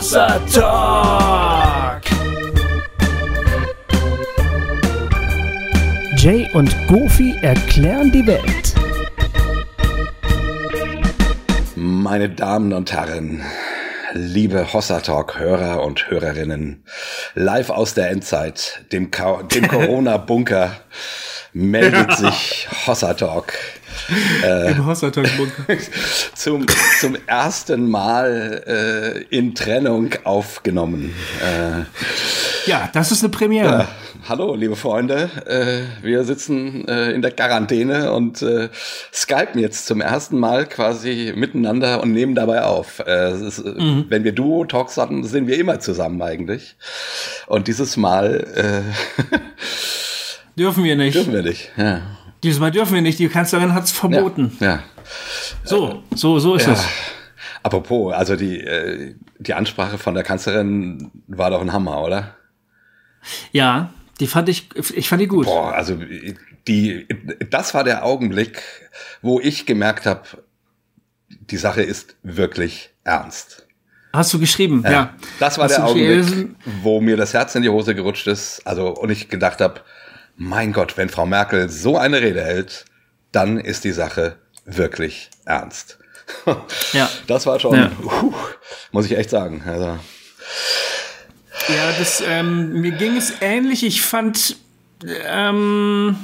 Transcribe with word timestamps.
Hossa 0.00 0.40
Talk. 0.50 2.02
Jay 6.16 6.48
und 6.54 6.74
Goofy 6.88 7.36
erklären 7.42 8.10
die 8.10 8.26
Welt. 8.26 8.74
Meine 11.76 12.30
Damen 12.30 12.72
und 12.72 12.90
Herren, 12.94 13.42
liebe 14.14 14.72
Hossa 14.72 15.00
Talk 15.00 15.38
Hörer 15.38 15.84
und 15.84 16.10
Hörerinnen, 16.10 16.82
live 17.34 17.68
aus 17.68 17.92
der 17.92 18.08
Endzeit, 18.08 18.86
dem, 18.92 19.10
dem 19.54 19.68
Corona 19.68 20.16
Bunker 20.16 20.80
meldet 21.52 22.12
sich 22.16 22.68
Hossa 22.86 23.12
Talk. 23.12 23.52
Äh, 24.42 24.72
Im 24.72 24.86
Hossa 24.86 25.10
Talk 25.10 25.28
Bunker. 25.36 25.76
zum, 26.34 26.66
zum 27.00 27.16
ersten 27.26 27.90
Mal 27.90 29.24
äh, 29.30 29.36
in 29.36 29.54
Trennung 29.54 30.10
aufgenommen. 30.24 31.14
Äh, 31.40 32.70
ja, 32.70 32.90
das 32.92 33.12
ist 33.12 33.22
eine 33.22 33.30
Premiere. 33.30 33.88
hallo, 34.28 34.54
liebe 34.54 34.76
Freunde. 34.76 35.30
Äh, 35.46 36.04
wir 36.04 36.24
sitzen 36.24 36.86
äh, 36.88 37.12
in 37.12 37.22
der 37.22 37.30
Quarantäne 37.32 38.12
und 38.12 38.42
äh, 38.42 38.68
skypen 39.12 39.60
jetzt 39.60 39.86
zum 39.86 40.00
ersten 40.00 40.38
Mal 40.38 40.66
quasi 40.66 41.32
miteinander 41.34 42.02
und 42.02 42.12
nehmen 42.12 42.34
dabei 42.34 42.62
auf. 42.62 43.00
Äh, 43.06 43.32
ist, 43.46 43.58
äh, 43.58 43.70
mhm. 43.70 44.06
Wenn 44.08 44.24
wir 44.24 44.32
Duo-Talks 44.32 44.96
hatten, 44.96 45.24
sind 45.24 45.46
wir 45.46 45.58
immer 45.58 45.80
zusammen 45.80 46.20
eigentlich. 46.22 46.76
Und 47.46 47.68
dieses 47.68 47.96
Mal 47.96 48.46
äh, 48.54 49.38
dürfen 50.58 50.84
wir 50.84 50.96
nicht. 50.96 51.14
Dürfen 51.14 51.32
wir 51.32 51.42
nicht, 51.42 51.70
ja. 51.76 52.02
Dieses 52.42 52.58
Mal 52.58 52.70
dürfen 52.70 52.94
wir 52.94 53.02
nicht. 53.02 53.18
Die 53.18 53.28
Kanzlerin 53.28 53.74
hat 53.74 53.84
es 53.84 53.92
verboten. 53.92 54.56
Ja, 54.60 54.66
ja. 54.66 54.82
So, 55.64 56.02
so, 56.14 56.38
so 56.38 56.54
ist 56.54 56.66
ja. 56.66 56.72
es. 56.72 56.86
Apropos, 57.62 58.14
also 58.14 58.36
die, 58.36 58.60
äh, 58.60 59.14
die 59.38 59.54
Ansprache 59.54 59.98
von 59.98 60.14
der 60.14 60.24
Kanzlerin 60.24 61.10
war 61.26 61.50
doch 61.50 61.60
ein 61.60 61.72
Hammer, 61.72 62.02
oder? 62.02 62.36
Ja, 63.52 63.92
die 64.18 64.26
fand 64.26 64.48
ich, 64.48 64.68
ich 64.94 65.08
fand 65.08 65.20
die 65.20 65.26
gut. 65.26 65.46
Boah, 65.46 65.74
also 65.74 65.98
die, 66.66 67.06
das 67.50 67.74
war 67.74 67.84
der 67.84 68.04
Augenblick, 68.04 68.62
wo 69.20 69.40
ich 69.40 69.66
gemerkt 69.66 70.06
habe, 70.06 70.22
die 71.28 71.58
Sache 71.58 71.82
ist 71.82 72.16
wirklich 72.22 72.90
ernst. 73.04 73.66
Hast 74.12 74.32
du 74.32 74.38
geschrieben, 74.38 74.82
ja. 74.84 74.90
ja. 74.90 75.14
Das 75.38 75.58
war 75.58 75.66
Hast 75.66 75.76
der 75.76 75.86
Augenblick, 75.86 76.50
wo 76.82 77.00
mir 77.00 77.16
das 77.16 77.34
Herz 77.34 77.54
in 77.54 77.62
die 77.62 77.68
Hose 77.68 77.94
gerutscht 77.94 78.26
ist. 78.26 78.66
Also, 78.66 78.88
und 78.88 79.10
ich 79.10 79.28
gedacht 79.28 79.60
habe, 79.60 79.82
mein 80.36 80.72
Gott, 80.72 80.96
wenn 80.96 81.08
Frau 81.08 81.26
Merkel 81.26 81.68
so 81.68 81.98
eine 81.98 82.20
Rede 82.20 82.42
hält, 82.42 82.84
dann 83.32 83.58
ist 83.58 83.84
die 83.84 83.92
Sache 83.92 84.36
wirklich 84.64 85.30
ernst. 85.44 85.98
ja. 86.92 87.08
Das 87.26 87.46
war 87.46 87.58
schon, 87.60 87.74
ja. 87.74 87.90
uh, 88.02 88.32
muss 88.92 89.06
ich 89.06 89.16
echt 89.16 89.30
sagen. 89.30 89.62
Also. 89.66 89.98
Ja, 91.68 91.92
das, 91.98 92.22
ähm, 92.26 92.80
mir 92.80 92.92
ging 92.92 93.16
es 93.16 93.34
ähnlich. 93.40 93.84
Ich 93.84 94.02
fand, 94.02 94.56
ähm, 95.26 96.16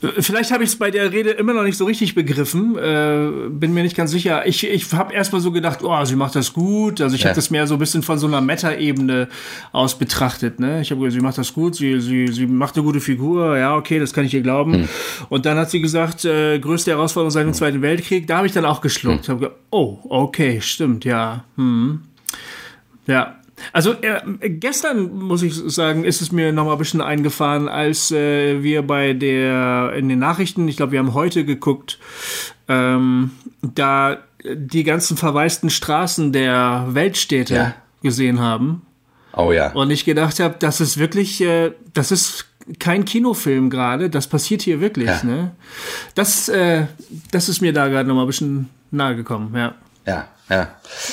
Vielleicht 0.00 0.50
habe 0.50 0.64
ich 0.64 0.70
es 0.70 0.76
bei 0.76 0.90
der 0.90 1.12
Rede 1.12 1.30
immer 1.30 1.52
noch 1.52 1.62
nicht 1.62 1.76
so 1.76 1.84
richtig 1.84 2.14
begriffen, 2.14 2.76
äh, 2.78 3.50
bin 3.50 3.74
mir 3.74 3.82
nicht 3.82 3.96
ganz 3.96 4.10
sicher. 4.10 4.46
Ich, 4.46 4.66
ich 4.66 4.90
habe 4.94 5.12
erstmal 5.12 5.42
so 5.42 5.52
gedacht, 5.52 5.80
oh, 5.82 6.04
sie 6.06 6.16
macht 6.16 6.34
das 6.36 6.54
gut. 6.54 7.02
Also 7.02 7.14
ich 7.14 7.22
ja. 7.22 7.28
habe 7.28 7.36
das 7.36 7.50
mehr 7.50 7.66
so 7.66 7.74
ein 7.74 7.78
bisschen 7.78 8.02
von 8.02 8.18
so 8.18 8.26
einer 8.26 8.40
Meta-Ebene 8.40 9.28
aus 9.72 9.98
betrachtet. 9.98 10.58
Ne? 10.58 10.80
Ich 10.80 10.90
habe 10.90 11.00
gesagt, 11.00 11.20
sie 11.20 11.20
macht 11.20 11.36
das 11.36 11.52
gut, 11.52 11.76
sie, 11.76 12.00
sie, 12.00 12.28
sie 12.28 12.46
macht 12.46 12.76
eine 12.76 12.84
gute 12.84 13.00
Figur, 13.00 13.58
ja, 13.58 13.76
okay, 13.76 13.98
das 13.98 14.14
kann 14.14 14.24
ich 14.24 14.32
ihr 14.32 14.40
glauben. 14.40 14.72
Hm. 14.74 14.88
Und 15.28 15.44
dann 15.44 15.58
hat 15.58 15.70
sie 15.70 15.82
gesagt, 15.82 16.24
äh, 16.24 16.58
größte 16.58 16.92
Herausforderung 16.92 17.30
seit 17.30 17.44
dem 17.44 17.52
Zweiten 17.52 17.82
Weltkrieg. 17.82 18.26
Da 18.26 18.38
habe 18.38 18.46
ich 18.46 18.54
dann 18.54 18.64
auch 18.64 18.80
geschluckt. 18.80 19.28
Hm. 19.28 19.34
Hab 19.34 19.40
gedacht, 19.40 19.56
oh, 19.68 19.98
okay, 20.08 20.60
stimmt, 20.62 21.04
ja. 21.04 21.44
Hm. 21.56 22.00
Ja, 23.06 23.39
also 23.72 23.94
äh, 24.02 24.20
gestern 24.50 25.12
muss 25.12 25.42
ich 25.42 25.54
sagen, 25.54 26.04
ist 26.04 26.20
es 26.20 26.32
mir 26.32 26.52
noch 26.52 26.64
mal 26.64 26.72
ein 26.72 26.78
bisschen 26.78 27.00
eingefahren, 27.00 27.68
als 27.68 28.10
äh, 28.10 28.62
wir 28.62 28.82
bei 28.82 29.12
der 29.12 29.92
in 29.96 30.08
den 30.08 30.18
Nachrichten, 30.18 30.66
ich 30.68 30.76
glaube, 30.76 30.92
wir 30.92 30.98
haben 30.98 31.14
heute 31.14 31.44
geguckt, 31.44 31.98
ähm, 32.68 33.32
da 33.62 34.18
die 34.44 34.84
ganzen 34.84 35.16
verwaisten 35.16 35.70
Straßen 35.70 36.32
der 36.32 36.86
Weltstädte 36.90 37.54
ja. 37.54 37.74
gesehen 38.02 38.40
haben. 38.40 38.82
Oh 39.34 39.52
ja. 39.52 39.72
Und 39.72 39.90
ich 39.90 40.04
gedacht 40.04 40.40
habe, 40.40 40.56
das 40.58 40.80
ist 40.80 40.98
wirklich, 40.98 41.40
äh, 41.40 41.72
das 41.92 42.10
ist 42.10 42.46
kein 42.78 43.04
Kinofilm 43.04 43.70
gerade, 43.70 44.10
das 44.10 44.26
passiert 44.26 44.62
hier 44.62 44.80
wirklich. 44.80 45.08
Ja. 45.08 45.22
Ne? 45.24 45.50
Das, 46.14 46.48
äh, 46.48 46.86
das 47.30 47.48
ist 47.48 47.60
mir 47.60 47.72
da 47.72 47.88
gerade 47.88 48.08
noch 48.08 48.14
mal 48.14 48.22
ein 48.22 48.26
bisschen 48.26 48.68
nahe 48.90 49.16
gekommen, 49.16 49.54
ja. 49.54 49.74
Ja, 50.06 50.28
ja. 50.50 50.68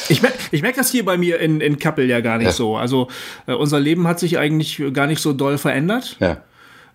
Ich 0.09 0.21
merke 0.21 0.37
ich 0.51 0.61
merk 0.61 0.75
das 0.75 0.91
hier 0.91 1.05
bei 1.05 1.17
mir 1.17 1.39
in, 1.39 1.61
in 1.61 1.77
Kappel 1.77 2.09
ja 2.09 2.21
gar 2.21 2.37
nicht 2.37 2.47
ja. 2.47 2.51
so. 2.51 2.75
Also 2.75 3.07
äh, 3.45 3.53
unser 3.53 3.79
Leben 3.79 4.07
hat 4.07 4.19
sich 4.19 4.37
eigentlich 4.37 4.81
gar 4.93 5.07
nicht 5.07 5.21
so 5.21 5.33
doll 5.33 5.57
verändert. 5.57 6.17
Ja. 6.19 6.41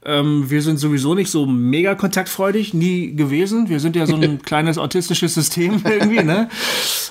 Ähm, 0.05 0.51
wir 0.51 0.63
sind 0.63 0.79
sowieso 0.79 1.15
nicht 1.15 1.31
so 1.31 1.47
mega 1.47 1.95
kontaktfreudig, 1.95 2.75
nie 2.75 3.15
gewesen. 3.15 3.69
Wir 3.69 3.79
sind 3.79 3.95
ja 3.95 4.05
so 4.07 4.17
ein 4.17 4.43
kleines 4.45 4.77
autistisches 4.77 5.35
System 5.35 5.81
irgendwie, 5.89 6.25
ne? 6.25 6.49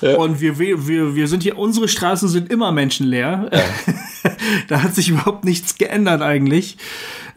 Ja. 0.02 0.16
Und 0.16 0.40
wir, 0.42 0.58
wir, 0.58 1.14
wir 1.14 1.28
sind 1.28 1.42
hier, 1.42 1.56
unsere 1.56 1.88
Straßen 1.88 2.28
sind 2.28 2.50
immer 2.50 2.70
menschenleer. 2.70 3.50
Ja. 3.50 4.30
da 4.68 4.82
hat 4.82 4.94
sich 4.94 5.08
überhaupt 5.08 5.44
nichts 5.46 5.78
geändert 5.78 6.20
eigentlich. 6.20 6.76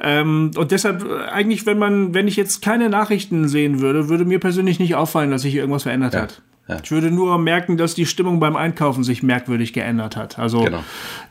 Ähm, 0.01 0.51
und 0.57 0.71
deshalb, 0.71 1.05
äh, 1.05 1.29
eigentlich, 1.29 1.65
wenn 1.65 1.79
man, 1.79 2.13
wenn 2.13 2.27
ich 2.27 2.35
jetzt 2.35 2.61
keine 2.61 2.89
Nachrichten 2.89 3.47
sehen 3.47 3.79
würde, 3.79 4.09
würde 4.09 4.25
mir 4.25 4.39
persönlich 4.39 4.79
nicht 4.79 4.95
auffallen, 4.95 5.31
dass 5.31 5.43
sich 5.43 5.55
irgendwas 5.55 5.83
verändert 5.83 6.15
ja. 6.15 6.23
hat. 6.23 6.41
Ja. 6.67 6.77
Ich 6.83 6.89
würde 6.89 7.11
nur 7.11 7.37
merken, 7.37 7.77
dass 7.77 7.93
die 7.93 8.07
Stimmung 8.07 8.39
beim 8.39 8.55
Einkaufen 8.55 9.03
sich 9.03 9.21
merkwürdig 9.21 9.71
geändert 9.71 10.15
hat. 10.15 10.39
Also, 10.39 10.63
genau. 10.63 10.83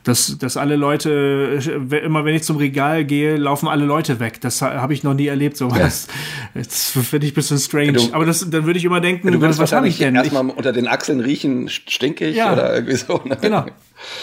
dass, 0.03 0.37
dass 0.37 0.55
alle 0.55 0.77
Leute, 0.77 1.59
immer 2.05 2.23
wenn 2.23 2.35
ich 2.35 2.43
zum 2.43 2.55
Regal 2.55 3.03
gehe, 3.03 3.35
laufen 3.35 3.67
alle 3.67 3.83
Leute 3.83 4.21
weg. 4.21 4.39
Das 4.39 4.61
habe 4.61 4.93
ich 4.93 5.03
noch 5.03 5.13
nie 5.13 5.27
erlebt, 5.27 5.57
sowas. 5.57 6.07
Ja. 6.53 6.61
Das 6.61 6.91
finde 6.91 7.27
ich 7.27 7.33
ein 7.33 7.35
bisschen 7.35 7.57
strange. 7.57 7.93
Du, 7.93 8.13
Aber 8.13 8.25
das, 8.25 8.49
dann 8.49 8.65
würde 8.65 8.79
ich 8.79 8.85
immer 8.85 9.01
denken, 9.01 9.29
du 9.29 9.41
was, 9.41 9.59
was 9.59 9.73
habe 9.73 9.89
ich 9.89 9.97
denn? 9.97 10.15
Erstmal 10.15 10.45
unter 10.49 10.71
den 10.71 10.87
Achseln 10.87 11.19
riechen, 11.19 11.67
stinkig 11.67 12.33
ja. 12.33 12.53
oder 12.53 12.73
irgendwie 12.73 12.95
so. 12.95 13.21
Ne? 13.25 13.37
Genau. 13.41 13.65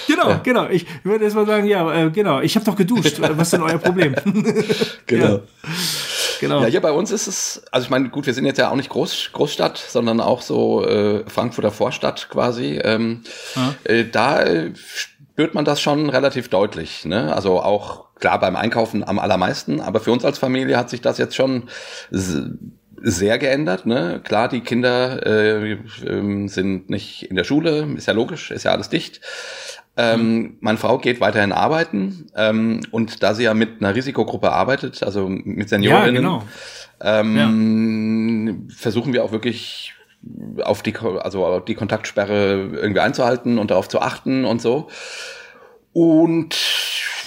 Genau, 0.06 0.29
ja. 0.29 0.41
genau. 0.43 0.69
Ich 0.69 0.87
würde 1.03 1.25
erst 1.25 1.37
mal 1.37 1.47
sagen, 1.47 1.67
ja, 1.67 2.06
äh, 2.06 2.11
genau. 2.11 2.41
Ich 2.41 2.55
habe 2.56 2.65
doch 2.65 2.77
geduscht. 2.77 3.21
Was 3.21 3.49
ist 3.49 3.53
denn 3.53 3.62
euer 3.62 3.79
Problem? 3.79 4.15
genau. 5.06 5.41
Genau. 6.43 6.63
Ja, 6.63 6.67
hier 6.67 6.81
bei 6.81 6.91
uns 6.91 7.13
ist 7.13 7.29
es, 7.29 7.63
also 7.71 7.85
ich 7.85 7.91
meine, 7.91 8.09
gut, 8.09 8.27
wir 8.27 8.35
sind 8.35 8.47
jetzt 8.47 8.59
ja 8.59 8.69
auch 8.69 8.75
nicht 8.75 8.89
Groß, 8.89 9.31
Großstadt, 9.33 9.79
sondern 9.79 10.21
auch 10.21 10.43
so 10.43 10.85
äh, 10.85 11.23
Frankfurter 11.29 11.71
Vorstadt 11.71 12.29
quasi. 12.31 12.81
Ähm, 12.83 13.23
ja. 13.55 13.75
äh, 13.85 14.05
da 14.11 14.45
spürt 14.75 15.55
man 15.55 15.65
das 15.65 15.81
schon 15.81 16.11
relativ 16.11 16.49
deutlich. 16.49 17.05
Ne? 17.05 17.33
Also 17.33 17.63
auch 17.63 18.07
klar 18.19 18.41
beim 18.41 18.57
Einkaufen 18.57 19.05
am 19.05 19.21
allermeisten, 19.21 19.81
aber 19.81 20.01
für 20.01 20.11
uns 20.11 20.25
als 20.25 20.39
Familie 20.39 20.77
hat 20.77 20.91
sich 20.91 21.01
das 21.01 21.17
jetzt 21.19 21.37
schon 21.37 21.69
sehr 22.11 23.39
geändert. 23.39 23.87
Ne? 23.87 24.21
Klar, 24.25 24.49
die 24.49 24.63
Kinder 24.63 25.25
äh, 25.25 25.73
äh, 25.73 26.49
sind 26.49 26.91
nicht 26.91 27.31
in 27.31 27.37
der 27.37 27.45
Schule, 27.45 27.87
ist 27.97 28.09
ja 28.09 28.15
logisch, 28.15 28.51
ist 28.51 28.65
ja 28.65 28.73
alles 28.73 28.89
dicht. 28.89 29.21
Ähm, 29.97 30.35
mhm. 30.35 30.57
Meine 30.61 30.79
Frau 30.79 30.99
geht 30.99 31.21
weiterhin 31.21 31.53
arbeiten 31.53 32.27
ähm, 32.35 32.81
und 32.91 33.23
da 33.23 33.35
sie 33.35 33.45
ja 33.45 33.53
mit 33.53 33.81
einer 33.81 33.95
Risikogruppe 33.95 34.51
arbeitet, 34.51 35.03
also 35.03 35.29
mit 35.29 35.69
Seniorinnen, 35.69 36.15
ja, 36.15 36.21
genau. 36.21 36.45
ähm, 37.01 38.47
ja. 38.69 38.75
versuchen 38.75 39.13
wir 39.13 39.23
auch 39.23 39.33
wirklich 39.33 39.95
auf 40.63 40.83
die, 40.83 40.95
also 40.97 41.45
auf 41.45 41.65
die 41.65 41.75
Kontaktsperre 41.75 42.71
irgendwie 42.73 43.01
einzuhalten 43.01 43.59
und 43.59 43.71
darauf 43.71 43.89
zu 43.89 44.01
achten 44.01 44.45
und 44.45 44.63
so. 44.63 44.89
Und 45.93 46.57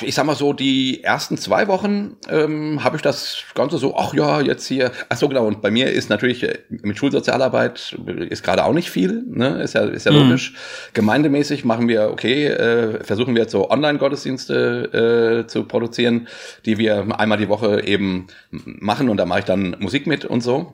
ich 0.01 0.15
sag 0.15 0.25
mal 0.25 0.35
so, 0.35 0.53
die 0.53 1.03
ersten 1.03 1.37
zwei 1.37 1.67
Wochen 1.67 2.17
ähm, 2.29 2.83
habe 2.83 2.95
ich 2.95 3.01
das 3.01 3.43
Ganze 3.53 3.77
so, 3.77 3.95
ach 3.97 4.13
ja, 4.13 4.41
jetzt 4.41 4.67
hier, 4.67 4.91
ach 5.09 5.17
so 5.17 5.27
genau, 5.27 5.45
und 5.45 5.61
bei 5.61 5.71
mir 5.71 5.91
ist 5.91 6.09
natürlich 6.09 6.43
äh, 6.43 6.59
mit 6.69 6.97
Schulsozialarbeit 6.97 7.97
ist 8.29 8.43
gerade 8.43 8.65
auch 8.65 8.73
nicht 8.73 8.89
viel, 8.89 9.23
ne? 9.27 9.61
ist 9.61 9.73
ja, 9.73 9.81
ist 9.85 10.05
ja 10.05 10.11
mhm. 10.11 10.29
logisch. 10.29 10.53
Gemeindemäßig 10.93 11.65
machen 11.65 11.87
wir, 11.87 12.09
okay, 12.09 12.47
äh, 12.47 13.03
versuchen 13.03 13.35
wir 13.35 13.43
jetzt 13.43 13.51
so 13.51 13.69
Online-Gottesdienste 13.69 15.43
äh, 15.43 15.47
zu 15.47 15.63
produzieren, 15.65 16.27
die 16.65 16.77
wir 16.77 17.19
einmal 17.19 17.37
die 17.37 17.49
Woche 17.49 17.83
eben 17.83 18.27
machen 18.49 19.09
und 19.09 19.17
da 19.17 19.25
mache 19.25 19.39
ich 19.39 19.45
dann 19.45 19.75
Musik 19.79 20.07
mit 20.07 20.25
und 20.25 20.41
so. 20.41 20.73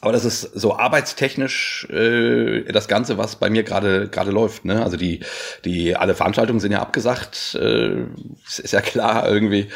Aber 0.00 0.12
das 0.12 0.24
ist 0.24 0.42
so 0.42 0.76
arbeitstechnisch 0.76 1.88
äh, 1.90 2.64
das 2.72 2.88
Ganze, 2.88 3.18
was 3.18 3.36
bei 3.36 3.50
mir 3.50 3.62
gerade 3.62 4.08
gerade 4.08 4.30
läuft. 4.30 4.64
Ne? 4.64 4.82
Also 4.82 4.96
die 4.96 5.20
die 5.64 5.96
alle 5.96 6.14
Veranstaltungen 6.14 6.60
sind 6.60 6.72
ja 6.72 6.80
abgesagt. 6.80 7.54
Äh, 7.60 8.04
ist 8.46 8.72
ja 8.72 8.80
klar 8.80 9.28
irgendwie. 9.28 9.68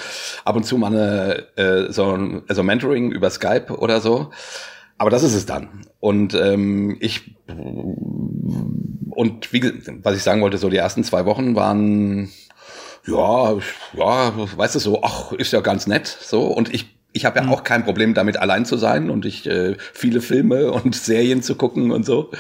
Ab 0.45 0.57
und 0.57 0.65
zu 0.65 0.79
mal 0.79 0.89
eine, 0.89 1.47
äh, 1.57 1.93
so 1.93 2.43
also 2.49 2.63
Mentoring 2.63 3.13
über 3.13 3.31
Skype 3.31 3.77
oder 3.77 4.01
so. 4.01 4.31
Aber 4.99 5.11
das 5.11 5.23
ist 5.23 5.35
es 5.35 5.47
dann. 5.47 5.87
Und 6.01 6.35
ähm, 6.35 6.97
ich 7.01 7.37
und 9.11 9.53
wie 9.53 9.73
was 10.03 10.17
ich 10.17 10.23
sagen 10.23 10.41
wollte, 10.41 10.59
so 10.59 10.71
die 10.71 10.77
ersten 10.77 11.05
zwei 11.05 11.27
Wochen 11.27 11.55
waren 11.55 12.31
ja 13.07 13.55
ja, 13.95 14.33
weißt 14.57 14.75
du 14.75 14.79
so, 14.79 15.03
ach 15.03 15.33
ist 15.33 15.53
ja 15.53 15.61
ganz 15.61 15.87
nett 15.87 16.07
so. 16.07 16.47
Und 16.47 16.73
ich 16.75 16.96
ich 17.17 17.25
habe 17.25 17.39
ja 17.39 17.45
mhm. 17.45 17.53
auch 17.53 17.65
kein 17.65 17.85
Problem 17.85 18.15
damit, 18.15 18.37
allein 18.37 18.67
zu 18.67 18.77
sein 18.77 19.11
und 19.11 19.25
ich 19.25 19.47
äh, 19.47 19.77
viele 19.93 20.21
Filme 20.21 20.71
und 20.73 20.95
Serien 20.95 21.43
zu 21.43 21.57
gucken 21.57 21.91
und 21.91 22.05
so. 22.05 22.31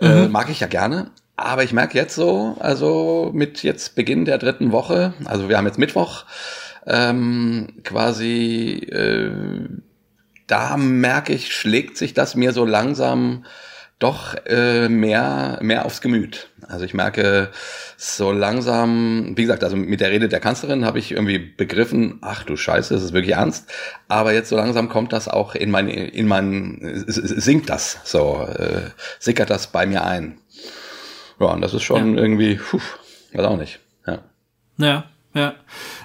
Äh, 0.00 0.08
mhm. 0.08 0.24
Äh, 0.24 0.28
mag 0.28 0.48
ich 0.48 0.60
ja 0.60 0.66
gerne. 0.66 1.10
aber 1.36 1.64
ich 1.64 1.72
merke 1.72 1.98
jetzt 1.98 2.14
so, 2.14 2.56
also 2.60 3.30
mit 3.34 3.62
jetzt 3.62 3.94
Beginn 3.94 4.24
der 4.24 4.38
dritten 4.38 4.72
Woche, 4.72 5.12
also 5.26 5.48
wir 5.48 5.58
haben 5.58 5.66
jetzt 5.66 5.78
Mittwoch, 5.78 6.24
ähm, 6.86 7.68
quasi, 7.82 8.86
äh, 8.90 9.30
da 10.46 10.76
merke 10.76 11.34
ich, 11.34 11.54
schlägt 11.54 11.98
sich 11.98 12.14
das 12.14 12.36
mir 12.36 12.52
so 12.52 12.64
langsam 12.64 13.44
doch 13.98 14.34
äh, 14.46 14.88
mehr, 14.88 15.58
mehr 15.62 15.84
aufs 15.84 16.00
Gemüt. 16.00 16.48
Also 16.68 16.84
ich 16.84 16.94
merke 16.94 17.50
so 17.96 18.32
langsam, 18.32 19.36
wie 19.36 19.42
gesagt, 19.42 19.64
also 19.64 19.76
mit 19.76 20.00
der 20.00 20.10
Rede 20.10 20.28
der 20.28 20.40
Kanzlerin 20.40 20.84
habe 20.84 20.98
ich 20.98 21.12
irgendwie 21.12 21.38
begriffen, 21.38 22.18
ach 22.22 22.44
du 22.44 22.56
Scheiße, 22.56 22.94
das 22.94 23.02
ist 23.02 23.12
wirklich 23.12 23.36
ernst. 23.36 23.70
Aber 24.08 24.32
jetzt 24.32 24.48
so 24.48 24.56
langsam 24.56 24.88
kommt 24.88 25.12
das 25.12 25.28
auch 25.28 25.54
in 25.54 25.70
mein, 25.70 25.88
in 25.88 26.26
mein, 26.26 27.04
sinkt 27.06 27.70
das, 27.70 27.98
so, 28.04 28.46
äh, 28.58 28.90
sickert 29.18 29.50
das 29.50 29.68
bei 29.68 29.86
mir 29.86 30.04
ein. 30.04 30.38
Ja, 31.38 31.48
und 31.48 31.60
das 31.60 31.74
ist 31.74 31.82
schon 31.82 32.16
ja. 32.16 32.22
irgendwie, 32.22 32.56
puh, 32.56 32.80
weiß 33.32 33.46
auch 33.46 33.58
nicht. 33.58 33.80
Ja. 34.06 34.18
Ja, 34.78 35.04
ja. 35.34 35.54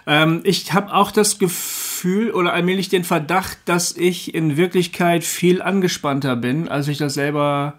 Ähm, 0.06 0.42
ich 0.44 0.74
habe 0.74 0.94
auch 0.94 1.12
das 1.12 1.40
Gefühl 1.40 2.31
oder 2.31 2.54
allmählich 2.54 2.90
den 2.90 3.04
Verdacht, 3.04 3.58
dass 3.66 3.96
ich 3.96 4.36
in 4.36 4.58
Wirklichkeit 4.58 5.24
viel 5.24 5.62
angespannter 5.62 6.36
bin, 6.36 6.68
als 6.68 6.88
ich 6.88 6.98
das 6.98 7.13
selber 7.13 7.75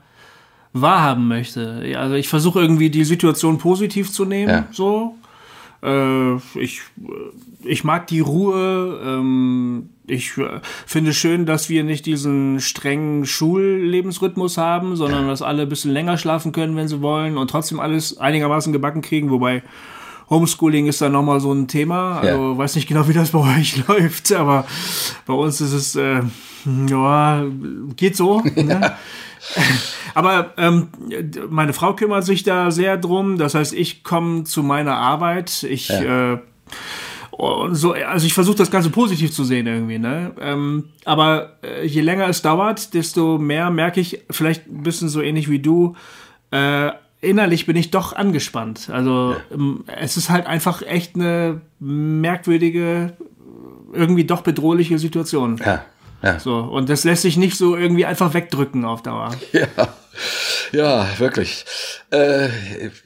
wahrhaben 0.72 1.28
möchte. 1.28 1.94
Also 1.96 2.14
ich 2.14 2.28
versuche 2.28 2.60
irgendwie 2.60 2.90
die 2.90 3.04
Situation 3.04 3.58
positiv 3.58 4.10
zu 4.10 4.24
nehmen, 4.24 4.48
ja. 4.48 4.68
so. 4.70 5.16
Äh, 5.82 6.36
ich, 6.58 6.80
ich 7.64 7.84
mag 7.84 8.06
die 8.06 8.20
Ruhe. 8.20 9.00
Ähm, 9.04 9.90
ich 10.06 10.36
äh, 10.38 10.60
finde 10.86 11.12
schön, 11.12 11.46
dass 11.46 11.68
wir 11.68 11.84
nicht 11.84 12.06
diesen 12.06 12.60
strengen 12.60 13.26
Schullebensrhythmus 13.26 14.58
haben, 14.58 14.96
sondern 14.96 15.24
ja. 15.24 15.30
dass 15.30 15.42
alle 15.42 15.62
ein 15.62 15.68
bisschen 15.68 15.92
länger 15.92 16.18
schlafen 16.18 16.52
können, 16.52 16.76
wenn 16.76 16.88
sie 16.88 17.02
wollen 17.02 17.36
und 17.36 17.50
trotzdem 17.50 17.80
alles 17.80 18.18
einigermaßen 18.18 18.72
gebacken 18.72 19.02
kriegen, 19.02 19.30
wobei 19.30 19.62
Homeschooling 20.30 20.86
ist 20.86 21.00
da 21.02 21.08
nochmal 21.08 21.40
so 21.40 21.52
ein 21.52 21.68
Thema. 21.68 22.20
Also 22.20 22.52
ja. 22.52 22.58
weiß 22.58 22.76
nicht 22.76 22.88
genau, 22.88 23.08
wie 23.08 23.12
das 23.12 23.30
bei 23.30 23.58
euch 23.58 23.86
läuft, 23.88 24.32
aber 24.32 24.66
bei 25.26 25.34
uns 25.34 25.60
ist 25.60 25.72
es, 25.72 25.96
äh, 25.96 26.22
ja, 26.88 27.44
geht 27.96 28.16
so. 28.16 28.40
Ne? 28.40 28.92
Aber 30.14 30.52
ähm, 30.56 30.88
meine 31.48 31.72
Frau 31.72 31.94
kümmert 31.94 32.24
sich 32.24 32.42
da 32.42 32.70
sehr 32.70 32.96
drum. 32.96 33.38
Das 33.38 33.54
heißt, 33.54 33.72
ich 33.72 34.04
komme 34.04 34.44
zu 34.44 34.62
meiner 34.62 34.96
Arbeit. 34.96 35.62
Ich 35.62 35.88
ja. 35.88 36.34
äh, 36.34 36.38
so, 37.70 37.92
also 37.92 38.26
ich 38.26 38.34
versuche 38.34 38.56
das 38.56 38.70
Ganze 38.70 38.90
positiv 38.90 39.32
zu 39.32 39.44
sehen 39.44 39.66
irgendwie, 39.66 39.98
ne? 39.98 40.32
Ähm, 40.40 40.90
aber 41.04 41.58
äh, 41.62 41.86
je 41.86 42.02
länger 42.02 42.28
es 42.28 42.42
dauert, 42.42 42.94
desto 42.94 43.38
mehr 43.38 43.70
merke 43.70 44.00
ich, 44.00 44.20
vielleicht 44.30 44.66
ein 44.66 44.82
bisschen 44.82 45.08
so 45.08 45.20
ähnlich 45.20 45.50
wie 45.50 45.58
du, 45.58 45.96
äh, 46.50 46.90
innerlich 47.20 47.66
bin 47.66 47.76
ich 47.76 47.90
doch 47.90 48.12
angespannt. 48.12 48.90
Also 48.92 49.32
ja. 49.32 49.54
ähm, 49.54 49.84
es 49.86 50.16
ist 50.16 50.28
halt 50.28 50.46
einfach 50.46 50.82
echt 50.82 51.14
eine 51.14 51.62
merkwürdige, 51.80 53.14
irgendwie 53.92 54.24
doch 54.24 54.42
bedrohliche 54.42 54.98
Situation. 54.98 55.58
Ja. 55.64 55.84
Ja. 56.22 56.38
So, 56.38 56.56
und 56.56 56.88
das 56.88 57.04
lässt 57.04 57.22
sich 57.22 57.36
nicht 57.36 57.56
so 57.56 57.76
irgendwie 57.76 58.06
einfach 58.06 58.34
wegdrücken 58.34 58.84
auf 58.84 59.02
Dauer. 59.02 59.30
Ja. 59.52 59.66
Ja, 60.72 61.06
wirklich. 61.18 61.64
Äh, 62.10 62.48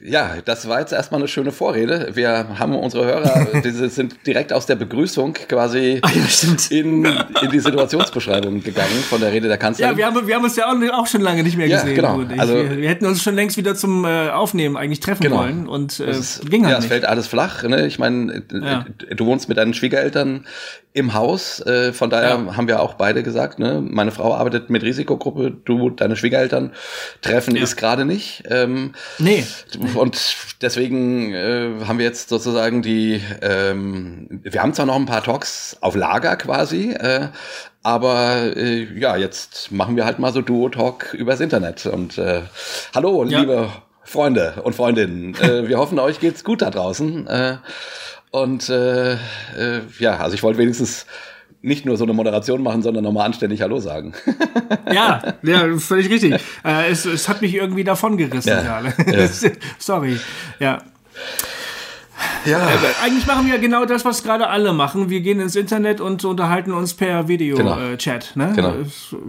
ja, 0.03 0.35
das 0.43 0.67
war 0.67 0.79
jetzt 0.79 0.93
erstmal 0.93 1.21
eine 1.21 1.27
schöne 1.27 1.51
Vorrede. 1.51 2.11
Wir 2.13 2.59
haben 2.59 2.75
unsere 2.75 3.05
Hörer, 3.05 3.61
die 3.63 3.71
sind 3.71 4.15
direkt 4.25 4.53
aus 4.53 4.65
der 4.65 4.75
Begrüßung 4.75 5.33
quasi 5.33 5.99
ah, 6.01 6.09
ja, 6.13 6.77
in, 6.77 7.05
in 7.05 7.51
die 7.51 7.59
Situationsbeschreibung 7.59 8.61
gegangen 8.63 9.03
von 9.09 9.21
der 9.21 9.31
Rede 9.31 9.47
der 9.47 9.57
Kanzlerin. 9.57 9.91
Ja, 9.91 9.97
wir 9.97 10.05
haben, 10.05 10.27
wir 10.27 10.35
haben 10.35 10.43
uns 10.43 10.55
ja 10.55 10.65
auch, 10.69 10.99
auch 10.99 11.07
schon 11.07 11.21
lange 11.21 11.43
nicht 11.43 11.57
mehr 11.57 11.67
gesehen. 11.67 11.89
Ja, 11.89 11.95
genau. 11.95 12.23
Also, 12.37 12.55
wir, 12.55 12.77
wir, 12.77 12.89
hätten 12.89 13.05
uns 13.05 13.21
schon 13.21 13.35
längst 13.35 13.57
wieder 13.57 13.75
zum 13.75 14.05
äh, 14.05 14.29
Aufnehmen 14.29 14.77
eigentlich 14.77 14.99
treffen 14.99 15.23
genau. 15.23 15.39
wollen 15.39 15.67
und 15.67 15.99
äh, 15.99 16.09
ist, 16.09 16.49
ging 16.49 16.65
halt 16.65 16.73
Ja, 16.73 16.79
es 16.79 16.85
fällt 16.85 17.05
alles 17.05 17.27
flach. 17.27 17.63
Ne? 17.63 17.87
Ich 17.87 17.99
meine, 17.99 18.43
ja. 18.51 18.85
du 19.15 19.25
wohnst 19.25 19.49
mit 19.49 19.57
deinen 19.57 19.73
Schwiegereltern 19.73 20.45
im 20.97 21.13
Haus. 21.13 21.59
Äh, 21.59 21.93
von 21.93 22.09
daher 22.09 22.29
ja. 22.29 22.57
haben 22.57 22.67
wir 22.67 22.81
auch 22.81 22.95
beide 22.95 23.21
gesagt, 23.21 23.59
ne? 23.59 23.83
meine 23.87 24.11
Frau 24.11 24.33
arbeitet 24.33 24.71
mit 24.71 24.81
Risikogruppe, 24.81 25.51
du, 25.51 25.91
deine 25.91 26.15
Schwiegereltern. 26.15 26.71
Treffen 27.21 27.55
ja. 27.55 27.61
ist 27.61 27.75
gerade 27.75 28.03
nicht. 28.03 28.43
Ähm, 28.49 28.93
nee. 29.19 29.45
Und 29.93 30.35
deswegen 30.61 31.35
äh, 31.35 31.85
haben 31.85 31.99
wir 31.99 32.05
jetzt 32.05 32.29
sozusagen 32.29 32.81
die, 32.81 33.21
ähm, 33.43 34.41
wir 34.41 34.63
haben 34.63 34.73
zwar 34.73 34.87
noch 34.87 34.95
ein 34.95 35.05
paar 35.05 35.23
Talks 35.23 35.77
auf 35.81 35.95
Lager 35.95 36.35
quasi, 36.35 36.93
äh, 36.93 37.27
aber 37.83 38.55
äh, 38.57 38.87
ja, 38.99 39.17
jetzt 39.17 39.71
machen 39.71 39.95
wir 39.97 40.05
halt 40.05 40.17
mal 40.17 40.33
so 40.33 40.41
Duo-Talk 40.41 41.13
übers 41.13 41.41
Internet. 41.41 41.85
Und 41.85 42.17
äh, 42.17 42.41
hallo, 42.95 43.23
ja. 43.25 43.39
liebe 43.39 43.69
Freunde 44.03 44.61
und 44.63 44.73
Freundinnen. 44.73 45.35
äh, 45.35 45.67
wir 45.67 45.77
hoffen, 45.77 45.99
euch 45.99 46.19
geht's 46.19 46.43
gut 46.43 46.63
da 46.63 46.71
draußen. 46.71 47.27
Äh, 47.27 47.57
und 48.41 48.69
äh, 48.69 49.13
äh, 49.13 49.17
ja, 49.99 50.17
also 50.17 50.35
ich 50.35 50.43
wollte 50.43 50.59
wenigstens 50.59 51.05
nicht 51.61 51.85
nur 51.85 51.97
so 51.97 52.03
eine 52.03 52.13
Moderation 52.13 52.61
machen, 52.63 52.81
sondern 52.81 53.03
nochmal 53.03 53.25
anständig 53.25 53.61
Hallo 53.61 53.79
sagen. 53.79 54.13
ja, 54.93 55.35
ja, 55.43 55.77
völlig 55.77 56.09
richtig. 56.09 56.33
Äh, 56.63 56.89
es, 56.89 57.05
es 57.05 57.27
hat 57.27 57.41
mich 57.41 57.55
irgendwie 57.55 57.83
davon 57.83 58.17
gerissen 58.17 58.49
ja. 58.49 58.81
Ja. 58.81 59.29
Sorry. 59.77 60.17
Ja. 60.59 60.81
Ja. 62.45 62.69
Äh, 62.69 62.77
eigentlich 63.03 63.25
machen 63.25 63.47
wir 63.47 63.57
genau 63.59 63.85
das, 63.85 64.05
was 64.05 64.23
gerade 64.23 64.47
alle 64.47 64.73
machen. 64.73 65.09
Wir 65.09 65.21
gehen 65.21 65.39
ins 65.39 65.55
Internet 65.55 66.01
und 66.01 66.23
unterhalten 66.25 66.71
uns 66.71 66.93
per 66.93 67.27
Video-Chat. 67.27 68.33
Genau. 68.33 68.45
Äh, 68.45 68.49
ne? 68.49 68.55
genau. 68.55 68.73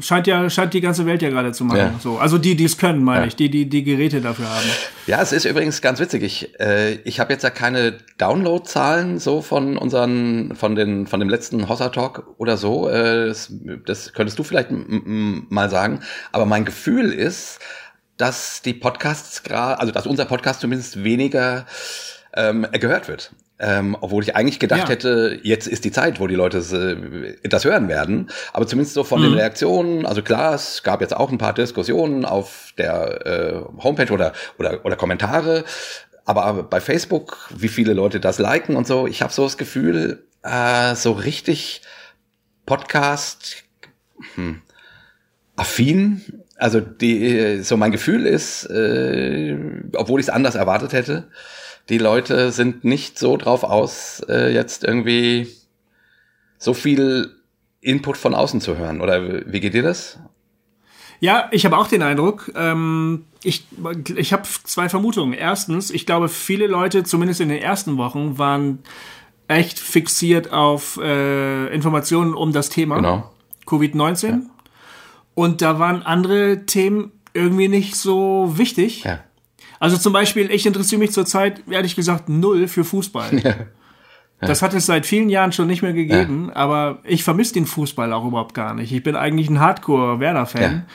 Scheint 0.01 0.27
ja, 0.27 0.49
scheint 0.49 0.75
die 0.75 0.81
ganze 0.81 1.07
Welt 1.07 1.23
ja 1.23 1.29
gerade 1.29 1.53
zu 1.53 1.65
machen. 1.65 1.79
Ja. 1.79 1.95
So. 2.01 2.19
Also 2.19 2.39
die, 2.39 2.57
die 2.57 2.65
es 2.65 2.79
können, 2.79 3.03
meine 3.03 3.23
ja. 3.23 3.27
ich, 3.27 3.37
die, 3.37 3.51
die 3.51 3.69
die 3.69 3.83
Geräte 3.83 4.21
dafür 4.21 4.49
haben. 4.49 4.67
Ja, 5.07 5.21
es 5.21 5.33
ist 5.33 5.45
übrigens 5.45 5.81
ganz 5.81 6.01
witzig. 6.01 6.23
Ich, 6.23 6.61
äh, 6.61 6.95
ich 7.05 7.21
habe 7.21 7.33
jetzt 7.33 7.43
ja 7.43 7.51
keine 7.51 7.99
Download-Zahlen 8.19 9.19
so 9.19 9.43
von 9.43 9.77
unseren, 9.77 10.55
von 10.55 10.75
den, 10.75 11.07
von 11.07 11.21
dem 11.21 11.29
letzten 11.29 11.69
Hossa 11.69 11.89
Talk 11.89 12.35
oder 12.39 12.57
so. 12.57 12.89
Äh, 12.89 13.27
das, 13.27 13.53
das 13.87 14.13
könntest 14.13 14.39
du 14.39 14.45
vielleicht 14.45 14.69
mal 14.71 15.71
sagen. 15.71 16.01
Aber 16.33 16.47
mein 16.47 16.65
Gefühl 16.65 17.13
ist, 17.13 17.59
dass 18.17 18.63
die 18.63 18.75
Podcasts 18.75 19.43
gerade, 19.43 19.81
also 19.81 19.93
dass 19.93 20.07
unser 20.07 20.25
Podcast 20.25 20.61
zumindest 20.61 21.05
weniger 21.05 21.67
ähm, 22.39 22.67
gehört 22.73 23.09
wird. 23.09 23.33
Ähm, 23.61 23.97
obwohl 24.01 24.23
ich 24.23 24.37
eigentlich 24.37 24.61
gedacht 24.61 24.83
ja. 24.83 24.89
hätte, 24.91 25.41
jetzt 25.43 25.67
ist 25.67 25.85
die 25.85 25.91
Zeit, 25.91 26.21
wo 26.21 26.29
die 26.29 26.37
Leute 26.37 26.59
äh, 27.43 27.49
das 27.49 27.65
hören 27.65 27.89
werden. 27.89 28.31
Aber 28.53 28.69
zumindest 28.69 28.95
so 28.95 29.03
von 29.03 29.21
mhm. 29.21 29.25
den 29.25 29.35
Reaktionen, 29.35 30.07
also 30.07 30.23
klar, 30.23 30.55
es 30.55 30.85
gab 30.85 31.01
jetzt 31.01 31.17
auch 31.17 31.33
ein 31.33 31.39
paar 31.39 31.55
Diskussionen 31.55 32.25
auf 32.25 32.73
der 32.79 33.27
äh, 33.27 33.83
Homepage 33.83 34.13
oder, 34.13 34.33
oder, 34.59 34.85
oder 34.85 34.95
Kommentare. 34.95 35.65
Aber 36.25 36.63
bei 36.63 36.81
Facebook, 36.81 37.49
wie 37.57 37.69
viele 37.69 37.95
Leute 37.95 38.21
das 38.21 38.39
liken 38.39 38.77
und 38.77 38.87
so, 38.87 39.09
ich 39.09 39.23
habe 39.23 39.33
so 39.33 39.43
das 39.43 39.59
Gefühl, 39.59 40.25
äh, 40.45 40.95
so 40.95 41.13
richtig 41.13 41.83
Podcast 42.65 43.65
hm, 44.35 44.63
affin. 45.57 46.45
Also 46.57 46.81
die, 46.81 47.63
so 47.63 47.77
mein 47.77 47.93
Gefühl 47.93 48.27
ist, 48.27 48.67
äh, 48.67 49.57
obwohl 49.97 50.21
ich 50.21 50.27
es 50.27 50.31
anders 50.31 50.55
erwartet 50.55 50.93
hätte, 50.93 51.29
die 51.89 51.99
Leute 51.99 52.53
sind 52.53 52.85
nicht 52.85 53.19
so 53.19 53.37
drauf 53.37 53.65
aus, 53.65 54.21
äh, 54.29 54.53
jetzt 54.53 54.85
irgendwie 54.85 55.49
so 56.59 56.75
viel 56.75 57.35
Input 57.81 58.17
von 58.17 58.35
außen 58.35 58.61
zu 58.61 58.77
hören. 58.77 59.01
Oder 59.01 59.53
wie 59.53 59.61
geht 59.61 59.75
dir 59.75 59.83
das? 59.83 60.19
Ja, 61.21 61.49
ich 61.51 61.65
habe 61.65 61.77
auch 61.77 61.89
den 61.89 62.03
Eindruck. 62.03 62.53
Ähm, 62.55 63.25
ich 63.43 63.67
ich 64.17 64.33
habe 64.33 64.43
zwei 64.65 64.89
Vermutungen. 64.89 65.33
Erstens, 65.33 65.91
ich 65.91 66.07
glaube, 66.07 66.29
viele 66.29 66.67
Leute, 66.67 67.05
zumindest 67.05 67.41
in 67.41 67.49
den 67.49 67.61
ersten 67.61 67.97
Wochen, 67.97 68.39
waren 68.39 68.81
echt 69.49 69.79
fixiert 69.79 70.53
auf 70.53 70.99
äh, 71.03 71.75
Informationen 71.75 72.35
um 72.35 72.53
das 72.53 72.69
Thema 72.69 72.97
genau. 72.97 73.31
Covid-19. 73.67 74.29
Ja. 74.29 74.41
Und 75.35 75.63
da 75.63 75.79
waren 75.79 76.03
andere 76.03 76.67
Themen 76.67 77.13
irgendwie 77.33 77.69
nicht 77.69 77.97
so 77.97 78.53
wichtig. 78.57 79.05
Ja. 79.05 79.21
Also 79.81 79.97
zum 79.97 80.13
Beispiel, 80.13 80.51
ich 80.51 80.67
interessiere 80.67 80.99
mich 80.99 81.13
zurzeit, 81.13 81.63
ehrlich 81.71 81.97
gesagt, 81.97 82.29
null 82.29 82.69
für 82.69 82.85
Fußball. 82.85 83.43
Ja. 84.41 84.47
Das 84.47 84.63
hat 84.63 84.73
es 84.73 84.87
seit 84.87 85.05
vielen 85.05 85.31
Jahren 85.31 85.51
schon 85.51 85.67
nicht 85.67 85.83
mehr 85.83 85.93
gegeben, 85.93 86.47
ja. 86.51 86.55
aber 86.55 87.01
ich 87.03 87.25
vermisse 87.25 87.55
den 87.55 87.67
Fußball 87.67 88.13
auch 88.13 88.25
überhaupt 88.25 88.55
gar 88.55 88.73
nicht. 88.73 88.93
Ich 88.93 89.03
bin 89.03 89.17
eigentlich 89.17 89.51
ein 89.51 89.59
Hardcore-Werder-Fan 89.59 90.87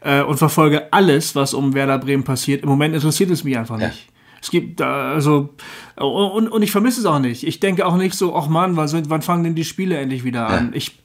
äh, 0.00 0.22
und 0.22 0.38
verfolge 0.38 0.90
alles, 0.90 1.36
was 1.36 1.52
um 1.52 1.74
Werder 1.74 1.98
Bremen 1.98 2.24
passiert. 2.24 2.62
Im 2.62 2.70
Moment 2.70 2.94
interessiert 2.94 3.30
es 3.30 3.44
mich 3.44 3.58
einfach 3.58 3.76
nicht. 3.76 4.08
Es 4.40 4.50
gibt 4.50 4.80
also 4.80 5.50
und, 5.96 6.48
und 6.48 6.62
ich 6.62 6.70
vermisse 6.70 7.00
es 7.00 7.06
auch 7.06 7.18
nicht. 7.18 7.46
Ich 7.46 7.60
denke 7.60 7.84
auch 7.84 7.96
nicht 7.96 8.14
so, 8.14 8.34
ach 8.34 8.48
Mann, 8.48 8.76
wann, 8.76 9.10
wann 9.10 9.20
fangen 9.20 9.44
denn 9.44 9.54
die 9.54 9.64
Spiele 9.64 9.98
endlich 9.98 10.24
wieder 10.24 10.46
an? 10.46 10.70
Ich 10.72 10.98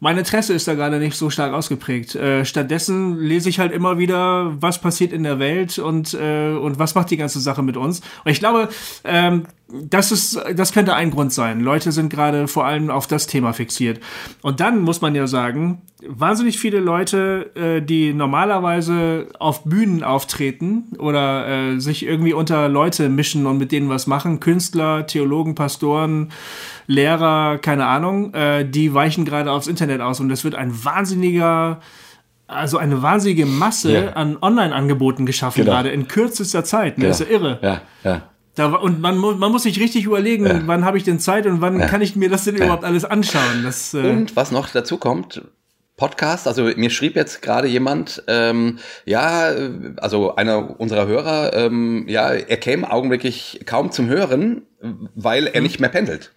mein 0.00 0.16
Interesse 0.16 0.54
ist 0.54 0.66
da 0.66 0.74
gerade 0.74 0.98
nicht 0.98 1.14
so 1.14 1.28
stark 1.28 1.52
ausgeprägt. 1.52 2.14
Äh, 2.14 2.46
stattdessen 2.46 3.18
lese 3.18 3.50
ich 3.50 3.58
halt 3.58 3.70
immer 3.70 3.98
wieder, 3.98 4.56
was 4.60 4.80
passiert 4.80 5.12
in 5.12 5.22
der 5.22 5.38
Welt 5.38 5.78
und, 5.78 6.14
äh, 6.14 6.52
und 6.52 6.78
was 6.78 6.94
macht 6.94 7.10
die 7.10 7.18
ganze 7.18 7.38
Sache 7.38 7.62
mit 7.62 7.76
uns. 7.76 8.00
Und 8.24 8.30
ich 8.32 8.38
glaube, 8.40 8.70
ähm, 9.04 9.44
das 9.68 10.10
ist, 10.10 10.40
das 10.56 10.72
könnte 10.72 10.94
ein 10.94 11.10
Grund 11.10 11.32
sein. 11.32 11.60
Leute 11.60 11.92
sind 11.92 12.10
gerade 12.10 12.48
vor 12.48 12.64
allem 12.64 12.90
auf 12.90 13.06
das 13.06 13.26
Thema 13.26 13.52
fixiert. 13.52 14.00
Und 14.42 14.60
dann 14.60 14.80
muss 14.80 15.00
man 15.00 15.14
ja 15.14 15.26
sagen, 15.26 15.82
wahnsinnig 16.06 16.58
viele 16.58 16.80
Leute, 16.80 17.50
äh, 17.54 17.82
die 17.82 18.12
normalerweise 18.14 19.28
auf 19.38 19.64
Bühnen 19.64 20.02
auftreten 20.02 20.96
oder 20.98 21.46
äh, 21.46 21.78
sich 21.78 22.04
irgendwie 22.04 22.32
unter 22.32 22.68
Leute 22.68 23.08
mischen 23.08 23.46
und 23.46 23.58
mit 23.58 23.70
denen 23.70 23.88
was 23.88 24.06
machen, 24.06 24.40
Künstler, 24.40 25.06
Theologen, 25.06 25.54
Pastoren, 25.54 26.30
Lehrer, 26.90 27.58
keine 27.58 27.86
Ahnung, 27.86 28.34
äh, 28.34 28.68
die 28.68 28.92
weichen 28.92 29.24
gerade 29.24 29.50
aufs 29.52 29.68
Internet 29.68 30.00
aus 30.00 30.18
und 30.18 30.30
es 30.30 30.42
wird 30.44 30.54
ein 30.54 30.84
wahnsinniger 30.84 31.80
also 32.48 32.78
eine 32.78 33.00
wahnsinnige 33.00 33.46
Masse 33.46 33.92
ja. 33.92 34.08
an 34.14 34.36
Online-Angeboten 34.40 35.24
geschaffen, 35.24 35.60
genau. 35.60 35.76
gerade 35.76 35.90
in 35.90 36.08
kürzester 36.08 36.64
Zeit. 36.64 36.98
Ne? 36.98 37.04
Genau. 37.04 37.08
Das 37.08 37.20
ist 37.20 37.28
ja 37.28 37.32
irre. 37.32 37.58
Ja, 37.62 37.80
ja. 38.02 38.22
Da, 38.56 38.66
und 38.74 39.00
man, 39.00 39.16
man 39.16 39.52
muss 39.52 39.62
sich 39.62 39.78
richtig 39.78 40.04
überlegen, 40.04 40.46
ja. 40.46 40.60
wann 40.66 40.84
habe 40.84 40.98
ich 40.98 41.04
denn 41.04 41.20
Zeit 41.20 41.46
und 41.46 41.60
wann 41.60 41.78
ja. 41.78 41.86
kann 41.86 42.02
ich 42.02 42.16
mir 42.16 42.28
das 42.28 42.44
denn 42.44 42.56
überhaupt 42.56 42.84
alles 42.84 43.04
anschauen. 43.04 43.62
Das, 43.62 43.94
äh 43.94 43.98
und 43.98 44.34
was 44.34 44.50
noch 44.50 44.68
dazu 44.68 44.96
kommt, 44.96 45.42
Podcast, 45.96 46.48
also 46.48 46.64
mir 46.64 46.90
schrieb 46.90 47.14
jetzt 47.14 47.42
gerade 47.42 47.68
jemand, 47.68 48.24
ähm, 48.26 48.78
ja, 49.04 49.52
also 49.98 50.34
einer 50.34 50.80
unserer 50.80 51.06
Hörer, 51.06 51.54
ähm, 51.54 52.06
ja, 52.08 52.30
er 52.30 52.56
käme 52.56 52.90
augenblicklich 52.90 53.60
kaum 53.66 53.92
zum 53.92 54.08
Hören, 54.08 54.62
weil 55.14 55.46
er 55.46 55.54
hm. 55.54 55.62
nicht 55.62 55.78
mehr 55.78 55.90
pendelt. 55.90 56.32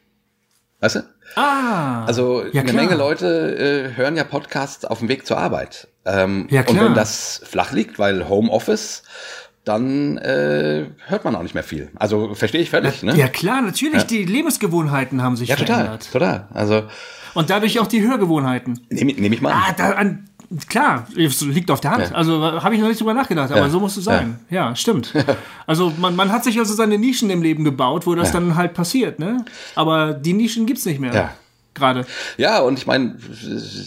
Weißt 0.84 0.96
du? 0.96 1.00
Ah. 1.38 2.04
Also 2.04 2.44
ja, 2.52 2.62
eine 2.62 2.74
Menge 2.74 2.96
Leute 2.96 3.94
äh, 3.96 3.98
hören 3.98 4.18
ja 4.18 4.26
Podcasts 4.26 4.84
auf 4.84 5.00
dem 5.00 5.08
Weg 5.08 5.26
zur 5.26 5.38
Arbeit. 5.38 5.88
Ähm, 6.04 6.48
ja, 6.50 6.62
klar. 6.62 6.82
Und 6.82 6.88
wenn 6.90 6.94
das 6.94 7.40
flach 7.46 7.72
liegt, 7.72 8.00
weil 8.00 8.28
Homeoffice, 8.28 9.04
dann 9.64 10.18
äh, 10.18 10.88
hört 11.08 11.24
man 11.24 11.38
auch 11.38 11.42
nicht 11.42 11.54
mehr 11.54 11.64
viel. 11.64 11.90
Also 11.96 12.36
verstehe 12.36 12.60
ich 12.60 12.70
völlig. 12.70 13.02
Ne? 13.02 13.16
Ja 13.16 13.30
klar, 13.30 13.62
natürlich. 13.62 14.02
Ja. 14.02 14.04
Die 14.04 14.26
Lebensgewohnheiten 14.26 15.22
haben 15.22 15.38
sich 15.38 15.48
ja, 15.48 15.56
verändert. 15.56 16.12
Total, 16.12 16.48
total. 16.48 16.48
Also 16.54 16.84
und 17.34 17.50
dadurch 17.50 17.80
auch 17.80 17.88
die 17.88 18.02
Hörgewohnheiten. 18.02 18.86
Nehme 18.90 19.14
nehm 19.14 19.32
ich 19.32 19.42
mal. 19.42 19.54
Ah, 19.54 19.74
da, 19.76 19.92
an, 19.92 20.30
klar, 20.68 21.08
liegt 21.14 21.72
auf 21.72 21.82
der 21.82 21.92
Hand. 21.92 22.10
Ja. 22.10 22.16
Also 22.16 22.42
habe 22.42 22.76
ich 22.76 22.82
noch 22.82 22.88
nicht 22.88 23.00
drüber 23.00 23.14
nachgedacht, 23.14 23.52
aber 23.52 23.62
ja. 23.62 23.70
so 23.70 23.80
muss 23.80 23.98
es 23.98 24.04
sein. 24.04 24.40
Ja, 24.50 24.70
ja 24.70 24.76
stimmt. 24.76 25.14
also 25.68 25.92
man, 25.98 26.16
man 26.16 26.32
hat 26.32 26.44
sich 26.44 26.60
also 26.60 26.74
seine 26.74 26.98
Nischen 26.98 27.30
im 27.30 27.42
Leben 27.42 27.64
gebaut, 27.64 28.06
wo 28.06 28.16
das 28.16 28.32
dann 28.32 28.56
halt 28.56 28.74
passiert, 28.74 29.20
ne? 29.20 29.46
Aber 29.76 30.14
die 30.14 30.34
Nischen 30.34 30.66
gibt's 30.66 30.86
nicht 30.86 31.00
mehr. 31.00 31.14
Ja 31.78 31.84
gerade. 31.84 32.06
Ja, 32.38 32.60
und 32.60 32.78
ich 32.78 32.88
meine, 32.88 33.18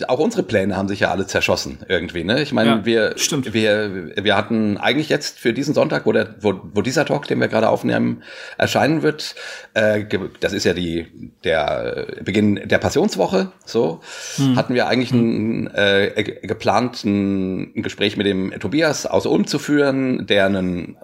auch 0.09 0.19
unsere 0.19 0.43
Pläne 0.43 0.77
haben 0.77 0.89
sich 0.89 1.01
ja 1.01 1.11
alle 1.11 1.27
zerschossen 1.27 1.79
irgendwie. 1.89 2.25
Ne? 2.25 2.43
Ich 2.43 2.53
meine, 2.53 2.71
ja, 2.71 2.85
wir, 2.85 3.13
stimmt. 3.17 3.53
wir, 3.55 4.13
wir 4.17 4.37
hatten 4.37 4.77
eigentlich 4.77 5.09
jetzt 5.09 5.39
für 5.39 5.53
diesen 5.53 5.75
Sonntag, 5.75 6.07
wo, 6.07 6.13
der, 6.13 6.35
wo, 6.41 6.61
wo 6.73 6.83
dieser 6.83 7.05
Talk, 7.05 7.27
den 7.27 7.41
wir 7.41 7.49
gerade 7.49 7.69
aufnehmen, 7.69 8.23
erscheinen 8.59 9.03
wird, 9.03 9.35
äh, 9.75 10.05
das 10.41 10.53
ist 10.53 10.65
ja 10.65 10.75
die 10.75 11.07
der 11.45 12.07
Beginn 12.23 12.69
der 12.69 12.79
Passionswoche. 12.79 13.53
So 13.65 14.01
hm. 14.37 14.57
hatten 14.57 14.75
wir 14.75 14.89
eigentlich 14.89 15.11
hm. 15.11 15.67
ein, 15.67 15.75
äh, 15.75 16.41
geplant, 16.43 17.05
ein, 17.05 17.77
ein 17.77 17.83
Gespräch 17.83 18.17
mit 18.17 18.27
dem 18.27 18.53
Tobias 18.59 19.07
aus 19.07 19.27
Ulm 19.27 19.47
zu 19.47 19.59
führen, 19.59 20.27
der 20.27 20.47
einen 20.47 20.97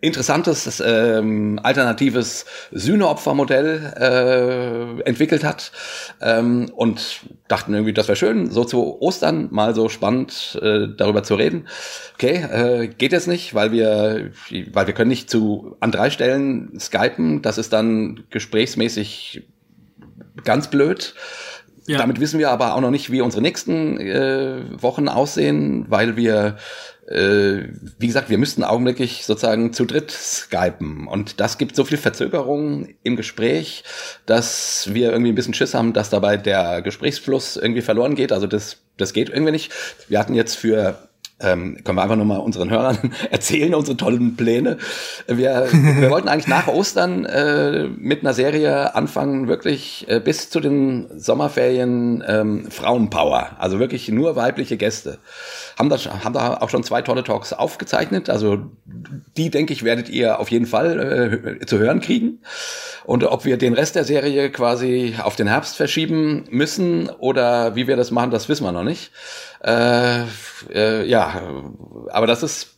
interessantes 0.00 0.82
ähm, 0.84 1.58
alternatives 1.62 2.44
Sühneopfermodell 2.70 3.92
äh, 3.96 5.02
entwickelt 5.08 5.42
hat 5.42 5.72
ähm, 6.20 6.70
und 6.76 7.20
dachten 7.48 7.72
irgendwie, 7.72 7.94
das 7.94 8.08
wäre 8.08 8.16
schön, 8.16 8.50
so 8.50 8.64
zu 8.64 9.00
Ostern 9.00 9.48
mal 9.50 9.74
so 9.74 9.88
spannend 9.88 10.58
äh, 10.62 10.88
darüber 10.96 11.22
zu 11.22 11.34
reden. 11.34 11.66
Okay, 12.14 12.34
äh, 12.34 12.88
geht 12.88 13.12
jetzt 13.12 13.28
nicht, 13.28 13.54
weil 13.54 13.72
wir, 13.72 14.30
weil 14.72 14.86
wir 14.86 14.94
können 14.94 15.10
nicht 15.10 15.30
zu 15.30 15.76
an 15.80 15.92
drei 15.92 16.10
Stellen 16.10 16.78
skypen. 16.78 17.40
Das 17.40 17.56
ist 17.56 17.72
dann 17.72 18.24
gesprächsmäßig 18.30 19.44
ganz 20.44 20.68
blöd. 20.68 21.14
Ja. 21.86 21.98
Damit 21.98 22.20
wissen 22.20 22.38
wir 22.38 22.50
aber 22.50 22.74
auch 22.74 22.80
noch 22.80 22.90
nicht, 22.90 23.12
wie 23.12 23.20
unsere 23.20 23.42
nächsten 23.42 23.98
äh, 24.00 24.62
Wochen 24.82 25.08
aussehen, 25.08 25.86
weil 25.88 26.16
wir 26.16 26.56
wie 27.08 28.06
gesagt, 28.06 28.30
wir 28.30 28.38
müssten 28.38 28.64
augenblicklich 28.64 29.26
sozusagen 29.26 29.72
zu 29.72 29.84
dritt 29.84 30.10
skypen. 30.10 31.06
Und 31.06 31.38
das 31.40 31.56
gibt 31.56 31.76
so 31.76 31.84
viel 31.84 31.98
Verzögerung 31.98 32.88
im 33.04 33.14
Gespräch, 33.14 33.84
dass 34.26 34.92
wir 34.92 35.12
irgendwie 35.12 35.30
ein 35.30 35.36
bisschen 35.36 35.54
Schiss 35.54 35.74
haben, 35.74 35.92
dass 35.92 36.10
dabei 36.10 36.36
der 36.36 36.82
Gesprächsfluss 36.82 37.56
irgendwie 37.56 37.82
verloren 37.82 38.16
geht. 38.16 38.32
Also 38.32 38.48
das, 38.48 38.78
das 38.96 39.12
geht 39.12 39.28
irgendwie 39.28 39.52
nicht. 39.52 39.72
Wir 40.08 40.18
hatten 40.18 40.34
jetzt 40.34 40.56
für 40.56 40.98
ähm, 41.38 41.84
können 41.84 41.98
wir 41.98 42.02
einfach 42.02 42.16
nur 42.16 42.24
mal 42.24 42.38
unseren 42.38 42.70
Hörern 42.70 43.12
erzählen, 43.30 43.74
unsere 43.74 43.96
tollen 43.96 44.36
Pläne. 44.36 44.78
Wir, 45.26 45.68
wir 45.70 46.10
wollten 46.10 46.28
eigentlich 46.28 46.46
nach 46.46 46.66
Ostern 46.66 47.26
äh, 47.26 47.88
mit 47.88 48.20
einer 48.20 48.32
Serie 48.32 48.94
anfangen, 48.94 49.46
wirklich 49.46 50.06
äh, 50.08 50.18
bis 50.18 50.48
zu 50.48 50.60
den 50.60 51.06
Sommerferien 51.14 52.24
ähm, 52.26 52.70
Frauenpower, 52.70 53.50
also 53.58 53.78
wirklich 53.78 54.08
nur 54.08 54.34
weibliche 54.34 54.78
Gäste 54.78 55.18
haben 55.76 55.90
da, 55.90 55.98
haben 56.24 56.32
da 56.32 56.56
auch 56.58 56.70
schon 56.70 56.82
zwei 56.82 57.02
tolle 57.02 57.22
Talks 57.22 57.52
aufgezeichnet. 57.52 58.30
Also 58.30 58.70
die, 59.36 59.50
denke 59.50 59.72
ich, 59.72 59.84
werdet 59.84 60.08
ihr 60.08 60.40
auf 60.40 60.50
jeden 60.50 60.66
Fall 60.66 61.58
äh, 61.60 61.66
zu 61.66 61.78
hören 61.78 62.00
kriegen. 62.00 62.40
Und 63.04 63.24
ob 63.24 63.44
wir 63.44 63.58
den 63.58 63.74
Rest 63.74 63.94
der 63.94 64.04
Serie 64.04 64.50
quasi 64.50 65.16
auf 65.22 65.36
den 65.36 65.48
Herbst 65.48 65.76
verschieben 65.76 66.44
müssen 66.50 67.10
oder 67.10 67.76
wie 67.76 67.86
wir 67.86 67.96
das 67.96 68.10
machen, 68.10 68.30
das 68.30 68.48
wissen 68.48 68.64
wir 68.64 68.72
noch 68.72 68.84
nicht. 68.84 69.12
Äh, 69.62 70.22
äh, 70.72 71.06
ja, 71.06 71.42
aber 72.10 72.26
das 72.26 72.42
ist 72.42 72.75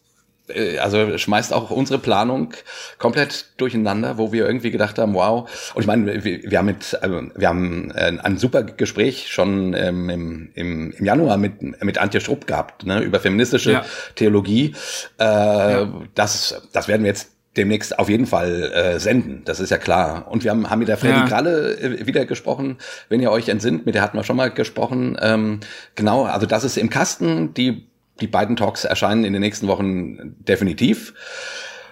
also 0.80 1.16
schmeißt 1.16 1.52
auch 1.52 1.70
unsere 1.70 1.98
Planung 1.98 2.52
komplett 2.98 3.46
durcheinander, 3.56 4.18
wo 4.18 4.32
wir 4.32 4.46
irgendwie 4.46 4.70
gedacht 4.70 4.98
haben, 4.98 5.14
wow. 5.14 5.48
Und 5.74 5.80
ich 5.80 5.86
meine, 5.86 6.24
wir, 6.24 6.42
wir 6.42 6.58
haben 6.58 6.66
mit, 6.66 6.98
also 7.00 7.22
wir 7.34 7.48
haben 7.48 7.90
äh, 7.92 8.18
ein 8.22 8.38
super 8.38 8.62
Gespräch 8.62 9.28
schon 9.28 9.74
ähm, 9.74 10.10
im, 10.10 10.50
im, 10.54 10.90
im 10.92 11.04
Januar 11.04 11.36
mit, 11.36 11.82
mit 11.82 11.98
Antje 11.98 12.20
Strupp 12.20 12.46
gehabt, 12.46 12.86
ne, 12.86 13.00
über 13.00 13.20
feministische 13.20 13.72
ja. 13.72 13.84
Theologie. 14.14 14.74
Äh, 15.18 15.24
ja. 15.24 15.92
das, 16.14 16.62
das 16.72 16.88
werden 16.88 17.02
wir 17.02 17.10
jetzt 17.10 17.30
demnächst 17.56 17.98
auf 17.98 18.08
jeden 18.08 18.26
Fall 18.26 18.72
äh, 18.72 19.00
senden, 19.00 19.42
das 19.44 19.60
ist 19.60 19.70
ja 19.70 19.78
klar. 19.78 20.28
Und 20.30 20.44
wir 20.44 20.50
haben, 20.50 20.70
haben 20.70 20.78
mit 20.78 20.88
der 20.88 20.96
Freddy 20.96 21.18
ja. 21.18 21.26
Kralle 21.26 21.76
äh, 21.78 22.06
wieder 22.06 22.24
gesprochen, 22.24 22.78
wenn 23.08 23.20
ihr 23.20 23.30
euch 23.30 23.48
entsinnt, 23.48 23.84
mit 23.84 23.94
der 23.94 24.02
hatten 24.02 24.16
wir 24.16 24.24
schon 24.24 24.36
mal 24.36 24.50
gesprochen. 24.50 25.18
Ähm, 25.20 25.60
genau, 25.94 26.24
also 26.24 26.46
das 26.46 26.64
ist 26.64 26.78
im 26.78 26.88
Kasten, 26.88 27.52
die 27.54 27.87
die 28.20 28.26
beiden 28.26 28.56
Talks 28.56 28.84
erscheinen 28.84 29.24
in 29.24 29.32
den 29.32 29.40
nächsten 29.40 29.68
Wochen 29.68 30.36
definitiv. 30.38 31.14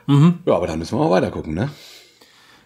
Mhm. 0.07 0.39
Ja, 0.45 0.55
aber 0.55 0.67
dann 0.67 0.79
müssen 0.79 0.99
wir 0.99 1.05
mal 1.05 1.11
weiter 1.11 1.31
gucken, 1.31 1.55
ne? 1.55 1.71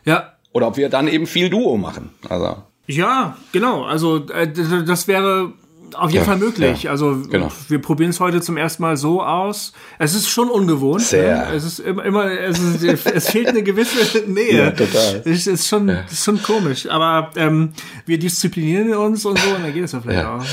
Ja. 0.04 0.34
Oder 0.52 0.68
ob 0.68 0.76
wir 0.76 0.88
dann 0.88 1.08
eben 1.08 1.26
viel 1.26 1.50
Duo 1.50 1.76
machen. 1.76 2.10
Also. 2.28 2.62
Ja, 2.86 3.36
genau. 3.52 3.84
Also 3.84 4.26
äh, 4.28 4.50
das 4.50 5.06
wäre 5.06 5.52
auf 5.94 6.10
jeden 6.10 6.22
ja, 6.22 6.24
Fall 6.24 6.38
möglich. 6.38 6.84
Ja, 6.84 6.90
also 6.90 7.22
genau. 7.30 7.50
wir 7.68 7.80
probieren 7.80 8.10
es 8.10 8.20
heute 8.20 8.40
zum 8.40 8.56
ersten 8.56 8.82
Mal 8.82 8.96
so 8.96 9.22
aus. 9.22 9.72
Es 9.98 10.14
ist 10.14 10.28
schon 10.28 10.48
ungewohnt. 10.50 11.02
Sehr. 11.02 11.48
Ne? 11.48 11.54
Es 11.54 11.64
ist 11.64 11.80
immer, 11.80 12.04
immer 12.04 12.24
es, 12.30 12.58
ist, 12.58 13.06
es 13.06 13.30
fehlt 13.30 13.48
eine 13.48 13.62
gewisse 13.62 14.18
Nähe. 14.26 14.64
Ja, 14.64 14.70
total. 14.70 15.22
Es 15.24 15.46
ist 15.46 15.68
schon, 15.68 15.88
ja. 15.88 16.00
ist 16.10 16.24
schon 16.24 16.42
komisch. 16.42 16.88
Aber 16.88 17.30
ähm, 17.36 17.72
wir 18.06 18.18
disziplinieren 18.18 18.94
uns 18.94 19.24
und 19.24 19.38
so, 19.38 19.50
und 19.50 19.62
dann 19.62 19.72
geht 19.72 19.84
es 19.84 19.92
ja 19.92 20.00
vielleicht 20.00 20.24
auch. 20.24 20.44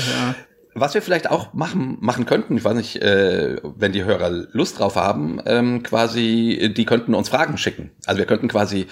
Was 0.80 0.94
wir 0.94 1.02
vielleicht 1.02 1.30
auch 1.30 1.52
machen, 1.54 1.98
machen 2.00 2.26
könnten, 2.26 2.56
ich 2.56 2.64
weiß 2.64 2.74
nicht, 2.74 3.02
äh, 3.02 3.56
wenn 3.62 3.92
die 3.92 4.04
Hörer 4.04 4.30
Lust 4.52 4.78
drauf 4.78 4.96
haben, 4.96 5.40
ähm, 5.46 5.82
quasi, 5.82 6.72
die 6.76 6.84
könnten 6.84 7.14
uns 7.14 7.28
Fragen 7.28 7.58
schicken. 7.58 7.90
Also 8.06 8.18
wir 8.18 8.26
könnten 8.26 8.48
quasi 8.48 8.86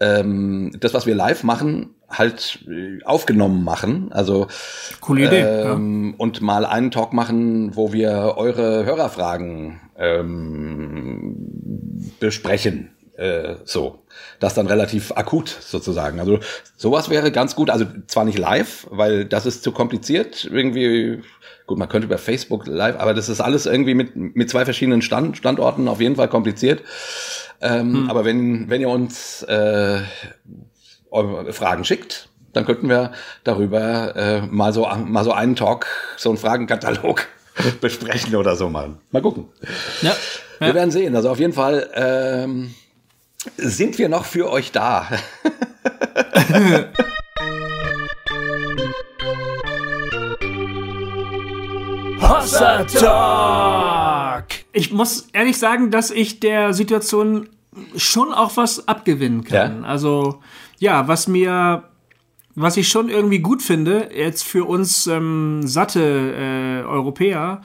ähm, 0.00 0.72
das, 0.78 0.94
was 0.94 1.06
wir 1.06 1.14
live 1.14 1.42
machen, 1.44 1.94
halt 2.08 2.60
äh, 2.68 3.02
aufgenommen 3.04 3.64
machen. 3.64 4.12
Also 4.12 4.46
coole 5.00 5.26
Idee. 5.26 5.40
Ähm, 5.40 6.10
ja. 6.10 6.14
Und 6.18 6.40
mal 6.40 6.64
einen 6.64 6.90
Talk 6.90 7.12
machen, 7.12 7.76
wo 7.76 7.92
wir 7.92 8.34
eure 8.36 8.84
Hörerfragen 8.84 9.80
ähm, 9.96 11.36
besprechen. 12.20 12.90
Äh, 13.16 13.56
so, 13.64 14.01
das 14.40 14.54
dann 14.54 14.66
relativ 14.66 15.12
akut 15.12 15.48
sozusagen. 15.48 16.20
Also 16.20 16.38
sowas 16.76 17.10
wäre 17.10 17.32
ganz 17.32 17.54
gut. 17.54 17.70
Also 17.70 17.86
zwar 18.06 18.24
nicht 18.24 18.38
live, 18.38 18.86
weil 18.90 19.24
das 19.24 19.46
ist 19.46 19.62
zu 19.62 19.72
kompliziert. 19.72 20.44
Irgendwie, 20.44 21.22
gut, 21.66 21.78
man 21.78 21.88
könnte 21.88 22.06
über 22.06 22.18
Facebook 22.18 22.66
live, 22.66 22.98
aber 22.98 23.14
das 23.14 23.28
ist 23.28 23.40
alles 23.40 23.66
irgendwie 23.66 23.94
mit, 23.94 24.16
mit 24.16 24.50
zwei 24.50 24.64
verschiedenen 24.64 25.02
Stand, 25.02 25.36
Standorten 25.36 25.88
auf 25.88 26.00
jeden 26.00 26.16
Fall 26.16 26.28
kompliziert. 26.28 26.82
Ähm, 27.60 27.94
hm. 27.94 28.10
Aber 28.10 28.24
wenn, 28.24 28.68
wenn 28.68 28.80
ihr 28.80 28.88
uns 28.88 29.42
äh, 29.44 30.00
Fragen 31.50 31.84
schickt, 31.84 32.28
dann 32.52 32.66
könnten 32.66 32.88
wir 32.88 33.12
darüber 33.44 34.14
äh, 34.16 34.42
mal 34.42 34.72
so 34.72 34.86
mal 34.86 35.24
so 35.24 35.32
einen 35.32 35.56
Talk, 35.56 35.86
so 36.16 36.28
einen 36.28 36.38
Fragenkatalog 36.38 37.26
besprechen 37.80 38.36
oder 38.36 38.56
so 38.56 38.68
mal. 38.68 38.96
Mal 39.10 39.22
gucken. 39.22 39.48
Ja, 40.02 40.10
ja. 40.10 40.66
Wir 40.66 40.74
werden 40.74 40.90
sehen. 40.90 41.16
Also 41.16 41.30
auf 41.30 41.38
jeden 41.38 41.52
Fall 41.52 41.88
ähm, 41.94 42.74
sind 43.56 43.98
wir 43.98 44.08
noch 44.08 44.24
für 44.24 44.50
euch 44.50 44.72
da? 44.72 45.08
Hossa 52.20 52.84
Talk. 52.84 54.46
Ich 54.72 54.92
muss 54.92 55.28
ehrlich 55.32 55.58
sagen, 55.58 55.90
dass 55.90 56.10
ich 56.10 56.40
der 56.40 56.72
Situation 56.72 57.48
schon 57.96 58.32
auch 58.32 58.56
was 58.56 58.88
abgewinnen 58.88 59.44
kann. 59.44 59.82
Ja? 59.82 59.88
Also 59.88 60.40
ja, 60.78 61.08
was 61.08 61.28
mir 61.28 61.84
was 62.54 62.76
ich 62.76 62.88
schon 62.88 63.08
irgendwie 63.08 63.38
gut 63.38 63.62
finde, 63.62 64.10
jetzt 64.14 64.44
für 64.44 64.64
uns 64.66 65.06
ähm, 65.06 65.62
satte 65.66 66.00
äh, 66.02 66.86
Europäer, 66.86 67.62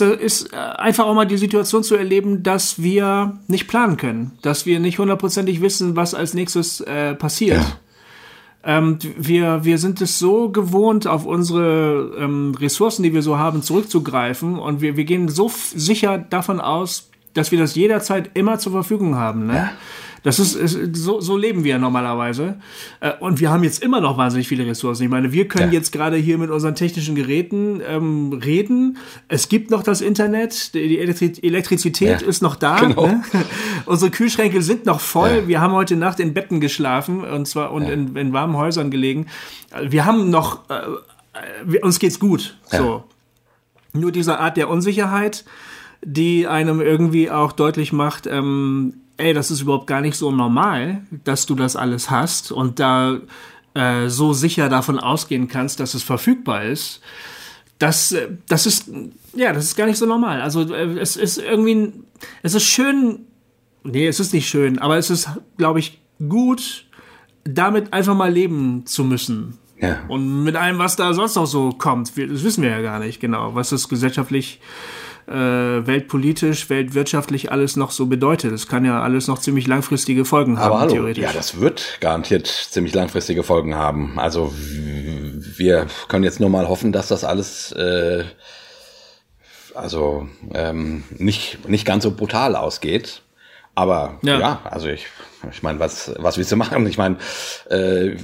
äh, 0.00 0.16
ist 0.16 0.52
äh, 0.52 0.56
einfach 0.56 1.06
auch 1.06 1.14
mal 1.14 1.26
die 1.26 1.36
Situation 1.36 1.82
zu 1.82 1.96
erleben, 1.96 2.42
dass 2.42 2.82
wir 2.82 3.38
nicht 3.46 3.68
planen 3.68 3.96
können, 3.96 4.32
dass 4.42 4.64
wir 4.64 4.80
nicht 4.80 4.98
hundertprozentig 4.98 5.60
wissen, 5.60 5.96
was 5.96 6.14
als 6.14 6.34
nächstes 6.34 6.80
äh, 6.80 7.14
passiert. 7.14 7.62
Ja. 7.62 8.78
Ähm, 8.78 8.98
wir, 9.16 9.64
wir 9.64 9.78
sind 9.78 10.00
es 10.00 10.18
so 10.18 10.48
gewohnt, 10.48 11.06
auf 11.06 11.24
unsere 11.24 12.16
ähm, 12.18 12.54
Ressourcen, 12.58 13.02
die 13.02 13.14
wir 13.14 13.22
so 13.22 13.38
haben, 13.38 13.62
zurückzugreifen 13.62 14.58
und 14.58 14.80
wir, 14.80 14.96
wir 14.96 15.04
gehen 15.04 15.28
so 15.28 15.48
sicher 15.48 16.18
davon 16.18 16.60
aus, 16.60 17.10
dass 17.36 17.52
wir 17.52 17.58
das 17.58 17.74
jederzeit 17.74 18.30
immer 18.34 18.58
zur 18.58 18.72
Verfügung 18.72 19.16
haben. 19.16 19.46
Ne? 19.46 19.54
Ja. 19.54 19.72
Das 20.26 20.40
ist, 20.40 20.56
ist 20.56 20.96
so, 20.96 21.20
so 21.20 21.36
leben 21.36 21.62
wir 21.62 21.78
normalerweise. 21.78 22.56
Äh, 22.98 23.12
und 23.20 23.38
wir 23.38 23.50
haben 23.50 23.62
jetzt 23.62 23.80
immer 23.80 24.00
noch 24.00 24.18
wahnsinnig 24.18 24.48
viele 24.48 24.66
Ressourcen. 24.66 25.04
Ich 25.04 25.08
meine, 25.08 25.30
wir 25.30 25.46
können 25.46 25.70
ja. 25.70 25.78
jetzt 25.78 25.92
gerade 25.92 26.16
hier 26.16 26.36
mit 26.36 26.50
unseren 26.50 26.74
technischen 26.74 27.14
Geräten 27.14 27.80
ähm, 27.86 28.32
reden. 28.32 28.98
Es 29.28 29.48
gibt 29.48 29.70
noch 29.70 29.84
das 29.84 30.00
Internet, 30.00 30.74
die 30.74 30.98
Elektrizität 30.98 32.22
ja. 32.22 32.26
ist 32.26 32.42
noch 32.42 32.56
da. 32.56 32.80
Genau. 32.80 33.06
Ne? 33.06 33.22
Unsere 33.86 34.10
Kühlschränke 34.10 34.62
sind 34.62 34.84
noch 34.84 34.98
voll. 34.98 35.42
Ja. 35.42 35.46
Wir 35.48 35.60
haben 35.60 35.74
heute 35.74 35.94
Nacht 35.94 36.18
in 36.18 36.34
Betten 36.34 36.60
geschlafen 36.60 37.22
und 37.22 37.46
zwar 37.46 37.70
und 37.70 37.84
in, 37.84 38.16
in, 38.16 38.32
warmen 38.32 38.56
Häusern 38.56 38.90
gelegen. 38.90 39.26
Wir 39.80 40.06
haben 40.06 40.28
noch, 40.28 40.68
äh, 40.70 41.78
uns 41.82 42.00
geht's 42.00 42.18
gut. 42.18 42.56
So. 42.64 43.04
Nur 43.92 44.10
diese 44.10 44.40
Art 44.40 44.56
der 44.56 44.68
Unsicherheit, 44.68 45.44
die 46.04 46.46
einem 46.46 46.80
irgendwie 46.80 47.30
auch 47.30 47.52
deutlich 47.52 47.92
macht, 47.92 48.26
ähm, 48.26 48.94
ey, 49.16 49.32
das 49.32 49.50
ist 49.50 49.62
überhaupt 49.62 49.86
gar 49.86 50.00
nicht 50.00 50.16
so 50.16 50.30
normal, 50.30 51.02
dass 51.24 51.46
du 51.46 51.54
das 51.54 51.76
alles 51.76 52.10
hast 52.10 52.52
und 52.52 52.78
da 52.80 53.18
äh, 53.74 54.08
so 54.08 54.32
sicher 54.32 54.68
davon 54.68 54.98
ausgehen 54.98 55.48
kannst, 55.48 55.80
dass 55.80 55.94
es 55.94 56.02
verfügbar 56.02 56.64
ist. 56.64 57.00
Das, 57.78 58.12
äh, 58.12 58.28
das 58.48 58.66
ist, 58.66 58.90
ja, 59.34 59.52
das 59.52 59.64
ist 59.64 59.76
gar 59.76 59.86
nicht 59.86 59.98
so 59.98 60.06
normal. 60.06 60.40
Also 60.40 60.72
äh, 60.72 60.98
es 60.98 61.16
ist 61.16 61.38
irgendwie, 61.38 61.92
es 62.42 62.54
ist 62.54 62.64
schön, 62.64 63.20
nee, 63.84 64.06
es 64.06 64.20
ist 64.20 64.32
nicht 64.32 64.48
schön, 64.48 64.78
aber 64.78 64.96
es 64.96 65.10
ist, 65.10 65.28
glaube 65.56 65.78
ich, 65.78 66.00
gut, 66.28 66.86
damit 67.44 67.92
einfach 67.92 68.14
mal 68.14 68.32
leben 68.32 68.86
zu 68.86 69.04
müssen. 69.04 69.58
Ja. 69.80 70.00
Und 70.08 70.42
mit 70.42 70.56
allem, 70.56 70.78
was 70.78 70.96
da 70.96 71.12
sonst 71.12 71.36
noch 71.36 71.46
so 71.46 71.70
kommt, 71.70 72.08
das 72.08 72.44
wissen 72.44 72.62
wir 72.62 72.70
ja 72.70 72.80
gar 72.80 72.98
nicht 72.98 73.20
genau, 73.20 73.54
was 73.54 73.70
das 73.70 73.88
gesellschaftlich 73.88 74.58
äh, 74.58 75.05
weltpolitisch, 75.26 76.70
weltwirtschaftlich 76.70 77.50
alles 77.50 77.76
noch 77.76 77.90
so 77.90 78.06
bedeutet. 78.06 78.52
Das 78.52 78.68
kann 78.68 78.84
ja 78.84 79.02
alles 79.02 79.26
noch 79.26 79.38
ziemlich 79.40 79.66
langfristige 79.66 80.24
Folgen 80.24 80.58
haben, 80.58 80.72
Aber 80.72 80.80
hallo, 80.80 80.92
theoretisch. 80.92 81.22
Ja, 81.24 81.32
das 81.32 81.60
wird 81.60 81.98
garantiert 82.00 82.46
ziemlich 82.46 82.94
langfristige 82.94 83.42
Folgen 83.42 83.74
haben. 83.74 84.18
Also 84.18 84.52
wir 84.54 85.86
können 86.08 86.24
jetzt 86.24 86.38
nur 86.38 86.50
mal 86.50 86.68
hoffen, 86.68 86.92
dass 86.92 87.08
das 87.08 87.24
alles 87.24 87.72
äh, 87.72 88.24
also 89.76 90.28
ähm, 90.54 91.04
nicht, 91.10 91.68
nicht 91.68 91.86
ganz 91.86 92.04
so 92.04 92.10
brutal 92.10 92.56
ausgeht. 92.56 93.22
Aber 93.74 94.18
ja, 94.22 94.38
ja 94.38 94.60
also 94.64 94.88
ich, 94.88 95.06
ich 95.50 95.62
meine, 95.62 95.78
was, 95.78 96.12
was 96.18 96.38
willst 96.38 96.50
du 96.50 96.56
machen? 96.56 96.86
Ich 96.86 96.98
meine, 96.98 97.18
äh, 97.68 98.16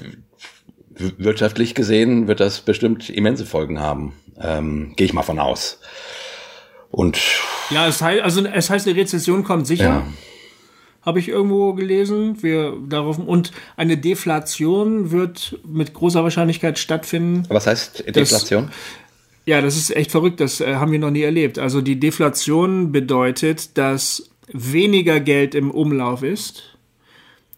wirtschaftlich 0.94 1.74
gesehen 1.74 2.26
wird 2.26 2.40
das 2.40 2.60
bestimmt 2.60 3.10
immense 3.10 3.46
Folgen 3.46 3.80
haben. 3.80 4.14
Ähm, 4.40 4.94
Gehe 4.96 5.06
ich 5.06 5.12
mal 5.12 5.22
von 5.22 5.38
aus. 5.38 5.80
Und 6.92 7.18
ja, 7.70 7.88
es 7.88 8.02
heißt, 8.02 8.22
also 8.22 8.44
es 8.44 8.70
heißt, 8.70 8.86
eine 8.86 8.96
Rezession 8.96 9.42
kommt 9.42 9.66
sicher. 9.66 9.84
Ja. 9.84 10.06
Habe 11.00 11.18
ich 11.18 11.28
irgendwo 11.28 11.72
gelesen. 11.72 12.42
Wir 12.42 12.76
darauf 12.86 13.18
und 13.18 13.50
eine 13.76 13.96
Deflation 13.96 15.10
wird 15.10 15.58
mit 15.66 15.94
großer 15.94 16.22
Wahrscheinlichkeit 16.22 16.78
stattfinden. 16.78 17.44
Was 17.48 17.66
heißt 17.66 18.04
Deflation? 18.14 18.66
Das, 18.66 18.74
ja, 19.46 19.60
das 19.62 19.76
ist 19.76 19.96
echt 19.96 20.12
verrückt. 20.12 20.38
Das 20.38 20.60
äh, 20.60 20.76
haben 20.76 20.92
wir 20.92 20.98
noch 20.98 21.10
nie 21.10 21.22
erlebt. 21.22 21.58
Also 21.58 21.80
die 21.80 21.98
Deflation 21.98 22.92
bedeutet, 22.92 23.76
dass 23.78 24.30
weniger 24.52 25.18
Geld 25.18 25.54
im 25.54 25.70
Umlauf 25.70 26.22
ist. 26.22 26.76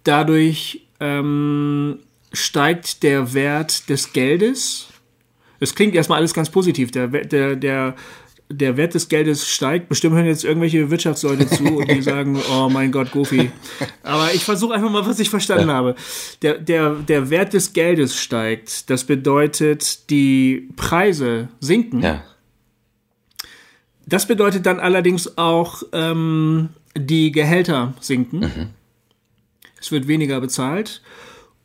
Dadurch 0.04 0.86
ähm, 1.00 1.98
steigt 2.32 3.02
der 3.02 3.34
Wert 3.34 3.88
des 3.90 4.12
Geldes. 4.12 4.86
Es 5.58 5.74
klingt 5.74 5.94
erstmal 5.96 6.18
alles 6.18 6.34
ganz 6.34 6.50
positiv. 6.50 6.92
Der, 6.92 7.08
der, 7.08 7.56
der 7.56 7.94
der 8.50 8.76
Wert 8.76 8.94
des 8.94 9.08
Geldes 9.08 9.48
steigt. 9.48 9.88
Bestimmt 9.88 10.14
hören 10.14 10.26
jetzt 10.26 10.44
irgendwelche 10.44 10.90
Wirtschaftsleute 10.90 11.48
zu 11.48 11.64
und 11.78 11.90
die 11.90 12.02
sagen, 12.02 12.38
oh 12.52 12.68
mein 12.68 12.92
Gott, 12.92 13.10
Goofy. 13.10 13.50
Aber 14.02 14.32
ich 14.34 14.44
versuche 14.44 14.74
einfach 14.74 14.90
mal, 14.90 15.06
was 15.06 15.18
ich 15.18 15.30
verstanden 15.30 15.68
ja. 15.68 15.74
habe. 15.74 15.94
Der, 16.42 16.58
der, 16.58 16.90
der 16.94 17.30
Wert 17.30 17.52
des 17.52 17.72
Geldes 17.72 18.16
steigt. 18.20 18.90
Das 18.90 19.04
bedeutet, 19.04 20.10
die 20.10 20.68
Preise 20.76 21.48
sinken. 21.60 22.02
Ja. 22.02 22.22
Das 24.06 24.26
bedeutet 24.26 24.66
dann 24.66 24.80
allerdings 24.80 25.38
auch, 25.38 25.82
ähm, 25.92 26.68
die 26.96 27.32
Gehälter 27.32 27.94
sinken. 28.00 28.40
Mhm. 28.40 28.70
Es 29.80 29.90
wird 29.90 30.06
weniger 30.06 30.40
bezahlt. 30.40 31.02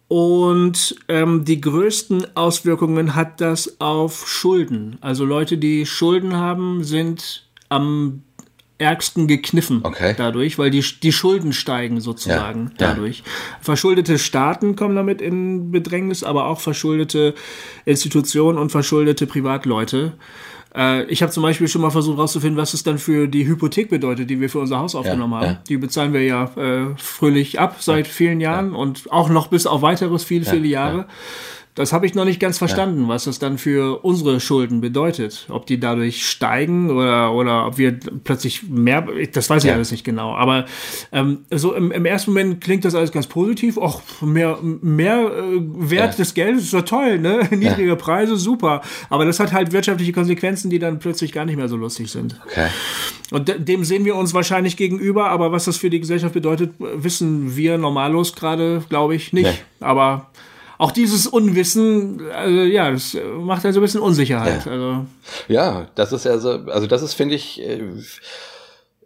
Und 0.10 0.96
ähm, 1.08 1.46
die 1.46 1.62
größten 1.62 2.36
Auswirkungen 2.36 3.14
hat 3.14 3.40
das 3.42 3.80
auf 3.80 4.28
Schulden. 4.28 4.98
Also 5.02 5.24
Leute, 5.24 5.60
die 5.60 5.86
Schulden 5.86 6.36
haben, 6.36 6.84
sind 6.84 7.48
am 7.70 8.24
ärgsten 8.80 9.28
gekniffen 9.28 9.82
okay. 9.84 10.16
dadurch, 10.18 10.58
weil 10.58 10.72
die, 10.72 10.84
die 11.04 11.12
Schulden 11.12 11.54
steigen 11.54 12.02
sozusagen 12.02 12.72
ja, 12.80 12.88
dadurch. 12.88 13.20
Ja. 13.20 13.26
Verschuldete 13.62 14.18
Staaten 14.18 14.76
kommen 14.76 14.96
damit 14.96 15.22
in 15.22 15.70
Bedrängnis, 15.70 16.24
aber 16.24 16.46
auch 16.46 16.60
verschuldete 16.60 17.36
Institutionen 17.86 18.58
und 18.58 18.72
verschuldete 18.72 19.28
Privatleute. 19.28 20.14
Äh, 20.76 21.04
ich 21.06 21.22
habe 21.22 21.32
zum 21.32 21.44
Beispiel 21.44 21.68
schon 21.68 21.82
mal 21.82 21.90
versucht 21.90 22.18
herauszufinden, 22.18 22.58
was 22.58 22.74
es 22.74 22.84
dann 22.84 22.98
für 22.98 23.28
die 23.28 23.48
Hypothek 23.48 23.90
bedeutet, 23.90 24.30
die 24.30 24.40
wir 24.40 24.50
für 24.50 24.60
unser 24.60 24.80
Haus 24.80 24.96
aufgenommen 24.96 25.34
ja, 25.34 25.40
haben. 25.40 25.54
Ja. 25.54 25.62
Die 25.68 25.78
bezahlen 25.78 26.14
wir 26.14 26.24
ja 26.24 26.46
äh, 26.56 26.96
fröhlich 26.98 27.60
ab 27.60 27.78
seit 27.80 28.08
vielen 28.08 28.42
Jahren 28.42 28.74
und 28.76 29.12
auch 29.12 29.30
noch 29.30 29.48
bis 29.48 29.66
auf 29.66 29.82
weiteres 29.82 30.24
viele, 30.24 30.46
viele 30.46 30.68
Jahre. 30.68 31.06
Das 31.76 31.94
habe 31.94 32.06
ich 32.06 32.14
noch 32.14 32.26
nicht 32.26 32.40
ganz 32.40 32.58
verstanden, 32.58 33.04
ja. 33.04 33.08
was 33.10 33.24
das 33.24 33.40
dann 33.40 33.58
für 33.58 34.04
unsere 34.04 34.40
Schulden 34.40 34.82
bedeutet. 34.82 35.46
Ob 35.50 35.66
die 35.66 35.80
dadurch 35.80 36.28
steigen 36.28 36.90
oder, 36.90 37.34
oder 37.34 37.68
ob 37.68 37.78
wir 37.78 37.98
plötzlich 38.24 38.64
mehr, 38.64 39.08
das 39.32 39.50
weiß 39.50 39.64
ich 39.64 39.70
ja. 39.70 39.76
alles 39.76 39.92
nicht 39.92 40.04
genau. 40.04 40.36
Aber 40.36 40.66
ähm, 41.12 41.46
so 41.52 41.74
im, 41.74 41.92
im, 41.92 42.06
ersten 42.06 42.32
Moment 42.32 42.60
klingt 42.60 42.84
das 42.84 42.96
alles 42.96 43.12
ganz 43.12 43.28
positiv. 43.28 43.78
Auch 43.78 44.02
mehr, 44.22 44.58
mehr 44.62 45.20
äh, 45.20 45.62
Wert 45.62 46.12
ja. 46.12 46.18
des 46.18 46.34
Geldes 46.34 46.64
ist 46.64 46.74
doch 46.74 46.82
toll, 46.82 47.20
ne? 47.20 47.48
Niedrige 47.52 47.96
Preise, 47.96 48.36
super. 48.36 48.82
Aber 49.10 49.26
das 49.26 49.40
hat 49.40 49.54
halt 49.54 49.72
wirtschaftliche 49.72 50.12
Konsequenzen, 50.12 50.70
die 50.70 50.80
dann 50.80 51.00
plötzlich 51.00 51.32
gar 51.32 51.46
nicht 51.46 51.56
mehr 51.56 51.70
so 51.70 51.78
lustig 51.78 52.12
sind. 52.12 52.40
Okay. 52.46 52.68
Und 53.32 53.54
dem 53.58 53.84
sehen 53.84 54.06
wir 54.06 54.16
uns 54.16 54.34
wahrscheinlich 54.34 54.76
gegenüber, 54.76 55.30
aber 55.30 55.52
was 55.52 55.66
das 55.66 55.78
für 55.78 55.90
die 55.90 56.00
Gesellschaft 56.00 56.34
bedeutet, 56.34 56.72
wissen 56.80 57.56
wir 57.56 57.78
normallos 57.78 58.36
gerade, 58.36 58.84
glaube 58.90 59.16
ich, 59.16 59.34
nicht. 59.34 59.46
Nee. 59.46 59.86
Aber 59.86 60.32
auch 60.80 60.92
dieses 60.94 61.28
Unwissen, 61.28 62.32
also, 62.32 62.62
ja, 62.62 62.90
das 62.90 63.16
macht 63.38 63.66
halt 63.66 63.74
so 63.74 63.82
ein 63.82 63.84
bisschen 63.84 64.00
Unsicherheit. 64.00 64.66
Ja, 64.66 64.72
also. 64.72 65.06
ja 65.50 65.88
das 65.96 66.14
ist 66.14 66.24
ja 66.24 66.38
so, 66.40 66.52
also 66.52 66.88
das 66.88 67.02
ist, 67.02 67.16
finde 67.16 67.36
ich, 67.36 67.62
äh, 67.62 67.82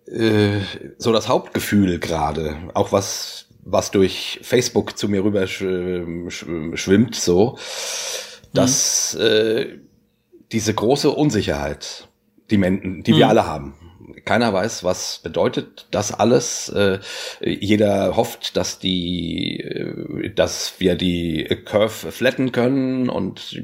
äh, 0.06 0.62
so 1.00 1.12
das 1.12 1.28
Hauptgefühl 1.28 1.98
gerade. 1.98 2.58
Auch 2.76 2.92
was, 2.92 3.48
was 3.66 3.90
durch 3.90 4.40
Facebook 4.44 5.00
zu 5.00 5.10
mir 5.10 5.24
rüber 5.24 5.48
sch, 5.48 5.64
sch, 6.28 6.46
schwimmt, 6.76 7.16
so, 7.16 7.58
dass 8.54 9.16
mhm. 9.16 9.26
äh, 9.26 9.80
diese 10.52 10.76
große 10.76 11.10
Unsicherheit, 11.10 12.08
die, 12.52 12.58
Men 12.58 13.02
die 13.02 13.14
mhm. 13.14 13.18
wir 13.18 13.30
alle 13.30 13.48
haben, 13.48 13.74
keiner 14.26 14.54
weiß, 14.54 14.84
was 14.84 15.20
bedeutet 15.24 15.88
das 15.92 16.14
alles. 16.14 16.70
Äh, 16.70 17.00
jeder 17.42 18.16
hofft, 18.16 18.58
dass 18.58 18.80
die, 18.80 19.60
äh, 19.60 20.30
dass 20.34 20.76
wir 20.80 20.96
die 20.96 21.46
Curve 21.66 22.12
flatten 22.12 22.52
können 22.52 23.10
und 23.10 23.64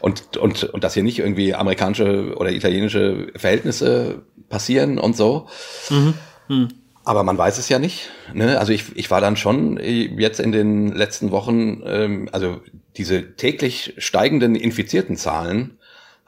und 0.00 0.36
und 0.36 0.64
und 0.64 0.84
dass 0.84 0.94
hier 0.94 1.02
nicht 1.02 1.18
irgendwie 1.18 1.54
amerikanische 1.54 2.34
oder 2.36 2.52
italienische 2.52 3.28
Verhältnisse 3.36 4.22
passieren 4.48 4.98
und 4.98 5.16
so. 5.16 5.48
Mhm. 5.90 6.14
Mhm. 6.48 6.68
Aber 7.04 7.22
man 7.22 7.38
weiß 7.38 7.58
es 7.58 7.68
ja 7.68 7.78
nicht. 7.78 8.10
Ne? 8.34 8.58
Also 8.58 8.72
ich, 8.72 8.96
ich 8.96 9.10
war 9.10 9.20
dann 9.20 9.36
schon 9.36 9.78
jetzt 9.80 10.38
in 10.38 10.52
den 10.52 10.92
letzten 10.94 11.30
Wochen, 11.30 11.82
ähm, 11.84 12.28
also 12.30 12.60
diese 12.96 13.36
täglich 13.36 13.94
steigenden 13.98 14.54
infizierten 14.54 15.16
Zahlen, 15.16 15.78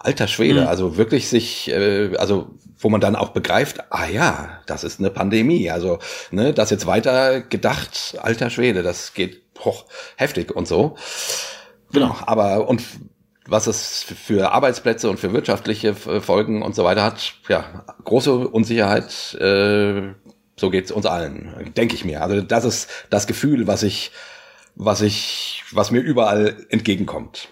alter 0.03 0.27
Schwede, 0.27 0.63
mhm. 0.63 0.67
also 0.67 0.97
wirklich 0.97 1.29
sich, 1.29 1.69
äh, 1.71 2.17
also 2.17 2.51
wo 2.79 2.89
man 2.89 3.01
dann 3.01 3.17
auch 3.17 3.31
begreift, 3.31 3.85
ah 3.91 4.07
ja, 4.07 4.61
das 4.67 4.85
ist 4.85 4.99
eine 4.99 5.11
Pandemie. 5.11 5.71
Also, 5.71 5.99
ne, 6.31 6.53
das 6.53 6.71
jetzt 6.71 6.87
weiter 6.87 7.41
gedacht, 7.41 8.17
alter 8.21 8.51
Schwede, 8.51 8.83
das 8.83 9.15
geht 9.15 9.43
hoch 9.61 9.85
heftig 10.17 10.55
und 10.55 10.67
so. 10.67 10.97
Genau, 11.93 12.17
aber 12.27 12.69
und 12.69 12.83
was 13.47 13.67
es 13.67 14.03
für 14.03 14.53
Arbeitsplätze 14.53 15.11
und 15.11 15.19
für 15.19 15.33
wirtschaftliche 15.33 15.95
Folgen 15.95 16.63
und 16.63 16.75
so 16.75 16.85
weiter 16.85 17.03
hat, 17.03 17.35
ja, 17.49 17.85
große 18.05 18.49
Unsicherheit, 18.49 19.35
äh, 19.35 20.15
so 20.57 20.71
geht's 20.71 20.93
uns 20.93 21.07
allen, 21.07 21.73
denke 21.77 21.95
ich 21.95 22.05
mir. 22.05 22.23
Also 22.23 22.41
das 22.41 22.65
ist 22.65 22.89
das 23.11 23.27
Gefühl, 23.27 23.67
was 23.67 23.83
ich, 23.83 24.13
was 24.75 25.03
ich, 25.03 25.65
was 25.73 25.91
mir 25.91 26.01
überall 26.01 26.57
entgegenkommt. 26.69 27.49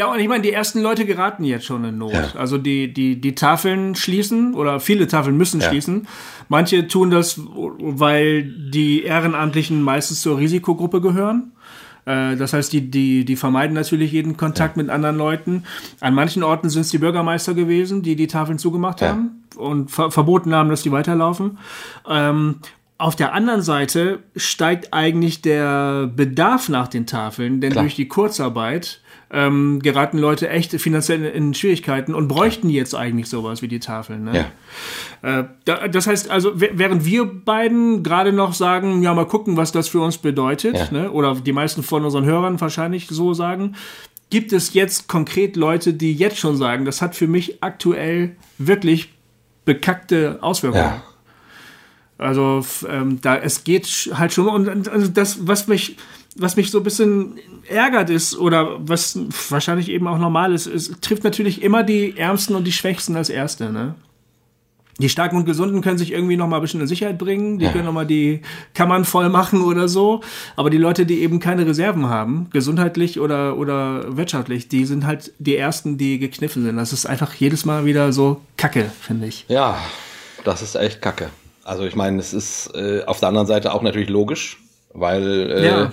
Ja, 0.00 0.10
und 0.10 0.18
ich 0.18 0.28
meine, 0.28 0.42
die 0.42 0.50
ersten 0.50 0.80
Leute 0.80 1.04
geraten 1.04 1.44
jetzt 1.44 1.66
schon 1.66 1.84
in 1.84 1.98
Not. 1.98 2.14
Ja. 2.14 2.30
Also 2.34 2.56
die, 2.56 2.90
die, 2.90 3.20
die 3.20 3.34
Tafeln 3.34 3.94
schließen 3.94 4.54
oder 4.54 4.80
viele 4.80 5.06
Tafeln 5.06 5.36
müssen 5.36 5.60
ja. 5.60 5.68
schließen. 5.68 6.08
Manche 6.48 6.88
tun 6.88 7.10
das, 7.10 7.38
weil 7.38 8.44
die 8.44 9.02
Ehrenamtlichen 9.02 9.82
meistens 9.82 10.22
zur 10.22 10.38
Risikogruppe 10.38 11.02
gehören. 11.02 11.52
Äh, 12.06 12.36
das 12.36 12.54
heißt, 12.54 12.72
die, 12.72 12.90
die, 12.90 13.26
die 13.26 13.36
vermeiden 13.36 13.74
natürlich 13.74 14.10
jeden 14.10 14.38
Kontakt 14.38 14.78
ja. 14.78 14.84
mit 14.84 14.90
anderen 14.90 15.18
Leuten. 15.18 15.64
An 16.00 16.14
manchen 16.14 16.44
Orten 16.44 16.70
sind 16.70 16.80
es 16.80 16.88
die 16.88 16.96
Bürgermeister 16.96 17.52
gewesen, 17.52 18.00
die 18.00 18.16
die 18.16 18.26
Tafeln 18.26 18.56
zugemacht 18.56 19.02
ja. 19.02 19.08
haben 19.08 19.44
und 19.54 19.90
ver 19.90 20.10
verboten 20.10 20.54
haben, 20.54 20.70
dass 20.70 20.80
die 20.80 20.92
weiterlaufen. 20.92 21.58
Ähm, 22.08 22.60
auf 22.96 23.16
der 23.16 23.34
anderen 23.34 23.60
Seite 23.60 24.20
steigt 24.34 24.94
eigentlich 24.94 25.42
der 25.42 26.06
Bedarf 26.06 26.70
nach 26.70 26.88
den 26.88 27.04
Tafeln, 27.04 27.60
denn 27.60 27.72
Klar. 27.72 27.84
durch 27.84 27.96
die 27.96 28.08
Kurzarbeit 28.08 29.02
ähm, 29.32 29.80
geraten 29.80 30.18
Leute 30.18 30.48
echt 30.48 30.72
finanziell 30.80 31.24
in 31.24 31.54
Schwierigkeiten 31.54 32.14
und 32.14 32.26
bräuchten 32.26 32.68
jetzt 32.68 32.94
eigentlich 32.94 33.28
sowas 33.28 33.62
wie 33.62 33.68
die 33.68 33.78
Tafeln. 33.78 34.24
Ne? 34.24 34.46
Ja. 35.22 35.40
Äh, 35.40 35.44
da, 35.64 35.88
das 35.88 36.06
heißt 36.06 36.30
also, 36.30 36.52
während 36.54 37.04
wir 37.04 37.24
beiden 37.24 38.02
gerade 38.02 38.32
noch 38.32 38.54
sagen, 38.54 39.02
ja, 39.02 39.14
mal 39.14 39.26
gucken, 39.26 39.56
was 39.56 39.70
das 39.70 39.88
für 39.88 40.00
uns 40.00 40.18
bedeutet, 40.18 40.76
ja. 40.76 40.88
ne? 40.90 41.10
oder 41.12 41.36
die 41.36 41.52
meisten 41.52 41.82
von 41.82 42.04
unseren 42.04 42.24
Hörern 42.24 42.60
wahrscheinlich 42.60 43.06
so 43.08 43.32
sagen, 43.32 43.76
gibt 44.30 44.52
es 44.52 44.74
jetzt 44.74 45.08
konkret 45.08 45.56
Leute, 45.56 45.92
die 45.94 46.12
jetzt 46.14 46.38
schon 46.38 46.56
sagen, 46.56 46.84
das 46.84 47.00
hat 47.00 47.14
für 47.14 47.26
mich 47.28 47.62
aktuell 47.62 48.36
wirklich 48.58 49.12
bekackte 49.64 50.38
Auswirkungen. 50.40 50.84
Ja. 50.84 51.02
Also 52.18 52.64
ähm, 52.88 53.20
da 53.22 53.36
es 53.38 53.64
geht 53.64 53.86
halt 54.12 54.32
schon 54.32 54.48
und 54.48 54.88
also 54.88 55.08
das 55.08 55.46
was 55.46 55.68
mich 55.68 55.96
was 56.36 56.56
mich 56.56 56.70
so 56.70 56.78
ein 56.78 56.84
bisschen 56.84 57.38
ärgert 57.68 58.10
ist 58.10 58.36
oder 58.36 58.76
was 58.80 59.18
wahrscheinlich 59.48 59.88
eben 59.88 60.06
auch 60.06 60.18
normal 60.18 60.52
ist, 60.54 60.66
es 60.66 60.92
trifft 61.00 61.24
natürlich 61.24 61.62
immer 61.62 61.82
die 61.82 62.16
Ärmsten 62.16 62.54
und 62.54 62.64
die 62.64 62.72
Schwächsten 62.72 63.16
als 63.16 63.30
Erste, 63.30 63.72
ne? 63.72 63.94
Die 64.98 65.08
Starken 65.08 65.36
und 65.36 65.46
Gesunden 65.46 65.80
können 65.80 65.96
sich 65.96 66.12
irgendwie 66.12 66.36
noch 66.36 66.46
mal 66.46 66.56
ein 66.56 66.62
bisschen 66.62 66.82
in 66.82 66.86
Sicherheit 66.86 67.16
bringen, 67.16 67.58
die 67.58 67.64
ja. 67.64 67.72
können 67.72 67.86
noch 67.86 67.92
mal 67.92 68.06
die 68.06 68.42
Kammern 68.74 69.06
voll 69.06 69.30
machen 69.30 69.62
oder 69.62 69.88
so, 69.88 70.20
aber 70.56 70.68
die 70.68 70.76
Leute, 70.76 71.06
die 71.06 71.22
eben 71.22 71.40
keine 71.40 71.66
Reserven 71.66 72.10
haben, 72.10 72.48
gesundheitlich 72.52 73.18
oder, 73.18 73.56
oder 73.56 74.16
wirtschaftlich, 74.16 74.68
die 74.68 74.84
sind 74.84 75.06
halt 75.06 75.32
die 75.38 75.56
Ersten, 75.56 75.96
die 75.96 76.18
gekniffen 76.18 76.62
sind. 76.62 76.76
Das 76.76 76.92
ist 76.92 77.06
einfach 77.06 77.32
jedes 77.32 77.64
Mal 77.64 77.86
wieder 77.86 78.12
so 78.12 78.42
Kacke, 78.58 78.90
finde 79.00 79.26
ich. 79.26 79.46
Ja, 79.48 79.78
das 80.44 80.60
ist 80.60 80.74
echt 80.74 81.00
Kacke. 81.00 81.30
Also 81.64 81.84
ich 81.84 81.96
meine, 81.96 82.18
es 82.18 82.34
ist 82.34 82.70
äh, 82.74 83.02
auf 83.04 83.20
der 83.20 83.28
anderen 83.30 83.46
Seite 83.46 83.72
auch 83.72 83.82
natürlich 83.82 84.10
logisch, 84.10 84.58
weil 84.92 85.50
äh, 85.50 85.66
ja. 85.66 85.92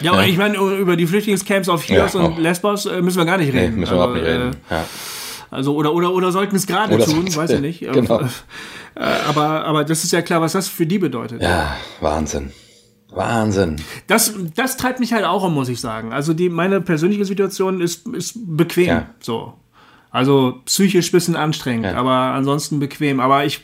Ja, 0.00 0.14
ja. 0.14 0.24
ich 0.24 0.36
meine, 0.36 0.56
über 0.56 0.96
die 0.96 1.06
Flüchtlingscamps 1.06 1.68
auf 1.68 1.84
Chios 1.84 2.14
ja, 2.14 2.20
und 2.20 2.38
Lesbos 2.38 2.86
äh, 2.86 3.02
müssen 3.02 3.18
wir 3.18 3.24
gar 3.24 3.38
nicht 3.38 3.52
reden. 3.52 3.74
Nee, 3.74 3.80
müssen 3.80 3.92
wir 3.92 3.96
überhaupt 3.96 4.14
nicht 4.14 4.26
reden. 4.26 4.56
Äh, 4.70 4.74
ja. 4.74 4.84
Also, 5.50 5.76
oder, 5.76 5.92
oder, 5.92 6.12
oder 6.14 6.32
sollten 6.32 6.56
es 6.56 6.66
gerade 6.66 6.98
tun, 6.98 7.26
weiß 7.34 7.50
ich 7.50 7.60
nicht. 7.60 7.80
Genau. 7.92 8.22
Äh, 8.94 9.00
aber, 9.26 9.64
aber 9.64 9.84
das 9.84 10.04
ist 10.04 10.12
ja 10.12 10.22
klar, 10.22 10.40
was 10.40 10.52
das 10.52 10.68
für 10.68 10.86
die 10.86 10.98
bedeutet. 10.98 11.42
Ja, 11.42 11.76
Wahnsinn. 12.00 12.52
Wahnsinn. 13.10 13.76
Das, 14.06 14.34
das 14.54 14.76
treibt 14.76 15.00
mich 15.00 15.12
halt 15.12 15.24
auch 15.24 15.44
um, 15.44 15.54
muss 15.54 15.68
ich 15.68 15.80
sagen. 15.80 16.12
Also 16.12 16.34
die, 16.34 16.48
meine 16.48 16.80
persönliche 16.80 17.24
Situation 17.24 17.80
ist, 17.80 18.06
ist 18.08 18.34
bequem. 18.34 18.86
Ja. 18.86 19.06
So. 19.20 19.54
Also 20.10 20.60
psychisch 20.66 21.10
bisschen 21.10 21.36
anstrengend, 21.36 21.86
ja. 21.86 21.94
aber 21.94 22.12
ansonsten 22.12 22.80
bequem. 22.80 23.20
Aber 23.20 23.44
ich 23.44 23.60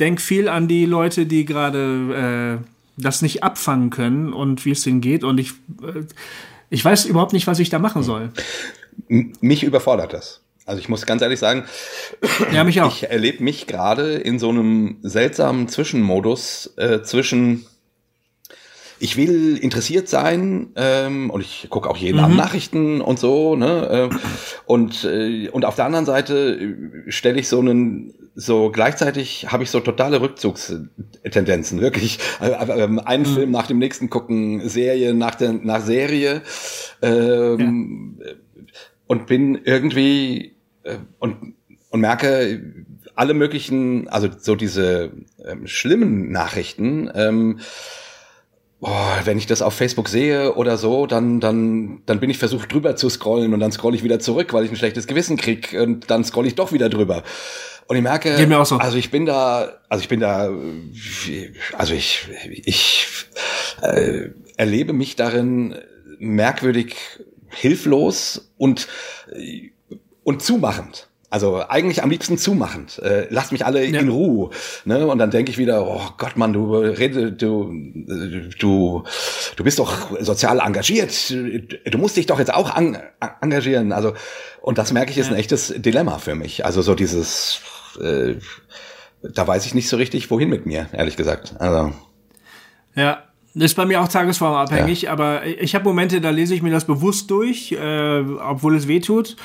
denke 0.00 0.20
viel 0.20 0.48
an 0.48 0.66
die 0.66 0.86
Leute, 0.86 1.26
die 1.26 1.44
gerade 1.44 2.60
äh, 2.60 2.73
das 2.96 3.22
nicht 3.22 3.42
abfangen 3.42 3.90
können 3.90 4.32
und 4.32 4.64
wie 4.64 4.70
es 4.70 4.82
denen 4.82 5.00
geht. 5.00 5.24
Und 5.24 5.38
ich, 5.38 5.50
äh, 5.82 6.04
ich 6.70 6.84
weiß 6.84 7.06
überhaupt 7.06 7.32
nicht, 7.32 7.46
was 7.46 7.58
ich 7.58 7.70
da 7.70 7.78
machen 7.78 8.02
soll. 8.02 8.30
Mich 9.08 9.64
überfordert 9.64 10.12
das. 10.12 10.40
Also 10.66 10.80
ich 10.80 10.88
muss 10.88 11.04
ganz 11.04 11.20
ehrlich 11.20 11.38
sagen, 11.38 11.64
ja, 12.52 12.64
mich 12.64 12.80
auch. 12.80 12.90
ich 12.90 13.10
erlebe 13.10 13.42
mich 13.42 13.66
gerade 13.66 14.14
in 14.14 14.38
so 14.38 14.48
einem 14.48 14.96
seltsamen 15.02 15.68
Zwischenmodus 15.68 16.72
äh, 16.76 17.02
zwischen 17.02 17.66
ich 18.98 19.16
will 19.16 19.58
interessiert 19.58 20.08
sein 20.08 20.68
ähm, 20.76 21.28
und 21.28 21.42
ich 21.42 21.66
gucke 21.68 21.90
auch 21.90 21.96
jeden 21.96 22.18
mhm. 22.18 22.24
Abend 22.24 22.36
Nachrichten 22.36 23.00
und 23.02 23.18
so, 23.18 23.56
ne? 23.56 24.08
Äh, 24.10 24.16
und, 24.64 25.04
äh, 25.04 25.48
und 25.50 25.64
auf 25.66 25.76
der 25.76 25.84
anderen 25.84 26.06
Seite 26.06 26.58
äh, 27.06 27.10
stelle 27.10 27.38
ich 27.38 27.48
so 27.48 27.60
einen 27.60 28.14
so 28.34 28.70
gleichzeitig 28.70 29.46
habe 29.50 29.62
ich 29.62 29.70
so 29.70 29.80
totale 29.80 30.20
Rückzugstendenzen, 30.20 31.80
wirklich. 31.80 32.18
Äh, 32.40 32.50
ähm, 32.50 32.98
einen 32.98 33.24
mhm. 33.24 33.34
Film 33.34 33.50
nach 33.50 33.66
dem 33.66 33.78
nächsten 33.78 34.10
gucken, 34.10 34.68
Serie 34.68 35.14
nach 35.14 35.34
der 35.34 35.52
nach 35.52 35.80
Serie 35.80 36.42
ähm, 37.02 38.18
ja. 38.24 38.32
und 39.06 39.26
bin 39.26 39.60
irgendwie 39.64 40.56
äh, 40.82 40.96
und 41.18 41.54
und 41.90 42.00
merke 42.00 42.60
alle 43.14 43.34
möglichen, 43.34 44.08
also 44.08 44.28
so 44.36 44.56
diese 44.56 45.12
ähm, 45.44 45.66
schlimmen 45.66 46.32
Nachrichten. 46.32 47.10
Ähm, 47.14 47.60
oh, 48.80 48.90
wenn 49.24 49.38
ich 49.38 49.46
das 49.46 49.62
auf 49.62 49.74
Facebook 49.74 50.08
sehe 50.08 50.54
oder 50.54 50.76
so, 50.76 51.06
dann, 51.06 51.40
dann, 51.40 52.02
dann 52.06 52.20
bin 52.20 52.30
ich 52.30 52.38
versucht 52.38 52.72
drüber 52.72 52.96
zu 52.96 53.08
scrollen 53.08 53.54
und 53.54 53.60
dann 53.60 53.72
scroll 53.72 53.94
ich 53.94 54.02
wieder 54.02 54.18
zurück, 54.18 54.52
weil 54.52 54.64
ich 54.64 54.70
ein 54.70 54.76
schlechtes 54.76 55.06
Gewissen 55.06 55.36
krieg 55.36 55.76
und 55.80 56.10
dann 56.10 56.24
scroll 56.24 56.46
ich 56.46 56.54
doch 56.54 56.72
wieder 56.72 56.88
drüber. 56.88 57.22
Und 57.86 57.96
ich 57.96 58.02
merke, 58.02 58.64
so. 58.64 58.76
also 58.76 58.96
ich 58.96 59.10
bin 59.10 59.26
da, 59.26 59.80
also 59.88 60.02
ich 60.02 60.08
bin 60.08 60.20
da, 60.20 60.50
also 61.76 61.94
ich, 61.94 62.28
ich 62.64 63.06
äh, 63.82 64.30
erlebe 64.56 64.92
mich 64.92 65.16
darin 65.16 65.76
merkwürdig 66.18 66.96
hilflos 67.48 68.50
und, 68.56 68.88
und 70.22 70.42
zumachend. 70.42 71.08
Also 71.34 71.68
eigentlich 71.68 72.00
am 72.04 72.10
liebsten 72.10 72.38
zumachend. 72.38 73.00
Äh, 73.00 73.26
lasst 73.28 73.50
mich 73.50 73.66
alle 73.66 73.84
ja. 73.84 73.98
in 73.98 74.08
Ruhe. 74.08 74.50
Ne? 74.84 75.04
Und 75.08 75.18
dann 75.18 75.32
denke 75.32 75.50
ich 75.50 75.58
wieder, 75.58 75.84
oh 75.84 76.10
Gott, 76.16 76.36
Mann, 76.36 76.52
du 76.52 76.76
rede, 76.76 77.32
du, 77.32 77.72
du, 78.56 79.02
du 79.56 79.64
bist 79.64 79.80
doch 79.80 80.16
sozial 80.20 80.60
engagiert. 80.60 81.12
Du 81.30 81.98
musst 81.98 82.16
dich 82.16 82.26
doch 82.26 82.38
jetzt 82.38 82.54
auch 82.54 82.70
an, 82.70 82.98
engagieren. 83.40 83.90
Also 83.90 84.14
und 84.60 84.78
das 84.78 84.92
merke 84.92 85.10
ich 85.10 85.18
ist 85.18 85.26
ja. 85.26 85.32
ein 85.32 85.38
echtes 85.38 85.74
Dilemma 85.76 86.18
für 86.18 86.36
mich. 86.36 86.64
Also 86.64 86.82
so 86.82 86.94
dieses, 86.94 87.60
äh, 88.00 88.36
da 89.22 89.46
weiß 89.46 89.66
ich 89.66 89.74
nicht 89.74 89.88
so 89.88 89.96
richtig, 89.96 90.30
wohin 90.30 90.48
mit 90.48 90.66
mir, 90.66 90.88
ehrlich 90.92 91.16
gesagt. 91.16 91.54
Also 91.58 91.92
ja, 92.94 93.24
das 93.54 93.66
ist 93.66 93.74
bei 93.74 93.86
mir 93.86 94.00
auch 94.00 94.08
tagesformabhängig, 94.08 95.02
ja. 95.02 95.12
aber 95.12 95.46
ich 95.46 95.74
habe 95.74 95.84
Momente, 95.84 96.20
da 96.20 96.30
lese 96.30 96.54
ich 96.54 96.62
mir 96.62 96.72
das 96.72 96.86
bewusst 96.86 97.30
durch, 97.30 97.72
äh, 97.72 98.20
obwohl 98.20 98.76
es 98.76 98.88
weh 98.88 99.00
tut. 99.00 99.36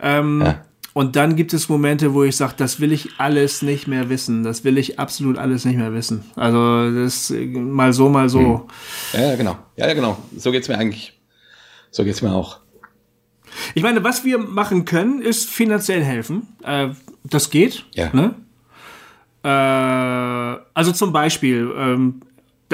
Ähm, 0.00 0.42
ja. 0.44 0.64
Und 0.94 1.16
dann 1.16 1.36
gibt 1.36 1.52
es 1.52 1.68
Momente, 1.68 2.14
wo 2.14 2.24
ich 2.24 2.36
sage, 2.36 2.54
das 2.56 2.80
will 2.80 2.92
ich 2.92 3.10
alles 3.18 3.62
nicht 3.62 3.86
mehr 3.86 4.08
wissen. 4.08 4.42
Das 4.42 4.64
will 4.64 4.78
ich 4.78 4.98
absolut 4.98 5.38
alles 5.38 5.64
nicht 5.64 5.76
mehr 5.76 5.92
wissen. 5.92 6.24
Also 6.34 6.90
das 6.92 7.32
mal 7.52 7.92
so, 7.92 8.08
mal 8.08 8.28
so. 8.28 8.68
Hm. 9.12 9.20
Ja, 9.20 9.36
genau. 9.36 9.58
Ja, 9.76 9.92
genau. 9.92 10.18
So 10.36 10.50
geht's 10.50 10.68
mir 10.68 10.76
eigentlich. 10.76 11.20
So 11.90 12.04
geht's 12.04 12.22
mir 12.22 12.32
auch. 12.32 12.58
Ich 13.74 13.82
meine, 13.82 14.02
was 14.02 14.24
wir 14.24 14.38
machen 14.38 14.84
können, 14.84 15.22
ist 15.22 15.48
finanziell 15.48 16.02
helfen. 16.02 16.48
Äh, 16.64 16.88
das 17.24 17.50
geht. 17.50 17.84
Ja. 17.94 18.10
Ne? 18.12 18.34
Äh, 19.42 19.48
also 20.74 20.92
zum 20.92 21.12
Beispiel, 21.12 21.72
ähm, 21.76 22.22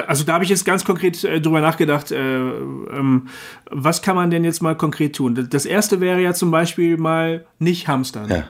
also 0.06 0.24
da 0.24 0.34
habe 0.34 0.44
ich 0.44 0.50
jetzt 0.50 0.64
ganz 0.64 0.84
konkret 0.84 1.22
äh, 1.24 1.40
drüber 1.40 1.60
nachgedacht, 1.60 2.10
äh, 2.10 2.16
ähm, 2.18 3.28
was 3.70 4.02
kann 4.02 4.16
man 4.16 4.30
denn 4.30 4.44
jetzt 4.44 4.62
mal 4.62 4.76
konkret 4.76 5.16
tun? 5.16 5.48
Das 5.50 5.66
erste 5.66 6.00
wäre 6.00 6.20
ja 6.20 6.34
zum 6.34 6.50
Beispiel 6.50 6.96
mal 6.96 7.46
nicht 7.58 7.88
hamstern. 7.88 8.28
Ja. 8.28 8.44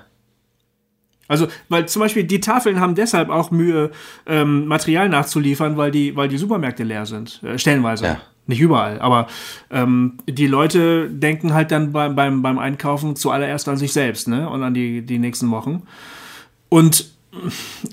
Also, 1.27 1.49
weil 1.69 1.87
zum 1.89 2.01
Beispiel 2.01 2.25
die 2.25 2.41
Tafeln 2.41 2.81
haben 2.81 2.95
deshalb 2.95 3.31
auch 3.31 3.51
Mühe, 3.51 3.91
ähm, 4.27 4.67
Material 4.67 5.09
nachzuliefern, 5.09 5.77
weil 5.77 5.91
die, 5.91 6.17
weil 6.17 6.29
die 6.29 6.37
Supermärkte 6.37 6.85
leer 6.85 7.07
sind, 7.07 7.43
äh, 7.43 7.59
stellenweise. 7.59 8.05
Ja. 8.05 8.21
Nicht 8.47 8.61
überall, 8.61 9.01
aber 9.01 9.27
ähm, 9.71 10.19
die 10.29 10.47
Leute 10.47 11.09
denken 11.09 11.55
halt 11.55 11.71
dann 11.71 11.93
beim, 11.93 12.15
beim, 12.15 12.43
beim 12.43 12.59
Einkaufen 12.59 13.17
zuallererst 13.17 13.69
an 13.69 13.79
sich 13.79 13.95
selbst, 13.95 14.29
ne? 14.29 14.51
Und 14.51 14.63
an 14.63 14.75
die, 14.75 15.01
die 15.01 15.19
nächsten 15.19 15.51
Wochen. 15.51 15.83
Und 16.69 17.15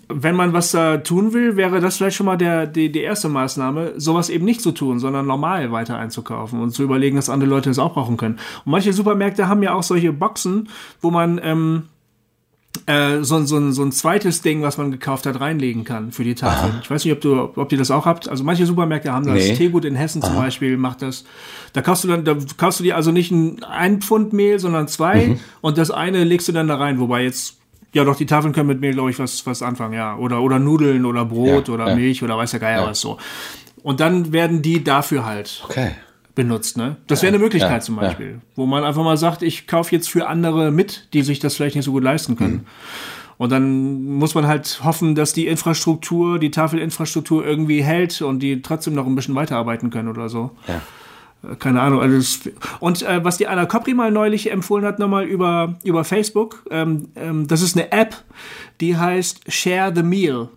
wenn 0.08 0.36
man 0.36 0.54
was 0.54 0.72
da 0.72 0.98
tun 0.98 1.34
will, 1.34 1.56
wäre 1.56 1.80
das 1.80 1.98
vielleicht 1.98 2.16
schon 2.16 2.26
mal 2.26 2.38
der, 2.38 2.68
die, 2.68 2.92
die 2.92 3.00
erste 3.00 3.30
Maßnahme, 3.30 3.94
sowas 3.98 4.30
eben 4.30 4.46
nicht 4.46 4.62
zu 4.62 4.72
tun, 4.72 5.00
sondern 5.00 5.26
normal 5.26 5.72
weiter 5.72 5.98
einzukaufen 5.98 6.62
und 6.62 6.72
zu 6.72 6.84
überlegen, 6.84 7.16
dass 7.16 7.30
andere 7.30 7.50
Leute 7.50 7.70
es 7.70 7.80
auch 7.80 7.94
brauchen 7.94 8.18
können. 8.18 8.36
Und 8.66 8.72
manche 8.72 8.94
Supermärkte 8.94 9.48
haben 9.48 9.64
ja 9.64 9.74
auch 9.74 9.84
solche 9.84 10.14
Boxen, 10.14 10.70
wo 11.02 11.12
man 11.12 11.40
ähm, 11.44 11.84
äh, 12.86 13.24
so, 13.24 13.44
so, 13.46 13.72
so 13.72 13.84
ein 13.84 13.92
zweites 13.92 14.42
Ding, 14.42 14.62
was 14.62 14.78
man 14.78 14.92
gekauft 14.92 15.26
hat, 15.26 15.40
reinlegen 15.40 15.84
kann 15.84 16.12
für 16.12 16.24
die 16.24 16.36
Tafel. 16.36 16.74
Ich 16.82 16.90
weiß 16.90 17.04
nicht, 17.06 17.14
ob 17.14 17.22
du, 17.22 17.52
ob 17.56 17.72
ihr 17.72 17.78
das 17.78 17.92
auch 17.92 18.06
habt. 18.06 18.30
Also 18.30 18.44
manche 18.44 18.66
Supermärkte 18.66 19.12
haben 19.12 19.26
das. 19.26 19.36
Nee. 19.36 19.56
Teegut 19.56 19.86
in 19.86 19.96
Hessen 19.96 20.24
Aha. 20.24 20.30
zum 20.30 20.38
Beispiel 20.38 20.78
macht 20.78 21.02
das. 21.02 21.26
Da 21.74 21.82
kaufst 21.82 22.04
du 22.04 22.08
dann, 22.08 22.24
da 22.26 22.36
kaufst 22.58 22.80
du 22.80 22.84
dir 22.84 22.96
also 22.96 23.12
nicht 23.12 23.32
ein, 23.32 23.64
ein 23.64 24.02
Pfund 24.02 24.34
Mehl, 24.34 24.60
sondern 24.60 24.88
zwei 24.88 25.28
mhm. 25.28 25.40
und 25.62 25.78
das 25.78 25.92
eine 25.92 26.24
legst 26.24 26.48
du 26.48 26.52
dann 26.52 26.68
da 26.68 26.76
rein, 26.76 27.00
wobei 27.00 27.24
jetzt 27.24 27.58
ja, 27.94 28.06
doch, 28.06 28.16
die 28.16 28.26
Tafeln 28.26 28.54
können 28.54 28.68
mit 28.68 28.80
Mehl, 28.80 28.94
glaube 28.94 29.10
ich, 29.10 29.20
was, 29.20 29.46
was 29.46 29.62
anfangen, 29.62 29.94
ja. 29.94 30.16
Oder, 30.16 30.42
oder 30.42 30.60
Nudeln 30.60 31.06
oder 31.06 31.26
Brot 31.26 31.68
ja, 31.68 31.74
oder 31.74 31.90
ja. 31.90 31.96
Milch 31.96 32.24
oder 32.24 32.38
weiß 32.38 32.52
der 32.52 32.62
Geier 32.62 32.84
ja. 32.84 32.88
was 32.88 33.02
so. 33.02 33.18
Und 33.84 34.00
dann 34.00 34.32
werden 34.32 34.62
die 34.62 34.82
dafür 34.82 35.26
halt 35.26 35.62
okay. 35.66 35.92
Benutzt, 36.36 36.78
ne? 36.78 36.98
Das 37.08 37.22
wäre 37.22 37.34
eine 37.34 37.44
Möglichkeit 37.44 37.84
zum 37.84 37.96
Beispiel, 37.96 38.42
wo 38.56 38.66
man 38.66 38.84
einfach 38.84 39.04
mal 39.04 39.18
sagt, 39.18 39.42
ich 39.42 39.68
kaufe 39.68 39.96
jetzt 39.96 40.10
für 40.10 40.28
andere 40.28 40.72
mit, 40.72 41.08
die 41.14 41.22
sich 41.24 41.40
das 41.40 41.56
vielleicht 41.56 41.76
nicht 41.76 41.86
so 41.86 41.92
gut 41.92 42.04
leisten 42.04 42.36
können. 42.36 42.54
Mhm. 42.54 42.66
Und 43.38 43.52
dann 43.52 44.04
muss 44.04 44.36
man 44.36 44.46
halt 44.46 44.82
hoffen, 44.84 45.16
dass 45.16 45.34
die 45.34 45.48
Infrastruktur, 45.48 46.38
die 46.38 46.52
Tafelinfrastruktur 46.52 47.44
irgendwie 47.44 47.82
hält 47.82 48.22
und 48.22 48.40
die 48.40 48.62
trotzdem 48.62 48.94
noch 48.94 49.08
ein 49.08 49.16
bisschen 49.16 49.34
weiterarbeiten 49.34 49.90
können 49.90 50.10
oder 50.10 50.30
so. 50.30 50.52
Ja. 50.68 50.82
Äh, 51.50 51.56
keine 51.56 51.82
Ahnung. 51.82 52.02
Also 52.02 52.50
und 52.80 53.02
äh, 53.02 53.24
was 53.24 53.38
die 53.38 53.48
Anna 53.48 53.66
Kopri 53.66 53.94
mal 53.94 54.12
neulich 54.12 54.52
empfohlen 54.52 54.86
hat, 54.86 55.00
nochmal 55.00 55.26
über, 55.26 55.76
über 55.84 56.04
Facebook, 56.04 56.64
ähm, 56.70 57.10
ähm, 57.16 57.48
das 57.48 57.62
ist 57.62 57.76
eine 57.76 57.92
App, 57.92 58.16
die 58.80 58.96
heißt 58.96 59.52
Share 59.52 59.92
the 59.96 60.04
Meal. 60.04 60.50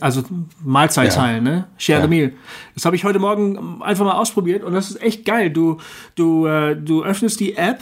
Also 0.00 0.22
Mahlzeit 0.64 1.08
ja. 1.08 1.14
teilen, 1.14 1.44
ne? 1.44 1.66
Share 1.76 2.00
ja. 2.00 2.04
the 2.04 2.08
Meal. 2.08 2.32
Das 2.74 2.84
habe 2.84 2.96
ich 2.96 3.04
heute 3.04 3.18
Morgen 3.18 3.82
einfach 3.82 4.04
mal 4.04 4.14
ausprobiert 4.14 4.64
und 4.64 4.72
das 4.72 4.90
ist 4.90 5.02
echt 5.02 5.24
geil. 5.24 5.50
Du, 5.50 5.78
du, 6.14 6.46
äh, 6.46 6.74
du 6.74 7.04
öffnest 7.04 7.38
die 7.40 7.56
App 7.56 7.80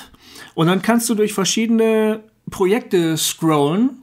und 0.55 0.67
dann 0.67 0.83
kannst 0.83 1.09
du 1.09 1.15
durch 1.15 1.33
verschiedene 1.33 2.21
Projekte 2.51 3.17
scrollen 3.17 4.03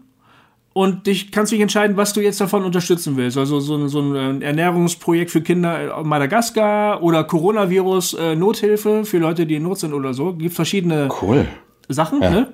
und 0.73 1.07
dich 1.07 1.31
kannst 1.31 1.51
dich 1.51 1.59
entscheiden, 1.59 1.97
was 1.97 2.13
du 2.13 2.21
jetzt 2.21 2.39
davon 2.39 2.63
unterstützen 2.63 3.17
willst. 3.17 3.38
Also 3.38 3.59
so, 3.59 3.88
so 3.88 3.99
ein 4.01 4.41
äh, 4.41 4.45
Ernährungsprojekt 4.45 5.29
für 5.29 5.41
Kinder 5.41 5.97
auf 5.97 6.05
Madagaskar 6.05 7.03
oder 7.03 7.23
Coronavirus 7.25 8.13
äh, 8.13 8.35
Nothilfe 8.35 9.03
für 9.05 9.17
Leute, 9.17 9.45
die 9.45 9.55
in 9.55 9.63
Not 9.63 9.79
sind 9.79 9.93
oder 9.93 10.13
so. 10.13 10.33
Gibt 10.33 10.55
verschiedene 10.55 11.09
cool. 11.21 11.47
Sachen. 11.89 12.21
Ja. 12.21 12.29
Ne? 12.29 12.53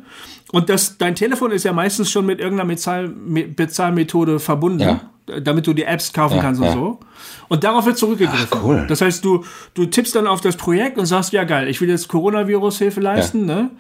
Und 0.52 0.70
das, 0.70 0.98
dein 0.98 1.16
Telefon 1.16 1.52
ist 1.52 1.66
ja 1.66 1.74
meistens 1.74 2.10
schon 2.10 2.26
mit 2.26 2.40
irgendeiner 2.40 2.70
Bezahl, 2.70 3.10
Bezahlmethode 3.10 4.40
verbunden, 4.40 4.80
ja. 4.80 5.02
Damit 5.42 5.68
du 5.68 5.74
die 5.74 5.84
Apps 5.84 6.14
kaufen 6.14 6.38
ja, 6.38 6.42
kannst 6.42 6.62
und 6.62 6.72
so. 6.72 7.00
Und 7.48 7.64
darauf 7.64 7.86
wird 7.86 7.98
zurückgegriffen. 7.98 8.48
Ach, 8.52 8.64
cool. 8.64 8.86
Das 8.88 9.02
heißt, 9.02 9.24
du, 9.24 9.44
du 9.74 9.86
tippst 9.86 10.16
dann 10.16 10.28
auf 10.28 10.42
das 10.42 10.56
Projekt 10.56 10.98
und 10.98 11.06
sagst, 11.06 11.34
ja 11.34 11.44
geil, 11.44 11.68
ich 11.68 11.82
will 11.82 11.90
jetzt 11.90 12.08
Coronavirus-Hilfe 12.08 13.02
leisten, 13.02 13.46
ne? 13.46 13.72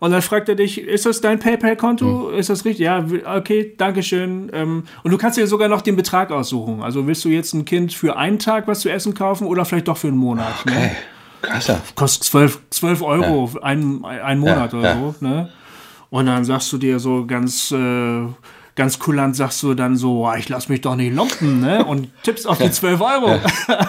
Und 0.00 0.10
dann 0.10 0.22
fragt 0.22 0.48
er 0.48 0.54
dich, 0.54 0.78
ist 0.78 1.06
das 1.06 1.20
dein 1.20 1.38
PayPal-Konto? 1.38 2.30
Mhm. 2.30 2.38
Ist 2.38 2.50
das 2.50 2.64
richtig? 2.64 2.84
Ja, 2.84 3.04
okay, 3.36 3.74
Dankeschön. 3.78 4.50
Ähm, 4.52 4.84
und 5.02 5.10
du 5.10 5.16
kannst 5.16 5.38
dir 5.38 5.46
sogar 5.46 5.68
noch 5.68 5.80
den 5.80 5.96
Betrag 5.96 6.30
aussuchen. 6.30 6.82
Also 6.82 7.06
willst 7.06 7.24
du 7.24 7.30
jetzt 7.30 7.54
ein 7.54 7.64
Kind 7.64 7.94
für 7.94 8.16
einen 8.16 8.38
Tag 8.38 8.68
was 8.68 8.80
zu 8.80 8.90
essen 8.90 9.14
kaufen 9.14 9.46
oder 9.46 9.64
vielleicht 9.64 9.88
doch 9.88 9.96
für 9.96 10.08
einen 10.08 10.18
Monat? 10.18 10.66
Ne? 10.66 10.72
Okay. 10.72 10.80
Ne? 10.80 10.90
Krasser. 11.42 11.80
Kostet 11.94 12.24
12, 12.24 12.60
12 12.70 13.02
Euro 13.02 13.50
ja. 13.54 13.62
ein, 13.62 14.04
ein 14.04 14.38
Monat 14.40 14.72
ja, 14.72 14.78
oder 14.78 14.88
ja. 14.88 14.98
so. 14.98 15.14
Ne? 15.20 15.50
Und 16.10 16.26
dann 16.26 16.44
sagst 16.44 16.72
du 16.72 16.78
dir 16.78 16.98
so 16.98 17.26
ganz 17.26 17.70
äh, 17.70 18.26
ganz 18.76 18.98
kulant 18.98 19.36
sagst 19.36 19.62
du 19.62 19.74
dann 19.74 19.96
so, 19.96 20.30
ich 20.36 20.48
lass 20.48 20.68
mich 20.68 20.80
doch 20.80 20.96
nicht 20.96 21.14
lumpen, 21.14 21.60
ne? 21.60 21.84
Und 21.84 22.08
tippst 22.24 22.46
auf 22.46 22.58
die 22.58 22.70
12 22.70 23.00
Euro, 23.00 23.38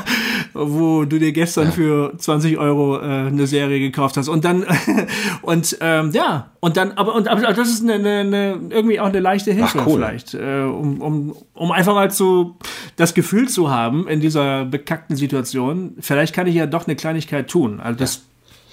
wo 0.54 1.06
du 1.06 1.18
dir 1.18 1.32
gestern 1.32 1.72
für 1.72 2.14
20 2.18 2.58
Euro 2.58 3.00
äh, 3.00 3.28
eine 3.28 3.48
Serie 3.48 3.80
gekauft 3.80 4.18
hast. 4.18 4.28
Und 4.28 4.46
dann, 4.46 4.66
und 5.42 5.78
ähm, 5.82 6.12
ja, 6.12 6.52
und 6.60 6.78
dann, 6.78 6.92
aber, 6.94 7.16
und, 7.16 7.28
aber 7.28 7.42
das 7.54 7.70
ist 7.70 7.82
eine, 7.82 7.96
eine, 7.96 8.20
eine 8.20 8.60
irgendwie 8.70 9.00
auch 9.00 9.08
eine 9.08 9.20
leichte 9.20 9.52
Hilfe 9.52 9.80
Ach, 9.80 9.88
cool. 9.88 9.96
vielleicht, 9.96 10.36
äh, 10.36 10.62
um, 10.62 11.02
um, 11.02 11.36
um 11.54 11.72
einfach 11.72 11.96
mal 11.96 12.12
zu 12.12 12.58
das 12.96 13.14
Gefühl 13.16 13.50
zu 13.50 13.72
haben 13.72 14.08
in 14.08 14.22
dieser 14.22 14.66
bekackten 14.66 15.16
Situation, 15.16 15.96
vielleicht 16.00 16.36
kann 16.36 16.46
ich 16.46 16.56
ja 16.56 16.68
doch 16.68 16.86
eine 16.86 16.96
Kleinigkeit 16.96 17.50
tun. 17.50 17.80
Also 17.80 17.98
das, 17.98 18.22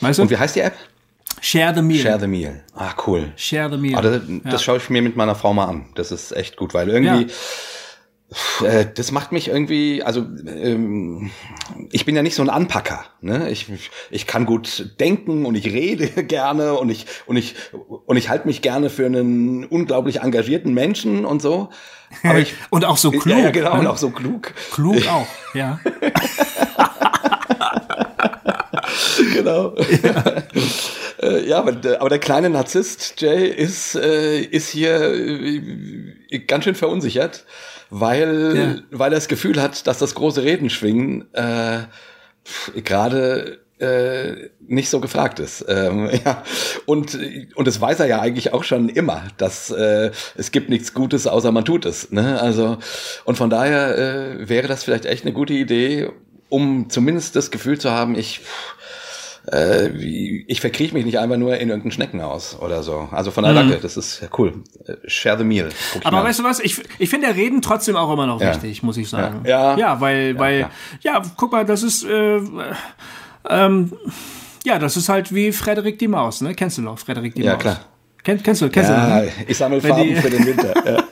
ja. 0.01 0.09
weißt 0.09 0.19
du? 0.19 0.23
Und 0.25 0.31
wie 0.31 0.37
heißt 0.37 0.57
die 0.57 0.61
App? 0.61 0.75
Share 1.41 1.75
the 1.75 1.83
Meal. 1.83 2.03
Share 2.03 2.21
the 2.21 2.27
Meal. 2.27 2.61
Ah, 2.75 2.95
cool. 3.07 3.33
Share 3.37 3.71
the 3.71 3.77
Meal. 3.77 3.97
Ah, 3.97 4.03
das, 4.03 4.23
das 4.45 4.53
ja. 4.53 4.59
schaue 4.59 4.77
ich 4.79 4.91
mir 4.91 5.03
mit 5.03 5.17
meiner 5.17 5.35
Frau 5.35 5.53
mal 5.53 5.67
an. 5.67 5.87
Das 5.95 6.13
ist 6.13 6.33
echt 6.33 6.57
gut, 6.57 6.75
weil 6.75 6.89
irgendwie. 6.89 7.23
Ja. 7.23 7.37
Äh, 8.65 8.87
das 8.95 9.13
macht 9.13 9.33
mich 9.33 9.49
irgendwie, 9.49 10.03
also 10.03 10.21
ähm, 10.47 11.31
ich 11.91 12.05
bin 12.05 12.17
ja 12.17 12.23
nicht 12.23 12.35
so 12.35 12.43
ein 12.43 12.51
Anpacker. 12.51 13.05
Ne? 13.21 13.51
Ich, 13.51 13.67
ich 14.11 14.27
kann 14.27 14.47
gut 14.47 14.95
denken 15.01 15.45
und 15.45 15.55
ich 15.55 15.67
rede 15.67 16.09
gerne 16.25 16.75
und 16.75 16.91
ich 16.91 17.07
und 17.27 17.37
ich 17.37 17.55
und 18.07 18.17
ich 18.17 18.29
halte 18.29 18.47
mich 18.47 18.63
gerne 18.63 18.91
für 18.91 19.07
einen 19.07 19.65
unglaublich 19.65 20.21
engagierten 20.21 20.73
Menschen 20.73 21.25
und 21.25 21.43
so. 21.43 21.71
Aber 22.23 22.39
ich, 22.39 22.55
und 22.71 22.85
auch 22.85 22.97
so 22.97 23.11
klug. 23.11 23.27
Ja, 23.27 23.39
ja 23.39 23.51
genau, 23.51 23.75
ne? 23.75 23.81
und 23.81 23.87
auch 23.87 23.99
so 23.99 24.11
klug. 24.11 24.55
Klug 24.73 25.07
auch, 25.09 25.27
ja. 25.55 25.81
genau. 29.35 29.75
Ja. 30.03 30.25
Äh, 31.23 31.49
ja, 31.49 31.59
aber, 31.59 32.01
aber 32.01 32.09
der 32.09 32.19
kleine 32.19 32.51
Narzisst, 32.51 33.21
Jay, 33.21 33.49
ist, 33.49 33.95
äh, 33.95 34.41
ist 34.41 34.69
hier 34.69 35.15
äh, 35.15 36.39
ganz 36.47 36.65
schön 36.65 36.75
verunsichert, 36.75 37.45
weil, 37.91 38.57
ja. 38.57 38.99
weil 38.99 39.13
er 39.13 39.17
das 39.17 39.29
Gefühl 39.29 39.61
hat, 39.61 39.87
dass 39.87 39.99
das 39.99 40.15
große 40.15 40.43
Reden 40.43 40.71
schwingen 40.71 41.33
äh, 41.35 41.83
gerade 42.83 43.61
äh, 43.79 44.51
nicht 44.67 44.89
so 44.89 45.01
gefragt 45.01 45.39
ist. 45.39 45.65
Ähm, 45.69 46.09
ja. 46.25 46.43
Und, 46.87 47.19
und 47.55 47.67
das 47.67 47.81
weiß 47.81 48.01
er 48.01 48.07
ja 48.07 48.21
eigentlich 48.21 48.53
auch 48.53 48.65
schon 48.65 48.89
immer, 48.89 49.25
dass 49.37 49.71
äh, 49.71 50.11
es 50.37 50.51
gibt 50.51 50.71
nichts 50.71 50.95
Gutes, 50.95 51.27
außer 51.27 51.53
man 51.53 51.65
tut 51.65 51.85
es. 51.85 52.11
Ne? 52.11 52.41
Also, 52.41 52.79
und 53.25 53.37
von 53.37 53.51
daher 53.51 53.99
äh, 53.99 54.49
wäre 54.49 54.69
das 54.69 54.85
vielleicht 54.85 55.05
echt 55.05 55.25
eine 55.25 55.33
gute 55.33 55.53
Idee, 55.53 56.11
um 56.49 56.91
zumindest 56.91 57.35
das 57.37 57.51
Gefühl 57.51 57.79
zu 57.79 57.91
haben, 57.91 58.15
ich 58.17 58.41
äh, 59.51 59.89
ich 59.89 60.61
verkriech 60.61 60.93
mich 60.93 61.05
nicht 61.05 61.19
einfach 61.19 61.37
nur 61.37 61.57
in 61.57 61.69
irgendein 61.69 61.91
Schneckenhaus 61.91 62.59
oder 62.61 62.83
so. 62.83 63.09
Also 63.11 63.31
von 63.31 63.45
der 63.45 63.53
mhm. 63.53 63.57
Danke, 63.57 63.79
das 63.79 63.97
ist 63.97 64.29
cool. 64.39 64.63
Äh, 64.87 64.95
share 65.07 65.39
the 65.39 65.45
meal. 65.45 65.69
Aber 66.05 66.19
mal. 66.19 66.25
weißt 66.25 66.41
du 66.41 66.45
was? 66.45 66.61
Ich, 66.61 66.81
ich 66.99 67.11
finde 67.11 67.29
der 67.29 67.37
Reden 67.37 67.63
trotzdem 67.63 67.97
auch 67.97 68.13
immer 68.13 68.27
noch 68.27 68.41
ja. 68.41 68.55
wichtig, 68.55 68.83
muss 68.83 68.97
ich 68.97 69.09
sagen. 69.09 69.41
Ja, 69.45 69.73
ja, 69.73 69.79
ja 69.79 70.01
weil, 70.01 70.35
ja, 70.35 70.39
weil, 70.39 70.71
ja, 71.01 71.23
guck 71.37 71.53
mal, 71.53 71.65
das 71.65 71.83
ist, 71.83 72.05
äh, 72.05 72.41
ähm, 73.49 73.93
ja, 74.65 74.79
das 74.79 74.97
ist 74.97 75.09
halt 75.09 75.35
wie 75.35 75.53
Frederik 75.53 75.99
die 75.99 76.09
Maus, 76.09 76.41
ne? 76.41 76.55
Kennst 76.55 76.79
du 76.79 76.83
noch, 76.83 76.99
Frederik 76.99 77.35
die 77.35 77.43
Maus? 77.43 77.51
Ja, 77.51 77.57
klar. 77.57 77.81
Kenn, 78.23 78.41
kennst 78.41 78.63
du, 78.63 78.71
kennst 78.71 78.91
ja, 78.91 79.19
du? 79.21 79.25
Ne? 79.25 79.33
Ich 79.49 79.57
sammle 79.57 79.81
Farben 79.81 80.15
für 80.17 80.31
den 80.31 80.47
Winter. 80.47 80.75
Ja, 80.87 80.93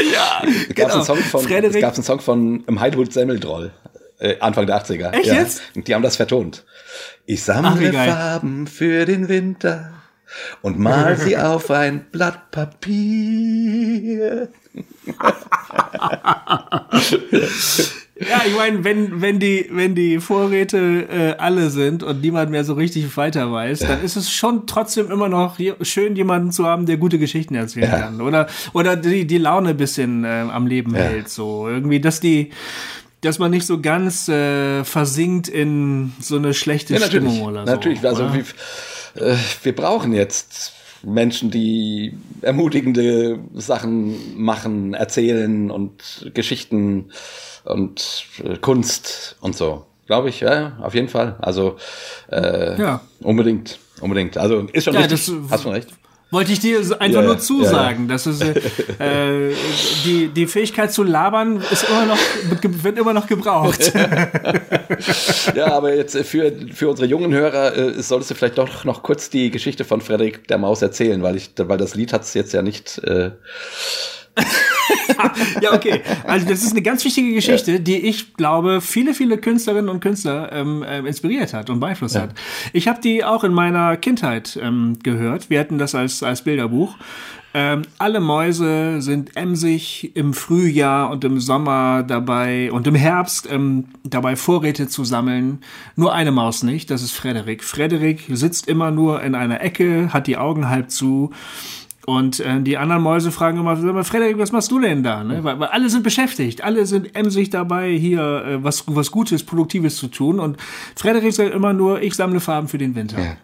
ja 0.00 0.42
es, 0.44 0.68
gab 0.68 0.76
genau. 0.76 0.94
einen 0.94 1.04
Song 1.04 1.18
von, 1.18 1.42
Frederik. 1.42 1.76
es 1.76 1.80
gab 1.82 1.94
einen 1.94 2.02
Song 2.02 2.20
von 2.20 2.64
im 2.66 2.80
Heidwood 2.80 3.12
Semmeldroll, 3.12 3.72
äh, 4.20 4.38
Anfang 4.40 4.66
der 4.66 4.82
80er. 4.82 5.10
Echt 5.12 5.26
ja. 5.26 5.34
jetzt? 5.34 5.62
Und 5.74 5.88
die 5.88 5.94
haben 5.94 6.02
das 6.02 6.16
vertont. 6.16 6.64
Ich 7.26 7.42
sammle 7.42 7.92
Ach, 7.96 8.06
Farben 8.06 8.66
für 8.66 9.04
den 9.04 9.28
Winter 9.28 9.92
und 10.62 10.78
mal 10.78 11.16
sie 11.16 11.36
auf 11.38 11.70
ein 11.70 12.06
Blatt 12.10 12.50
Papier. 12.50 14.48
ja, 18.20 18.42
ich 18.46 18.56
meine, 18.56 18.84
wenn, 18.84 19.20
wenn, 19.20 19.40
die, 19.40 19.68
wenn 19.72 19.94
die 19.94 20.20
Vorräte 20.20 20.78
äh, 21.10 21.34
alle 21.38 21.70
sind 21.70 22.02
und 22.02 22.20
niemand 22.20 22.50
mehr 22.50 22.64
so 22.64 22.74
richtig 22.74 23.16
weiter 23.16 23.50
weiß, 23.50 23.80
dann 23.80 24.02
ist 24.02 24.16
es 24.16 24.30
schon 24.30 24.66
trotzdem 24.66 25.10
immer 25.10 25.28
noch 25.28 25.58
schön, 25.82 26.14
jemanden 26.14 26.52
zu 26.52 26.66
haben, 26.66 26.86
der 26.86 26.98
gute 26.98 27.18
Geschichten 27.18 27.54
erzählen 27.54 27.90
ja. 27.90 27.98
kann. 27.98 28.20
Oder, 28.20 28.46
oder 28.72 28.96
die, 28.96 29.26
die 29.26 29.38
Laune 29.38 29.70
ein 29.70 29.76
bisschen 29.76 30.24
äh, 30.24 30.46
am 30.50 30.66
Leben 30.66 30.94
ja. 30.94 31.02
hält. 31.02 31.28
So 31.28 31.68
irgendwie, 31.68 32.00
dass 32.00 32.20
die 32.20 32.50
dass 33.20 33.38
man 33.38 33.50
nicht 33.50 33.66
so 33.66 33.80
ganz 33.80 34.28
äh, 34.28 34.84
versinkt 34.84 35.48
in 35.48 36.12
so 36.20 36.36
eine 36.36 36.54
schlechte 36.54 36.94
ja, 36.94 37.00
Stimmung 37.00 37.42
oder 37.42 37.66
so. 37.66 37.72
Natürlich, 37.72 38.04
also? 38.04 38.32
Wir, 38.32 38.44
äh, 39.14 39.36
wir 39.62 39.74
brauchen 39.74 40.12
jetzt 40.12 40.72
Menschen, 41.02 41.50
die 41.50 42.16
ermutigende 42.42 43.38
Sachen 43.54 44.42
machen, 44.42 44.94
erzählen 44.94 45.70
und 45.70 46.30
Geschichten 46.34 47.10
und 47.64 48.24
äh, 48.42 48.56
Kunst 48.58 49.36
und 49.40 49.56
so. 49.56 49.86
Glaube 50.06 50.28
ich, 50.28 50.40
ja, 50.40 50.76
auf 50.80 50.94
jeden 50.94 51.08
Fall. 51.08 51.36
Also 51.40 51.76
äh, 52.30 52.80
ja. 52.80 53.00
unbedingt, 53.20 53.78
unbedingt. 54.00 54.36
Also 54.36 54.66
ist 54.72 54.84
schon 54.84 54.94
ja, 54.94 55.00
richtig. 55.00 55.26
Das, 55.26 55.50
hast 55.50 55.62
schon 55.62 55.72
recht. 55.72 55.88
Wollte 56.30 56.52
ich 56.52 56.60
dir 56.60 56.78
einfach 57.00 57.22
ja, 57.22 57.26
nur 57.26 57.38
zusagen, 57.38 58.04
ja, 58.06 58.10
ja. 58.10 58.12
dass 58.12 58.26
es 58.26 58.40
äh, 59.00 59.52
die 60.04 60.28
die 60.28 60.46
Fähigkeit 60.46 60.92
zu 60.92 61.02
labern 61.02 61.60
ist 61.70 61.88
immer 61.88 62.06
noch 62.06 62.18
wird 62.62 62.98
immer 62.98 63.12
noch 63.12 63.26
gebraucht. 63.26 63.92
ja, 65.56 65.72
aber 65.72 65.94
jetzt 65.94 66.16
für 66.18 66.52
für 66.72 66.88
unsere 66.88 67.08
jungen 67.08 67.32
Hörer 67.32 67.76
äh, 67.76 68.02
solltest 68.02 68.30
du 68.30 68.34
vielleicht 68.36 68.58
doch 68.58 68.84
noch 68.84 69.02
kurz 69.02 69.28
die 69.30 69.50
Geschichte 69.50 69.84
von 69.84 70.00
Frederik 70.00 70.46
der 70.46 70.58
Maus 70.58 70.82
erzählen, 70.82 71.20
weil 71.22 71.36
ich 71.36 71.50
weil 71.56 71.78
das 71.78 71.96
Lied 71.96 72.12
hat 72.12 72.22
es 72.22 72.34
jetzt 72.34 72.52
ja 72.52 72.62
nicht. 72.62 72.98
Äh 72.98 73.32
ja, 75.60 75.72
okay. 75.72 76.00
Also 76.24 76.48
das 76.48 76.62
ist 76.62 76.72
eine 76.72 76.82
ganz 76.82 77.04
wichtige 77.04 77.32
Geschichte, 77.32 77.72
ja. 77.72 77.78
die 77.78 77.96
ich 77.96 78.34
glaube, 78.34 78.80
viele, 78.80 79.14
viele 79.14 79.38
Künstlerinnen 79.38 79.88
und 79.88 80.00
Künstler 80.00 80.52
ähm, 80.52 80.82
äh, 80.82 80.98
inspiriert 81.00 81.52
hat 81.54 81.70
und 81.70 81.80
beeinflusst 81.80 82.14
ja. 82.14 82.22
hat. 82.22 82.34
Ich 82.72 82.88
habe 82.88 83.00
die 83.00 83.24
auch 83.24 83.44
in 83.44 83.52
meiner 83.52 83.96
Kindheit 83.96 84.58
ähm, 84.62 84.98
gehört. 85.02 85.50
Wir 85.50 85.60
hatten 85.60 85.78
das 85.78 85.94
als, 85.94 86.22
als 86.22 86.42
Bilderbuch. 86.42 86.96
Ähm, 87.52 87.82
alle 87.98 88.20
Mäuse 88.20 89.02
sind 89.02 89.36
emsig 89.36 90.12
im 90.14 90.34
Frühjahr 90.34 91.10
und 91.10 91.24
im 91.24 91.40
Sommer 91.40 92.04
dabei 92.04 92.70
und 92.70 92.86
im 92.86 92.94
Herbst 92.94 93.48
ähm, 93.50 93.86
dabei 94.04 94.36
Vorräte 94.36 94.86
zu 94.86 95.04
sammeln. 95.04 95.58
Nur 95.96 96.14
eine 96.14 96.30
Maus 96.30 96.62
nicht, 96.62 96.90
das 96.90 97.02
ist 97.02 97.10
Frederik. 97.10 97.64
Frederik 97.64 98.24
sitzt 98.28 98.68
immer 98.68 98.92
nur 98.92 99.22
in 99.22 99.34
einer 99.34 99.60
Ecke, 99.62 100.12
hat 100.12 100.28
die 100.28 100.36
Augen 100.36 100.68
halb 100.68 100.92
zu 100.92 101.32
und 102.10 102.40
äh, 102.40 102.60
die 102.60 102.76
anderen 102.76 103.04
Mäuse 103.04 103.30
fragen 103.30 103.60
immer, 103.60 104.02
Frederik, 104.02 104.36
was 104.36 104.50
machst 104.50 104.68
du 104.72 104.80
denn 104.80 105.04
da? 105.04 105.22
Ne? 105.22 105.44
Weil, 105.44 105.60
weil 105.60 105.68
alle 105.68 105.88
sind 105.88 106.02
beschäftigt, 106.02 106.64
alle 106.64 106.84
sind 106.84 107.14
emsig 107.14 107.50
dabei, 107.50 107.92
hier 107.92 108.44
äh, 108.44 108.64
was, 108.64 108.82
was 108.88 109.12
Gutes, 109.12 109.44
Produktives 109.44 109.96
zu 109.96 110.08
tun. 110.08 110.40
Und 110.40 110.56
Frederik 110.96 111.32
sagt 111.32 111.54
immer 111.54 111.72
nur, 111.72 112.02
ich 112.02 112.14
sammle 112.14 112.40
Farben 112.40 112.66
für 112.66 112.78
den 112.78 112.96
Winter. 112.96 113.20
Ja. 113.20 113.36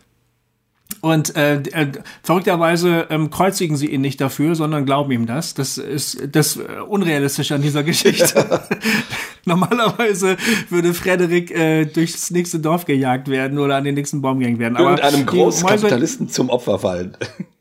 Und 1.01 1.37
äh, 1.37 1.59
äh, 1.59 1.93
verrückterweise 2.25 3.07
ähm, 3.09 3.31
kreuzigen 3.31 3.77
sie 3.77 3.87
ihn 3.87 4.01
nicht 4.01 4.21
dafür, 4.21 4.57
sondern 4.57 4.85
glauben 4.85 5.13
ihm 5.13 5.27
das. 5.27 5.55
Das 5.55 5.79
ist 5.79 6.27
das 6.33 6.57
äh, 6.57 6.63
Unrealistische 6.89 7.55
an 7.55 7.63
dieser 7.63 7.85
Geschichte. 7.85 8.63
Normalerweise 9.45 10.37
würde 10.71 10.93
Frederik 10.93 11.53
äh, 11.53 11.85
durchs 11.85 12.33
nächste 12.33 12.59
Dorf 12.59 12.85
gejagt 12.85 13.29
werden 13.29 13.61
oder 13.61 13.77
an 13.77 13.85
den 13.85 13.95
nächsten 13.95 14.23
Baum 14.23 14.41
gehängt 14.41 14.59
werden. 14.59 14.77
Aber 14.77 14.91
Irgendeinem 14.91 15.27
Großkapitalisten 15.27 16.29
zum 16.31 16.51
Opfer 16.51 16.81
fallen. 16.81 17.17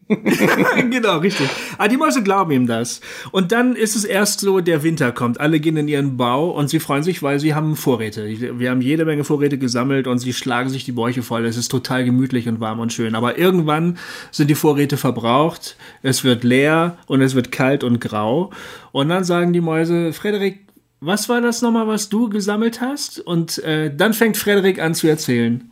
genau, 0.92 1.18
richtig. 1.18 1.50
Aber 1.74 1.86
ah, 1.86 1.88
die 1.88 1.98
Mäuse 1.98 2.22
glauben 2.22 2.52
ihm 2.52 2.68
das. 2.68 3.02
Und 3.32 3.52
dann 3.52 3.76
ist 3.76 3.96
es 3.96 4.04
erst 4.04 4.40
so, 4.40 4.60
der 4.60 4.84
Winter 4.84 5.12
kommt. 5.12 5.40
Alle 5.40 5.60
gehen 5.60 5.78
in 5.78 5.88
ihren 5.88 6.16
Bau 6.16 6.52
und 6.52 6.70
sie 6.70 6.80
freuen 6.80 7.02
sich, 7.02 7.24
weil 7.24 7.40
sie 7.40 7.56
haben 7.56 7.76
Vorräte. 7.76 8.28
Wir 8.60 8.70
haben 8.70 8.82
jede 8.82 9.04
Menge 9.06 9.24
Vorräte 9.24 9.58
gesammelt 9.58 10.06
und 10.06 10.20
sie 10.20 10.34
schlagen 10.34 10.70
sich 10.70 10.86
die 10.86 10.92
Bäuche 10.92 11.24
voll. 11.24 11.46
Es 11.46 11.58
ist 11.58 11.70
total 11.70 12.06
gemütlich 12.06 12.48
und 12.48 12.60
warm 12.60 12.80
und 12.80 12.94
schön. 12.94 13.16
Aber 13.16 13.40
irgendwann 13.40 13.98
sind 14.30 14.50
die 14.50 14.56
Vorräte 14.56 14.98
verbraucht. 14.98 15.76
Es 16.04 16.24
wird 16.24 16.44
leer 16.44 16.98
und 17.08 17.22
es 17.22 17.34
wird 17.34 17.52
kalt 17.52 17.84
und 17.84 18.00
grau. 18.00 18.52
Und 18.92 19.10
dann 19.10 19.24
sagen 19.24 19.54
die 19.54 19.62
Mäuse, 19.62 20.14
Frederik, 20.14 20.68
was 21.00 21.30
war 21.30 21.42
das 21.42 21.64
nochmal, 21.64 21.88
was 21.88 22.10
du 22.10 22.30
gesammelt 22.30 22.80
hast? 22.80 23.20
Und 23.20 23.58
äh, 23.64 23.92
dann 23.96 24.14
fängt 24.14 24.38
Frederik 24.38 24.80
an 24.80 24.94
zu 24.94 25.08
erzählen 25.08 25.72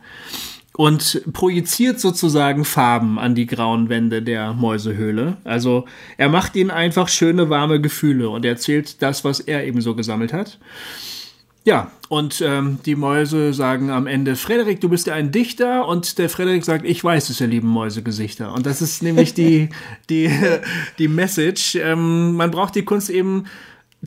und 0.76 1.22
projiziert 1.32 2.00
sozusagen 2.00 2.64
Farben 2.64 3.18
an 3.18 3.34
die 3.34 3.46
grauen 3.46 3.88
Wände 3.88 4.22
der 4.22 4.52
Mäusehöhle. 4.54 5.36
Also 5.44 5.84
er 6.16 6.28
macht 6.28 6.56
ihnen 6.56 6.70
einfach 6.70 7.08
schöne, 7.08 7.48
warme 7.48 7.80
Gefühle 7.80 8.28
und 8.28 8.44
erzählt 8.44 9.00
das, 9.00 9.24
was 9.24 9.40
er 9.40 9.64
eben 9.64 9.80
so 9.80 9.94
gesammelt 9.94 10.32
hat. 10.32 10.58
Ja, 11.66 11.90
und 12.10 12.42
ähm, 12.44 12.78
die 12.84 12.94
Mäuse 12.94 13.54
sagen 13.54 13.88
am 13.88 14.06
Ende, 14.06 14.36
Frederik, 14.36 14.82
du 14.82 14.90
bist 14.90 15.06
ja 15.06 15.14
ein 15.14 15.32
Dichter. 15.32 15.88
Und 15.88 16.18
der 16.18 16.28
Frederik 16.28 16.62
sagt, 16.62 16.84
ich 16.84 17.02
weiß 17.02 17.30
es, 17.30 17.40
ihr 17.40 17.46
lieben 17.46 17.68
Mäusegesichter. 17.68 18.52
Und 18.52 18.66
das 18.66 18.82
ist 18.82 19.02
nämlich 19.02 19.32
die, 19.32 19.70
die, 20.10 20.30
die 20.98 21.08
Message. 21.08 21.76
Ähm, 21.76 22.34
man 22.34 22.50
braucht 22.50 22.74
die 22.74 22.84
Kunst 22.84 23.08
eben 23.08 23.44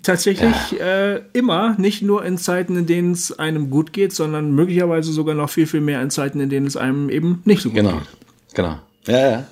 tatsächlich 0.04 0.56
ja. 0.72 1.14
äh, 1.16 1.22
immer, 1.34 1.76
nicht 1.78 2.02
nur 2.02 2.26
in 2.26 2.38
Zeiten, 2.38 2.78
in 2.78 2.86
denen 2.86 3.12
es 3.12 3.38
einem 3.38 3.70
gut 3.70 3.94
geht, 3.94 4.14
sondern 4.14 4.52
möglicherweise 4.52 5.12
sogar 5.12 5.36
noch 5.36 5.50
viel, 5.50 5.68
viel 5.68 5.82
mehr 5.82 6.02
in 6.02 6.10
Zeiten, 6.10 6.40
in 6.40 6.50
denen 6.50 6.68
es 6.68 6.78
einem 6.78 7.10
eben 7.10 7.42
nicht 7.46 7.62
so 7.62 7.70
gut 7.70 7.78
genau. 7.78 7.98
geht. 7.98 8.08
Genau, 8.54 8.80
genau. 9.06 9.18
Ja, 9.20 9.32
ja. 9.32 9.48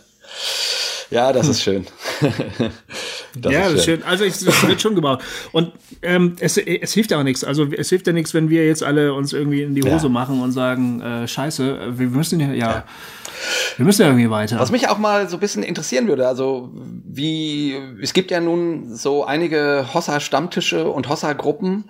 Ja, 1.12 1.32
das 1.32 1.48
ist 1.48 1.62
schön. 1.62 1.86
das 3.36 3.54
ja, 3.54 3.62
ist 3.62 3.72
das 3.72 3.74
ist 3.74 3.86
schön. 3.86 4.04
Also 4.04 4.26
es, 4.26 4.68
wird 4.68 4.82
schon 4.82 4.96
gebraucht. 4.96 5.24
Und 5.52 5.72
ähm, 6.02 6.36
es, 6.40 6.58
es 6.58 6.94
hilft 6.94 7.12
ja 7.12 7.20
auch 7.20 7.24
nichts. 7.24 7.44
Also 7.44 7.68
es 7.72 7.90
hilft 7.90 8.08
ja 8.08 8.14
nichts, 8.14 8.34
wenn 8.34 8.50
wir 8.50 8.66
jetzt 8.66 8.84
alle 8.84 9.14
uns 9.14 9.32
irgendwie 9.32 9.62
in 9.62 9.76
die 9.76 9.84
Hose 9.84 10.08
ja. 10.08 10.10
machen 10.10 10.42
und 10.42 10.52
sagen, 10.52 11.02
äh, 11.02 11.28
scheiße, 11.28 11.98
wir 11.98 12.08
müssen 12.08 12.40
ja, 12.40 12.54
ja, 12.54 12.84
wir 13.78 13.86
müssen 13.86 14.02
ja 14.02 14.08
irgendwie 14.08 14.30
weiter. 14.30 14.60
Was 14.60 14.72
mich 14.72 14.88
auch 14.90 14.98
mal 14.98 15.30
so 15.30 15.38
ein 15.38 15.40
bisschen 15.40 15.64
interessieren 15.64 16.08
würde, 16.08 16.28
also 16.28 16.72
wie, 16.74 17.76
es 18.02 18.14
gibt 18.14 18.32
ja 18.32 18.40
nun 18.40 18.96
so 18.96 19.26
einige 19.26 19.88
Hossa-Stammtische 19.94 20.90
und 20.90 21.10
Hossa-Gruppen. 21.10 21.86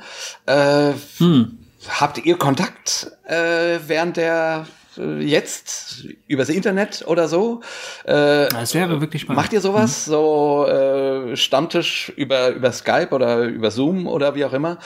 Äh, 0.46 0.94
hm. 1.18 1.60
Habt 1.88 2.26
ihr 2.26 2.38
Kontakt 2.38 3.12
äh, 3.26 3.80
während 3.86 4.18
der 4.18 4.66
jetzt 4.98 6.06
übers 6.28 6.50
Internet 6.50 7.04
oder 7.08 7.28
so. 7.28 7.62
Äh, 8.06 8.48
das 8.50 8.74
wäre 8.74 9.02
wirklich 9.02 9.24
spannend. 9.24 9.42
Macht 9.42 9.54
ihr 9.54 9.62
sowas? 9.62 10.08
Mhm. 10.08 10.12
So 10.12 10.68
äh, 10.68 11.36
Stammtisch 11.36 12.12
über, 12.16 12.50
über 12.50 12.72
Skype 12.72 13.10
oder 13.12 13.44
über 13.44 13.72
Zoom 13.72 14.08
oder 14.08 14.36
wie 14.36 14.46
auch 14.46 14.54
immer? 14.54 14.80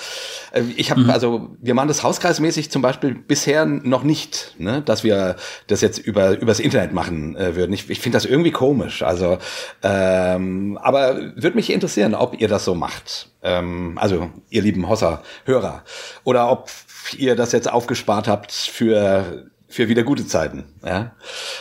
Äh, 0.51 0.63
ich 0.75 0.91
habe, 0.91 1.01
mhm. 1.01 1.09
also 1.09 1.49
wir 1.61 1.73
machen 1.73 1.87
das 1.87 2.03
hauskreismäßig 2.03 2.71
zum 2.71 2.81
Beispiel 2.81 3.13
bisher 3.15 3.65
noch 3.65 4.03
nicht, 4.03 4.55
ne, 4.57 4.81
dass 4.81 5.03
wir 5.03 5.35
das 5.67 5.81
jetzt 5.81 5.99
über 5.99 6.39
übers 6.39 6.59
Internet 6.59 6.93
machen 6.93 7.35
äh, 7.35 7.55
würden. 7.55 7.73
Ich, 7.73 7.89
ich 7.89 7.99
finde 7.99 8.17
das 8.17 8.25
irgendwie 8.25 8.51
komisch. 8.51 9.03
Also, 9.03 9.37
ähm, 9.83 10.77
aber 10.81 11.15
würde 11.35 11.55
mich 11.55 11.71
interessieren, 11.71 12.15
ob 12.15 12.39
ihr 12.39 12.47
das 12.47 12.65
so 12.65 12.75
macht. 12.75 13.29
Ähm, 13.41 13.97
also 13.97 14.29
ihr 14.49 14.61
lieben 14.61 14.87
Hossa-Hörer. 14.87 15.83
Oder 16.23 16.51
ob 16.51 16.69
ihr 17.17 17.35
das 17.35 17.51
jetzt 17.51 17.71
aufgespart 17.71 18.27
habt 18.27 18.51
für 18.51 19.49
für 19.69 19.87
wieder 19.87 20.03
gute 20.03 20.25
Zeiten. 20.25 20.65
Ja? 20.83 21.11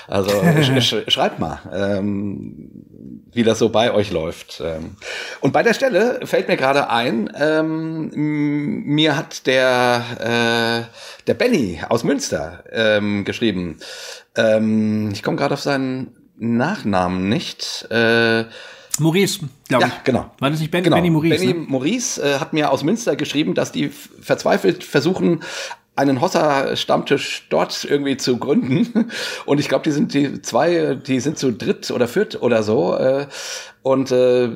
Also 0.09 0.31
sch 0.81 0.95
schreibt 1.09 1.39
mal, 1.39 1.61
ähm, 1.73 2.71
wie 3.33 3.43
das 3.43 3.59
so 3.59 3.69
bei 3.69 3.93
euch 3.93 4.11
läuft. 4.11 4.63
Ähm. 4.65 4.97
Und 5.41 5.53
bei 5.53 5.63
der 5.63 5.75
Stelle 5.75 6.21
fällt 6.25 6.49
mir 6.49 6.57
gerade 6.57 6.89
ein, 6.91 7.31
ähm, 7.39 8.11
mir 8.15 9.17
hat 9.17 9.47
der, 9.47 10.87
äh, 10.89 11.25
der 11.27 11.35
Benny 11.35 11.81
aus 11.89 12.03
Münster 12.03 12.65
ähm, 12.73 13.25
geschrieben. 13.25 13.77
Ähm, 14.35 15.11
ich 15.13 15.23
komme 15.23 15.37
gerade 15.37 15.55
auf 15.55 15.61
seinen 15.61 16.17
Nachnamen 16.39 17.29
nicht. 17.29 17.87
Äh, 17.91 18.45
Maurice, 19.01 19.41
glaube 19.69 19.87
ich. 19.87 19.93
Ja, 19.93 20.01
genau. 20.05 20.31
War 20.39 20.51
das 20.51 20.61
nicht 20.61 20.71
Benny, 20.71 20.85
genau. 20.85 20.97
Benny 20.97 21.11
Maurice? 21.11 21.39
Benny 21.39 21.53
ne? 21.55 21.67
Maurice 21.69 22.23
äh, 22.23 22.39
hat 22.39 22.53
mir 22.53 22.71
aus 22.71 22.83
Münster 22.83 23.17
geschrieben, 23.17 23.55
dass 23.55 23.73
die 23.73 23.89
verzweifelt 23.89 24.85
versuchen, 24.85 25.43
einen 25.99 26.21
Hossa-Stammtisch 26.21 27.49
dort 27.51 27.85
irgendwie 27.85 28.17
zu 28.17 28.39
gründen. 28.39 29.11
Und 29.47 29.59
ich 29.59 29.69
glaube, 29.69 29.83
die 29.83 29.91
sind 29.91 30.15
die 30.15 30.41
zwei, 30.43 30.95
die 30.95 31.19
sind 31.19 31.39
zu 31.39 31.53
dritt 31.53 31.91
oder 31.91 32.07
viert 32.07 32.41
oder 32.41 32.63
so. 32.63 32.97
Äh, 32.97 33.27
und 33.83 34.11
äh, 34.11 34.49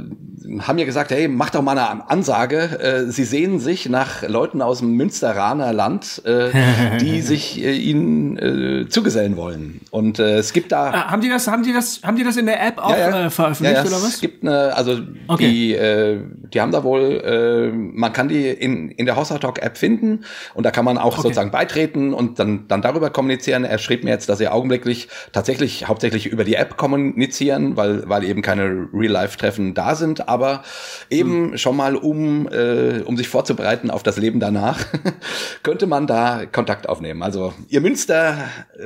haben 0.60 0.76
mir 0.76 0.84
gesagt, 0.84 1.10
hey, 1.10 1.28
mach 1.28 1.50
doch 1.50 1.62
mal 1.62 1.78
eine 1.78 2.10
Ansage. 2.10 2.58
Äh, 2.58 3.10
sie 3.10 3.24
sehen 3.24 3.60
sich 3.60 3.88
nach 3.88 4.22
Leuten 4.22 4.60
aus 4.60 4.80
dem 4.80 4.96
Münsteraner 4.96 5.72
Land, 5.72 6.22
äh, 6.24 6.50
die 7.00 7.20
sich 7.20 7.62
äh, 7.62 7.72
ihnen 7.72 8.36
äh, 8.38 8.88
zugesellen 8.88 9.36
wollen. 9.36 9.80
Und 9.90 10.18
äh, 10.18 10.38
es 10.38 10.52
gibt 10.52 10.72
da. 10.72 10.90
Ah, 10.90 11.10
haben 11.10 11.22
die 11.22 11.28
das, 11.28 11.46
haben 11.46 11.62
die 11.62 11.72
das, 11.72 12.00
haben 12.02 12.16
die 12.16 12.24
das 12.24 12.36
in 12.36 12.46
der 12.46 12.64
App 12.66 12.78
auch 12.78 12.90
ja, 12.90 13.10
ja. 13.10 13.26
Äh, 13.26 13.30
veröffentlicht 13.30 13.76
ja, 13.76 13.82
oder 13.82 14.02
was? 14.02 14.14
Es 14.14 14.20
gibt 14.20 14.42
eine, 14.42 14.74
also 14.74 14.98
okay. 15.28 15.48
die, 15.48 15.74
äh, 15.74 16.18
die 16.52 16.60
haben 16.60 16.72
da 16.72 16.82
wohl, 16.82 17.22
äh, 17.24 17.70
man 17.72 18.12
kann 18.12 18.28
die 18.28 18.48
in, 18.48 18.90
in 18.90 19.06
der 19.06 19.16
Hossa 19.16 19.38
Talk 19.38 19.62
App 19.62 19.78
finden 19.78 20.24
und 20.54 20.64
da 20.64 20.70
kann 20.70 20.84
man 20.84 20.98
auch 20.98 21.14
okay. 21.14 21.22
sozusagen 21.22 21.50
beitreten 21.50 22.12
und 22.12 22.38
dann, 22.38 22.66
dann 22.68 22.82
darüber 22.82 23.10
kommunizieren. 23.10 23.64
Er 23.64 23.78
schrieb 23.78 24.04
mir 24.04 24.10
jetzt, 24.10 24.28
dass 24.28 24.38
sie 24.38 24.48
augenblicklich 24.48 25.08
tatsächlich 25.32 25.88
hauptsächlich 25.88 26.26
über 26.26 26.44
die 26.44 26.54
App 26.54 26.76
kommunizieren, 26.76 27.76
weil, 27.76 28.08
weil 28.08 28.24
eben 28.24 28.42
keine 28.42 28.88
Real 28.92 29.11
Live-Treffen 29.12 29.74
da 29.74 29.94
sind, 29.94 30.28
aber 30.28 30.62
eben 31.10 31.52
hm. 31.52 31.58
schon 31.58 31.76
mal, 31.76 31.96
um, 31.96 32.48
äh, 32.48 33.02
um 33.04 33.16
sich 33.16 33.28
vorzubereiten 33.28 33.90
auf 33.90 34.02
das 34.02 34.16
Leben 34.16 34.40
danach, 34.40 34.80
könnte 35.62 35.86
man 35.86 36.06
da 36.06 36.46
Kontakt 36.46 36.88
aufnehmen. 36.88 37.22
Also 37.22 37.54
ihr 37.68 37.80
Münster, 37.80 38.36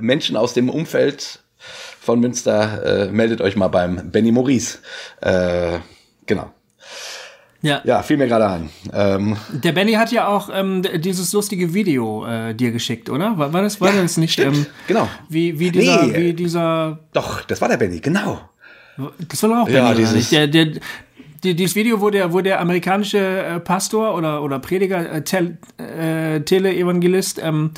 Menschen 0.01 0.37
aus 0.37 0.53
dem 0.53 0.69
Umfeld 0.69 1.41
von 2.01 2.21
Münster, 2.21 3.07
äh, 3.07 3.11
meldet 3.11 3.41
euch 3.41 3.57
mal 3.57 3.69
beim 3.69 4.11
Benny 4.11 4.33
Maurice. 4.33 4.79
Äh, 5.21 5.79
genau. 6.27 6.51
Ja. 7.63 7.81
ja, 7.85 8.03
fiel 8.03 8.17
mir 8.17 8.29
gerade 8.29 8.49
ein. 8.49 8.71
Ähm, 8.93 9.37
der 9.51 9.73
Benny 9.73 9.95
hat 9.95 10.13
ja 10.13 10.29
auch 10.29 10.51
ähm, 10.53 10.83
dieses 10.99 11.33
lustige 11.33 11.75
Video 11.75 12.25
äh, 12.25 12.55
dir 12.55 12.71
geschickt, 12.71 13.11
oder? 13.11 13.37
War, 13.39 13.53
war 13.53 13.63
das, 13.63 13.81
war 13.81 13.93
ja, 13.93 14.03
das 14.03 14.17
nicht? 14.19 14.39
Ähm, 14.39 14.67
genau. 14.87 15.09
Wie, 15.29 15.59
wie 15.59 15.71
dieser, 15.73 16.07
nee, 16.07 16.17
wie 16.17 16.35
dieser. 16.35 17.01
Doch, 17.13 17.43
das 17.43 17.61
war 17.61 17.69
der 17.69 17.79
Benny, 17.79 18.01
genau. 18.01 18.41
Das 19.29 19.43
war 19.43 19.63
auch 19.63 19.69
ja, 19.69 19.95
dieses 19.95 20.31
der, 20.31 20.47
der, 20.47 20.67
die, 21.43 21.55
dieses 21.55 21.75
Video, 21.77 22.01
wo 22.01 22.11
der, 22.11 22.33
wo 22.33 22.41
der 22.41 22.61
amerikanische 22.61 23.19
äh, 23.19 23.61
Pastor 23.61 24.15
oder, 24.15 24.43
oder 24.43 24.59
Prediger, 24.59 25.13
äh, 25.13 25.23
Tel, 25.23 25.59
äh, 25.79 26.41
Tele-Evangelist 26.41 27.41
ähm, 27.43 27.73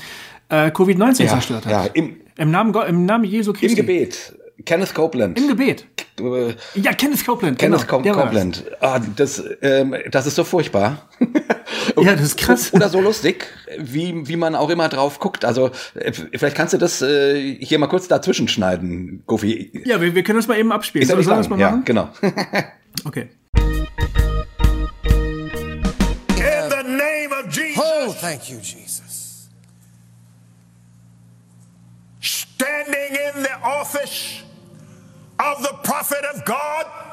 äh, 0.48 0.68
Covid-19 0.68 1.22
ja, 1.22 1.28
zerstört 1.28 1.66
hat. 1.66 1.72
Ja, 1.72 1.84
im, 1.94 2.16
Im, 2.36 2.50
Namen, 2.50 2.74
Im 2.88 3.04
Namen 3.04 3.24
Jesu 3.24 3.52
Christi. 3.52 3.80
Im 3.80 3.86
Gebet. 3.86 4.34
Kenneth 4.64 4.94
Copeland. 4.94 5.38
Im 5.38 5.48
Gebet. 5.48 5.86
Ja, 6.74 6.92
Kenneth 6.92 7.24
Copeland. 7.24 7.58
Kenneth 7.58 7.86
genau, 7.86 8.14
Copeland. 8.14 8.64
Ah, 8.80 9.00
das, 9.16 9.42
ähm, 9.62 9.94
das 10.10 10.26
ist 10.26 10.34
so 10.34 10.44
furchtbar. 10.44 11.08
Oh. 11.98 12.02
ja, 12.02 12.12
das 12.14 12.22
ist 12.22 12.36
krass. 12.38 12.72
Oder 12.72 12.88
so 12.88 13.00
lustig, 13.00 13.46
wie, 13.76 14.28
wie 14.28 14.36
man 14.36 14.54
auch 14.54 14.70
immer 14.70 14.88
drauf 14.88 15.18
guckt. 15.18 15.44
Also 15.44 15.70
äh, 15.94 16.12
vielleicht 16.12 16.56
kannst 16.56 16.74
du 16.74 16.78
das 16.78 17.02
äh, 17.02 17.56
hier 17.60 17.78
mal 17.78 17.88
kurz 17.88 18.08
dazwischen 18.08 18.48
schneiden, 18.48 19.22
Goofy. 19.26 19.82
Ja, 19.84 20.00
wir, 20.00 20.14
wir 20.14 20.22
können 20.22 20.38
das 20.38 20.46
mal 20.46 20.58
eben 20.58 20.72
abspielen. 20.72 21.06
Soll, 21.08 21.22
soll 21.22 21.36
das 21.36 21.48
mal 21.48 21.58
ja, 21.58 21.70
machen? 21.70 21.84
Genau. 21.84 22.10
okay. 23.04 23.28
In 26.36 26.70
the 26.70 26.84
name 26.84 27.32
of 27.32 27.52
Jesus. 27.52 27.82
Oh, 27.82 28.12
thank 28.12 28.48
you, 28.48 28.58
Jesus. 28.58 29.48
Standing 32.20 33.16
in 33.34 33.42
the 33.42 33.54
office 33.64 34.42
of 35.38 35.62
the 35.62 35.74
prophet 35.82 36.24
of 36.32 36.44
God. 36.44 37.07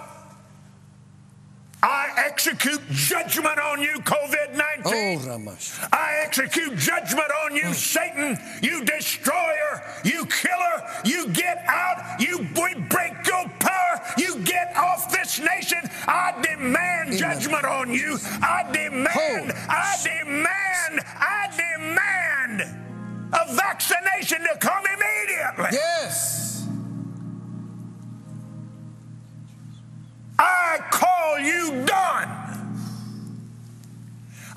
I 1.85 2.09
execute 2.17 2.81
judgment 2.89 3.59
on 3.59 3.79
you, 3.79 3.99
COVID 3.99 4.57
19. 4.83 5.45
Oh, 5.45 5.57
I 5.93 6.15
execute 6.25 6.75
judgment 6.77 7.29
on 7.43 7.55
you, 7.55 7.75
Satan, 7.75 8.39
you 8.63 8.83
destroyer, 8.83 9.83
you 10.03 10.25
killer. 10.25 10.75
You 11.03 11.27
get 11.29 11.63
out, 11.67 12.19
you 12.19 12.39
break 12.55 13.13
your 13.27 13.47
power, 13.59 14.01
you 14.17 14.39
get 14.39 14.75
off 14.75 15.11
this 15.11 15.39
nation. 15.39 15.87
I 16.07 16.33
demand 16.41 17.09
Amen. 17.09 17.17
judgment 17.19 17.65
on 17.65 17.93
you. 17.93 18.17
I 18.41 18.63
demand, 18.71 19.09
oh. 19.15 19.65
I 19.69 19.95
demand, 20.03 21.05
I 21.05 21.49
demand 21.55 22.61
a 23.31 23.53
vaccination 23.53 24.39
to 24.41 24.57
come 24.57 24.83
immediately. 24.85 25.77
Yes. 25.77 26.54
I 30.37 30.79
call 30.91 31.39
you 31.39 31.85
done. 31.85 32.29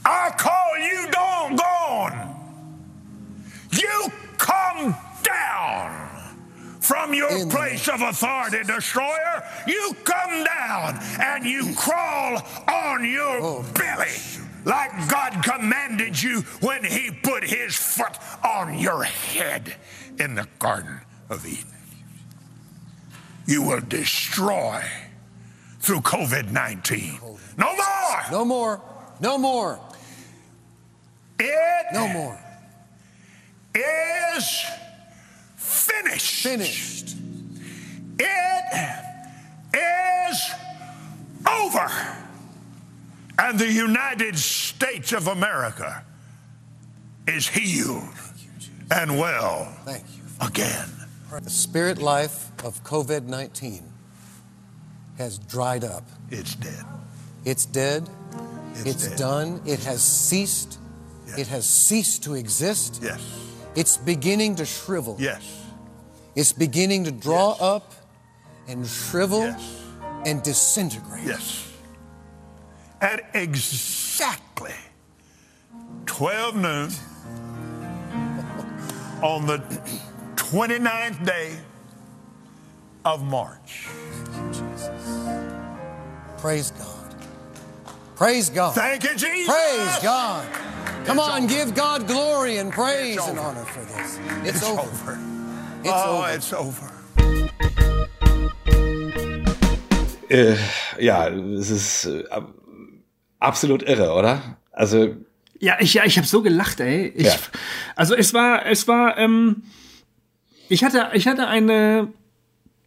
I 0.04 0.30
call 0.36 0.78
you 0.78 1.10
done 1.10 1.56
gone. 1.56 2.34
You 3.72 4.12
come 4.38 4.96
down 5.22 6.08
from 6.80 7.12
your 7.12 7.48
place 7.48 7.88
of 7.88 8.00
authority, 8.00 8.62
destroyer. 8.64 9.42
You 9.66 9.94
come 10.04 10.44
down 10.44 10.98
and 11.20 11.44
you 11.44 11.74
crawl 11.76 12.42
on 12.68 13.04
your 13.04 13.40
oh. 13.42 13.64
belly 13.74 14.16
like 14.64 14.90
God 15.08 15.42
commanded 15.42 16.20
you 16.20 16.40
when 16.60 16.84
He 16.84 17.10
put 17.10 17.44
His 17.44 17.76
foot 17.76 18.16
on 18.44 18.78
your 18.78 19.02
head 19.02 19.76
in 20.18 20.34
the 20.34 20.48
Garden 20.58 21.00
of 21.30 21.46
Eden. 21.46 21.64
You 23.46 23.62
will 23.62 23.80
destroy 23.80 24.82
through 25.80 26.00
COVID 26.00 26.50
19. 26.50 27.18
No 27.56 27.76
more! 27.76 28.22
No 28.30 28.44
more. 28.44 28.80
No 29.20 29.38
more. 29.38 29.80
It 31.38 31.86
no 31.92 32.08
more. 32.08 32.38
Is 33.74 34.64
finished. 35.56 36.42
Finished. 36.42 37.16
It 38.18 38.98
is 39.74 40.50
over. 41.46 41.88
And 43.38 43.58
the 43.58 43.70
United 43.70 44.36
States 44.36 45.12
of 45.12 45.28
America 45.28 46.04
is 47.26 47.48
healed 47.48 48.08
and 48.90 49.18
well 49.18 49.72
again. 50.40 50.88
The 51.42 51.50
spirit 51.50 51.98
life 51.98 52.50
of 52.64 52.82
COVID 52.82 53.24
19 53.24 53.84
has 55.18 55.38
dried 55.38 55.84
up. 55.84 56.04
It's 56.30 56.54
dead. 56.54 56.84
It's 57.44 57.66
dead. 57.66 58.08
It's, 58.72 58.86
it's 58.86 59.08
dead. 59.08 59.18
done. 59.18 59.60
It 59.66 59.80
has 59.80 60.02
ceased. 60.02 60.78
Yes. 61.26 61.38
It 61.38 61.46
has 61.48 61.68
ceased 61.68 62.22
to 62.24 62.34
exist. 62.34 63.00
Yes. 63.02 63.20
It's 63.74 63.96
beginning 63.96 64.54
to 64.56 64.64
shrivel. 64.64 65.16
Yes. 65.18 65.66
It's 66.34 66.52
beginning 66.52 67.04
to 67.04 67.10
draw 67.10 67.50
yes. 67.50 67.60
up 67.60 67.92
and 68.68 68.86
shrivel 68.86 69.40
yes. 69.40 69.82
and 70.24 70.42
disintegrate. 70.42 71.24
Yes. 71.24 71.72
At 73.00 73.30
exactly 73.34 74.74
12 76.06 76.56
noon 76.56 76.90
on 79.22 79.46
the 79.46 79.58
29th 80.36 81.24
day 81.24 81.56
of 83.04 83.24
March. 83.24 83.88
Praise 86.38 86.70
God. 86.70 87.14
Praise 88.14 88.48
God. 88.50 88.74
Thank 88.74 89.02
you, 89.02 89.16
Jesus. 89.16 89.52
Praise 89.52 89.98
God. 90.02 90.46
Come 91.04 91.18
it's 91.18 91.28
on, 91.28 91.42
over. 91.42 91.52
give 91.52 91.74
God 91.74 92.06
glory 92.06 92.58
and 92.58 92.72
praise 92.72 93.18
and 93.18 93.38
honor 93.40 93.64
for 93.64 93.84
this. 93.84 94.20
It's, 94.44 94.58
it's 94.58 94.62
over. 94.62 94.82
over. 94.82 95.18
It's 95.82 95.90
oh, 95.92 96.18
over. 96.18 96.30
it's 96.30 96.52
over. 96.52 96.92
Äh, 100.30 100.56
ja, 101.00 101.28
es 101.28 101.70
ist 101.70 102.04
äh, 102.04 102.22
absolut 103.40 103.82
irre, 103.82 104.12
oder? 104.12 104.58
Also 104.70 105.16
ja, 105.58 105.76
ich 105.80 105.94
ja, 105.94 106.04
ich 106.04 106.18
habe 106.18 106.28
so 106.28 106.42
gelacht, 106.42 106.78
ey. 106.78 107.08
Ich, 107.16 107.26
ja. 107.26 107.34
Also 107.96 108.14
es 108.14 108.32
war, 108.32 108.64
es 108.66 108.86
war, 108.86 109.18
ähm, 109.18 109.64
ich 110.68 110.84
hatte, 110.84 111.10
ich 111.14 111.26
hatte 111.26 111.48
eine 111.48 112.12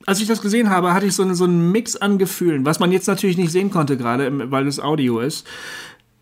als 0.06 0.22
ich 0.22 0.28
das 0.28 0.42
gesehen 0.42 0.70
habe, 0.70 0.94
hatte 0.94 1.06
ich 1.06 1.16
so, 1.16 1.34
so 1.34 1.44
einen 1.44 1.72
Mix 1.72 1.96
an 1.96 2.18
Gefühlen, 2.18 2.66
was 2.66 2.80
man 2.80 2.92
jetzt 2.92 3.08
natürlich 3.08 3.38
nicht 3.38 3.52
sehen 3.52 3.72
konnte 3.72 3.98
gerade, 3.98 4.52
weil 4.52 4.68
es 4.68 4.80
Audio 4.80 5.20
ist, 5.20 5.48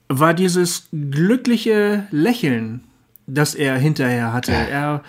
war 0.08 0.34
dieses 0.34 0.88
glückliche 0.92 2.08
Lächeln, 2.12 2.82
das 3.28 3.56
er 3.56 3.78
hinterher 3.78 4.34
hatte. 4.34 4.52
Er 4.52 5.04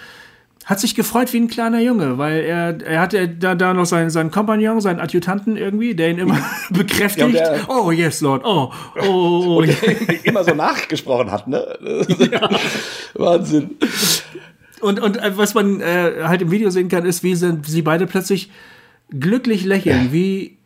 hat 0.67 0.79
sich 0.79 0.95
gefreut 0.95 1.33
wie 1.33 1.39
ein 1.39 1.49
kleiner 1.49 1.81
Junge, 1.81 2.19
weil 2.19 2.45
er, 2.45 2.81
er 2.83 3.01
hatte 3.01 3.29
da, 3.29 3.55
da 3.55 3.75
noch 3.75 3.87
seinen, 3.87 4.11
seinen 4.11 4.31
Kompagnon, 4.31 4.81
seinen 4.81 5.01
Adjutanten 5.01 5.57
irgendwie, 5.57 5.95
der 5.95 6.11
ihn 6.11 6.19
immer 6.19 6.39
bekräftigt. 6.71 7.35
Ja, 7.35 7.55
oh, 7.69 7.91
yes, 7.91 8.21
Lord, 8.21 8.45
oh, 8.45 8.71
oh, 9.01 9.05
oh. 9.05 9.57
Und 9.59 9.71
immer 10.25 10.45
so 10.45 10.55
nachgesprochen 10.55 11.31
hat, 11.31 11.49
ne? 11.49 11.77
Ja. 12.31 12.49
Wahnsinn. 13.15 13.77
Und, 14.81 15.01
und 15.01 15.17
äh, 15.17 15.37
was 15.37 15.55
man 15.55 15.81
äh, 15.81 16.23
halt 16.25 16.43
im 16.43 16.51
Video 16.51 16.71
sehen 16.71 16.89
kann, 16.89 17.05
ist, 17.05 17.23
wie 17.23 17.35
sie, 17.35 17.59
sie 17.67 17.83
beide 17.83 18.07
plötzlich 18.07 18.51
glücklich 19.11 19.65
lächeln, 19.65 20.07
ja. 20.07 20.13
wie 20.13 20.59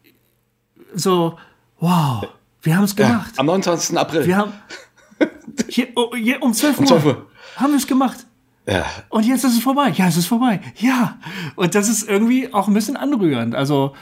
so, 0.95 1.39
wow, 1.81 2.25
wir 2.63 2.77
haben 2.77 2.85
es 2.85 2.97
gemacht. 2.97 3.33
Ja, 3.35 3.41
am 3.41 3.47
29. 3.47 3.99
April. 3.99 4.27
Wir 4.27 4.37
haben 4.37 4.53
hier, 5.69 5.89
oh, 5.97 6.15
hier 6.15 6.43
um 6.43 6.53
12 6.53 6.75
Uhr, 6.75 6.81
um 6.81 6.87
12 6.87 7.05
Uhr. 7.05 7.27
haben 7.57 7.73
wir 7.73 7.79
es 7.79 7.87
gemacht. 7.87 8.27
Ja. 8.67 8.87
Und 9.11 9.27
jetzt 9.27 9.45
ist 9.45 9.55
es 9.55 9.63
vorbei. 9.63 9.91
Ja, 9.91 10.09
es 10.09 10.17
ist 10.17 10.27
vorbei. 10.27 10.61
Ja. 10.77 11.19
Und 11.55 11.75
das 11.75 11.89
ist 11.89 12.09
irgendwie 12.09 12.53
auch 12.53 12.67
ein 12.69 12.75
bisschen 12.75 12.97
anrührend. 12.97 13.55
Also, 13.55 13.95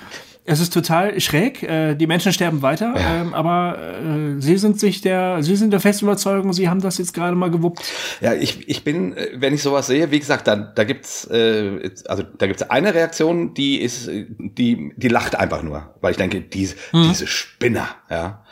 es 0.44 0.60
ist 0.60 0.72
total 0.72 1.20
schräg. 1.20 1.62
Äh, 1.62 1.94
die 1.94 2.06
Menschen 2.06 2.32
sterben 2.32 2.62
weiter, 2.62 2.94
ja. 2.96 3.20
ähm, 3.20 3.34
aber 3.34 3.78
äh, 3.78 4.40
sie 4.40 4.56
sind 4.56 4.80
sich 4.80 5.00
der, 5.00 5.42
sie 5.42 5.56
sind 5.56 5.72
der 5.72 5.80
festen 5.80 6.06
Überzeugung, 6.06 6.52
sie 6.52 6.68
haben 6.68 6.80
das 6.80 6.98
jetzt 6.98 7.14
gerade 7.14 7.36
mal 7.36 7.50
gewuppt. 7.50 7.82
Ja, 8.20 8.34
ich, 8.34 8.68
ich 8.68 8.82
bin, 8.82 9.16
äh, 9.16 9.28
wenn 9.34 9.54
ich 9.54 9.62
sowas 9.62 9.86
sehe, 9.86 10.10
wie 10.10 10.18
gesagt, 10.18 10.48
da, 10.48 10.56
da 10.56 10.84
gibt's, 10.84 11.26
äh, 11.26 11.90
also 12.06 12.24
da 12.38 12.46
gibt's 12.46 12.62
eine 12.62 12.92
Reaktion, 12.94 13.54
die 13.54 13.80
ist, 13.80 14.08
die, 14.08 14.92
die 14.96 15.08
lacht 15.08 15.36
einfach 15.36 15.62
nur, 15.62 15.94
weil 16.00 16.10
ich 16.10 16.16
denke, 16.16 16.40
diese, 16.40 16.74
hm. 16.90 17.08
diese 17.08 17.26
Spinner, 17.26 17.88
ja. 18.10 18.44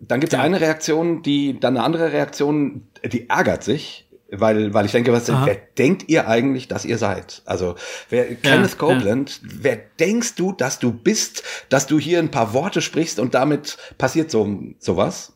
Dann 0.00 0.20
gibt's 0.20 0.34
ja. 0.34 0.42
eine 0.42 0.60
Reaktion, 0.60 1.22
die, 1.22 1.58
dann 1.58 1.76
eine 1.76 1.84
andere 1.84 2.12
Reaktion, 2.12 2.88
die 3.04 3.28
ärgert 3.28 3.64
sich 3.64 4.08
weil, 4.32 4.72
weil 4.72 4.86
ich 4.86 4.92
denke, 4.92 5.12
was, 5.12 5.28
wer 5.28 5.56
denkt 5.78 6.08
ihr 6.08 6.26
eigentlich, 6.26 6.66
dass 6.66 6.84
ihr 6.84 6.98
seid? 6.98 7.42
Also, 7.44 7.76
wer, 8.08 8.30
ja, 8.30 8.36
Kenneth 8.42 8.78
Copeland, 8.78 9.40
ja. 9.42 9.48
wer 9.60 9.76
denkst 10.00 10.34
du, 10.36 10.52
dass 10.52 10.78
du 10.78 10.90
bist, 10.90 11.42
dass 11.68 11.86
du 11.86 11.98
hier 11.98 12.18
ein 12.18 12.30
paar 12.30 12.54
Worte 12.54 12.80
sprichst 12.80 13.20
und 13.20 13.34
damit 13.34 13.76
passiert 13.98 14.30
so, 14.30 14.58
sowas? 14.78 15.34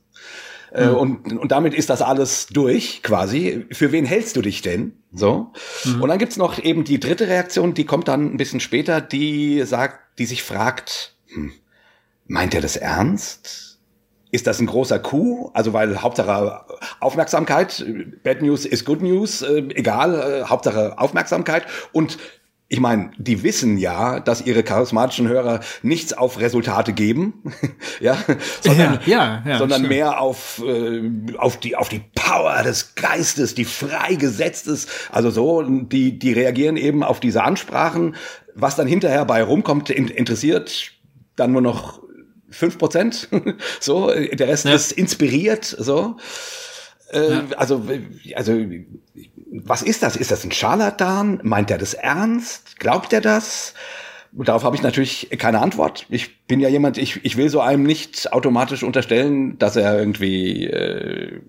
Mhm. 0.75 0.95
und, 0.95 1.39
und 1.39 1.53
damit 1.53 1.75
ist 1.75 1.91
das 1.91 2.03
alles 2.03 2.49
durch, 2.49 3.03
quasi. 3.03 3.67
Für 3.71 3.93
wen 3.93 4.05
hältst 4.05 4.37
du 4.37 4.43
dich 4.43 4.63
denn? 4.63 4.93
So. 5.13 5.53
Mhm. 5.85 6.03
Und 6.03 6.09
dann 6.09 6.19
gibt's 6.19 6.37
noch 6.37 6.63
eben 6.63 6.85
die 6.85 7.01
dritte 7.01 7.29
Reaktion, 7.29 7.75
die 7.75 7.85
kommt 7.85 8.09
dann 8.09 8.33
ein 8.33 8.37
bisschen 8.37 8.61
später, 8.61 9.01
die 9.01 9.63
sagt, 9.65 10.19
die 10.19 10.27
sich 10.27 10.43
fragt, 10.43 11.15
hm, 11.33 11.53
meint 12.27 12.55
er 12.55 12.61
das 12.61 12.77
ernst? 12.77 13.66
Ist 14.31 14.47
das 14.47 14.61
ein 14.61 14.67
großer 14.67 14.99
Coup? 14.99 15.51
Also 15.55 15.73
weil 15.73 16.03
Hauptsache 16.03 16.65
Aufmerksamkeit, 17.01 17.85
Bad 18.23 18.43
News 18.43 18.65
ist 18.65 18.85
Good 18.85 19.03
News, 19.03 19.43
äh, 19.43 19.63
egal, 19.75 20.15
äh, 20.15 20.45
Hauptsache 20.45 20.99
Aufmerksamkeit. 20.99 21.67
Und 21.93 22.19
ich 22.69 22.81
meine, 22.81 23.13
die 23.17 23.45
wissen 23.45 23.79
ja, 23.79 24.19
dass 24.19 24.45
ihre 24.45 24.65
charismatischen 24.65 25.29
Hörer 25.29 25.61
nichts 25.83 26.13
auf 26.13 26.41
Resultate 26.41 26.93
geben, 26.93 27.45
ja, 28.01 28.17
sondern, 28.61 28.99
ja, 29.07 29.45
ja, 29.47 29.59
sondern 29.59 29.83
mehr 29.83 30.21
auf 30.21 30.61
äh, 30.67 31.03
auf 31.39 31.59
die 31.59 31.77
auf 31.77 31.89
die 31.89 32.03
Power 32.17 32.65
des 32.65 32.97
Geistes, 32.97 33.55
die 33.55 33.65
freigesetzt 33.65 34.67
ist. 34.67 34.91
Also 35.13 35.31
so, 35.31 35.63
die 35.63 36.19
die 36.19 36.33
reagieren 36.33 36.77
eben 36.77 37.05
auf 37.05 37.21
diese 37.21 37.45
Ansprachen. 37.45 38.17
Was 38.55 38.75
dann 38.75 38.89
hinterher 38.89 39.25
bei 39.27 39.43
rumkommt, 39.43 39.91
interessiert 39.91 40.93
dann 41.37 41.53
nur 41.53 41.61
noch 41.61 42.01
fünf 42.57 42.79
Prozent, 42.79 43.29
so, 43.81 44.11
der 44.11 44.49
Rest 44.49 44.65
ja. 44.65 44.75
ist 44.75 44.93
inspiriert, 44.93 45.65
so. 45.65 46.17
Äh, 47.13 47.31
ja. 47.31 47.45
Also, 47.57 47.87
also, 48.35 48.65
was 49.53 49.83
ist 49.83 50.03
das? 50.03 50.17
Ist 50.17 50.31
das 50.31 50.45
ein 50.45 50.53
Scharlatan? 50.53 51.41
Meint 51.43 51.71
er 51.71 51.79
das 51.79 51.95
ernst? 51.95 52.79
Glaubt 52.79 53.13
er 53.13 53.21
das? 53.21 53.75
Darauf 54.33 54.65
habe 54.65 54.77
ich 54.77 54.83
natürlich 54.83 55.31
keine 55.39 55.61
Antwort. 55.61 56.05
Ich 56.11 56.47
bin 56.47 56.61
ja 56.61 56.69
jemand, 56.69 56.99
ich, 56.99 57.25
ich 57.25 57.37
will 57.37 57.49
so 57.49 57.61
einem 57.61 57.85
nicht 57.85 58.33
automatisch 58.33 58.83
unterstellen, 58.83 59.59
dass 59.59 59.77
er 59.77 59.99
irgendwie 59.99 60.67
äh, 60.67 61.41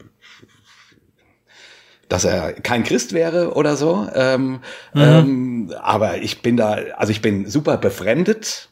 dass 2.09 2.23
er 2.23 2.53
kein 2.53 2.83
Christ 2.83 3.13
wäre 3.13 3.53
oder 3.53 3.75
so. 3.75 4.07
Ähm, 4.13 4.59
mhm. 4.93 5.01
ähm, 5.01 5.73
aber 5.81 6.19
ich 6.19 6.41
bin 6.41 6.57
da, 6.57 6.77
also 6.95 7.11
ich 7.11 7.21
bin 7.21 7.49
super 7.49 7.77
befremdet 7.77 8.69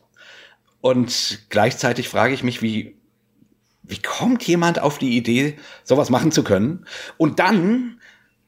und 0.85 1.39
gleichzeitig 1.49 2.09
frage 2.09 2.35
ich 2.35 2.43
mich, 2.43 2.61
wie, 2.61 2.95
wie 3.81 3.97
kommt 3.97 4.43
jemand 4.43 4.79
auf 4.79 4.99
die 4.99 5.17
Idee, 5.17 5.55
sowas 5.83 6.11
machen 6.11 6.31
zu 6.31 6.43
können? 6.43 6.85
Und 7.17 7.39
dann, 7.39 7.99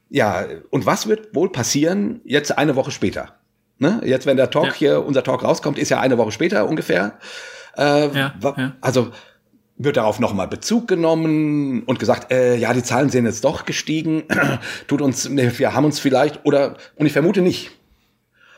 ja, 0.08 0.46
und 0.70 0.86
was 0.86 1.08
wird 1.08 1.34
wohl 1.34 1.50
passieren 1.50 2.20
jetzt 2.24 2.56
eine 2.56 2.76
Woche 2.76 2.92
später? 2.92 3.40
Ne? 3.78 4.00
Jetzt, 4.04 4.24
wenn 4.24 4.36
der 4.36 4.50
Talk 4.50 4.66
ja. 4.66 4.74
hier, 4.74 5.04
unser 5.04 5.24
Talk 5.24 5.42
rauskommt, 5.42 5.80
ist 5.80 5.88
ja 5.88 5.98
eine 5.98 6.16
Woche 6.16 6.30
später 6.30 6.68
ungefähr. 6.68 7.18
Äh, 7.76 8.06
ja, 8.16 8.34
ja. 8.40 8.76
Also 8.82 9.10
wird 9.76 9.96
darauf 9.96 10.20
nochmal 10.20 10.46
Bezug 10.46 10.86
genommen 10.86 11.82
und 11.86 11.98
gesagt, 11.98 12.30
äh, 12.30 12.54
ja, 12.54 12.72
die 12.72 12.84
Zahlen 12.84 13.10
sind 13.10 13.26
jetzt 13.26 13.42
doch 13.42 13.64
gestiegen, 13.64 14.22
tut 14.86 15.02
uns, 15.02 15.28
wir 15.28 15.74
haben 15.74 15.86
uns 15.86 15.98
vielleicht, 15.98 16.46
oder, 16.46 16.76
und 16.94 17.06
ich 17.06 17.12
vermute 17.12 17.40
nicht. 17.40 17.72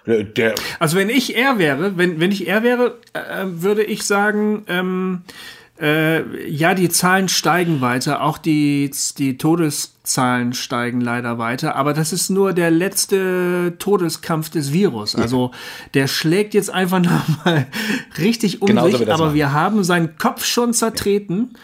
Der 0.07 0.55
also 0.78 0.96
wenn 0.96 1.11
ich 1.11 1.36
er 1.36 1.59
wäre, 1.59 1.96
wenn, 1.98 2.20
wenn 2.20 2.32
ich 2.32 2.48
er 2.48 2.62
wäre, 2.62 2.98
äh, 3.12 3.44
würde 3.44 3.84
ich 3.84 4.05
sagen, 4.05 4.64
ähm, 4.66 5.22
äh, 5.80 6.48
ja, 6.48 6.74
die 6.74 6.88
Zahlen 6.88 7.28
steigen 7.28 7.80
weiter, 7.80 8.22
auch 8.22 8.38
die, 8.38 8.90
die 9.18 9.38
Todeszahlen 9.38 10.53
steigen 10.53 11.01
leider 11.01 11.38
weiter, 11.38 11.76
aber 11.76 11.94
das 11.94 12.12
ist 12.12 12.28
nur 12.28 12.53
der 12.53 12.70
letzte 12.70 13.74
Todeskampf 13.78 14.51
des 14.51 14.72
Virus. 14.72 15.16
Also 15.16 15.53
der 15.94 16.07
schlägt 16.07 16.55
jetzt 16.55 16.70
einfach 16.70 17.01
nochmal 17.01 17.66
richtig 18.18 18.61
um 18.62 18.66
Genauso 18.66 18.98
sich, 18.98 19.12
aber 19.12 19.26
machen. 19.26 19.34
wir 19.34 19.53
haben 19.53 19.84
seinen 19.84 20.18
Kopf 20.18 20.44
schon 20.44 20.74
zertreten. 20.74 21.51
Ja 21.53 21.59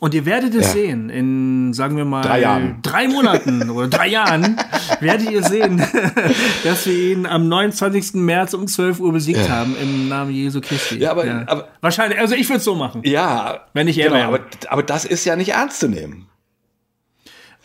und 0.00 0.14
ihr 0.14 0.24
werdet 0.24 0.54
es 0.54 0.68
ja. 0.68 0.72
sehen 0.72 1.10
in, 1.10 1.72
sagen 1.74 1.96
wir 1.96 2.06
mal, 2.06 2.22
drei, 2.22 2.40
Jahren. 2.40 2.78
drei 2.82 3.06
Monaten 3.06 3.68
oder 3.68 3.86
drei 3.88 4.08
Jahren 4.08 4.56
werdet 5.00 5.30
ihr 5.30 5.42
sehen, 5.42 5.82
dass 6.64 6.86
wir 6.86 6.94
ihn 6.94 7.26
am 7.26 7.48
29. 7.48 8.14
März 8.14 8.54
um 8.54 8.66
12 8.66 8.98
Uhr 8.98 9.12
besiegt 9.12 9.40
ja. 9.40 9.48
haben 9.50 9.76
im 9.80 10.08
Namen 10.08 10.32
Jesu 10.32 10.62
Christi. 10.62 10.96
Ja, 10.96 11.10
aber, 11.10 11.26
ja. 11.26 11.44
aber 11.46 11.68
wahrscheinlich, 11.82 12.18
also 12.18 12.34
ich 12.34 12.48
würde 12.48 12.58
es 12.58 12.64
so 12.64 12.74
machen. 12.74 13.02
Ja, 13.04 13.66
wenn 13.74 13.88
ich 13.88 13.96
genau, 13.96 14.16
aber, 14.16 14.40
aber 14.68 14.82
das 14.82 15.04
ist 15.04 15.26
ja 15.26 15.36
nicht 15.36 15.50
ernst 15.50 15.80
zu 15.80 15.88
nehmen. 15.88 16.26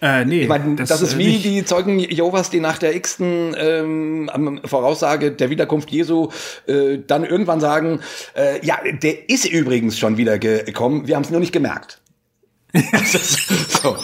Äh, 0.01 0.25
nee, 0.25 0.41
ich 0.41 0.49
meine, 0.49 0.75
das, 0.75 0.89
das, 0.89 1.01
ist 1.01 1.13
äh, 1.13 1.19
wie 1.19 1.27
nicht. 1.27 1.45
die 1.45 1.63
Zeugen 1.63 1.99
Jehovas, 1.99 2.49
die 2.49 2.59
nach 2.59 2.77
der 2.77 2.95
x-ten 2.97 3.55
ähm, 3.57 4.59
Voraussage 4.65 5.31
der 5.31 5.49
Wiederkunft 5.49 5.89
Jesu 5.89 6.29
äh, 6.67 6.97
dann 7.07 7.23
irgendwann 7.23 7.61
sagen, 7.61 8.01
äh, 8.35 8.63
ja, 8.65 8.77
der 9.01 9.29
ist 9.29 9.45
übrigens 9.45 9.97
schon 9.97 10.17
wieder 10.17 10.37
gekommen, 10.37 11.07
wir 11.07 11.15
haben 11.15 11.23
es 11.23 11.29
nur 11.29 11.39
nicht 11.39 11.53
gemerkt. 11.53 12.01
so, 13.69 13.97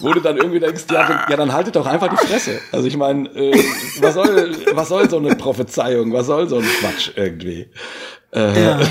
wo 0.00 0.12
du 0.12 0.20
dann 0.20 0.36
irgendwie 0.36 0.60
denkst, 0.60 0.84
ja, 0.90 1.26
ja, 1.28 1.36
dann 1.36 1.52
haltet 1.52 1.76
doch 1.76 1.86
einfach 1.86 2.08
die 2.08 2.26
Fresse. 2.26 2.60
Also 2.72 2.88
ich 2.88 2.96
meine, 2.96 3.28
äh, 3.30 3.52
was, 4.00 4.14
soll, 4.14 4.56
was 4.72 4.88
soll 4.88 5.10
so 5.10 5.18
eine 5.18 5.36
Prophezeiung, 5.36 6.12
was 6.12 6.26
soll 6.26 6.48
so 6.48 6.58
ein 6.58 6.64
Quatsch 6.80 7.10
irgendwie? 7.16 7.68
Äh, 8.32 8.64
ja. 8.64 8.80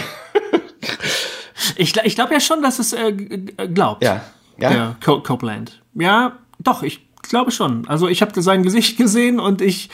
Ich, 1.77 1.95
ich 1.95 2.15
glaube 2.15 2.33
ja 2.33 2.39
schon, 2.39 2.61
dass 2.61 2.77
es 2.77 2.93
äh, 2.93 3.13
glaubt. 3.13 4.03
Ja. 4.03 4.21
ja? 4.57 4.69
Der 4.69 4.95
Copeland. 4.99 5.81
Ja, 5.95 6.39
doch, 6.59 6.83
ich 6.83 7.01
glaube 7.21 7.51
schon. 7.51 7.87
Also 7.87 8.07
ich 8.07 8.21
habe 8.21 8.41
sein 8.41 8.63
Gesicht 8.63 8.97
gesehen 8.97 9.39
und 9.39 9.61
ich 9.61 9.89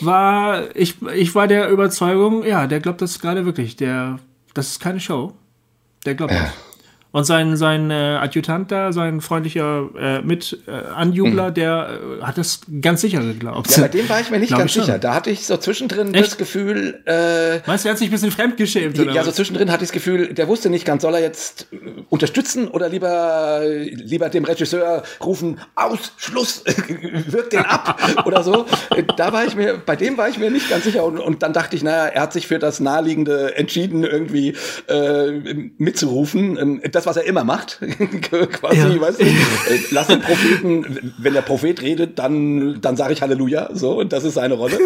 war, 0.00 0.76
ich, 0.76 1.00
ich 1.14 1.34
war 1.34 1.48
der 1.48 1.70
Überzeugung, 1.70 2.44
ja, 2.44 2.66
der 2.66 2.80
glaubt 2.80 3.00
das 3.00 3.20
gerade 3.20 3.46
wirklich. 3.46 3.76
Der, 3.76 4.18
das 4.52 4.68
ist 4.68 4.80
keine 4.80 5.00
Show. 5.00 5.32
Der 6.04 6.14
glaubt 6.14 6.32
ja. 6.32 6.42
das. 6.42 6.52
Und 7.14 7.22
sein, 7.22 7.56
sein 7.56 7.92
äh, 7.92 8.18
Adjutant 8.20 8.72
da, 8.72 8.92
sein 8.92 9.20
freundlicher 9.20 9.88
äh, 9.96 10.22
Mit-Anjubler, 10.22 11.46
äh, 11.46 11.50
mhm. 11.50 11.54
der 11.54 12.00
äh, 12.20 12.22
hat 12.24 12.38
das 12.38 12.62
ganz 12.80 13.02
sicher 13.02 13.20
geglaubt. 13.20 13.70
Ja, 13.76 13.82
bei 13.82 13.88
dem 13.88 14.08
war 14.08 14.20
ich 14.20 14.32
mir 14.32 14.40
nicht 14.40 14.50
ganz 14.50 14.74
sicher. 14.74 14.98
Da 14.98 15.14
hatte 15.14 15.30
ich 15.30 15.46
so 15.46 15.56
zwischendrin 15.56 16.12
Echt? 16.12 16.32
das 16.32 16.38
Gefühl. 16.38 17.02
Äh, 17.06 17.60
Meinst 17.68 17.84
du, 17.84 17.88
er 17.88 17.92
hat 17.92 17.98
sich 17.98 18.08
ein 18.08 18.10
bisschen 18.10 18.32
fremdgeschämt? 18.32 18.98
Oder 18.98 19.12
ja, 19.12 19.20
was? 19.20 19.26
so 19.26 19.30
zwischendrin 19.30 19.70
hatte 19.70 19.84
ich 19.84 19.90
das 19.90 19.94
Gefühl, 19.94 20.34
der 20.34 20.48
wusste 20.48 20.70
nicht 20.70 20.84
ganz, 20.84 21.02
soll 21.02 21.14
er 21.14 21.20
jetzt 21.20 21.68
äh, 21.70 21.76
unterstützen 22.08 22.66
oder 22.66 22.88
lieber, 22.88 23.60
lieber 23.64 24.28
dem 24.28 24.42
Regisseur 24.42 25.04
rufen, 25.22 25.60
Ausschluss, 25.76 26.64
wirkt 27.28 27.52
den 27.52 27.60
ab 27.60 27.96
oder 28.24 28.42
so. 28.42 28.66
Da 29.16 29.32
war 29.32 29.44
ich 29.44 29.54
mir, 29.54 29.78
bei 29.78 29.94
dem 29.94 30.16
war 30.16 30.28
ich 30.28 30.38
mir 30.38 30.50
nicht 30.50 30.68
ganz 30.68 30.82
sicher. 30.82 31.04
Und, 31.04 31.20
und 31.20 31.44
dann 31.44 31.52
dachte 31.52 31.76
ich, 31.76 31.84
naja, 31.84 32.06
er 32.06 32.22
hat 32.22 32.32
sich 32.32 32.48
für 32.48 32.58
das 32.58 32.80
Naheliegende 32.80 33.54
entschieden, 33.54 34.02
irgendwie 34.02 34.56
äh, 34.88 35.30
mitzurufen. 35.78 36.58
Ähm, 36.58 36.82
das 36.90 37.03
das, 37.04 37.16
was 37.16 37.22
er 37.22 37.28
immer 37.28 37.44
macht, 37.44 37.80
quasi, 38.52 38.78
ja. 38.78 39.00
weißt 39.00 39.20
du? 39.20 39.24
Äh, 39.64 39.78
lass 39.90 40.08
den 40.08 40.20
Propheten, 40.20 41.14
wenn 41.18 41.32
der 41.32 41.42
Prophet 41.42 41.80
redet, 41.80 42.18
dann, 42.18 42.80
dann 42.80 42.96
sage 42.96 43.12
ich 43.12 43.22
Halleluja, 43.22 43.70
so, 43.72 43.98
und 44.00 44.12
das 44.12 44.24
ist 44.24 44.34
seine 44.34 44.54
Rolle. 44.54 44.78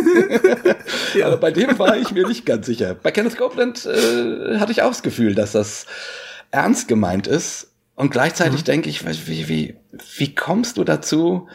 ja. 1.14 1.26
Aber 1.26 1.36
bei 1.36 1.50
dem 1.50 1.78
war 1.78 1.96
ich 1.96 2.12
mir 2.12 2.26
nicht 2.26 2.46
ganz 2.46 2.66
sicher. 2.66 2.94
Bei 2.94 3.10
Kenneth 3.10 3.36
Copeland 3.36 3.86
äh, 3.86 4.58
hatte 4.58 4.72
ich 4.72 4.82
auch 4.82 4.88
das 4.88 5.02
Gefühl, 5.02 5.34
dass 5.34 5.52
das 5.52 5.86
ernst 6.50 6.88
gemeint 6.88 7.26
ist. 7.26 7.72
Und 7.94 8.10
gleichzeitig 8.10 8.60
mhm. 8.60 8.64
denke 8.64 8.90
ich, 8.90 9.04
wie, 9.04 9.48
wie, 9.48 9.76
wie 10.16 10.34
kommst 10.34 10.76
du 10.76 10.84
dazu, 10.84 11.48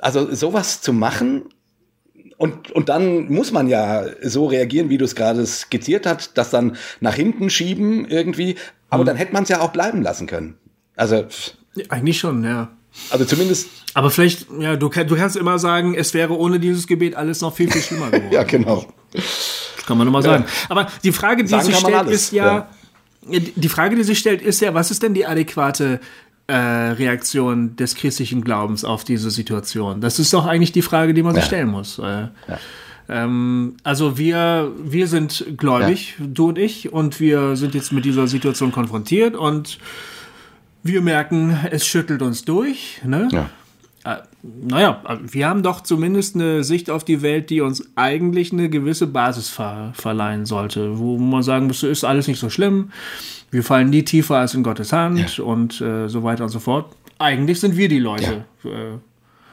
also 0.00 0.32
sowas 0.32 0.80
zu 0.80 0.92
machen? 0.92 1.48
Und, 2.40 2.70
und 2.70 2.88
dann 2.88 3.30
muss 3.30 3.52
man 3.52 3.68
ja 3.68 4.06
so 4.22 4.46
reagieren, 4.46 4.88
wie 4.88 4.96
du 4.96 5.04
es 5.04 5.14
gerade 5.14 5.44
skizziert 5.44 6.06
hast, 6.06 6.38
das 6.38 6.48
dann 6.48 6.78
nach 7.00 7.12
hinten 7.12 7.50
schieben 7.50 8.06
irgendwie. 8.08 8.56
Aber 8.88 9.02
mhm. 9.02 9.08
dann 9.08 9.16
hätte 9.16 9.34
man 9.34 9.42
es 9.42 9.50
ja 9.50 9.60
auch 9.60 9.72
bleiben 9.72 10.00
lassen 10.00 10.26
können. 10.26 10.56
Also. 10.96 11.26
Eigentlich 11.90 12.18
schon, 12.18 12.42
ja. 12.42 12.70
Also 13.10 13.26
zumindest. 13.26 13.68
Aber 13.92 14.10
vielleicht, 14.10 14.46
ja, 14.58 14.76
du, 14.76 14.88
du 14.88 15.16
kannst 15.16 15.36
immer 15.36 15.58
sagen, 15.58 15.94
es 15.94 16.14
wäre 16.14 16.34
ohne 16.34 16.58
dieses 16.58 16.86
Gebet 16.86 17.14
alles 17.14 17.42
noch 17.42 17.54
viel, 17.54 17.70
viel 17.70 17.82
schlimmer 17.82 18.10
geworden. 18.10 18.28
ja, 18.32 18.42
genau. 18.44 18.86
Das 19.12 19.84
kann 19.84 19.98
man 19.98 20.08
immer 20.08 20.22
sagen. 20.22 20.44
Ja. 20.46 20.70
Aber 20.70 20.86
die 21.04 21.12
Frage, 21.12 21.42
die 21.42 21.50
sagen 21.50 21.66
sich 21.66 21.76
stellt, 21.76 22.08
ist 22.08 22.32
ja, 22.32 22.70
ja, 23.28 23.40
die 23.54 23.68
Frage, 23.68 23.96
die 23.96 24.02
sich 24.02 24.18
stellt, 24.18 24.40
ist 24.40 24.62
ja, 24.62 24.72
was 24.72 24.90
ist 24.90 25.02
denn 25.02 25.12
die 25.12 25.26
adäquate 25.26 26.00
äh, 26.50 26.90
Reaktion 26.92 27.76
des 27.76 27.94
christlichen 27.94 28.42
Glaubens 28.42 28.84
auf 28.84 29.04
diese 29.04 29.30
Situation? 29.30 30.00
Das 30.00 30.18
ist 30.18 30.32
doch 30.32 30.46
eigentlich 30.46 30.72
die 30.72 30.82
Frage, 30.82 31.14
die 31.14 31.22
man 31.22 31.34
sich 31.34 31.44
stellen 31.44 31.68
muss. 31.68 31.98
Äh, 31.98 32.02
ja. 32.02 32.30
Ähm, 33.08 33.76
also 33.82 34.18
wir, 34.18 34.72
wir 34.82 35.08
sind 35.08 35.44
gläubig, 35.56 36.16
ja. 36.18 36.26
du 36.28 36.48
und 36.48 36.58
ich, 36.58 36.92
und 36.92 37.18
wir 37.18 37.56
sind 37.56 37.74
jetzt 37.74 37.92
mit 37.92 38.04
dieser 38.04 38.28
Situation 38.28 38.70
konfrontiert 38.70 39.34
und 39.34 39.78
wir 40.82 41.02
merken, 41.02 41.58
es 41.70 41.86
schüttelt 41.86 42.22
uns 42.22 42.44
durch. 42.44 43.00
Ne? 43.04 43.28
Ja. 43.32 43.50
Äh, 44.04 44.16
naja, 44.42 45.02
wir 45.20 45.48
haben 45.48 45.62
doch 45.62 45.82
zumindest 45.82 46.34
eine 46.34 46.64
Sicht 46.64 46.90
auf 46.90 47.04
die 47.04 47.20
Welt, 47.20 47.50
die 47.50 47.60
uns 47.60 47.86
eigentlich 47.96 48.52
eine 48.52 48.70
gewisse 48.70 49.06
Basis 49.06 49.50
ver 49.50 49.92
verleihen 49.94 50.46
sollte, 50.46 50.98
wo 50.98 51.18
man 51.18 51.42
sagen 51.42 51.66
müsste, 51.66 51.88
ist 51.88 52.04
alles 52.04 52.26
nicht 52.26 52.40
so 52.40 52.48
schlimm, 52.48 52.92
wir 53.50 53.62
fallen 53.62 53.90
nie 53.90 54.02
tiefer 54.02 54.36
als 54.36 54.54
in 54.54 54.62
Gottes 54.62 54.92
Hand 54.92 55.36
ja. 55.36 55.44
und 55.44 55.80
äh, 55.80 56.08
so 56.08 56.22
weiter 56.22 56.44
und 56.44 56.50
so 56.50 56.60
fort. 56.60 56.94
Eigentlich 57.18 57.60
sind 57.60 57.76
wir 57.76 57.88
die 57.88 57.98
Leute, 57.98 58.46
ja. 58.64 58.70
äh, 58.70 58.98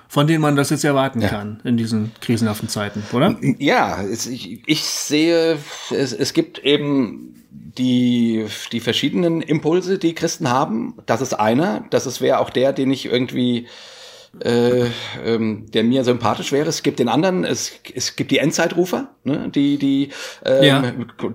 von 0.08 0.28
denen 0.28 0.42
man 0.42 0.56
das 0.56 0.70
jetzt 0.70 0.86
erwarten 0.86 1.20
ja. 1.20 1.28
kann 1.28 1.60
in 1.66 1.76
diesen 1.76 2.12
krisenhaften 2.22 2.70
Zeiten, 2.70 3.04
oder? 3.12 3.36
Ja, 3.60 4.02
es, 4.02 4.28
ich, 4.28 4.62
ich, 4.66 4.84
sehe, 4.84 5.58
es, 5.92 6.14
es 6.14 6.34
gibt 6.34 6.60
eben 6.60 7.34
die, 7.52 8.46
die 8.72 8.80
verschiedenen 8.80 9.42
Impulse, 9.42 9.98
die 9.98 10.16
Christen 10.16 10.50
haben. 10.50 10.96
Das 11.06 11.20
ist 11.20 11.34
einer. 11.34 11.84
Das 11.90 12.06
ist 12.06 12.22
wäre 12.22 12.40
auch 12.40 12.50
der, 12.50 12.72
den 12.72 12.92
ich 12.92 13.06
irgendwie 13.06 13.68
äh, 14.40 14.86
ähm, 15.26 15.66
der 15.72 15.84
mir 15.84 16.04
sympathisch 16.04 16.52
wäre. 16.52 16.68
Es 16.70 16.84
gibt 16.84 17.00
den 17.00 17.10
anderen, 17.10 17.44
es, 17.44 17.72
es 17.94 18.16
gibt 18.16 18.32
die 18.32 18.38
Endzeitrufer, 18.38 19.10
ne? 19.24 19.50
die, 19.50 19.78
die 19.78 20.10
ähm, 20.46 20.64
ja. 20.64 20.84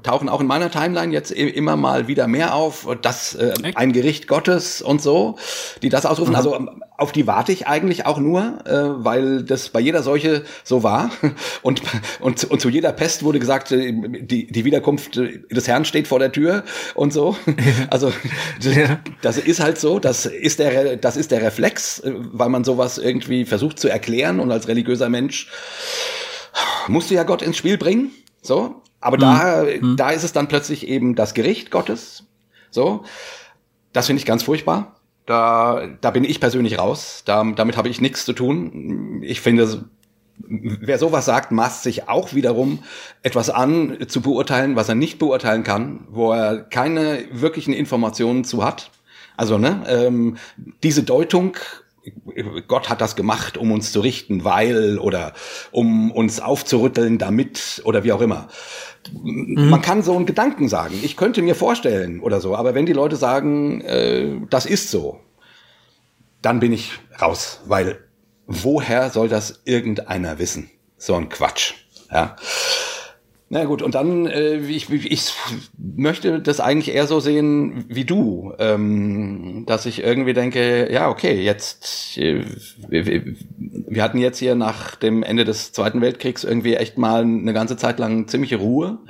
tauchen 0.02 0.28
auch 0.28 0.40
in 0.40 0.46
meiner 0.46 0.70
Timeline 0.70 1.12
jetzt 1.12 1.30
immer 1.30 1.76
mal 1.76 2.08
wieder 2.08 2.26
mehr 2.26 2.54
auf. 2.54 2.88
Das 3.02 3.34
äh, 3.34 3.54
ein 3.74 3.92
Gericht 3.92 4.28
Gottes 4.28 4.82
und 4.82 5.02
so, 5.02 5.36
die 5.82 5.88
das 5.88 6.06
ausrufen. 6.06 6.32
Mhm. 6.32 6.36
Also 6.36 6.58
auf 7.02 7.12
die 7.12 7.26
warte 7.26 7.52
ich 7.52 7.66
eigentlich 7.66 8.06
auch 8.06 8.18
nur, 8.18 8.58
äh, 8.64 9.04
weil 9.04 9.42
das 9.42 9.68
bei 9.68 9.80
jeder 9.80 10.02
Seuche 10.02 10.44
so 10.64 10.82
war. 10.82 11.10
Und, 11.62 11.82
und, 12.20 12.44
und 12.44 12.60
zu 12.60 12.68
jeder 12.68 12.92
Pest 12.92 13.22
wurde 13.22 13.38
gesagt, 13.38 13.70
äh, 13.72 13.92
die, 13.92 14.46
die 14.46 14.64
Wiederkunft 14.64 15.16
des 15.16 15.68
Herrn 15.68 15.84
steht 15.84 16.08
vor 16.08 16.18
der 16.18 16.32
Tür 16.32 16.64
und 16.94 17.12
so. 17.12 17.36
Also 17.90 18.12
das, 19.22 19.38
ist 19.38 19.60
halt 19.60 19.78
so, 19.78 19.98
das 19.98 20.26
ist 20.26 20.58
der, 20.58 20.96
das 20.96 21.16
ist 21.16 21.30
der 21.30 21.42
Reflex, 21.42 22.00
äh, 22.00 22.12
weil 22.14 22.48
man 22.48 22.64
sowas 22.64 22.82
sowas 22.82 22.98
irgendwie 22.98 23.44
versucht 23.44 23.78
zu 23.78 23.88
erklären 23.88 24.40
und 24.40 24.50
als 24.50 24.68
religiöser 24.68 25.08
Mensch 25.08 25.48
musst 26.88 27.10
du 27.10 27.14
ja 27.14 27.22
Gott 27.22 27.42
ins 27.42 27.56
Spiel 27.56 27.78
bringen, 27.78 28.10
so. 28.40 28.82
Aber 29.00 29.16
mhm. 29.16 29.20
da, 29.20 29.64
mhm. 29.64 29.96
da 29.96 30.10
ist 30.10 30.24
es 30.24 30.32
dann 30.32 30.48
plötzlich 30.48 30.88
eben 30.88 31.14
das 31.14 31.34
Gericht 31.34 31.70
Gottes, 31.70 32.24
so. 32.70 33.04
Das 33.92 34.06
finde 34.06 34.20
ich 34.20 34.26
ganz 34.26 34.42
furchtbar. 34.42 34.96
Da, 35.26 35.88
da 36.00 36.10
bin 36.10 36.24
ich 36.24 36.40
persönlich 36.40 36.78
raus. 36.78 37.22
Da, 37.24 37.44
damit 37.44 37.76
habe 37.76 37.88
ich 37.88 38.00
nichts 38.00 38.24
zu 38.24 38.32
tun. 38.32 39.22
Ich 39.22 39.40
finde, 39.40 39.84
wer 40.38 40.98
sowas 40.98 41.24
sagt, 41.24 41.52
maßt 41.52 41.82
sich 41.82 42.08
auch 42.08 42.34
wiederum 42.34 42.80
etwas 43.22 43.50
an, 43.50 43.98
zu 44.08 44.20
beurteilen, 44.20 44.76
was 44.76 44.88
er 44.88 44.94
nicht 44.94 45.18
beurteilen 45.18 45.62
kann, 45.62 46.06
wo 46.10 46.32
er 46.32 46.58
keine 46.62 47.24
wirklichen 47.30 47.72
Informationen 47.72 48.44
zu 48.44 48.64
hat. 48.64 48.90
Also, 49.36 49.58
ne, 49.58 49.84
ähm, 49.88 50.36
diese 50.82 51.02
Deutung 51.04 51.56
Gott 52.66 52.88
hat 52.88 53.00
das 53.00 53.14
gemacht, 53.14 53.56
um 53.56 53.70
uns 53.70 53.92
zu 53.92 54.00
richten, 54.00 54.44
weil 54.44 54.98
oder 54.98 55.34
um 55.70 56.10
uns 56.10 56.40
aufzurütteln 56.40 57.18
damit 57.18 57.80
oder 57.84 58.02
wie 58.02 58.12
auch 58.12 58.20
immer. 58.20 58.48
Mhm. 59.10 59.70
Man 59.70 59.82
kann 59.82 60.02
so 60.02 60.14
einen 60.14 60.26
Gedanken 60.26 60.68
sagen. 60.68 60.98
Ich 61.02 61.16
könnte 61.16 61.42
mir 61.42 61.54
vorstellen 61.54 62.20
oder 62.20 62.40
so, 62.40 62.56
aber 62.56 62.74
wenn 62.74 62.86
die 62.86 62.92
Leute 62.92 63.16
sagen, 63.16 63.80
äh, 63.82 64.40
das 64.50 64.66
ist 64.66 64.90
so, 64.90 65.20
dann 66.40 66.60
bin 66.60 66.72
ich 66.72 66.92
raus, 67.20 67.60
weil 67.66 67.98
woher 68.46 69.10
soll 69.10 69.28
das 69.28 69.62
irgendeiner 69.64 70.38
wissen? 70.38 70.70
So 70.98 71.14
ein 71.14 71.28
Quatsch. 71.28 71.74
Ja. 72.10 72.36
Na 73.54 73.66
gut, 73.66 73.82
und 73.82 73.94
dann, 73.94 74.24
äh, 74.24 74.56
ich, 74.60 74.88
ich 74.90 75.34
möchte 75.76 76.40
das 76.40 76.58
eigentlich 76.58 76.94
eher 76.94 77.06
so 77.06 77.20
sehen 77.20 77.84
wie 77.86 78.06
du, 78.06 78.54
ähm, 78.58 79.64
dass 79.66 79.84
ich 79.84 80.02
irgendwie 80.02 80.32
denke, 80.32 80.90
ja, 80.90 81.10
okay, 81.10 81.38
jetzt, 81.42 82.16
äh, 82.16 82.46
wir, 82.88 83.24
wir 83.66 84.02
hatten 84.02 84.16
jetzt 84.16 84.38
hier 84.38 84.54
nach 84.54 84.96
dem 84.96 85.22
Ende 85.22 85.44
des 85.44 85.72
Zweiten 85.72 86.00
Weltkriegs 86.00 86.44
irgendwie 86.44 86.76
echt 86.76 86.96
mal 86.96 87.24
eine 87.24 87.52
ganze 87.52 87.76
Zeit 87.76 87.98
lang 87.98 88.26
ziemliche 88.26 88.56
Ruhe. 88.56 89.00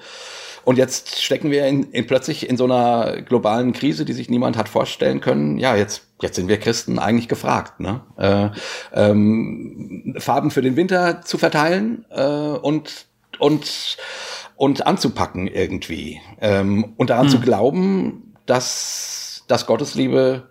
Und 0.64 0.76
jetzt 0.76 1.22
stecken 1.22 1.52
wir 1.52 1.66
in, 1.66 1.92
in 1.92 2.08
plötzlich 2.08 2.48
in 2.48 2.56
so 2.56 2.64
einer 2.64 3.22
globalen 3.22 3.72
Krise, 3.72 4.04
die 4.04 4.12
sich 4.12 4.28
niemand 4.28 4.56
hat 4.56 4.68
vorstellen 4.68 5.20
können. 5.20 5.58
Ja, 5.58 5.76
jetzt 5.76 6.02
jetzt 6.20 6.34
sind 6.34 6.48
wir 6.48 6.58
Christen 6.58 6.98
eigentlich 6.98 7.28
gefragt, 7.28 7.78
ne? 7.78 8.00
Äh, 8.16 8.48
ähm, 8.92 10.16
Farben 10.18 10.50
für 10.50 10.62
den 10.62 10.74
Winter 10.74 11.22
zu 11.22 11.38
verteilen 11.38 12.04
äh, 12.10 12.24
und 12.24 13.06
und 13.42 13.98
und 14.56 14.86
anzupacken 14.86 15.48
irgendwie 15.48 16.20
ähm, 16.40 16.94
und 16.96 17.10
daran 17.10 17.26
hm. 17.26 17.30
zu 17.32 17.40
glauben, 17.40 18.34
dass, 18.46 19.44
dass 19.48 19.66
Gottes 19.66 19.94
Liebe 19.94 20.48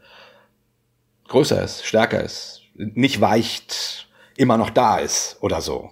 größer 1.29 1.63
ist, 1.63 1.85
stärker 1.85 2.21
ist, 2.21 2.61
nicht 2.73 3.21
weicht, 3.21 4.09
immer 4.35 4.57
noch 4.57 4.69
da 4.69 4.97
ist 4.97 5.37
oder 5.39 5.61
so. 5.61 5.91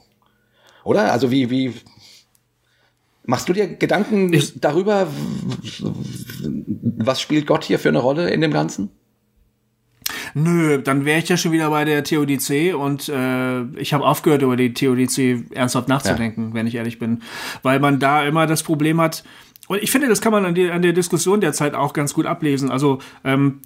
Oder? 0.84 1.14
Also 1.14 1.32
wie, 1.32 1.50
wie 1.50 1.74
machst 3.24 3.47
du 3.47 3.54
dir 3.54 3.68
Gedanken 3.68 4.34
ich, 4.34 4.60
darüber, 4.60 5.08
was 6.97 7.22
spielt 7.22 7.47
Gott 7.47 7.64
hier 7.64 7.80
für 7.80 7.89
eine 7.89 8.00
Rolle 8.00 8.30
in 8.32 8.41
dem 8.41 8.52
Ganzen? 8.52 8.91
Nö, 10.34 10.80
dann 10.80 11.06
wäre 11.06 11.20
ich 11.20 11.30
ja 11.30 11.38
schon 11.38 11.52
wieder 11.52 11.70
bei 11.70 11.86
der 11.86 12.04
TODC 12.04 12.76
und 12.76 13.10
äh, 13.10 13.64
ich 13.80 13.94
habe 13.94 14.06
aufgehört, 14.06 14.42
über 14.42 14.56
die 14.56 14.74
TODC 14.74 15.56
ernsthaft 15.56 15.88
nachzudenken, 15.88 16.50
ja. 16.50 16.54
wenn 16.54 16.68
ich 16.68 16.76
ehrlich 16.76 17.00
bin. 17.00 17.22
Weil 17.64 17.80
man 17.80 18.00
da 18.00 18.24
immer 18.24 18.48
das 18.48 18.64
Problem 18.64 19.00
hat, 19.02 19.24
und 19.70 19.84
ich 19.84 19.92
finde, 19.92 20.08
das 20.08 20.20
kann 20.20 20.32
man 20.32 20.46
an, 20.46 20.56
die, 20.56 20.72
an 20.72 20.82
der 20.82 20.94
Diskussion 20.94 21.42
derzeit 21.42 21.76
auch 21.76 21.94
ganz 21.94 22.16
gut 22.16 22.26
ablesen. 22.26 22.72
Also 22.72 22.98
ähm, 23.24 23.60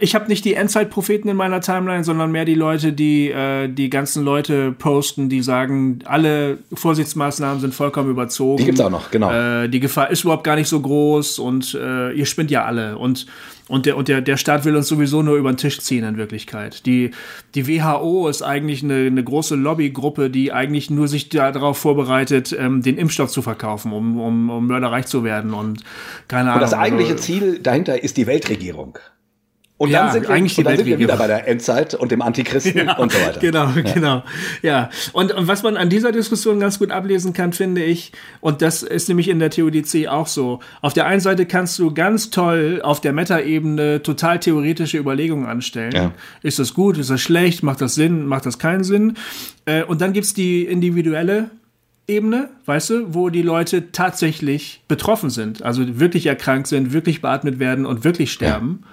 ich 0.00 0.14
habe 0.14 0.26
nicht 0.28 0.46
die 0.46 0.54
Endzeitpropheten 0.54 1.28
in 1.28 1.36
meiner 1.36 1.60
Timeline, 1.60 2.04
sondern 2.04 2.32
mehr 2.32 2.46
die 2.46 2.54
Leute, 2.54 2.94
die 2.94 3.30
äh, 3.30 3.68
die 3.68 3.90
ganzen 3.90 4.24
Leute 4.24 4.72
posten, 4.72 5.28
die 5.28 5.42
sagen, 5.42 5.98
alle 6.06 6.60
Vorsichtsmaßnahmen 6.72 7.60
sind 7.60 7.74
vollkommen 7.74 8.08
überzogen. 8.08 8.56
Die 8.56 8.64
gibt's 8.64 8.80
auch 8.80 8.88
noch, 8.88 9.10
genau. 9.10 9.30
Äh, 9.30 9.68
die 9.68 9.80
Gefahr 9.80 10.10
ist 10.10 10.24
überhaupt 10.24 10.44
gar 10.44 10.56
nicht 10.56 10.68
so 10.68 10.80
groß 10.80 11.38
und 11.38 11.74
äh, 11.74 12.12
ihr 12.12 12.24
spinnt 12.24 12.50
ja 12.50 12.64
alle. 12.64 12.96
Und 12.96 13.26
und 13.72 13.86
der, 13.86 13.96
und 13.96 14.08
der, 14.08 14.20
der 14.20 14.36
Staat 14.36 14.66
will 14.66 14.76
uns 14.76 14.86
sowieso 14.86 15.22
nur 15.22 15.36
über 15.36 15.50
den 15.50 15.56
Tisch 15.56 15.80
ziehen 15.80 16.04
in 16.04 16.18
Wirklichkeit. 16.18 16.84
Die, 16.84 17.12
die 17.54 17.66
WHO 17.66 18.28
ist 18.28 18.42
eigentlich 18.42 18.82
eine, 18.82 19.06
eine 19.06 19.24
große 19.24 19.54
Lobbygruppe, 19.54 20.28
die 20.28 20.52
eigentlich 20.52 20.90
nur 20.90 21.08
sich 21.08 21.30
darauf 21.30 21.78
vorbereitet, 21.78 22.54
ähm, 22.58 22.82
den 22.82 22.98
Impfstoff 22.98 23.30
zu 23.30 23.40
verkaufen, 23.40 23.94
um, 23.94 24.20
um, 24.20 24.50
um 24.50 24.66
mörderreich 24.66 25.06
zu 25.06 25.24
werden 25.24 25.54
und 25.54 25.84
keine 26.28 26.50
Ahnung. 26.50 26.56
Und 26.56 26.70
das 26.70 26.74
eigentliche 26.74 27.12
also, 27.12 27.24
Ziel 27.24 27.60
dahinter 27.60 28.02
ist 28.02 28.18
die 28.18 28.26
Weltregierung. 28.26 28.98
Und 29.82 29.90
ja, 29.90 30.04
dann 30.04 30.12
sind 30.12 30.28
wir, 30.28 30.30
eigentlich 30.30 30.56
und 30.58 30.64
dann 30.64 30.76
sind 30.76 30.86
wir 30.86 31.00
wieder 31.00 31.16
bei 31.16 31.26
der 31.26 31.48
Endzeit 31.48 31.94
und 31.94 32.12
dem 32.12 32.22
Antichristen 32.22 32.76
ja, 32.86 32.96
und 32.98 33.10
so 33.10 33.18
weiter. 33.18 33.40
Genau, 33.40 33.64
ja. 33.74 33.80
genau. 33.92 34.22
Ja. 34.62 34.90
Und, 35.12 35.32
und 35.32 35.48
was 35.48 35.64
man 35.64 35.76
an 35.76 35.88
dieser 35.88 36.12
Diskussion 36.12 36.60
ganz 36.60 36.78
gut 36.78 36.92
ablesen 36.92 37.32
kann, 37.32 37.52
finde 37.52 37.82
ich, 37.82 38.12
und 38.40 38.62
das 38.62 38.84
ist 38.84 39.08
nämlich 39.08 39.26
in 39.26 39.40
der 39.40 39.50
TODC 39.50 40.06
auch 40.06 40.28
so. 40.28 40.60
Auf 40.82 40.92
der 40.92 41.06
einen 41.06 41.20
Seite 41.20 41.46
kannst 41.46 41.80
du 41.80 41.92
ganz 41.92 42.30
toll 42.30 42.80
auf 42.84 43.00
der 43.00 43.12
Meta-Ebene 43.12 44.04
total 44.04 44.38
theoretische 44.38 44.98
Überlegungen 44.98 45.46
anstellen. 45.46 45.92
Ja. 45.92 46.12
Ist 46.44 46.60
das 46.60 46.74
gut? 46.74 46.96
Ist 46.96 47.10
das 47.10 47.20
schlecht? 47.20 47.64
Macht 47.64 47.80
das 47.80 47.96
Sinn? 47.96 48.24
Macht 48.24 48.46
das 48.46 48.60
keinen 48.60 48.84
Sinn? 48.84 49.14
Äh, 49.64 49.82
und 49.82 50.00
dann 50.00 50.12
gibt's 50.12 50.32
die 50.32 50.62
individuelle 50.62 51.50
Ebene, 52.06 52.50
weißt 52.66 52.90
du, 52.90 53.14
wo 53.14 53.30
die 53.30 53.42
Leute 53.42 53.90
tatsächlich 53.90 54.82
betroffen 54.86 55.30
sind, 55.30 55.62
also 55.62 55.98
wirklich 55.98 56.26
erkrankt 56.26 56.66
sind, 56.66 56.92
wirklich 56.92 57.20
beatmet 57.20 57.58
werden 57.58 57.86
und 57.86 58.04
wirklich 58.04 58.30
sterben. 58.30 58.80
Ja 58.82 58.88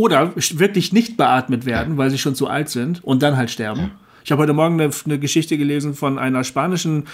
oder 0.00 0.32
wirklich 0.34 0.94
nicht 0.94 1.18
beatmet 1.18 1.66
werden, 1.66 1.98
weil 1.98 2.08
sie 2.08 2.16
schon 2.16 2.34
zu 2.34 2.48
alt 2.48 2.70
sind 2.70 3.04
und 3.04 3.22
dann 3.22 3.36
halt 3.36 3.50
sterben. 3.50 3.90
Ich 4.24 4.32
habe 4.32 4.42
heute 4.42 4.54
Morgen 4.54 4.80
eine, 4.80 4.90
eine, 5.04 5.18
Geschichte 5.18 5.58
gelesen 5.58 5.94
von 5.94 6.18
einer 6.18 6.42
spanischen 6.42 7.04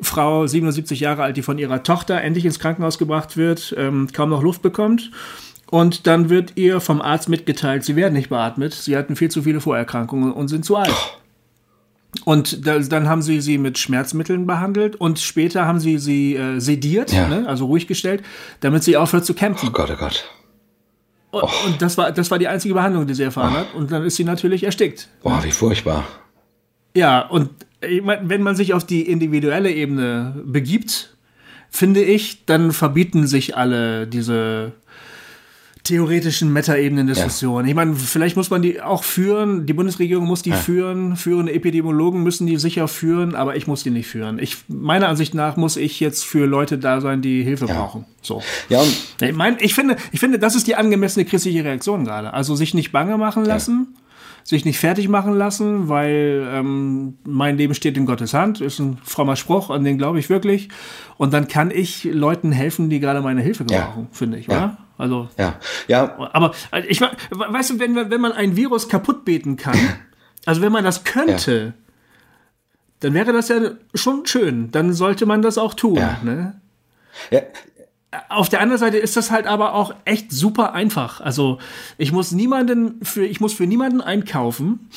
Frau, 0.00 0.46
77 0.46 1.00
Jahre 1.00 1.24
alt, 1.24 1.36
die 1.36 1.42
von 1.42 1.58
ihrer 1.58 1.82
Tochter 1.82 2.20
endlich 2.20 2.44
ins 2.44 2.60
Krankenhaus 2.60 2.98
gebracht 2.98 3.36
wird, 3.36 3.74
ähm, 3.76 4.08
kaum 4.12 4.30
noch 4.30 4.42
Luft 4.42 4.62
bekommt. 4.62 5.10
Und 5.70 6.06
dann 6.06 6.30
wird 6.30 6.52
ihr 6.54 6.80
vom 6.80 7.02
Arzt 7.02 7.28
mitgeteilt, 7.28 7.84
sie 7.84 7.96
werden 7.96 8.14
nicht 8.14 8.28
beatmet, 8.28 8.72
sie 8.72 8.96
hatten 8.96 9.16
viel 9.16 9.30
zu 9.30 9.42
viele 9.42 9.60
Vorerkrankungen 9.60 10.32
und 10.32 10.48
sind 10.48 10.64
zu 10.64 10.76
alt. 10.76 10.94
Und 12.24 12.66
da, 12.66 12.78
dann 12.78 13.08
haben 13.08 13.20
sie 13.20 13.40
sie 13.40 13.58
mit 13.58 13.78
Schmerzmitteln 13.78 14.46
behandelt 14.46 14.96
und 14.96 15.18
später 15.18 15.66
haben 15.66 15.80
sie 15.80 15.98
sie 15.98 16.36
äh, 16.36 16.60
sediert, 16.60 17.12
ja. 17.12 17.28
ne, 17.28 17.48
also 17.48 17.66
ruhig 17.66 17.86
gestellt, 17.86 18.22
damit 18.60 18.84
sie 18.84 18.96
aufhört 18.96 19.26
zu 19.26 19.34
kämpfen. 19.34 19.68
Oh 19.68 19.72
Gott, 19.72 19.90
oh 19.90 19.96
Gott. 19.98 20.24
Und, 21.42 21.50
oh. 21.50 21.66
und, 21.66 21.82
das 21.82 21.96
war, 21.98 22.12
das 22.12 22.30
war 22.30 22.38
die 22.38 22.48
einzige 22.48 22.74
Behandlung, 22.74 23.06
die 23.06 23.14
sie 23.14 23.22
erfahren 23.22 23.54
oh. 23.54 23.58
hat. 23.58 23.74
Und 23.74 23.90
dann 23.90 24.04
ist 24.04 24.16
sie 24.16 24.24
natürlich 24.24 24.64
erstickt. 24.64 25.08
Boah, 25.22 25.42
wie 25.42 25.50
furchtbar. 25.50 26.04
Ja, 26.94 27.20
und 27.20 27.50
ich 27.80 28.02
mein, 28.02 28.28
wenn 28.28 28.42
man 28.42 28.56
sich 28.56 28.74
auf 28.74 28.84
die 28.84 29.02
individuelle 29.02 29.70
Ebene 29.72 30.42
begibt, 30.44 31.16
finde 31.70 32.02
ich, 32.02 32.44
dann 32.46 32.72
verbieten 32.72 33.26
sich 33.26 33.56
alle 33.56 34.06
diese 34.06 34.72
theoretischen 35.84 36.52
Meta-Ebenen-Diskussionen. 36.52 37.66
Ja. 37.66 37.70
Ich 37.70 37.74
meine, 37.74 37.94
vielleicht 37.94 38.36
muss 38.36 38.50
man 38.50 38.62
die 38.62 38.80
auch 38.80 39.04
führen. 39.04 39.66
Die 39.66 39.72
Bundesregierung 39.72 40.26
muss 40.26 40.42
die 40.42 40.50
ja. 40.50 40.56
führen. 40.56 41.16
Führende 41.16 41.52
Epidemiologen 41.52 42.22
müssen 42.22 42.46
die 42.46 42.56
sicher 42.56 42.88
führen, 42.88 43.34
aber 43.34 43.56
ich 43.56 43.66
muss 43.66 43.82
die 43.82 43.90
nicht 43.90 44.06
führen. 44.06 44.38
Ich, 44.38 44.56
meiner 44.68 45.08
Ansicht 45.08 45.34
nach 45.34 45.56
muss 45.56 45.76
ich 45.76 46.00
jetzt 46.00 46.24
für 46.24 46.46
Leute 46.46 46.78
da 46.78 47.00
sein, 47.00 47.22
die 47.22 47.42
Hilfe 47.42 47.66
ja. 47.66 47.74
brauchen. 47.74 48.04
So. 48.22 48.42
Ja, 48.68 48.82
ich, 49.20 49.32
mein, 49.34 49.56
ich 49.60 49.74
finde, 49.74 49.96
ich 50.12 50.20
finde, 50.20 50.38
das 50.38 50.54
ist 50.54 50.66
die 50.66 50.74
angemessene 50.74 51.24
christliche 51.24 51.64
Reaktion 51.64 52.04
gerade. 52.04 52.32
Also 52.32 52.54
sich 52.54 52.74
nicht 52.74 52.92
bange 52.92 53.16
machen 53.16 53.44
lassen 53.44 53.94
sich 54.48 54.64
nicht 54.64 54.78
fertig 54.78 55.10
machen 55.10 55.34
lassen, 55.34 55.90
weil 55.90 56.48
ähm, 56.50 57.18
mein 57.24 57.58
Leben 57.58 57.74
steht 57.74 57.98
in 57.98 58.06
Gottes 58.06 58.32
Hand, 58.32 58.62
ist 58.62 58.78
ein 58.78 58.96
frommer 59.04 59.36
Spruch, 59.36 59.68
an 59.68 59.84
den 59.84 59.98
glaube 59.98 60.18
ich 60.18 60.30
wirklich. 60.30 60.70
Und 61.18 61.34
dann 61.34 61.48
kann 61.48 61.70
ich 61.70 62.04
Leuten 62.04 62.50
helfen, 62.50 62.88
die 62.88 62.98
gerade 62.98 63.20
meine 63.20 63.42
Hilfe 63.42 63.64
brauchen, 63.64 64.02
ja. 64.04 64.08
finde 64.10 64.38
ich, 64.38 64.46
ja. 64.46 64.56
oder? 64.56 64.76
Also, 64.98 65.28
ja. 65.38 65.58
ja. 65.86 66.18
Aber 66.32 66.52
äh, 66.72 66.84
ich 66.86 67.00
weißt 67.00 67.70
du, 67.70 67.78
wenn, 67.78 67.94
wenn 67.94 68.20
man 68.20 68.32
ein 68.32 68.56
Virus 68.56 68.88
kaputt 68.88 69.24
beten 69.24 69.56
kann, 69.56 69.78
also 70.44 70.60
wenn 70.60 70.72
man 70.72 70.84
das 70.84 71.04
könnte, 71.04 71.74
ja. 71.76 71.84
dann 73.00 73.14
wäre 73.14 73.32
das 73.32 73.48
ja 73.48 73.70
schon 73.94 74.26
schön. 74.26 74.70
Dann 74.70 74.92
sollte 74.92 75.24
man 75.24 75.40
das 75.40 75.56
auch 75.56 75.74
tun. 75.74 75.94
Ja. 75.94 76.18
Ne? 76.22 76.60
Ja, 77.30 77.40
auf 78.28 78.48
der 78.48 78.60
anderen 78.60 78.78
Seite 78.78 78.96
ist 78.96 79.16
das 79.16 79.30
halt 79.30 79.46
aber 79.46 79.74
auch 79.74 79.94
echt 80.04 80.32
super 80.32 80.72
einfach. 80.72 81.20
Also 81.20 81.58
ich 81.98 82.12
muss 82.12 82.32
niemanden 82.32 83.04
für, 83.04 83.26
ich 83.26 83.40
muss 83.40 83.52
für 83.52 83.66
niemanden 83.66 84.00
einkaufen. 84.00 84.88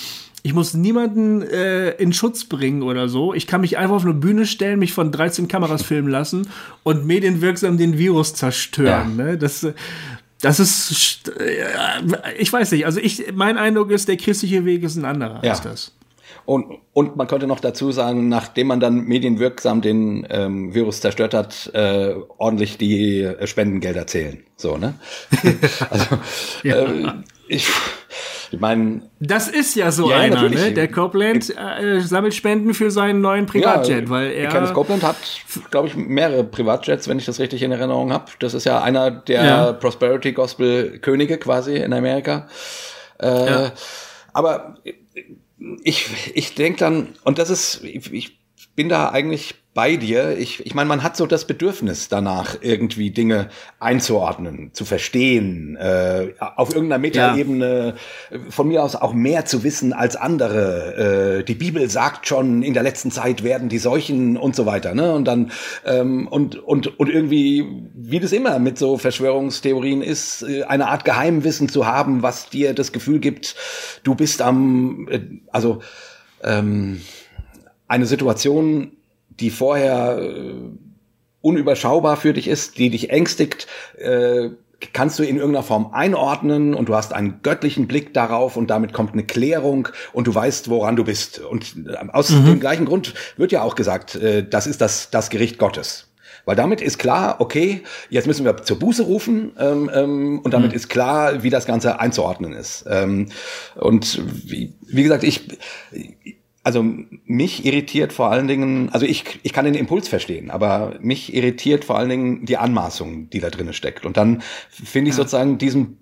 Ich 0.44 0.54
muss 0.54 0.74
niemanden 0.74 1.42
äh, 1.44 1.92
in 1.92 2.14
Schutz 2.14 2.46
bringen 2.46 2.82
oder 2.82 3.08
so. 3.10 3.34
Ich 3.34 3.46
kann 3.46 3.62
mich 3.62 3.78
einfach 3.78 3.96
auf 3.96 4.04
eine 4.04 4.14
Bühne 4.14 4.46
stellen, 4.46 4.80
mich 4.80 4.94
von 4.94 5.12
13 5.12 5.48
Kameras 5.48 5.84
filmen 5.84 6.10
lassen 6.10 6.48
und 6.84 7.06
medienwirksam 7.06 7.78
den 7.78 7.98
Virus 7.98 8.34
zerstören. 8.34 9.18
Ja. 9.18 9.26
Ne? 9.26 9.38
Das, 9.38 9.68
das 10.42 10.60
ist, 10.60 11.32
äh, 11.40 11.66
ich 12.40 12.52
weiß 12.52 12.72
nicht. 12.72 12.86
Also 12.86 13.00
ich, 13.00 13.32
mein 13.34 13.58
Eindruck 13.58 13.92
ist, 13.92 14.08
der 14.08 14.18
christliche 14.18 14.66
Weg 14.66 14.84
ist 14.84 14.96
ein 14.96 15.06
anderer 15.06 15.44
ja. 15.44 15.52
als 15.52 15.62
das. 15.62 15.94
Und, 16.46 16.80
und 16.94 17.16
man 17.16 17.28
könnte 17.28 17.46
noch 17.46 17.60
dazu 17.60 17.92
sagen, 17.92 18.28
nachdem 18.28 18.68
man 18.68 18.80
dann 18.80 19.04
medienwirksam 19.06 19.82
den 19.82 20.26
ähm, 20.30 20.74
Virus 20.74 21.00
zerstört 21.02 21.34
hat, 21.36 21.70
äh, 21.74 22.16
ordentlich 22.38 22.78
die 22.78 23.22
äh, 23.22 23.46
Spendengelder 23.46 24.08
zählen. 24.08 24.44
So, 24.58 24.78
ne? 24.78 24.96
also, 25.90 26.06
ja. 26.64 26.76
äh, 26.78 27.14
ich, 27.48 27.70
ich 28.52 28.60
meine. 28.60 29.02
Das 29.20 29.48
ist 29.48 29.76
ja 29.76 29.92
so 29.92 30.10
ja, 30.10 30.18
einer, 30.18 30.50
ne? 30.50 30.74
Der 30.74 30.90
Copeland 30.90 31.54
äh, 31.58 32.00
sammelt 32.02 32.34
Spenden 32.34 32.74
für 32.74 32.92
seinen 32.92 33.22
neuen 33.22 33.46
Privatjet, 33.46 34.04
ja, 34.06 34.10
weil 34.10 34.32
er. 34.32 34.50
Kenneth 34.50 34.74
Copeland 34.74 35.04
hat, 35.04 35.16
glaube 35.72 35.88
ich, 35.88 35.96
mehrere 35.96 36.44
Privatjets, 36.44 37.08
wenn 37.08 37.18
ich 37.18 37.26
das 37.26 37.40
richtig 37.40 37.64
in 37.64 37.72
Erinnerung 37.72 38.12
habe. 38.12 38.26
Das 38.40 38.54
ist 38.54 38.66
ja 38.66 38.82
einer 38.82 39.10
der 39.12 39.46
ja. 39.46 39.74
Prosperity 39.74 40.34
Gospel 40.34 41.00
Könige 41.00 41.38
quasi 41.38 41.78
in 41.78 41.94
Amerika. 41.94 42.48
Äh, 43.20 43.70
aber 44.34 44.76
ich, 45.84 46.10
ich 46.34 46.56
denke 46.56 46.80
dann, 46.80 47.10
und 47.24 47.38
das 47.38 47.50
ist, 47.50 47.84
ich, 47.84 48.12
ich 48.12 48.40
bin 48.76 48.90
da 48.90 49.10
eigentlich 49.10 49.61
bei 49.74 49.96
dir. 49.96 50.38
Ich, 50.38 50.66
ich 50.66 50.76
meine, 50.76 50.90
man 50.90 51.02
hat 51.02 51.16
so 51.16 51.26
das 51.26 51.46
Bedürfnis 51.46 52.10
danach, 52.10 52.58
irgendwie 52.62 53.10
Dinge 53.12 53.50
einzuordnen, 53.80 54.74
zu 54.74 54.84
verstehen, 54.84 55.78
äh, 55.78 56.34
auf 56.40 56.76
irgendeiner 56.76 57.00
Metaebene 57.00 57.96
ja. 58.30 58.40
von 58.50 58.68
mir 58.68 58.84
aus 58.84 58.98
auch 58.98 59.14
mehr 59.14 59.46
zu 59.46 59.64
wissen 59.64 59.94
als 59.94 60.18
andere. 60.18 61.40
Äh, 61.40 61.44
die 61.44 61.56
Bibel 61.56 61.90
sagt 61.90 62.28
schon, 62.28 62.64
in 62.64 62.74
der 62.74 62.84
letzten 62.84 63.12
Zeit 63.12 63.44
werden 63.44 63.70
die 63.70 63.78
Seuchen 63.78 64.36
und 64.36 64.58
so 64.58 64.66
weiter. 64.66 64.94
Ne? 64.94 65.14
Und 65.14 65.26
dann 65.26 65.52
ähm, 65.86 66.28
und 66.28 66.58
und 66.58 67.00
und 67.00 67.10
irgendwie, 67.10 67.66
wie 67.94 68.20
das 68.20 68.34
immer 68.34 68.60
mit 68.60 68.78
so 68.78 68.98
Verschwörungstheorien 68.98 70.02
ist, 70.02 70.44
äh, 70.44 70.64
eine 70.64 70.88
Art 70.88 71.06
Geheimwissen 71.06 71.70
zu 71.70 71.86
haben, 71.86 72.24
was 72.24 72.50
dir 72.50 72.74
das 72.74 72.92
Gefühl 72.92 73.20
gibt, 73.20 73.56
du 74.04 74.16
bist 74.16 74.42
am, 74.42 75.08
äh, 75.10 75.22
also 75.50 75.82
ähm, 76.44 77.02
eine 77.88 78.06
Situation 78.06 78.92
die 79.42 79.50
vorher 79.50 80.20
äh, 80.20 80.54
unüberschaubar 81.42 82.18
für 82.18 82.34
dich 82.34 82.48
ist, 82.48 82.78
die 82.78 82.90
dich 82.90 83.10
ängstigt, 83.10 83.68
äh, 83.98 84.50
kannst 84.94 85.20
du 85.20 85.24
in 85.24 85.38
irgendeiner 85.38 85.64
Form 85.64 85.92
einordnen 85.94 86.74
und 86.74 86.90
du 86.90 86.96
hast 86.96 87.14
einen 87.14 87.42
göttlichen 87.44 87.88
Blick 87.88 88.14
darauf 88.14 88.58
und 88.58 88.70
damit 88.70 88.94
kommt 88.94 89.14
eine 89.14 89.24
Klärung 89.24 89.90
und 90.14 90.28
du 90.28 90.34
weißt, 90.34 90.70
woran 90.70 90.96
du 90.96 91.04
bist. 91.04 91.40
Und 91.40 91.76
äh, 91.88 91.98
aus 92.12 92.30
mhm. 92.30 92.46
dem 92.46 92.60
gleichen 92.60 92.86
Grund 92.86 93.14
wird 93.38 93.52
ja 93.52 93.62
auch 93.62 93.76
gesagt, 93.76 94.16
äh, 94.16 94.48
das 94.48 94.68
ist 94.68 94.82
das, 94.82 95.10
das 95.10 95.30
Gericht 95.30 95.58
Gottes. 95.58 96.08
Weil 96.46 96.56
damit 96.56 96.82
ist 96.82 96.98
klar, 96.98 97.36
okay, 97.40 97.84
jetzt 98.10 98.26
müssen 98.26 98.46
wir 98.46 98.58
zur 98.64 98.80
Buße 98.80 99.04
rufen 99.04 99.52
ähm, 99.60 99.92
ähm, 99.94 100.40
und 100.40 100.54
damit 100.54 100.72
mhm. 100.72 100.76
ist 100.76 100.90
klar, 100.90 101.44
wie 101.44 101.52
das 101.52 101.68
Ganze 101.68 102.00
einzuordnen 102.00 102.54
ist. 102.54 102.86
Ähm, 102.90 103.28
und 103.76 104.20
wie, 104.50 104.74
wie 104.88 105.04
gesagt, 105.04 105.24
ich, 105.24 105.48
also 106.64 106.84
mich 107.26 107.66
irritiert 107.66 108.14
vor 108.14 108.32
allen 108.32 108.48
Dingen, 108.48 108.90
also 108.92 109.06
ich, 109.06 109.40
ich 109.44 109.54
kann 109.54 109.66
den 109.66 109.74
Impuls 109.74 110.08
verstehen, 110.08 110.52
aber 110.52 110.96
mich 111.02 111.34
irritiert 111.34 111.86
vor 111.86 111.98
allen 111.98 112.10
Dingen 112.10 112.46
die 112.46 112.58
Anmaßung, 112.58 113.30
die 113.30 113.40
da 113.40 113.50
drinne 113.50 113.74
steckt. 113.74 114.06
Und 114.06 114.18
dann 114.18 114.44
finde 114.70 115.10
ich 115.10 115.18
ja. 115.18 115.24
sozusagen 115.24 115.58
diesen, 115.58 115.98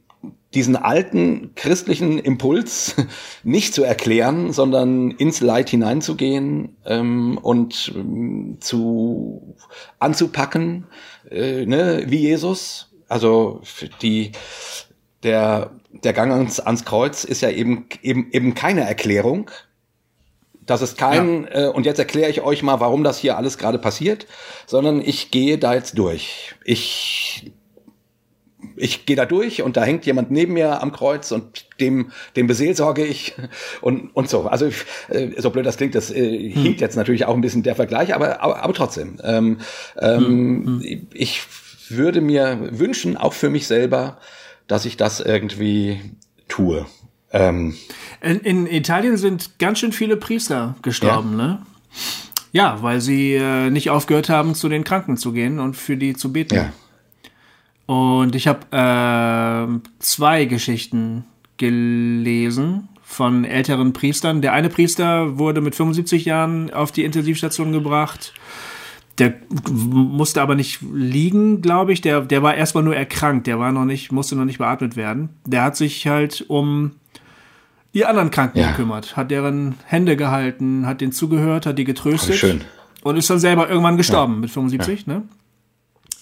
diesen 0.53 0.75
alten 0.75 1.51
christlichen 1.55 2.19
Impuls 2.19 2.95
nicht 3.43 3.73
zu 3.73 3.83
erklären, 3.83 4.51
sondern 4.51 5.11
ins 5.11 5.39
Leid 5.39 5.69
hineinzugehen 5.69 6.75
ähm, 6.85 7.37
und 7.37 7.93
ähm, 7.95 8.57
zu 8.59 9.55
anzupacken, 9.99 10.87
äh, 11.29 11.65
ne, 11.65 12.03
wie 12.07 12.17
Jesus. 12.17 12.91
Also 13.07 13.61
die 14.01 14.33
der 15.23 15.71
der 15.91 16.13
Gang 16.13 16.31
ans, 16.31 16.59
ans 16.59 16.85
Kreuz 16.85 17.23
ist 17.23 17.41
ja 17.41 17.49
eben 17.49 17.87
eben 18.03 18.29
eben 18.31 18.53
keine 18.53 18.81
Erklärung, 18.81 19.49
das 20.69 20.81
ist 20.81 20.97
kein, 20.97 21.43
ja. 21.43 21.65
äh, 21.65 21.67
und 21.67 21.85
jetzt 21.85 21.99
erkläre 21.99 22.29
ich 22.29 22.41
euch 22.41 22.63
mal, 22.63 22.79
warum 22.79 23.03
das 23.03 23.17
hier 23.17 23.37
alles 23.37 23.57
gerade 23.57 23.79
passiert, 23.79 24.27
sondern 24.67 25.01
ich 25.01 25.31
gehe 25.31 25.57
da 25.57 25.73
jetzt 25.73 25.97
durch. 25.97 26.55
Ich 26.63 27.51
ich 28.75 29.05
gehe 29.05 29.15
da 29.15 29.25
durch 29.25 29.61
und 29.61 29.77
da 29.77 29.83
hängt 29.83 30.05
jemand 30.05 30.31
neben 30.31 30.53
mir 30.53 30.81
am 30.81 30.91
Kreuz 30.91 31.31
und 31.31 31.65
dem, 31.79 32.11
dem 32.35 32.47
beseelsorge 32.47 33.05
ich 33.05 33.33
und, 33.81 34.15
und 34.15 34.29
so. 34.29 34.47
Also 34.47 34.69
äh, 35.09 35.29
so 35.37 35.49
blöd 35.49 35.65
das 35.65 35.77
klingt, 35.77 35.95
das 35.95 36.11
äh, 36.11 36.51
hm. 36.53 36.61
hinkt 36.63 36.81
jetzt 36.81 36.95
natürlich 36.95 37.25
auch 37.25 37.33
ein 37.33 37.41
bisschen 37.41 37.63
der 37.63 37.75
Vergleich, 37.75 38.13
aber, 38.13 38.41
aber, 38.41 38.61
aber 38.61 38.73
trotzdem. 38.73 39.17
Ähm, 39.23 39.59
ähm, 39.99 40.19
hm. 40.19 40.81
hm. 40.81 41.07
Ich 41.13 41.41
würde 41.89 42.21
mir 42.21 42.69
wünschen, 42.71 43.17
auch 43.17 43.33
für 43.33 43.49
mich 43.49 43.65
selber, 43.67 44.17
dass 44.67 44.85
ich 44.85 44.97
das 44.97 45.19
irgendwie 45.19 45.99
tue. 46.47 46.85
Ähm, 47.31 47.75
in, 48.21 48.39
in, 48.39 48.67
Italien 48.67 49.17
sind 49.17 49.59
ganz 49.59 49.79
schön 49.79 49.91
viele 49.91 50.17
Priester 50.17 50.75
gestorben, 50.81 51.31
ja. 51.31 51.47
ne? 51.47 51.61
Ja, 52.51 52.81
weil 52.81 52.99
sie 52.99 53.35
äh, 53.35 53.69
nicht 53.69 53.89
aufgehört 53.89 54.29
haben, 54.29 54.55
zu 54.55 54.69
den 54.69 54.83
Kranken 54.83 55.17
zu 55.17 55.31
gehen 55.31 55.59
und 55.59 55.75
für 55.75 55.97
die 55.97 56.15
zu 56.15 56.33
beten. 56.33 56.55
Ja. 56.55 56.73
Und 57.85 58.35
ich 58.35 58.47
habe 58.47 58.61
äh, 58.71 59.89
zwei 59.99 60.45
Geschichten 60.45 61.25
gelesen 61.57 62.89
von 63.03 63.45
älteren 63.45 63.93
Priestern. 63.93 64.41
Der 64.41 64.53
eine 64.53 64.69
Priester 64.69 65.37
wurde 65.37 65.61
mit 65.61 65.75
75 65.75 66.25
Jahren 66.25 66.71
auf 66.71 66.91
die 66.91 67.03
Intensivstation 67.03 67.71
gebracht. 67.71 68.33
Der 69.17 69.33
musste 69.71 70.41
aber 70.41 70.55
nicht 70.55 70.79
liegen, 70.93 71.61
glaube 71.61 71.91
ich. 71.91 72.01
Der, 72.01 72.21
der 72.21 72.41
war 72.41 72.55
erstmal 72.55 72.83
nur 72.83 72.95
erkrankt. 72.95 73.47
Der 73.47 73.59
war 73.59 73.71
noch 73.71 73.85
nicht, 73.85 74.11
musste 74.11 74.35
noch 74.35 74.45
nicht 74.45 74.59
beatmet 74.59 74.95
werden. 74.95 75.29
Der 75.45 75.63
hat 75.63 75.75
sich 75.75 76.07
halt 76.07 76.45
um 76.47 76.91
die 77.93 78.05
anderen 78.05 78.31
Kranken 78.31 78.59
ja. 78.59 78.71
gekümmert, 78.71 79.17
hat 79.17 79.31
deren 79.31 79.75
Hände 79.85 80.15
gehalten, 80.15 80.85
hat 80.85 81.01
denen 81.01 81.11
zugehört, 81.11 81.65
hat 81.65 81.77
die 81.77 81.85
getröstet. 81.85 82.35
Schön. 82.35 82.61
Und 83.01 83.15
ist 83.15 83.29
dann 83.29 83.39
selber 83.39 83.69
irgendwann 83.69 83.97
gestorben 83.97 84.35
ja. 84.35 84.39
mit 84.41 84.51
75, 84.51 85.05
ja. 85.07 85.13
ne? 85.13 85.23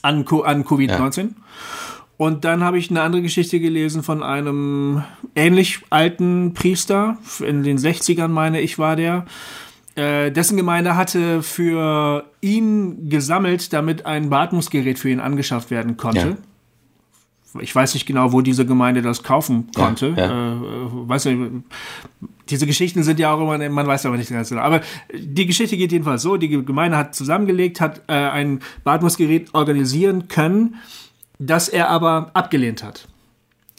An, 0.02 0.20
an 0.20 0.64
Covid-19. 0.64 1.30
Und 2.18 2.46
dann 2.46 2.64
habe 2.64 2.78
ich 2.78 2.90
eine 2.90 3.02
andere 3.02 3.22
Geschichte 3.22 3.60
gelesen 3.60 4.04
von 4.04 4.24
einem 4.24 5.04
ähnlich 5.36 5.82
alten 5.90 6.54
Priester. 6.54 7.18
In 7.46 7.64
den 7.64 7.78
60ern, 7.78 8.30
meine 8.30 8.62
ich, 8.62 8.80
war 8.80 8.96
der. 8.96 9.26
Äh, 9.96 10.32
dessen 10.32 10.58
Gemeinde 10.58 10.96
hatte 10.96 11.42
für 11.42 12.26
ihn 12.42 13.10
gesammelt, 13.10 13.74
damit 13.74 14.06
ein 14.06 14.30
Beatmungsgerät 14.30 15.00
für 15.00 15.10
ihn 15.10 15.20
angeschafft 15.20 15.72
werden 15.72 15.98
konnte 15.98 16.38
ich 17.60 17.74
weiß 17.74 17.94
nicht 17.94 18.06
genau, 18.06 18.34
wo 18.34 18.42
diese 18.42 18.66
Gemeinde 18.66 19.02
das 19.02 19.24
kaufen 19.24 19.72
konnte. 19.74 20.14
Ja, 20.18 20.28
ja. 20.28 20.54
Äh, 20.54 20.58
weiß 20.92 21.26
nicht, 21.26 21.40
diese 22.50 22.68
Geschichten 22.68 23.04
sind 23.04 23.20
ja 23.20 23.34
auch 23.34 23.42
immer, 23.42 23.70
man 23.70 23.88
weiß 23.88 24.06
aber 24.06 24.18
nicht 24.18 24.30
ganz 24.30 24.50
genau. 24.50 24.62
Aber 24.62 24.82
die 25.14 25.46
Geschichte 25.46 25.78
geht 25.78 25.92
jedenfalls 25.92 26.22
so, 26.22 26.38
die 26.38 26.50
Gemeinde 26.50 26.98
hat 26.98 27.16
zusammengelegt, 27.16 27.82
hat 27.82 28.02
äh, 28.08 28.14
ein 28.14 28.60
Beatmungsgerät 28.84 29.54
organisieren 29.54 30.28
können, 30.28 30.76
das 31.40 31.70
er 31.70 31.90
aber 31.90 32.32
abgelehnt 32.34 32.84
hat. 32.84 33.08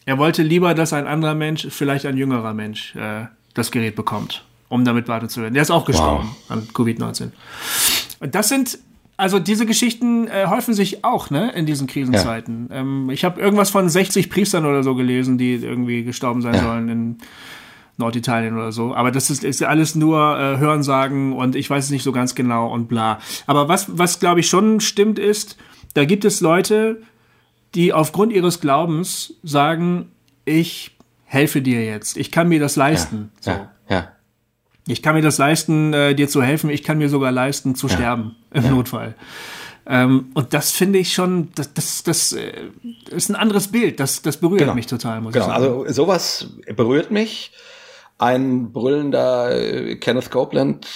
Er 0.07 0.19
wollte 0.19 0.43
lieber, 0.43 0.75
dass 0.75 0.93
ein 0.93 1.07
anderer 1.07 1.35
Mensch, 1.35 1.67
vielleicht 1.71 2.07
ein 2.07 2.17
jüngerer 2.17 2.55
Mensch, 2.55 2.95
äh, 2.97 3.27
das 3.55 3.71
Gerät 3.71 3.97
bekommt, 3.97 4.45
um 4.69 4.85
damit 4.85 5.07
beatmet 5.07 5.31
zu 5.31 5.43
werden. 5.43 5.55
Der 5.55 5.63
ist 5.63 5.71
auch 5.71 5.85
gestorben 5.85 6.31
wow. 6.49 6.51
an 6.51 6.69
Covid-19. 6.73 7.31
Das 8.21 8.49
sind 8.49 8.79
also 9.19 9.41
diese 9.41 9.67
Geschichten 9.67 10.29
äh, 10.29 10.47
häufen 10.47 10.75
sich 10.75 11.05
auch 11.05 11.29
ne, 11.29 11.51
in 11.51 11.67
diesen 11.67 11.89
Krisenzeiten. 11.89 12.69
Ja. 12.71 12.77
Ähm, 12.77 13.11
ich 13.11 13.25
habe 13.25 13.41
irgendwas 13.41 13.69
von 13.69 13.89
60 13.89 14.31
Priestern 14.31 14.65
oder 14.65 14.85
so 14.85 14.95
gelesen, 14.95 15.39
die 15.39 15.55
irgendwie 15.55 16.05
gestorben 16.05 16.41
sein 16.41 16.55
ja. 16.55 16.63
sollen 16.63 16.89
in 16.89 17.19
Norditalien 17.97 18.55
oder 18.55 18.71
so. 18.71 18.95
Aber 18.95 19.11
das 19.11 19.29
ist, 19.29 19.43
ist 19.43 19.61
alles 19.65 19.97
nur 19.97 20.39
äh, 20.39 20.59
Hörensagen 20.59 21.33
und 21.33 21.57
ich 21.57 21.69
weiß 21.69 21.87
es 21.87 21.91
nicht 21.91 22.05
so 22.05 22.13
ganz 22.13 22.37
genau 22.37 22.73
und 22.73 22.87
bla. 22.87 23.19
Aber 23.49 23.69
was, 23.69 23.99
was 23.99 24.21
glaube 24.21 24.39
ich 24.39 24.49
schon 24.49 24.79
stimmt 24.79 25.19
ist, 25.19 25.57
da 25.95 26.05
gibt 26.05 26.25
es 26.25 26.41
Leute, 26.41 27.03
die 27.75 27.93
aufgrund 27.93 28.33
ihres 28.33 28.61
Glaubens 28.61 29.35
sagen, 29.43 30.13
ich 30.45 30.97
helfe 31.25 31.61
dir 31.61 31.85
jetzt, 31.85 32.17
ich 32.17 32.31
kann 32.31 32.49
mir 32.49 32.61
das 32.61 32.77
leisten. 32.77 33.33
Ja, 33.43 33.43
so. 33.43 33.51
ja, 33.51 33.71
ja. 33.89 34.09
Ich 34.89 35.03
kann 35.03 35.15
mir 35.15 35.23
das 35.23 35.39
leisten, 35.39 35.93
äh, 35.93 36.15
dir 36.15 36.29
zu 36.29 36.43
helfen. 36.43 36.71
Ich 36.71 36.83
kann 36.83 36.99
mir 36.99 37.09
sogar 37.09 37.31
leisten, 37.31 37.75
zu 37.75 37.89
ja. 37.89 37.95
sterben 37.95 38.37
im 38.53 38.65
ja. 38.65 38.71
Notfall. 38.71 39.15
Ähm, 39.87 40.31
und 40.35 40.53
das 40.55 40.73
finde 40.73 40.99
ich 40.99 41.13
schon, 41.13 41.51
das, 41.55 41.73
das, 41.73 42.03
das 42.03 42.33
äh, 42.33 42.53
ist 43.11 43.29
ein 43.29 43.37
anderes 43.37 43.69
Bild. 43.69 44.01
Das, 44.01 44.23
das 44.23 44.39
berührt 44.39 44.61
genau. 44.61 44.75
mich 44.75 44.87
total, 44.87 45.21
muss 45.21 45.33
genau. 45.33 45.47
ich 45.47 45.53
sagen. 45.53 45.65
Also 45.65 45.93
sowas 45.93 46.49
berührt 46.75 47.11
mich. 47.11 47.53
Ein 48.19 48.73
brüllender 48.73 49.57
äh, 49.57 49.97
Kenneth 49.97 50.31
Copeland 50.31 50.87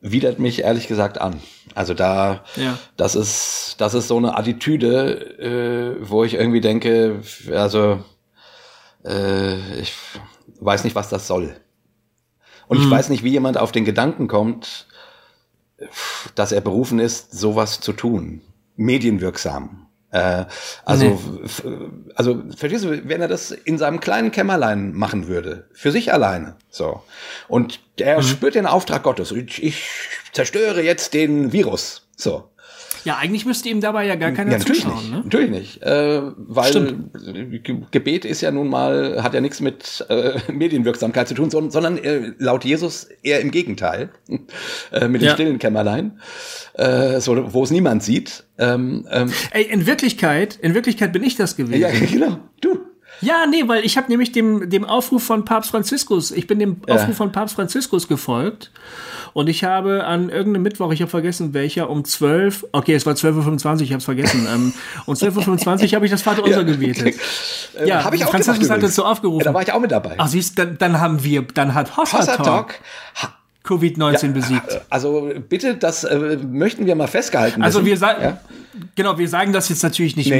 widert 0.00 0.38
mich 0.38 0.62
ehrlich 0.62 0.88
gesagt 0.88 1.20
an. 1.20 1.40
Also 1.74 1.94
da, 1.94 2.44
ja. 2.56 2.78
das 2.96 3.14
ist, 3.14 3.76
das 3.78 3.94
ist 3.94 4.08
so 4.08 4.18
eine 4.18 4.36
Attitüde, 4.36 5.98
äh, 6.00 6.08
wo 6.08 6.24
ich 6.24 6.34
irgendwie 6.34 6.60
denke, 6.60 7.22
also 7.50 8.02
äh, 9.04 9.80
ich 9.80 9.94
weiß 10.60 10.84
nicht, 10.84 10.94
was 10.94 11.08
das 11.08 11.26
soll. 11.26 11.56
Und 12.72 12.78
mhm. 12.78 12.84
ich 12.84 12.90
weiß 12.90 13.10
nicht, 13.10 13.22
wie 13.22 13.28
jemand 13.28 13.58
auf 13.58 13.70
den 13.70 13.84
Gedanken 13.84 14.28
kommt, 14.28 14.86
dass 16.34 16.52
er 16.52 16.62
berufen 16.62 16.98
ist, 17.00 17.38
sowas 17.38 17.80
zu 17.80 17.92
tun. 17.92 18.40
Medienwirksam. 18.76 19.88
Äh, 20.10 20.46
also, 20.86 21.04
nee. 21.04 21.70
also, 22.14 22.42
verstehst 22.56 22.84
du, 22.84 23.06
wenn 23.06 23.20
er 23.20 23.28
das 23.28 23.50
in 23.50 23.76
seinem 23.76 24.00
kleinen 24.00 24.30
Kämmerlein 24.30 24.94
machen 24.94 25.28
würde, 25.28 25.68
für 25.74 25.92
sich 25.92 26.14
alleine, 26.14 26.56
so. 26.70 27.02
Und 27.46 27.80
er 27.98 28.16
mhm. 28.16 28.22
spürt 28.22 28.54
den 28.54 28.64
Auftrag 28.64 29.02
Gottes. 29.02 29.32
Ich, 29.32 29.62
ich 29.62 29.84
zerstöre 30.32 30.80
jetzt 30.80 31.12
den 31.12 31.52
Virus, 31.52 32.08
so. 32.16 32.48
Ja, 33.04 33.18
eigentlich 33.18 33.46
müsste 33.46 33.68
ihm 33.68 33.80
dabei 33.80 34.06
ja 34.06 34.14
gar 34.14 34.32
keiner 34.32 34.52
ja, 34.52 34.58
natürlich 34.58 34.82
zuschauen. 34.82 35.00
Nicht. 35.00 35.10
Ne? 35.10 35.22
Natürlich 35.24 35.50
nicht, 35.50 35.82
äh, 35.82 36.20
weil 36.36 36.70
Stimmt. 36.70 37.92
Gebet 37.92 38.24
ist 38.24 38.40
ja 38.40 38.50
nun 38.50 38.68
mal, 38.68 39.22
hat 39.22 39.34
ja 39.34 39.40
nichts 39.40 39.60
mit 39.60 40.04
äh, 40.08 40.38
Medienwirksamkeit 40.52 41.28
zu 41.28 41.34
tun, 41.34 41.50
sondern 41.50 41.98
äh, 41.98 42.32
laut 42.38 42.64
Jesus 42.64 43.08
eher 43.22 43.40
im 43.40 43.50
Gegenteil, 43.50 44.10
äh, 44.92 45.08
mit 45.08 45.22
dem 45.22 45.26
ja. 45.26 45.34
stillen 45.34 45.58
Kämmerlein, 45.58 46.20
äh, 46.74 47.20
so, 47.20 47.52
wo 47.52 47.64
es 47.64 47.70
niemand 47.70 48.02
sieht. 48.02 48.44
Ähm, 48.58 49.06
ähm, 49.10 49.32
Ey, 49.50 49.64
in 49.64 49.86
Wirklichkeit, 49.86 50.58
in 50.60 50.74
Wirklichkeit 50.74 51.12
bin 51.12 51.22
ich 51.22 51.36
das 51.36 51.56
gewesen. 51.56 51.80
Ja, 51.80 51.88
genau, 52.10 52.38
du. 52.60 52.71
Ja, 53.22 53.46
nee, 53.46 53.64
weil 53.66 53.84
ich 53.84 53.96
habe 53.96 54.08
nämlich 54.08 54.32
dem, 54.32 54.68
dem 54.68 54.84
Aufruf 54.84 55.22
von 55.22 55.44
Papst 55.44 55.70
Franziskus, 55.70 56.30
ich 56.30 56.46
bin 56.46 56.58
dem 56.58 56.82
ja. 56.86 56.96
Aufruf 56.96 57.16
von 57.16 57.32
Papst 57.32 57.54
Franziskus 57.54 58.08
gefolgt 58.08 58.70
und 59.32 59.48
ich 59.48 59.64
habe 59.64 60.04
an 60.04 60.28
irgendeinem 60.28 60.62
Mittwoch, 60.62 60.92
ich 60.92 61.00
habe 61.00 61.10
vergessen 61.10 61.54
welcher, 61.54 61.88
um 61.88 62.04
12, 62.04 62.66
okay, 62.72 62.94
es 62.94 63.06
war 63.06 63.14
12.25 63.14 63.74
Uhr, 63.74 63.80
ich 63.80 63.90
habe 63.92 63.98
es 63.98 64.04
vergessen, 64.04 64.46
ähm, 64.52 64.74
um 65.06 65.14
12.25 65.14 65.86
Uhr 65.86 65.92
habe 65.94 66.04
ich 66.04 66.10
das 66.10 66.22
Vaterunser 66.22 66.58
ja. 66.58 66.62
gebetet. 66.62 67.14
Äh, 67.78 67.88
ja, 67.88 68.04
hab 68.04 68.12
ich 68.12 68.24
auch 68.24 68.30
Franziskus 68.30 68.60
gemacht, 68.60 68.82
hat 68.82 68.82
dazu 68.82 69.04
aufgerufen. 69.04 69.40
Ja, 69.40 69.52
da 69.52 69.54
war 69.54 69.62
ich 69.62 69.72
auch 69.72 69.80
mit 69.80 69.92
dabei. 69.92 70.14
Ach, 70.18 70.28
siehst 70.28 70.58
dann, 70.58 70.76
dann 70.78 71.00
haben 71.00 71.22
wir, 71.24 71.42
dann 71.42 71.74
hat 71.74 71.96
Hossertalk... 71.96 72.38
Hossertalk 72.38 72.80
Covid-19 73.64 74.26
ja, 74.26 74.32
besiegt. 74.32 74.72
Äh, 74.72 74.80
also 74.90 75.30
bitte, 75.48 75.76
das 75.76 76.04
äh, 76.04 76.38
möchten 76.50 76.86
wir 76.86 76.94
mal 76.96 77.06
festgehalten. 77.06 77.62
Also 77.62 77.84
wir 77.84 77.96
sagen, 77.96 78.22
ja? 78.22 78.40
genau, 78.96 79.18
wir 79.18 79.28
sagen 79.28 79.52
das 79.52 79.68
jetzt 79.68 79.82
natürlich 79.82 80.16
nicht 80.16 80.30
nee. 80.30 80.36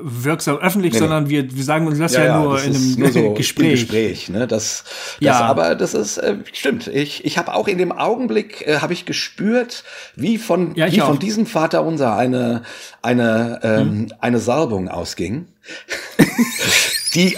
medienwirksam 0.00 0.56
äh, 0.56 0.60
öffentlich, 0.60 0.92
nee, 0.92 0.98
sondern 1.00 1.28
wir, 1.28 1.54
wir 1.54 1.64
sagen 1.64 1.86
uns 1.86 1.98
das 1.98 2.14
ja, 2.14 2.26
ja 2.26 2.40
nur 2.40 2.54
das 2.54 2.66
in 2.66 2.74
einem 2.74 2.94
nur 2.98 3.12
so 3.12 3.30
Gespräch. 3.34 3.80
Gespräch 3.80 4.28
ne? 4.28 4.46
das, 4.46 4.84
das, 4.84 5.18
ja. 5.20 5.40
Aber 5.40 5.74
das 5.74 5.94
ist, 5.94 6.18
äh, 6.18 6.36
stimmt. 6.52 6.86
Ich, 6.86 7.24
ich 7.24 7.38
habe 7.38 7.54
auch 7.54 7.66
in 7.66 7.78
dem 7.78 7.90
Augenblick, 7.90 8.66
äh, 8.66 8.78
habe 8.78 8.92
ich 8.92 9.04
gespürt, 9.04 9.82
wie 10.14 10.38
von, 10.38 10.76
wie 10.76 11.00
von 11.00 11.18
diesem 11.18 11.46
Vater 11.46 11.84
unser 11.84 12.16
eine, 12.16 12.62
eine, 13.02 13.60
ähm, 13.62 13.80
hm. 13.80 14.12
eine 14.20 14.38
Salbung 14.38 14.88
ausging. 14.88 15.46
die, 17.14 17.36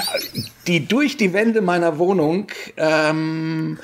die 0.66 0.86
durch 0.86 1.16
die 1.16 1.32
Wände 1.32 1.60
meiner 1.60 1.98
Wohnung 1.98 2.48
ähm, 2.76 3.78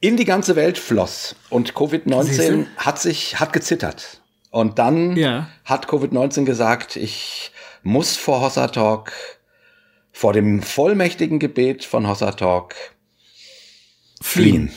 in 0.00 0.16
die 0.16 0.24
ganze 0.24 0.54
Welt 0.56 0.78
floss 0.78 1.34
und 1.50 1.74
Covid-19 1.74 2.22
Siehste? 2.24 2.66
hat 2.76 3.00
sich 3.00 3.40
hat 3.40 3.52
gezittert 3.52 4.20
und 4.50 4.78
dann 4.78 5.16
Ja. 5.16 5.48
hat 5.64 5.88
Covid-19 5.88 6.44
gesagt, 6.44 6.96
ich 6.96 7.50
muss 7.82 8.16
vor 8.16 8.40
Hossa 8.40 8.68
Talk 8.68 9.12
vor 10.12 10.32
dem 10.32 10.62
vollmächtigen 10.62 11.38
Gebet 11.38 11.84
von 11.84 12.06
Hossa 12.08 12.32
Talk 12.32 12.74
fliehen. 14.20 14.72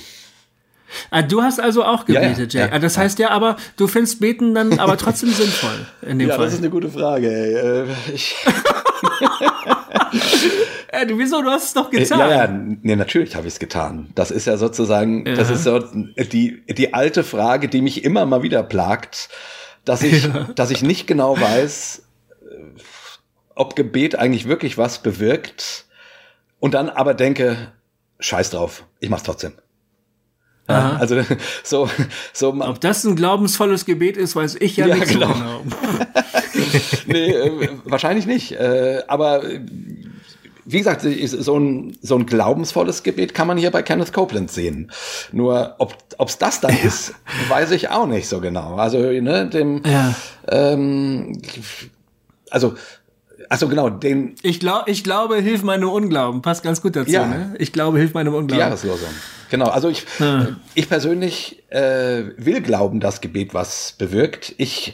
Ah, 1.09 1.21
du 1.21 1.41
hast 1.41 1.59
also 1.59 1.85
auch 1.85 2.07
Ja, 2.09 2.15
ja, 2.21 2.27
gebetet, 2.29 2.53
Jay. 2.53 2.61
ja, 2.61 2.69
ah, 2.73 2.79
das 2.79 2.97
heißt 2.97 3.17
ja 3.19 3.29
aber, 3.29 3.55
du 3.77 3.87
findest 3.87 4.19
Beten 4.19 4.53
dann 4.53 4.77
aber 4.77 4.97
trotzdem 4.97 5.31
sinnvoll 5.31 5.87
in 6.01 6.19
dem 6.19 6.27
Ja, 6.29 6.35
Fall. 6.35 6.45
das 6.45 6.53
ist 6.55 6.59
eine 6.59 6.69
gute 6.69 6.89
Frage. 6.89 7.27
Ey. 7.31 7.53
Äh, 7.53 7.95
Ich, 8.13 8.35
äh, 10.91 11.05
du, 11.05 11.17
wieso? 11.17 11.41
Du 11.41 11.49
hast 11.49 11.65
es 11.65 11.73
doch 11.73 11.89
getan. 11.89 12.19
ja, 12.19 12.29
ja, 12.29 12.47
nee, 12.47 12.95
natürlich 12.95 13.35
habe 13.35 13.47
ich 13.47 13.53
es 13.53 13.59
getan. 13.59 14.09
Das 14.15 14.31
ist 14.31 14.45
ja 14.45 14.57
sozusagen, 14.57 15.25
das 15.25 15.49
Ja. 15.49 15.55
ist 15.55 15.63
so 15.63 15.79
die, 15.79 16.63
die 16.67 16.93
alte 16.93 17.23
Frage, 17.23 17.67
die 17.69 17.81
mich 17.81 18.03
immer 18.03 18.25
mal 18.25 18.43
wieder 18.43 18.63
plagt, 18.63 19.29
dass 19.85 20.03
ich, 20.03 20.27
dass 20.55 20.69
ich 20.71 20.83
nicht 20.83 21.07
genau 21.07 21.39
weiß, 21.39 22.03
äh, 22.49 22.55
ob 23.55 23.75
Gebet 23.75 24.15
eigentlich 24.17 24.47
wirklich 24.47 24.77
was 24.77 25.01
bewirkt 25.01 25.85
und 26.59 26.73
dann 26.73 26.89
aber 26.89 27.13
denke, 27.13 27.71
scheiß 28.19 28.51
drauf, 28.51 28.85
ich 28.99 29.09
mach's 29.09 29.23
trotzdem. 29.23 29.53
Ja, 30.69 30.95
also 30.99 31.21
so, 31.63 31.89
so 32.31 32.49
Ob 32.61 32.79
das 32.79 33.03
ein 33.03 33.15
glaubensvolles 33.17 33.83
Gebet 33.85 34.15
ist, 34.15 34.35
weiß 34.37 34.55
ich 34.61 34.77
ja, 34.77 34.87
Ja, 34.87 34.95
nicht 34.95 35.07
genau. 35.09 35.27
so 35.27 35.33
genau. 35.33 35.61
nee, 37.07 37.31
äh, 37.31 37.69
wahrscheinlich 37.83 38.25
nicht. 38.25 38.53
Äh, 38.53 39.03
aber 39.07 39.43
äh, 39.43 39.59
wie 40.71 40.77
gesagt, 40.79 41.03
ist 41.03 41.31
so 41.31 41.57
ein, 41.59 41.97
so 42.01 42.15
ein 42.15 42.25
glaubensvolles 42.25 43.03
Gebet 43.03 43.33
kann 43.33 43.47
man 43.47 43.57
hier 43.57 43.71
bei 43.71 43.81
Kenneth 43.81 44.13
Copeland 44.13 44.51
sehen. 44.51 44.91
Nur 45.31 45.75
ob 45.77 45.95
es 46.27 46.37
das 46.37 46.61
dann 46.61 46.75
ist, 46.83 47.13
weiß 47.49 47.71
ich 47.71 47.89
auch 47.89 48.07
nicht 48.07 48.27
so 48.27 48.39
genau. 48.41 48.75
Also, 48.75 48.99
ne, 48.99 49.47
dem, 49.47 49.81
Ja. 49.85 50.13
ähm, 50.47 51.41
also, 52.49 52.75
also 53.49 53.67
genau, 53.67 53.89
den, 53.89 54.35
Ich, 54.43 54.59
glaub, 54.59 54.87
ich 54.87 55.03
glaube, 55.03 55.37
hilf 55.37 55.63
meinem 55.63 55.89
Unglauben. 55.89 56.41
Passt 56.41 56.63
ganz 56.63 56.81
gut 56.81 56.95
dazu, 56.95 57.11
Ja. 57.11 57.25
ne? 57.27 57.55
Ich 57.59 57.73
glaube, 57.73 57.97
hilf 57.97 58.13
meinem 58.13 58.31
die 58.33 58.37
Unglauben. 58.39 58.59
Jahreslosung. 58.59 59.09
Genau, 59.49 59.65
also 59.67 59.89
ich, 59.89 60.05
Ja. 60.19 60.47
ich 60.75 60.87
persönlich 60.87 61.63
äh, 61.69 62.23
will 62.37 62.61
glauben, 62.61 62.99
dass 62.99 63.19
Gebet 63.19 63.53
was 63.53 63.95
bewirkt. 63.97 64.53
Ich 64.57 64.93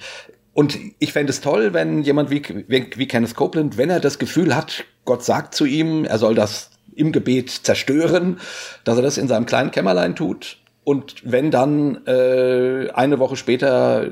und 0.54 0.76
ich 0.98 1.14
fände 1.14 1.30
es 1.30 1.42
toll, 1.42 1.74
wenn 1.74 2.02
jemand 2.02 2.32
wie, 2.32 2.42
wie, 2.68 2.88
wie 2.96 3.08
Kenneth 3.08 3.36
Copeland, 3.36 3.78
wenn 3.78 3.92
er 3.92 4.00
das 4.00 4.18
Gefühl 4.18 4.56
hat, 4.56 4.86
Gott 5.08 5.24
sagt 5.24 5.56
zu 5.56 5.66
ihm, 5.66 6.06
er 6.06 6.20
soll 6.20 6.36
das 6.36 6.70
im 6.94 7.12
Gebet 7.12 7.50
zerstören, 7.50 8.40
dass 8.84 8.98
er 8.98 9.04
das 9.04 9.18
in 9.18 9.28
seinem 9.28 9.48
kleinen 9.48 9.72
Kämmerlein 9.72 10.16
tut. 10.16 10.58
Und 10.84 11.16
wenn 11.24 11.50
dann 11.50 12.06
äh, 12.06 12.92
eine 12.92 13.18
Woche 13.18 13.38
später 13.38 14.12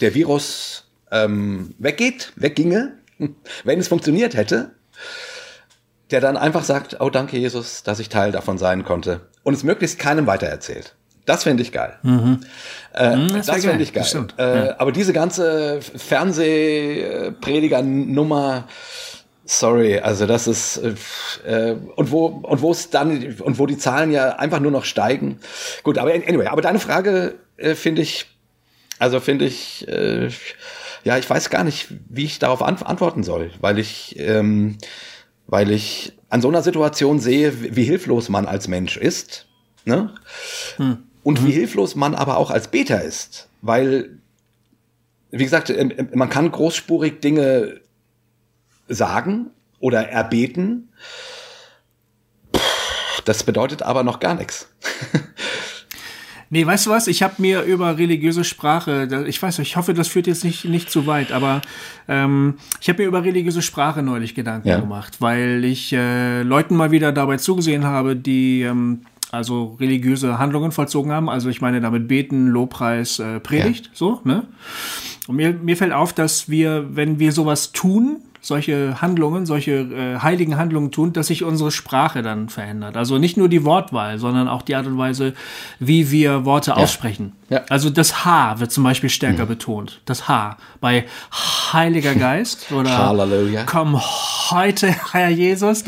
der 0.00 0.14
Virus 0.14 0.84
ähm, 1.10 1.74
weggeht, 1.78 2.32
wegginge, 2.36 2.92
wenn 3.64 3.80
es 3.80 3.88
funktioniert 3.88 4.36
hätte, 4.36 4.70
der 6.10 6.20
dann 6.20 6.36
einfach 6.36 6.64
sagt, 6.64 7.00
oh 7.00 7.10
danke 7.10 7.38
Jesus, 7.38 7.82
dass 7.82 7.98
ich 7.98 8.10
Teil 8.10 8.30
davon 8.32 8.58
sein 8.58 8.84
konnte 8.84 9.22
und 9.42 9.54
es 9.54 9.64
möglichst 9.64 9.98
keinem 9.98 10.26
weitererzählt. 10.26 10.94
Das 11.24 11.44
fände 11.44 11.62
ich 11.62 11.70
geil. 11.72 11.98
Äh, 12.02 12.08
Mhm, 13.16 13.32
das 13.32 13.46
das 13.46 13.64
fände 13.64 13.82
ich 13.82 13.92
geil. 13.92 14.04
Äh, 14.38 14.66
ja. 14.66 14.74
Aber 14.78 14.92
diese 14.92 15.12
ganze 15.12 15.80
Fernsehprediger-Nummer, 15.80 18.64
sorry, 19.44 19.98
also 19.98 20.26
das 20.26 20.46
ist 20.46 20.78
äh, 20.78 21.70
äh, 21.70 21.76
und 21.96 22.10
wo 22.10 22.26
und 22.26 22.62
wo 22.62 22.70
es 22.70 22.90
dann 22.90 23.36
und 23.40 23.58
wo 23.58 23.66
die 23.66 23.78
Zahlen 23.78 24.10
ja 24.10 24.36
einfach 24.36 24.60
nur 24.60 24.70
noch 24.70 24.84
steigen. 24.84 25.38
Gut, 25.82 25.98
aber 25.98 26.12
anyway, 26.12 26.46
aber 26.46 26.62
deine 26.62 26.78
Frage 26.78 27.34
äh, 27.56 27.74
finde 27.74 28.02
ich, 28.02 28.26
also 28.98 29.20
finde 29.20 29.46
ich, 29.46 29.86
äh, 29.88 30.28
ja, 31.04 31.18
ich 31.18 31.28
weiß 31.28 31.50
gar 31.50 31.64
nicht, 31.64 31.88
wie 32.08 32.24
ich 32.24 32.38
darauf 32.38 32.62
ant 32.62 32.86
antworten 32.86 33.22
soll, 33.22 33.50
weil 33.60 33.78
ich 33.78 34.16
ähm, 34.18 34.78
weil 35.46 35.70
ich 35.70 36.12
an 36.28 36.40
so 36.40 36.48
einer 36.48 36.62
Situation 36.62 37.18
sehe, 37.18 37.76
wie 37.76 37.84
hilflos 37.84 38.28
man 38.28 38.46
als 38.46 38.68
Mensch 38.68 38.96
ist, 38.96 39.46
ne? 39.84 40.14
Und 41.22 41.46
wie 41.46 41.52
hilflos 41.52 41.94
man 41.94 42.14
aber 42.14 42.38
auch 42.38 42.50
als 42.50 42.68
Beter 42.68 43.02
ist, 43.02 43.48
weil, 43.60 44.18
wie 45.30 45.44
gesagt, 45.44 45.70
ähm, 45.70 46.08
man 46.14 46.30
kann 46.30 46.50
großspurig 46.50 47.20
Dinge 47.20 47.80
sagen 48.88 49.50
oder 49.80 50.08
erbeten. 50.08 50.88
Das 53.24 53.44
bedeutet 53.44 53.82
aber 53.82 54.02
noch 54.02 54.20
gar 54.20 54.34
nichts. 54.34 54.68
Nee, 56.54 56.66
weißt 56.66 56.84
du 56.84 56.90
was? 56.90 57.06
Ich 57.06 57.22
habe 57.22 57.36
mir 57.38 57.62
über 57.62 57.96
religiöse 57.96 58.44
Sprache, 58.44 59.24
ich 59.26 59.42
weiß, 59.42 59.58
ich 59.60 59.76
hoffe, 59.78 59.94
das 59.94 60.08
führt 60.08 60.26
jetzt 60.26 60.44
nicht, 60.44 60.66
nicht 60.66 60.90
zu 60.90 61.06
weit, 61.06 61.32
aber 61.32 61.62
ähm, 62.08 62.58
ich 62.78 62.90
habe 62.90 63.00
mir 63.00 63.08
über 63.08 63.24
religiöse 63.24 63.62
Sprache 63.62 64.02
neulich 64.02 64.34
Gedanken 64.34 64.68
Ja. 64.68 64.78
gemacht, 64.78 65.22
weil 65.22 65.64
ich 65.64 65.94
äh, 65.94 66.42
Leuten 66.42 66.76
mal 66.76 66.90
wieder 66.90 67.10
dabei 67.10 67.38
zugesehen 67.38 67.84
habe, 67.86 68.16
die 68.16 68.60
ähm, 68.64 69.00
also 69.32 69.76
religiöse 69.80 70.38
Handlungen 70.38 70.70
vollzogen 70.70 71.10
haben. 71.10 71.28
Also 71.28 71.48
ich 71.48 71.60
meine 71.60 71.80
damit 71.80 72.06
Beten, 72.06 72.48
Lobpreis, 72.48 73.18
äh, 73.18 73.40
Predigt, 73.40 73.90
so, 73.94 74.20
ne? 74.24 74.44
Und 75.26 75.36
mir, 75.36 75.52
mir 75.54 75.76
fällt 75.76 75.92
auf, 75.92 76.12
dass 76.12 76.48
wir, 76.48 76.96
wenn 76.96 77.18
wir 77.18 77.32
sowas 77.32 77.72
tun, 77.72 78.18
solche 78.42 79.00
Handlungen, 79.00 79.46
solche 79.46 79.72
äh, 79.72 80.18
heiligen 80.18 80.56
Handlungen 80.56 80.90
tun, 80.90 81.12
dass 81.12 81.28
sich 81.28 81.44
unsere 81.44 81.70
Sprache 81.70 82.22
dann 82.22 82.48
verändert. 82.48 82.96
Also 82.96 83.18
nicht 83.18 83.36
nur 83.36 83.48
die 83.48 83.64
Wortwahl, 83.64 84.18
sondern 84.18 84.48
auch 84.48 84.62
die 84.62 84.74
Art 84.74 84.86
und 84.86 84.98
Weise, 84.98 85.32
wie 85.78 86.10
wir 86.10 86.44
Worte 86.44 86.76
aussprechen. 86.76 87.32
Ja. 87.48 87.60
Mhm. 87.60 87.64
Also 87.70 87.88
das 87.88 88.24
H 88.24 88.58
wird 88.58 88.72
zum 88.72 88.82
Beispiel 88.82 89.10
stärker 89.10 89.46
betont. 89.46 90.00
Das 90.06 90.28
H. 90.28 90.56
Bei 90.80 91.06
Heiliger 91.72 92.14
Geist 92.14 92.70
oder 92.72 92.96
Halleluja. 92.96 93.64
Komm 93.64 94.00
heute, 94.50 94.88
Herr 95.12 95.30
Jesus, 95.30 95.84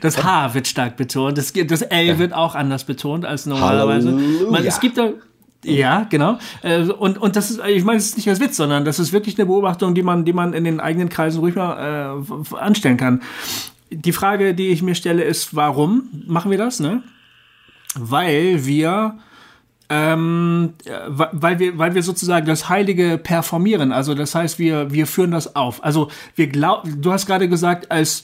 das 0.00 0.24
H 0.24 0.54
wird 0.54 0.66
stark 0.66 0.96
betont. 0.96 1.38
Das, 1.38 1.52
das 1.52 1.82
L 1.82 2.18
wird 2.18 2.32
auch 2.32 2.54
anders 2.54 2.84
betont 2.84 3.24
als 3.24 3.46
normalerweise. 3.46 4.12
Man, 4.12 4.64
es 4.64 4.80
gibt 4.80 4.98
da 4.98 5.10
ja, 5.64 6.06
genau. 6.08 6.38
Äh, 6.62 6.82
Und, 6.82 7.18
und 7.18 7.34
das 7.34 7.50
ist, 7.50 7.60
ich 7.66 7.82
meine, 7.82 7.98
es 7.98 8.06
ist 8.06 8.16
nicht 8.16 8.28
als 8.28 8.40
Witz, 8.40 8.56
sondern 8.56 8.84
das 8.84 9.00
ist 9.00 9.12
wirklich 9.12 9.36
eine 9.38 9.46
Beobachtung, 9.46 9.94
die 9.94 10.02
man, 10.02 10.24
die 10.24 10.32
man 10.32 10.52
in 10.52 10.64
den 10.64 10.78
eigenen 10.78 11.08
Kreisen 11.08 11.40
ruhig 11.40 11.56
mal 11.56 12.22
äh, 12.22 12.54
anstellen 12.56 12.96
kann. 12.96 13.22
Die 13.90 14.12
Frage, 14.12 14.54
die 14.54 14.68
ich 14.68 14.82
mir 14.82 14.94
stelle, 14.94 15.24
ist, 15.24 15.56
warum 15.56 16.08
machen 16.26 16.50
wir 16.50 16.58
das? 16.58 16.78
Ne? 16.78 17.02
Weil 17.96 18.66
wir 18.66 19.18
ähm, 19.90 20.74
äh, 20.84 20.90
weil 21.08 21.58
wir, 21.58 21.78
weil 21.78 21.94
wir 21.94 22.02
sozusagen 22.02 22.46
das 22.46 22.68
Heilige 22.68 23.18
performieren. 23.18 23.92
Also 23.92 24.14
das 24.14 24.34
heißt, 24.34 24.58
wir, 24.58 24.90
wir 24.92 25.06
führen 25.06 25.30
das 25.30 25.56
auf. 25.56 25.82
Also 25.84 26.10
wir 26.34 26.48
glauben, 26.48 27.00
du 27.00 27.12
hast 27.12 27.26
gerade 27.26 27.48
gesagt, 27.48 27.90
als, 27.90 28.22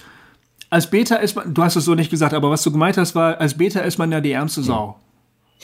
als 0.70 0.90
Beta 0.90 1.16
ist 1.16 1.36
man, 1.36 1.54
du 1.54 1.62
hast 1.62 1.76
es 1.76 1.84
so 1.84 1.94
nicht 1.94 2.10
gesagt, 2.10 2.34
aber 2.34 2.50
was 2.50 2.62
du 2.62 2.70
gemeint 2.72 2.96
hast, 2.98 3.14
war, 3.14 3.40
als 3.40 3.56
Beta 3.56 3.80
ist 3.80 3.98
man 3.98 4.12
ja 4.12 4.20
die 4.20 4.32
ärmste 4.32 4.62
Sau. 4.62 4.98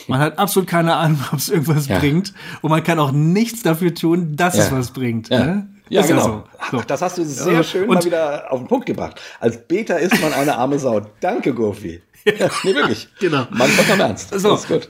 Man 0.07 0.19
hat 0.19 0.39
absolut 0.39 0.67
keine 0.67 0.95
Ahnung, 0.95 1.19
ob 1.31 1.37
es 1.37 1.49
irgendwas 1.49 1.87
Ja. 1.87 1.99
bringt. 1.99 2.33
Und 2.61 2.71
man 2.71 2.83
kann 2.83 2.97
auch 2.97 3.11
nichts 3.11 3.61
dafür 3.61 3.93
tun, 3.93 4.35
dass 4.35 4.57
es 4.57 4.69
Ja. 4.71 4.77
was 4.77 4.91
bringt. 4.91 5.29
Ja, 5.29 5.45
Ne? 5.45 5.67
ja 5.89 6.01
Ist 6.01 6.07
genau. 6.07 6.21
so. 6.23 6.43
So. 6.71 6.77
Ach, 6.79 6.85
das 6.85 7.01
hast 7.03 7.17
du 7.19 7.25
sehr 7.25 7.53
Ja, 7.53 7.63
schön 7.63 7.87
und- 7.87 7.95
mal 7.95 8.03
wieder 8.03 8.51
auf 8.51 8.59
den 8.59 8.67
Punkt 8.67 8.87
gebracht. 8.87 9.21
Als 9.39 9.67
Beta 9.67 9.95
ist 9.95 10.19
man 10.19 10.33
eine 10.33 10.57
arme 10.57 10.79
Sau. 10.79 11.01
Danke, 11.19 11.53
Gofi. 11.53 12.01
nee, 12.25 12.73
wirklich. 12.73 13.07
Genau. 13.19 13.45
Man 13.51 13.67
vollkommen 13.69 13.99
ernst. 13.99 14.29
So. 14.39 14.49
Das 14.51 14.61
ist 14.61 14.67
gut. 14.67 14.89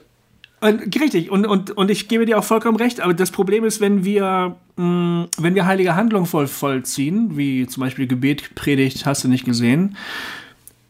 Und, 0.62 0.96
richtig, 1.02 1.32
und, 1.32 1.48
und, 1.48 1.72
und 1.72 1.90
ich 1.90 2.08
gebe 2.08 2.28
dir 2.28 2.38
auch 2.38 2.44
vollkommen 2.44 2.78
recht, 2.78 3.02
aber 3.02 3.16
das 3.16 3.32
Problem 3.32 3.64
ist, 3.66 3.82
wenn 3.82 4.06
wir, 4.06 4.56
mh, 4.76 4.86
mm, 4.86 5.28
wenn 5.40 5.56
wir 5.56 5.66
heilige 5.66 5.96
Handlungen 5.96 6.28
voll, 6.28 6.46
vollziehen, 6.46 7.36
wie 7.36 7.66
zum 7.66 7.82
Beispiel 7.82 8.06
Gebet, 8.06 8.54
Predigt, 8.54 9.08
hast 9.08 9.24
du 9.24 9.28
nicht 9.28 9.44
gesehen, 9.44 9.98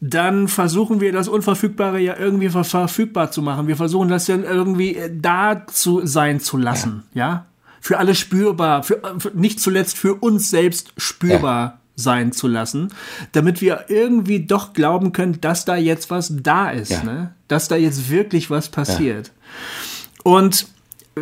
dann 0.00 0.48
versuchen 0.48 1.00
wir 1.00 1.12
das 1.12 1.26
Unverfügbare 1.26 2.00
ja 2.00 2.18
irgendwie 2.18 2.50
verfügbar 2.50 3.30
zu 3.30 3.40
machen. 3.40 3.66
Wir 3.66 3.76
versuchen 3.76 4.08
das 4.08 4.26
dann 4.26 4.44
irgendwie 4.44 4.98
da 5.10 5.66
zu 5.66 6.04
sein 6.04 6.38
zu 6.40 6.58
lassen, 6.58 7.04
ja. 7.14 7.26
ja? 7.26 7.46
Für 7.80 7.98
alle 7.98 8.14
spürbar, 8.14 8.82
für, 8.82 9.00
für, 9.18 9.30
nicht 9.34 9.58
zuletzt 9.58 9.96
für 9.96 10.14
uns 10.14 10.50
selbst 10.50 10.92
spürbar 10.98 11.62
ja. 11.62 11.78
Sein 11.94 12.32
zu 12.32 12.48
lassen, 12.48 12.88
damit 13.32 13.60
wir 13.60 13.86
irgendwie 13.88 14.40
doch 14.40 14.72
glauben 14.72 15.12
können, 15.12 15.40
dass 15.40 15.64
da 15.64 15.76
jetzt 15.76 16.10
was 16.10 16.32
da 16.42 16.70
ist, 16.70 16.90
ja. 16.90 17.04
ne? 17.04 17.34
Dass 17.48 17.68
da 17.68 17.76
jetzt 17.76 18.10
wirklich 18.10 18.50
was 18.50 18.68
passiert. 18.68 19.32
Und 20.22 20.66
äh, 21.14 21.20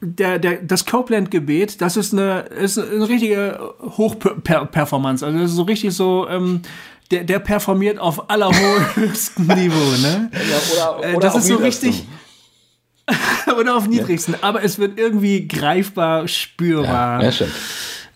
der, 0.00 0.38
der, 0.38 0.62
das 0.62 0.86
Copeland-Gebet, 0.86 1.80
das 1.80 1.96
ist 1.96 2.12
eine, 2.12 2.40
ist 2.40 2.78
eine 2.78 3.08
richtige 3.08 3.58
Hochperformance. 3.80 5.24
Also 5.24 5.38
das 5.38 5.50
ist 5.50 5.56
so 5.56 5.62
richtig 5.62 5.94
so, 5.94 6.28
ähm, 6.28 6.62
der, 7.10 7.24
der 7.24 7.38
performiert 7.40 7.98
auf 7.98 8.30
allerhöchstem 8.30 9.46
Niveau, 9.54 9.96
ne? 10.02 10.30
Ja, 10.32 10.96
oder, 10.96 11.08
äh, 11.08 11.14
oder 11.16 11.26
das 11.26 11.36
ist 11.36 11.46
so 11.48 11.56
richtig. 11.56 12.06
oder 13.58 13.76
auf 13.76 13.88
niedrigsten. 13.88 14.34
Ja. 14.34 14.38
Aber 14.42 14.62
es 14.62 14.78
wird 14.78 14.98
irgendwie 14.98 15.46
greifbar, 15.46 16.28
spürbar. 16.28 17.22
Ja, 17.22 17.46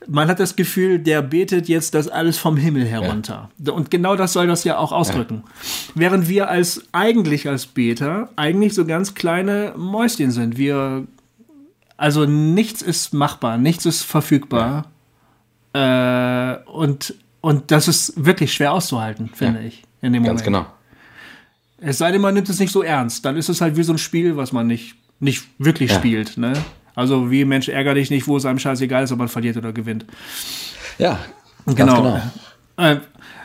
Man 0.09 0.29
hat 0.29 0.41
das 0.41 0.57
Gefühl, 0.57 0.99
der 0.99 1.23
betet 1.23 1.69
jetzt 1.69 1.95
das 1.95 2.09
alles 2.09 2.39
vom 2.39 2.57
Himmel 2.57 2.85
herunter. 2.87 3.51
Ja. 3.59 3.73
Und 3.73 3.91
genau 3.91 4.17
das 4.17 4.33
soll 4.33 4.47
das 4.47 4.65
ja 4.65 4.79
auch 4.79 4.93
ausdrücken. 4.93 5.43
Während 5.95 6.29
wir 6.29 6.49
als 6.49 6.85
eigentlich 6.93 7.49
als 7.49 7.67
Beter 7.67 8.31
eigentlich 8.37 8.75
so 8.75 8.85
ganz 8.85 9.15
kleine 9.15 9.75
Mäuschen 9.77 10.31
sind. 10.31 10.57
Wir 10.57 11.07
also 11.97 12.27
nichts 12.27 12.83
ist 12.83 13.15
machbar, 13.15 13.59
nichts 13.59 13.87
ist 13.87 14.03
verfügbar. 14.03 14.87
Äh, 15.73 16.57
und 16.67 17.15
und 17.41 17.71
das 17.71 17.87
ist 17.87 18.13
wirklich 18.17 18.53
schwer 18.53 18.73
auszuhalten, 18.73 19.31
finde 19.33 19.61
ja. 19.61 19.67
ich, 19.67 19.85
in 20.03 20.13
dem 20.13 20.23
Moment. 20.23 20.39
Ganz 20.39 20.45
genau. 20.45 20.67
Es 21.79 21.99
sei 21.99 22.11
denn, 22.11 22.21
man 22.21 22.35
nimmt 22.35 22.49
es 22.49 22.59
nicht 22.59 22.73
so 22.73 22.83
ernst. 22.83 23.25
Dann 23.25 23.37
ist 23.37 23.49
es 23.49 23.61
halt 23.61 23.77
wie 23.77 23.83
so 23.83 23.93
ein 23.93 23.99
Spiel, 23.99 24.37
was 24.37 24.53
man 24.53 24.67
nicht, 24.67 24.97
nicht 25.21 25.45
wirklich 25.59 25.91
ja. 25.91 25.97
spielt. 25.97 26.39
Ne? 26.39 26.55
Also 26.97 27.31
wie 27.31 27.45
Mensch, 27.45 27.69
ärger 27.69 27.95
dich 27.95 28.11
nicht, 28.11 28.27
wo 28.27 28.39
es 28.39 28.47
einem 28.47 28.59
scheißegal 28.59 29.05
ist, 29.05 29.13
ob 29.13 29.19
man 29.19 29.29
verliert 29.29 29.57
oder 29.59 29.73
gewinnt. 29.73 30.07
Ja, 30.99 31.21
genau. 31.67 32.03
genau. 32.03 32.21
Äh, 32.79 32.97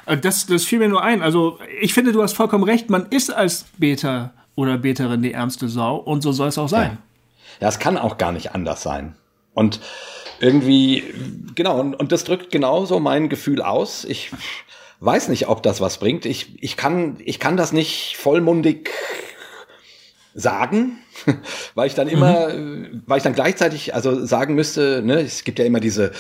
äh, 0.06 0.18
das, 0.18 0.48
das 0.48 0.64
fiel 0.64 0.80
mir 0.80 0.88
nur 0.90 1.04
ein. 1.04 1.22
Also 1.22 1.60
ich 1.82 1.94
finde, 1.94 2.14
du 2.14 2.24
hast 2.24 2.34
vollkommen 2.34 2.64
recht. 2.64 2.90
Man 2.90 3.08
ist 3.08 3.30
als 3.30 3.66
Beter 3.78 4.34
oder 4.56 4.78
Beterin 4.78 5.22
die 5.22 5.34
ärmste 5.34 5.68
Sau 5.68 5.98
und 5.98 6.22
so 6.22 6.32
soll 6.32 6.48
es 6.48 6.58
auch 6.58 6.70
sein. 6.70 6.98
Ja, 7.60 7.68
es 7.68 7.78
kann 7.78 7.98
auch 7.98 8.18
gar 8.18 8.32
nicht 8.32 8.56
anders 8.56 8.82
sein. 8.82 9.16
Und 9.54 9.82
irgendwie, 10.40 11.04
genau, 11.54 11.80
und, 11.80 11.94
und 11.94 12.14
das 12.14 12.24
drückt 12.24 12.52
genauso 12.52 13.02
mein 13.02 13.28
Gefühl 13.28 13.62
aus. 13.62 14.06
Ich 14.06 14.32
weiß 15.02 15.28
nicht, 15.28 15.50
ob 15.50 15.62
das 15.62 15.82
was 15.82 15.98
bringt. 16.00 16.26
Ich, 16.26 16.64
ich, 16.64 16.78
kann, 16.78 17.18
ich 17.26 17.40
kann 17.40 17.58
das 17.58 17.74
nicht 17.74 18.16
vollmundig 18.16 18.92
sagen, 20.34 21.01
weil 21.76 21.88
ich 21.88 21.96
dann 21.96 22.08
immer, 22.08 22.50
mhm. 22.50 23.04
weil 23.06 23.18
ich 23.18 23.24
dann 23.24 23.34
gleichzeitig 23.34 23.94
also 23.94 24.26
sagen 24.26 24.56
müsste, 24.56 25.02
ne, 25.04 25.22
es 25.22 25.44
gibt 25.44 25.60
ja 25.60 25.66
immer 25.66 25.80
diese, 25.80 26.12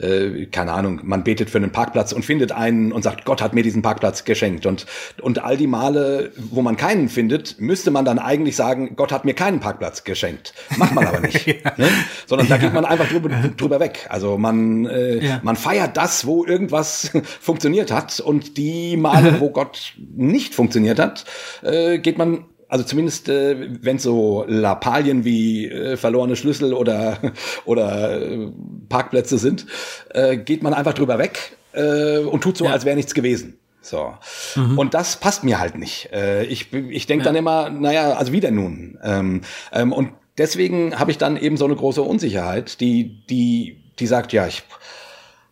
äh, 0.00 0.46
keine 0.46 0.72
Ahnung, 0.72 1.00
man 1.04 1.24
betet 1.24 1.50
für 1.50 1.58
einen 1.58 1.72
Parkplatz 1.72 2.12
und 2.12 2.24
findet 2.24 2.52
einen 2.52 2.92
und 2.92 3.02
sagt, 3.02 3.24
Gott 3.24 3.42
hat 3.42 3.54
mir 3.54 3.62
diesen 3.62 3.82
Parkplatz 3.82 4.24
geschenkt 4.24 4.66
und 4.66 4.86
und 5.20 5.42
all 5.42 5.56
die 5.56 5.66
Male, 5.66 6.32
wo 6.36 6.62
man 6.62 6.76
keinen 6.76 7.08
findet, 7.08 7.60
müsste 7.60 7.90
man 7.90 8.04
dann 8.04 8.18
eigentlich 8.18 8.56
sagen, 8.56 8.96
Gott 8.96 9.12
hat 9.12 9.24
mir 9.24 9.34
keinen 9.34 9.60
Parkplatz 9.60 10.04
geschenkt. 10.04 10.54
Macht 10.76 10.94
man 10.94 11.06
aber 11.06 11.20
nicht, 11.20 11.46
ja. 11.46 11.54
ne? 11.76 11.88
sondern 12.26 12.48
da 12.48 12.56
geht 12.56 12.72
man 12.72 12.84
einfach 12.84 13.08
drüber, 13.08 13.28
drüber 13.56 13.80
weg. 13.80 14.06
Also 14.08 14.38
man 14.38 14.86
äh, 14.86 15.24
ja. 15.24 15.40
man 15.42 15.56
feiert 15.56 15.96
das, 15.96 16.26
wo 16.26 16.44
irgendwas 16.44 17.10
funktioniert 17.40 17.92
hat 17.92 18.20
und 18.20 18.56
die 18.56 18.96
Male, 18.96 19.40
wo 19.40 19.50
Gott 19.50 19.94
nicht 20.14 20.54
funktioniert 20.54 20.98
hat, 20.98 21.24
äh, 21.62 21.98
geht 21.98 22.18
man 22.18 22.44
also 22.70 22.84
zumindest 22.84 23.28
äh, 23.28 23.68
wenn 23.82 23.98
so 23.98 24.44
Lappalien 24.46 25.24
wie 25.24 25.68
äh, 25.68 25.96
verlorene 25.96 26.36
Schlüssel 26.36 26.72
oder 26.72 27.18
oder 27.64 28.22
äh, 28.22 28.48
Parkplätze 28.88 29.38
sind, 29.38 29.66
äh, 30.10 30.36
geht 30.36 30.62
man 30.62 30.72
einfach 30.72 30.94
drüber 30.94 31.18
weg 31.18 31.56
äh, 31.72 32.18
und 32.18 32.42
tut 32.42 32.56
so, 32.56 32.64
ja. 32.64 32.72
als 32.72 32.84
wäre 32.84 32.96
nichts 32.96 33.14
gewesen. 33.14 33.58
So. 33.82 34.14
Mhm. 34.56 34.78
Und 34.78 34.94
das 34.94 35.16
passt 35.16 35.42
mir 35.42 35.58
halt 35.58 35.76
nicht. 35.76 36.10
Äh, 36.12 36.44
ich 36.44 36.72
ich 36.72 37.06
denke 37.06 37.24
ja. 37.24 37.30
dann 37.30 37.36
immer, 37.36 37.70
naja, 37.70 38.12
also 38.12 38.32
wieder 38.32 38.50
nun. 38.50 38.98
Ähm, 39.02 39.40
ähm, 39.72 39.92
und 39.92 40.12
deswegen 40.38 40.98
habe 40.98 41.10
ich 41.10 41.18
dann 41.18 41.36
eben 41.36 41.56
so 41.56 41.64
eine 41.64 41.76
große 41.76 42.02
Unsicherheit, 42.02 42.80
die, 42.80 43.24
die, 43.28 43.82
die 43.98 44.06
sagt, 44.06 44.32
ja, 44.32 44.46
ich, 44.46 44.62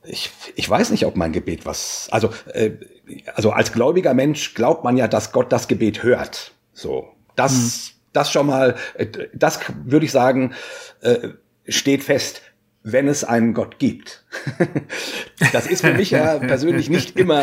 ich, 0.05 0.31
ich 0.55 0.69
weiß 0.69 0.91
nicht, 0.91 1.07
ob 1.07 1.17
mein 1.17 1.33
Gebet 1.33 1.67
was, 1.67 2.09
also, 2.11 2.31
äh, 2.53 2.73
also 3.35 3.51
als 3.51 3.73
gläubiger 3.73 4.15
Mensch 4.15 4.55
glaubt 4.55 4.85
man 4.85 4.97
ja, 4.97 5.09
dass 5.09 5.33
Gott 5.33 5.51
das 5.53 5.67
Gebet 5.67 6.03
hört. 6.03 6.53
So, 6.79 7.09
das, 7.35 7.53
mhm. 7.53 8.01
das 8.13 8.31
schon 8.31 8.47
mal, 8.47 8.77
äh, 8.95 9.07
das 9.35 9.59
würde 9.85 10.07
ich 10.07 10.13
sagen, 10.13 10.55
äh, 11.01 11.31
steht 11.67 12.05
fest, 12.05 12.41
wenn 12.85 13.09
es 13.09 13.25
einen 13.25 13.53
Gott 13.53 13.81
gibt. 13.81 14.25
das 15.53 15.67
ist 15.67 15.81
für 15.81 15.93
mich 15.93 16.13
ja 16.13 16.39
persönlich 16.39 16.89
nicht 16.89 17.19
immer 17.19 17.43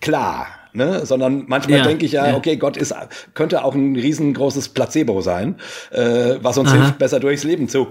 klar 0.00 0.48
ne? 0.76 1.04
sondern 1.04 1.44
manchmal 1.46 1.78
ja, 1.78 1.84
denke 1.84 2.06
ich 2.06 2.12
ja, 2.12 2.28
ja, 2.28 2.36
okay, 2.36 2.56
Gott 2.56 2.76
ist, 2.76 2.94
könnte 3.34 3.64
auch 3.64 3.74
ein 3.74 3.96
riesengroßes 3.96 4.70
Placebo 4.70 5.20
sein, 5.20 5.56
äh, 5.90 6.36
was 6.40 6.58
uns 6.58 6.70
Aha. 6.70 6.76
hilft, 6.76 6.98
besser 6.98 7.20
durchs 7.20 7.44
Leben 7.44 7.68
zu, 7.68 7.88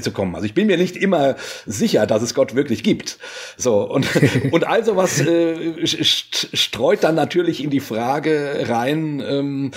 zu 0.00 0.10
kommen. 0.10 0.34
Also 0.34 0.46
ich 0.46 0.54
bin 0.54 0.66
mir 0.66 0.76
nicht 0.76 0.96
immer 0.96 1.36
sicher, 1.66 2.06
dass 2.06 2.22
es 2.22 2.34
Gott 2.34 2.54
wirklich 2.54 2.82
gibt. 2.82 3.18
So, 3.56 3.88
und, 3.88 4.08
und 4.50 4.66
all 4.66 4.84
sowas 4.84 5.20
äh, 5.20 5.86
streut 5.86 7.04
dann 7.04 7.14
natürlich 7.14 7.62
in 7.62 7.70
die 7.70 7.80
Frage 7.80 8.64
rein, 8.68 9.22
ähm, 9.26 9.70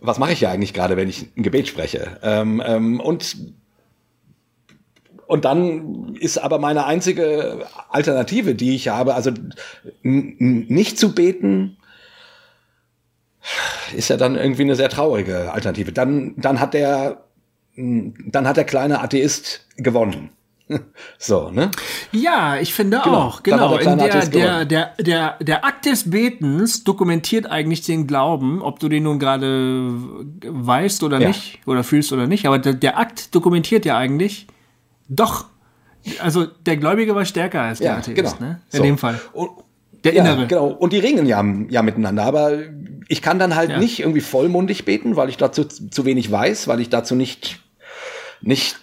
was 0.00 0.18
mache 0.18 0.32
ich 0.32 0.40
ja 0.40 0.50
eigentlich 0.50 0.72
gerade, 0.72 0.96
wenn 0.96 1.08
ich 1.08 1.26
ein 1.36 1.42
Gebet 1.42 1.68
spreche? 1.68 2.18
Ähm, 2.22 2.62
ähm, 2.64 3.00
und 3.00 3.36
und 5.26 5.44
dann 5.44 6.14
ist 6.20 6.38
aber 6.38 6.58
meine 6.58 6.86
einzige 6.86 7.66
Alternative, 7.88 8.54
die 8.54 8.74
ich 8.74 8.88
habe, 8.88 9.14
also 9.14 9.32
nicht 10.02 10.98
zu 10.98 11.14
beten, 11.14 11.76
ist 13.94 14.08
ja 14.08 14.16
dann 14.16 14.36
irgendwie 14.36 14.62
eine 14.62 14.76
sehr 14.76 14.88
traurige 14.88 15.52
Alternative. 15.52 15.92
Dann, 15.92 16.34
dann 16.36 16.60
hat 16.60 16.74
der, 16.74 17.24
dann 17.76 18.46
hat 18.46 18.56
der 18.56 18.64
kleine 18.64 19.00
Atheist 19.00 19.66
gewonnen. 19.76 20.30
So, 21.18 21.50
ne? 21.50 21.70
Ja, 22.10 22.56
ich 22.56 22.74
finde 22.74 23.00
genau. 23.02 23.16
auch, 23.16 23.42
genau. 23.44 23.78
Der, 23.78 23.96
der, 23.96 24.26
der, 24.26 24.64
der, 24.64 24.92
der, 24.98 25.36
der 25.40 25.64
Akt 25.64 25.86
des 25.86 26.10
Betens 26.10 26.82
dokumentiert 26.82 27.46
eigentlich 27.46 27.82
den 27.82 28.08
Glauben, 28.08 28.62
ob 28.62 28.80
du 28.80 28.88
den 28.88 29.04
nun 29.04 29.20
gerade 29.20 29.92
weißt 30.44 31.04
oder 31.04 31.20
ja. 31.20 31.28
nicht, 31.28 31.60
oder 31.66 31.84
fühlst 31.84 32.12
oder 32.12 32.26
nicht, 32.26 32.46
aber 32.46 32.58
der, 32.58 32.74
der 32.74 32.98
Akt 32.98 33.34
dokumentiert 33.34 33.84
ja 33.84 33.96
eigentlich, 33.96 34.48
doch. 35.08 35.46
Also 36.20 36.46
der 36.46 36.76
Gläubige 36.76 37.14
war 37.14 37.24
stärker 37.24 37.62
als 37.62 37.78
der 37.78 37.92
ja, 37.92 37.96
Atheist, 37.96 38.16
genau. 38.16 38.34
ne? 38.38 38.60
In 38.72 38.76
so. 38.76 38.82
dem 38.82 38.98
Fall. 38.98 39.20
Und, 39.32 39.50
der 40.04 40.14
ja, 40.14 40.22
Innere. 40.22 40.46
Genau. 40.46 40.68
Und 40.68 40.92
die 40.92 40.98
ringen 40.98 41.26
ja, 41.26 41.44
ja 41.68 41.82
miteinander. 41.82 42.24
Aber 42.24 42.52
ich 43.08 43.22
kann 43.22 43.38
dann 43.38 43.56
halt 43.56 43.70
ja. 43.70 43.78
nicht 43.78 44.00
irgendwie 44.00 44.20
vollmundig 44.20 44.84
beten, 44.84 45.16
weil 45.16 45.28
ich 45.28 45.36
dazu 45.36 45.64
zu 45.64 46.04
wenig 46.04 46.30
weiß, 46.30 46.68
weil 46.68 46.80
ich 46.80 46.90
dazu 46.90 47.14
nicht, 47.14 47.60
nicht 48.40 48.76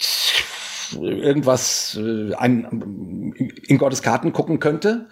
irgendwas 0.99 1.97
äh, 2.01 2.34
ein, 2.36 3.34
in 3.65 3.78
Gottes 3.78 4.01
Karten 4.01 4.34
gucken 4.34 4.59
könnte. 4.59 5.07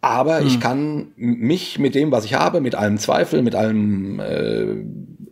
Aber 0.00 0.40
hm. 0.40 0.46
ich 0.46 0.60
kann 0.60 1.12
mich 1.16 1.78
mit 1.78 1.94
dem, 1.94 2.10
was 2.10 2.24
ich 2.24 2.34
habe, 2.34 2.60
mit 2.60 2.74
allem 2.74 2.98
Zweifel, 2.98 3.42
mit 3.42 3.54
allem 3.54 4.20
äh, 4.20 4.84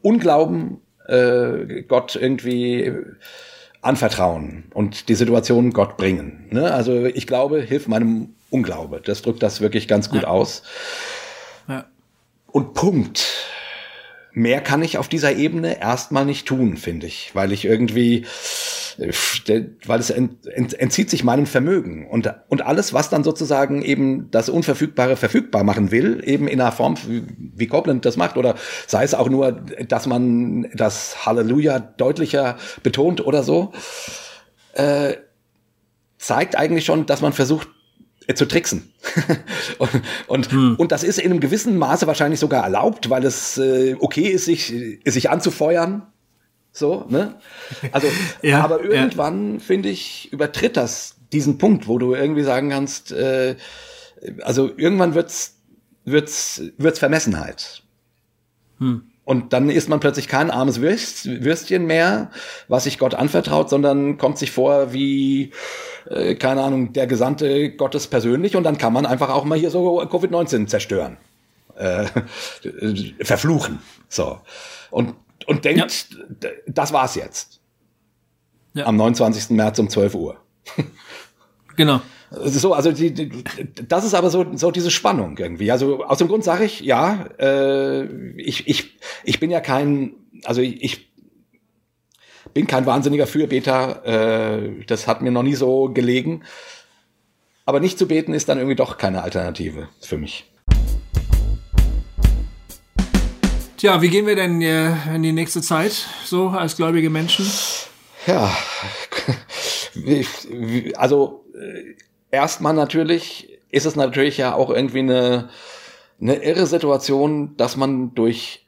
Unglauben, 0.03 0.79
äh, 1.07 1.83
Gott 1.83 2.17
irgendwie 2.17 2.93
anvertrauen 3.85 4.65
und 4.73 5.09
die 5.09 5.15
Situation 5.15 5.73
Gott 5.73 5.97
bringen. 5.97 6.47
Ne? 6.51 6.73
Also 6.73 7.05
ich 7.05 7.27
glaube, 7.27 7.61
hilft 7.61 7.89
meinem 7.89 8.35
Unglaube. 8.51 9.03
Das 9.05 9.23
drückt 9.23 9.43
das 9.43 9.61
wirklich 9.61 9.89
ganz 9.89 10.09
gut 10.11 10.23
ja. 10.23 10.29
aus. 10.29 10.63
Ja. 11.69 11.85
Und 12.47 12.75
Punkt. 12.75 13.25
Mehr 14.35 14.61
kann 14.61 14.83
ich 14.83 14.99
auf 14.99 15.09
dieser 15.09 15.35
Ebene 15.37 15.81
erstmal 15.81 16.27
nicht 16.27 16.47
tun, 16.47 16.77
finde 16.77 17.07
ich, 17.07 17.31
weil 17.35 17.53
ich 17.53 17.65
irgendwie 17.65 18.27
weil 19.87 20.01
es 20.01 20.11
entzieht 20.11 21.11
sich 21.11 21.25
meinem 21.25 21.47
Vermögen. 21.47 22.07
Und, 22.09 22.33
und 22.49 22.63
alles, 22.63 22.93
was 22.93 23.11
dann 23.11 23.25
sozusagen 23.25 23.83
eben 23.83 24.31
das 24.31 24.49
Unverfügbare 24.49 25.17
verfügbar 25.17 25.65
machen 25.65 25.91
will, 25.91 26.23
eben 26.25 26.49
in 26.49 26.61
einer 26.61 26.73
Form, 26.73 26.97
wie 27.07 27.67
Copland 27.67 28.05
das 28.05 28.17
macht, 28.17 28.37
oder 28.37 28.55
sei 28.87 29.05
es 29.05 29.15
auch 29.15 29.29
nur, 29.29 29.53
dass 29.89 30.07
man 30.07 30.69
das 30.75 31.27
Halleluja 31.27 31.79
deutlicher 31.79 32.57
betont 32.83 33.25
oder 33.27 33.43
so, 33.43 33.73
äh, 34.75 35.15
zeigt 36.19 36.57
eigentlich 36.57 36.85
schon, 36.85 37.07
dass 37.07 37.21
man 37.21 37.33
versucht, 37.33 37.69
äh, 37.69 37.84
zu 38.35 38.47
tricksen. 38.47 38.93
und, 39.79 39.91
und, 40.27 40.53
hm. 40.53 40.77
und, 40.77 40.93
das 40.93 41.05
ist 41.05 41.19
in 41.19 41.31
einem 41.31 41.41
gewissen 41.41 41.77
Maße 41.77 42.07
wahrscheinlich 42.07 42.41
sogar 42.41 42.65
erlaubt, 42.65 43.11
weil 43.11 43.25
es 43.25 43.59
äh, 43.59 43.97
okay 43.99 44.29
ist, 44.29 44.47
sich, 44.47 44.73
sich 45.05 45.31
anzufeuern 45.31 46.07
So, 46.73 47.05
ne? 47.09 47.37
Also, 47.93 48.09
ja, 48.43 48.63
aber 48.63 48.83
irgendwann, 48.83 49.55
ja. 49.55 49.61
finde 49.61 49.91
ich, 49.91 50.33
übertritt 50.33 50.77
das 50.77 51.17
diesen 51.33 51.59
Punkt, 51.59 51.89
wo 51.89 51.99
du 51.99 52.15
irgendwie 52.15 52.43
sagen 52.43 52.71
kannst, 52.71 53.13
äh, 53.13 53.57
also 54.43 54.71
irgendwann 54.77 55.15
wird's, 55.15 55.57
wird's, 56.05 56.63
wird's 56.79 56.99
Vermessenheit. 56.99 57.83
Hm. 58.79 59.11
Und 59.25 59.55
dann 59.55 59.71
ist 59.71 59.89
man 59.89 60.01
plötzlich 60.01 60.29
kein 60.29 60.51
armes 60.51 60.83
Würst, 60.83 61.27
Würstchen 61.43 61.87
mehr, 61.87 62.31
was 62.69 62.85
sich 62.85 62.99
Gott 62.99 63.15
anvertraut, 63.15 63.71
sondern 63.71 64.19
kommt 64.19 64.37
sich 64.37 64.51
vor 64.51 64.93
wie, 64.93 65.53
äh, 66.11 66.35
keine 66.35 66.63
Ahnung, 66.63 66.93
der 66.93 67.07
Gesandte 67.07 67.71
Gottes 67.71 68.07
persönlich 68.07 68.55
und 68.55 68.65
dann 68.65 68.77
kann 68.77 68.93
man 68.93 69.07
einfach 69.07 69.31
auch 69.31 69.45
mal 69.45 69.59
hier 69.59 69.71
so 69.71 70.03
Covid-19 70.03 70.67
zerstören. 70.67 71.17
Äh, 71.77 72.07
verfluchen. 73.25 73.79
So. 74.09 74.41
Und, 74.91 75.15
und 75.47 75.65
denkt, 75.65 76.09
ja. 76.43 76.51
das 76.67 76.93
war's 76.93 77.15
jetzt. 77.15 77.61
Ja. 78.75 78.87
Am 78.87 78.97
29. 78.97 79.51
März 79.51 79.79
um 79.79 79.89
12 79.89 80.15
Uhr. 80.15 80.37
Genau. 81.77 82.01
So, 82.43 82.75
also 82.75 82.93
die, 82.93 83.13
die, 83.13 83.31
das 83.89 84.05
ist 84.05 84.15
aber 84.15 84.31
so, 84.31 84.47
so 84.55 84.71
diese 84.71 84.91
Spannung 84.91 85.37
irgendwie. 85.39 85.71
Also 85.71 86.05
aus 86.05 86.19
dem 86.19 86.29
Grund 86.29 86.45
sage 86.45 86.65
ich, 86.65 86.81
ja, 86.81 87.27
äh, 87.39 88.05
ich, 88.37 88.67
ich, 88.69 88.99
ich 89.25 89.41
bin 89.41 89.51
ja 89.51 89.61
kein, 89.61 90.15
also 90.45 90.61
ich, 90.61 90.83
ich 90.83 91.15
bin 92.53 92.67
kein 92.67 92.87
wahnsinniger 92.87 93.27
Fürbeter, 93.27 94.05
äh, 94.05 94.85
das 94.87 95.07
hat 95.07 95.23
mir 95.23 95.31
noch 95.31 95.43
nie 95.43 95.55
so 95.55 95.91
gelegen. 95.93 96.43
Aber 97.67 97.81
nicht 97.81 97.99
zu 97.99 98.07
beten 98.07 98.35
ist 98.35 98.49
dann 98.49 98.59
irgendwie 98.59 98.77
doch 98.77 98.99
keine 98.99 99.23
Alternative 99.23 99.89
für 100.01 100.19
mich. 100.19 100.51
Tja, 103.77 104.01
wie 104.03 104.09
gehen 104.09 104.27
wir 104.27 104.37
denn 104.37 104.63
äh, 104.63 105.15
in 105.15 105.23
die 105.23 105.33
nächste 105.33 105.61
Zeit 105.61 106.07
so 106.25 106.49
als 106.49 106.77
gläubige 106.77 107.11
Menschen? 107.11 107.47
Ja, 108.27 108.57
also 110.97 111.45
äh, 111.55 111.95
erstmal 112.35 112.75
natürlich 112.75 113.59
ist 113.71 113.87
es 113.87 113.97
natürlich 113.97 114.37
ja 114.37 114.55
auch 114.55 114.71
irgendwie 114.71 115.01
eine, 115.01 115.49
eine 116.21 116.37
irre 116.37 116.67
Situation, 116.67 117.57
dass 117.57 117.77
man 117.77 118.15
durch, 118.15 118.65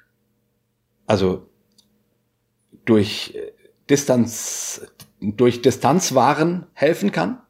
also 1.07 1.47
durch 2.85 3.39
Distanz, 3.89 4.83
durch 5.21 5.63
Distanzwaren 5.63 6.67
helfen 6.73 7.13
kann. 7.13 7.41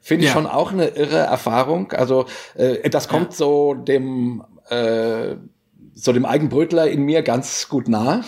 Finde 0.00 0.24
ich 0.24 0.30
ja. 0.30 0.34
schon 0.34 0.46
auch 0.46 0.72
eine 0.72 0.88
irre 0.88 1.18
Erfahrung. 1.18 1.92
Also 1.92 2.26
äh, 2.54 2.88
das 2.90 3.08
kommt 3.08 3.30
ja. 3.30 3.36
so 3.36 3.74
dem 3.74 4.44
äh, 4.68 5.36
so 5.96 6.12
dem 6.12 6.26
Eigenbrötler 6.26 6.88
in 6.88 7.02
mir 7.02 7.22
ganz 7.22 7.68
gut 7.68 7.88
nah. 7.88 8.22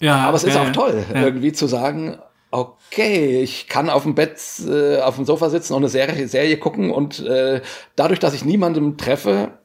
ja, 0.00 0.16
aber 0.28 0.36
es 0.36 0.44
ist 0.44 0.56
auch 0.56 0.70
toll, 0.70 1.04
irgendwie 1.14 1.52
zu 1.52 1.66
sagen, 1.66 2.18
okay, 2.50 3.42
ich 3.42 3.68
kann 3.68 3.90
auf 3.90 4.04
dem 4.04 4.14
Bett, 4.14 4.40
äh, 4.66 5.00
auf 5.00 5.16
dem 5.16 5.24
Sofa 5.24 5.50
sitzen 5.50 5.74
und 5.74 5.82
eine 5.82 5.88
Serie, 5.88 6.28
Serie 6.28 6.56
gucken 6.56 6.90
und 6.90 7.20
äh, 7.20 7.62
dadurch, 7.96 8.20
dass 8.20 8.34
ich 8.34 8.44
niemandem 8.44 8.96
treffe, 8.96 9.58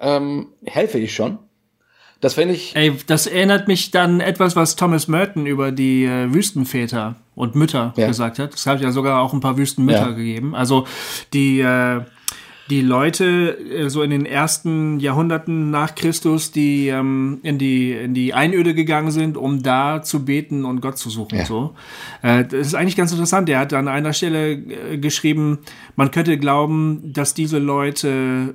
ähm, 0.00 0.48
helfe 0.64 0.98
ich 0.98 1.14
schon. 1.14 1.38
Das 2.20 2.34
finde 2.34 2.54
ich. 2.54 2.74
Ey, 2.74 2.96
das 3.06 3.28
erinnert 3.28 3.68
mich 3.68 3.92
dann 3.92 4.20
etwas, 4.20 4.56
was 4.56 4.74
Thomas 4.74 5.06
Merton 5.06 5.46
über 5.46 5.70
die 5.70 6.04
äh, 6.04 6.32
Wüstenväter 6.32 7.14
und 7.36 7.54
Mütter 7.54 7.94
ja. 7.96 8.08
gesagt 8.08 8.40
hat. 8.40 8.54
Es 8.54 8.66
hat 8.66 8.80
ja 8.80 8.90
sogar 8.90 9.22
auch 9.22 9.32
ein 9.32 9.40
paar 9.40 9.56
Wüstenmütter 9.56 10.08
ja. 10.08 10.10
gegeben. 10.10 10.56
Also 10.56 10.86
die 11.32 11.60
äh, 11.60 12.02
die 12.70 12.82
Leute 12.82 13.58
äh, 13.58 13.88
so 13.88 14.02
in 14.02 14.10
den 14.10 14.26
ersten 14.26 15.00
Jahrhunderten 15.00 15.70
nach 15.70 15.94
Christus, 15.94 16.50
die 16.50 16.88
ähm, 16.88 17.38
in 17.42 17.58
die 17.58 17.92
in 17.92 18.14
die 18.14 18.34
Einöde 18.34 18.74
gegangen 18.74 19.10
sind, 19.10 19.36
um 19.36 19.62
da 19.62 20.02
zu 20.02 20.24
beten 20.24 20.64
und 20.64 20.80
Gott 20.80 20.98
zu 20.98 21.10
suchen. 21.10 21.38
Ja. 21.38 21.44
So, 21.46 21.74
äh, 22.22 22.44
das 22.44 22.66
ist 22.66 22.74
eigentlich 22.74 22.96
ganz 22.96 23.12
interessant. 23.12 23.48
Er 23.48 23.60
hat 23.60 23.72
an 23.72 23.88
einer 23.88 24.12
Stelle 24.12 24.52
äh, 24.52 24.98
geschrieben, 24.98 25.58
man 25.96 26.10
könnte 26.10 26.38
glauben, 26.38 27.12
dass 27.12 27.34
diese 27.34 27.58
Leute 27.58 28.54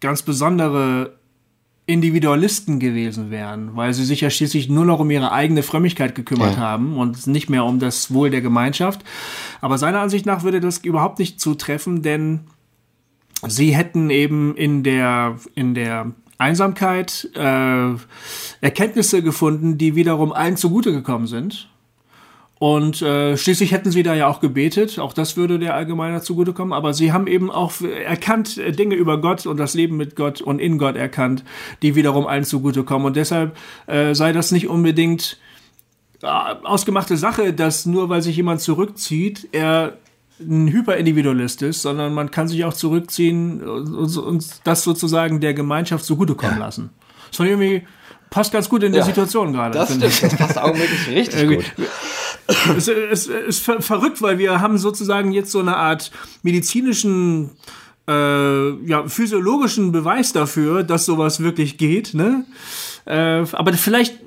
ganz 0.00 0.22
besondere 0.22 1.18
Individualisten 1.84 2.78
gewesen 2.78 3.30
wären, 3.30 3.76
weil 3.76 3.92
sie 3.92 4.04
sich 4.04 4.20
ja 4.20 4.30
schließlich 4.30 4.68
nur 4.68 4.84
noch 4.84 5.00
um 5.00 5.10
ihre 5.10 5.32
eigene 5.32 5.64
Frömmigkeit 5.64 6.14
gekümmert 6.14 6.54
ja. 6.54 6.60
haben 6.60 6.96
und 6.96 7.26
nicht 7.26 7.50
mehr 7.50 7.64
um 7.64 7.80
das 7.80 8.14
Wohl 8.14 8.30
der 8.30 8.40
Gemeinschaft. 8.40 9.02
Aber 9.60 9.78
seiner 9.78 10.00
Ansicht 10.00 10.24
nach 10.24 10.44
würde 10.44 10.60
das 10.60 10.78
überhaupt 10.78 11.18
nicht 11.18 11.40
zutreffen, 11.40 12.02
denn 12.02 12.40
sie 13.46 13.74
hätten 13.74 14.10
eben 14.10 14.56
in 14.56 14.82
der, 14.82 15.36
in 15.54 15.74
der 15.74 16.12
Einsamkeit 16.38 17.30
äh, 17.34 17.94
Erkenntnisse 18.60 19.22
gefunden, 19.22 19.78
die 19.78 19.94
wiederum 19.94 20.32
allen 20.32 20.56
zugute 20.56 20.92
gekommen 20.92 21.26
sind. 21.26 21.68
Und 22.62 23.02
äh, 23.02 23.36
schließlich 23.36 23.72
hätten 23.72 23.90
sie 23.90 24.04
da 24.04 24.14
ja 24.14 24.28
auch 24.28 24.38
gebetet, 24.38 25.00
auch 25.00 25.12
das 25.12 25.36
würde 25.36 25.58
der 25.58 25.74
Allgemeiner 25.74 26.22
zugutekommen, 26.22 26.72
aber 26.72 26.94
sie 26.94 27.12
haben 27.12 27.26
eben 27.26 27.50
auch 27.50 27.72
erkannt 27.80 28.56
äh, 28.56 28.70
Dinge 28.70 28.94
über 28.94 29.20
Gott 29.20 29.46
und 29.46 29.56
das 29.56 29.74
Leben 29.74 29.96
mit 29.96 30.14
Gott 30.14 30.40
und 30.40 30.60
in 30.60 30.78
Gott 30.78 30.94
erkannt, 30.94 31.42
die 31.82 31.96
wiederum 31.96 32.24
allen 32.24 32.44
zugutekommen. 32.44 33.06
Und 33.08 33.16
deshalb 33.16 33.56
äh, 33.88 34.14
sei 34.14 34.32
das 34.32 34.52
nicht 34.52 34.68
unbedingt 34.68 35.38
äh, 36.22 36.26
ausgemachte 36.26 37.16
Sache, 37.16 37.52
dass 37.52 37.84
nur 37.84 38.08
weil 38.10 38.22
sich 38.22 38.36
jemand 38.36 38.60
zurückzieht, 38.60 39.48
er 39.50 39.98
ein 40.48 40.68
Hyperindividualist 40.68 41.62
ist, 41.62 41.82
sondern 41.82 42.14
man 42.14 42.30
kann 42.30 42.48
sich 42.48 42.64
auch 42.64 42.74
zurückziehen 42.74 43.62
und, 43.62 44.16
und 44.16 44.46
das 44.64 44.84
sozusagen 44.84 45.40
der 45.40 45.54
Gemeinschaft 45.54 46.04
zugutekommen 46.04 46.56
ja. 46.56 46.66
lassen. 46.66 46.90
Das 47.28 47.38
fand 47.38 47.50
irgendwie 47.50 47.82
passt 48.30 48.52
ganz 48.52 48.68
gut 48.68 48.82
in 48.82 48.92
der 48.92 49.04
Situation 49.04 49.52
gerade. 49.52 49.78
Das 49.78 49.94
stimmt, 49.94 50.04
das 50.04 50.36
passt 50.36 50.58
augenblicklich 50.58 51.08
richtig 51.08 51.48
gut. 51.48 51.64
Es, 52.76 52.88
es, 52.88 53.26
es 53.28 53.58
ist 53.58 53.70
verrückt, 53.80 54.20
weil 54.22 54.38
wir 54.38 54.60
haben 54.60 54.78
sozusagen 54.78 55.32
jetzt 55.32 55.52
so 55.52 55.60
eine 55.60 55.76
Art 55.76 56.10
medizinischen 56.42 57.50
äh, 58.08 58.70
ja, 58.86 59.06
physiologischen 59.06 59.92
Beweis 59.92 60.32
dafür, 60.32 60.82
dass 60.82 61.04
sowas 61.04 61.40
wirklich 61.40 61.78
geht. 61.78 62.14
Ne? 62.14 62.44
Äh, 63.04 63.44
aber 63.52 63.72
vielleicht 63.74 64.18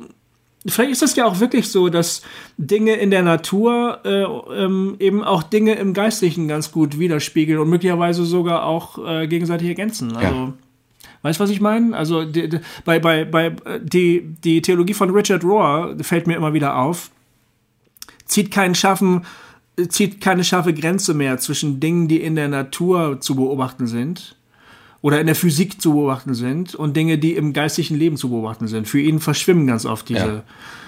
vielleicht 0.65 0.91
ist 0.91 1.03
es 1.03 1.15
ja 1.15 1.25
auch 1.25 1.39
wirklich 1.39 1.69
so, 1.69 1.89
dass 1.89 2.21
Dinge 2.57 2.93
in 2.95 3.11
der 3.11 3.23
Natur 3.23 3.99
äh, 4.03 4.23
ähm, 4.63 4.95
eben 4.99 5.23
auch 5.23 5.43
Dinge 5.43 5.75
im 5.75 5.93
Geistlichen 5.93 6.47
ganz 6.47 6.71
gut 6.71 6.99
widerspiegeln 6.99 7.59
und 7.59 7.69
möglicherweise 7.69 8.25
sogar 8.25 8.65
auch 8.65 8.97
äh, 9.05 9.27
gegenseitig 9.27 9.67
ergänzen. 9.67 10.15
Also, 10.15 10.35
ja. 10.35 10.53
Weißt 11.21 11.39
du, 11.39 11.43
was 11.43 11.49
ich 11.49 11.61
meine? 11.61 11.95
Also 11.97 12.23
die, 12.23 12.49
die, 12.49 12.59
bei, 12.83 12.99
bei, 12.99 13.25
bei 13.25 13.55
die, 13.81 14.35
die 14.43 14.61
Theologie 14.61 14.93
von 14.93 15.09
Richard 15.09 15.43
Rohr 15.43 15.95
fällt 16.01 16.27
mir 16.27 16.35
immer 16.35 16.53
wieder 16.53 16.77
auf, 16.77 17.09
zieht 18.25 18.51
keinen 18.51 18.75
scharfen, 18.75 19.25
zieht 19.89 20.21
keine 20.21 20.43
scharfe 20.43 20.73
Grenze 20.73 21.13
mehr 21.13 21.37
zwischen 21.39 21.79
Dingen, 21.79 22.07
die 22.07 22.21
in 22.21 22.35
der 22.35 22.47
Natur 22.47 23.21
zu 23.21 23.35
beobachten 23.35 23.87
sind 23.87 24.35
oder 25.05 25.19
in 25.19 25.27
der 25.27 25.35
Physik 25.35 25.79
zu 25.79 25.93
beobachten 25.93 26.33
sind 26.33 26.73
und 26.73 26.97
Dinge, 26.97 27.19
die 27.19 27.35
im 27.35 27.53
geistlichen 27.53 27.95
Leben 27.95 28.17
zu 28.17 28.31
beobachten 28.31 28.67
sind. 28.67 28.87
Für 28.87 28.99
ihn 28.99 29.19
verschwimmen 29.19 29.67
ganz 29.67 29.85
oft 29.85 30.09
diese. 30.09 30.19
Ja. 30.19 30.43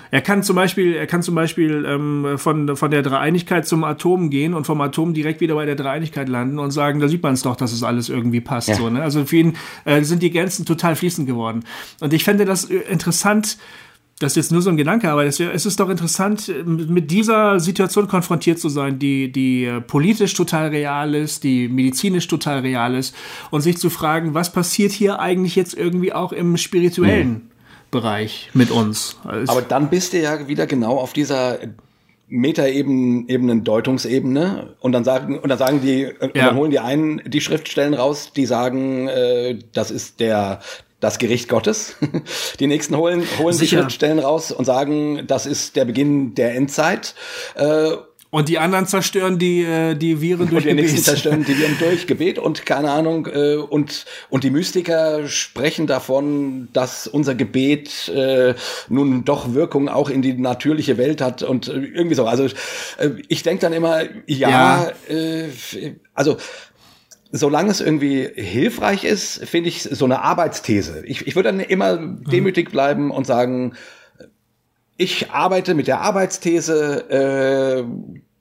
Er 0.10 0.22
kann 0.22 0.42
zum 0.42 0.56
Beispiel, 0.56 0.96
er 0.96 1.06
kann 1.06 1.22
zum 1.22 1.36
Beispiel 1.36 1.86
ähm, 1.88 2.40
von, 2.40 2.76
von 2.76 2.90
der 2.90 3.04
Dreieinigkeit 3.04 3.68
zum 3.68 3.84
Atom 3.84 4.32
gehen 4.32 4.56
und 4.56 4.66
vom 4.66 4.82
Atom 4.82 5.14
direkt 5.14 5.40
wieder 5.40 5.54
bei 5.54 5.68
der 5.68 5.76
Dreieinigkeit 5.76 6.30
landen 6.30 6.58
und 6.58 6.72
sagen, 6.72 7.00
da 7.00 7.08
sieht 7.08 7.22
man 7.22 7.36
es 7.36 7.44
doch, 7.44 7.56
dass 7.56 7.72
es 7.72 7.84
alles 7.84 8.10
irgendwie 8.10 8.42
passt. 8.42 8.70
Ja. 8.70 8.76
So, 8.76 8.90
ne? 8.90 9.04
Also 9.04 9.24
für 9.24 9.38
ihn 9.38 9.56
äh, 9.86 10.02
sind 10.02 10.24
die 10.24 10.32
Grenzen 10.32 10.66
total 10.66 10.96
fließend 10.96 11.28
geworden. 11.28 11.64
Und 12.00 12.12
ich 12.12 12.24
fände 12.24 12.46
das 12.46 12.66
äh, 12.72 12.78
interessant, 12.90 13.60
das 14.20 14.32
ist 14.32 14.36
jetzt 14.38 14.52
nur 14.52 14.64
so 14.64 14.72
ein 14.72 14.78
Gedanke, 14.78 15.12
aber 15.12 15.26
es, 15.26 15.40
es 15.40 15.66
ist 15.68 15.80
doch 15.80 15.90
interessant, 15.90 16.52
mit 16.66 17.12
dieser 17.12 17.60
Situation 17.60 18.08
konfrontiert 18.08 18.58
zu 18.58 18.68
sein, 18.68 18.98
die, 18.98 19.32
die 19.32 19.66
äh, 19.66 19.80
politisch 19.80 20.34
total 20.34 20.70
real 20.70 21.14
ist, 21.14 21.44
die 21.44 21.68
medizinisch 21.68 22.28
total 22.28 22.60
real 22.60 22.96
ist 22.96 23.16
und 23.52 23.62
sich 23.62 23.78
zu 23.78 23.92
fragen, 23.92 24.34
was 24.34 24.52
passiert 24.52 24.92
hier 24.92 25.20
eigentlich 25.20 25.56
jetzt 25.56 25.76
irgendwie 25.76 26.14
auch 26.14 26.32
im 26.32 26.58
spirituellen 26.58 27.30
mhm. 27.30 27.52
Bereich 27.92 28.50
mit 28.54 28.72
uns? 28.72 29.18
Also 29.24 29.52
aber 29.54 29.62
dann 29.62 29.90
bist 29.90 30.14
du 30.14 30.20
ja 30.20 30.48
wieder 30.48 30.66
genau 30.66 30.98
auf 30.98 31.14
dieser 31.14 31.60
Metaebenen, 32.28 33.64
Deutungsebene 33.64 34.76
und 34.80 34.92
dann 34.92 35.04
sagen 35.04 35.40
und 35.40 35.48
dann 35.48 35.58
sagen 35.58 35.80
die 35.82 36.02
ja. 36.02 36.10
und 36.20 36.36
dann 36.36 36.56
holen 36.56 36.72
die 36.72 36.80
einen 36.80 37.22
die 37.26 37.40
Schriftstellen 37.40 37.94
raus, 37.94 38.34
die 38.36 38.46
sagen, 38.46 39.08
äh, 39.08 39.60
das 39.74 39.92
ist 39.92 40.20
der 40.20 40.60
das 41.00 41.20
Gericht 41.20 41.50
Gottes. 41.50 41.96
Die 42.60 42.68
nächsten 42.68 42.96
holen, 42.96 43.24
holen 43.40 43.54
sich 43.54 43.70
Schriftstellen 43.70 44.20
raus 44.20 44.52
und 44.52 44.66
sagen, 44.66 45.26
das 45.28 45.46
ist 45.46 45.76
der 45.76 45.86
Beginn 45.86 46.34
der 46.36 46.56
Endzeit. 46.56 47.14
Äh, 47.56 47.92
und 48.30 48.50
die 48.50 48.60
anderen 48.60 48.86
zerstören 48.86 49.40
die, 49.40 49.64
äh, 49.64 49.96
die 49.96 50.22
Viren 50.22 50.50
durch 50.50 50.52
und 50.52 50.64
die 50.64 50.70
Gebet. 50.70 50.84
nächsten 50.84 51.02
zerstören 51.02 51.46
die 51.46 51.58
Viren 51.58 51.78
durch 51.80 52.08
Gebet 52.08 52.40
und 52.40 52.66
keine 52.66 52.92
Ahnung. 52.92 53.26
Äh, 53.26 53.56
und, 53.56 54.06
und 54.30 54.44
die 54.44 54.50
Mystiker 54.50 55.28
sprechen 55.30 55.88
davon, 55.88 56.68
dass 56.74 57.08
unser 57.08 57.36
Gebet 57.36 58.10
äh, 58.10 58.54
nun 58.90 59.24
doch 59.24 59.54
Wirkung 59.54 59.88
auch 59.88 60.10
in 60.10 60.22
die 60.22 60.34
natürliche 60.34 60.98
Welt 60.98 61.22
hat 61.22 61.42
und 61.42 61.70
irgendwie 61.70 62.16
so. 62.16 62.26
Also 62.26 62.46
äh, 62.98 63.12
ich 63.30 63.44
denke 63.44 63.62
dann 63.62 63.72
immer, 63.72 64.02
ja, 64.26 64.50
ja. 64.50 64.92
Äh, 65.08 65.48
also 66.14 66.38
solange 67.32 67.72
es 67.72 67.82
irgendwie 67.82 68.28
hilfreich 68.34 69.04
ist, 69.04 69.46
finde 69.46 69.70
ich 69.70 69.84
so 69.84 70.06
eine 70.06 70.22
Arbeitsthese. 70.22 71.04
Ich, 71.06 71.28
ich 71.28 71.36
würde 71.36 71.50
dann 71.50 71.60
immer 71.60 71.98
mhm. 71.98 72.24
demütig 72.26 72.72
bleiben 72.72 73.12
und 73.12 73.26
sagen, 73.26 73.74
ich 74.98 75.32
arbeite 75.32 75.74
mit 75.76 75.88
der 75.88 76.02
Arbeitsthese, 76.02 77.10
äh, 77.10 77.84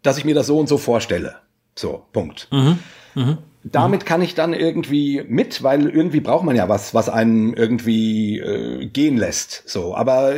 dass 0.03 0.19
ich 0.19 0.25
mir 0.25 0.35
das 0.35 0.47
so 0.47 0.59
und 0.59 0.69
so 0.69 0.79
vorstelle. 0.79 1.37
So, 1.75 2.07
Punkt. 2.13 2.49
Mhm. 2.51 2.79
Mhm. 3.15 3.39
Damit 3.65 4.07
kann 4.07 4.23
ich 4.23 4.35
dann 4.35 4.53
irgendwie 4.53 5.25
mit, 5.27 5.63
weil 5.63 5.89
irgendwie 5.89 6.21
braucht 6.21 6.45
man 6.45 6.55
ja 6.55 6.69
was, 6.69 6.95
was 6.95 7.09
einen 7.09 7.53
irgendwie 7.55 8.39
äh, 8.39 8.87
gehen 8.87 9.17
lässt. 9.17 9.69
So, 9.69 9.95
aber 9.97 10.37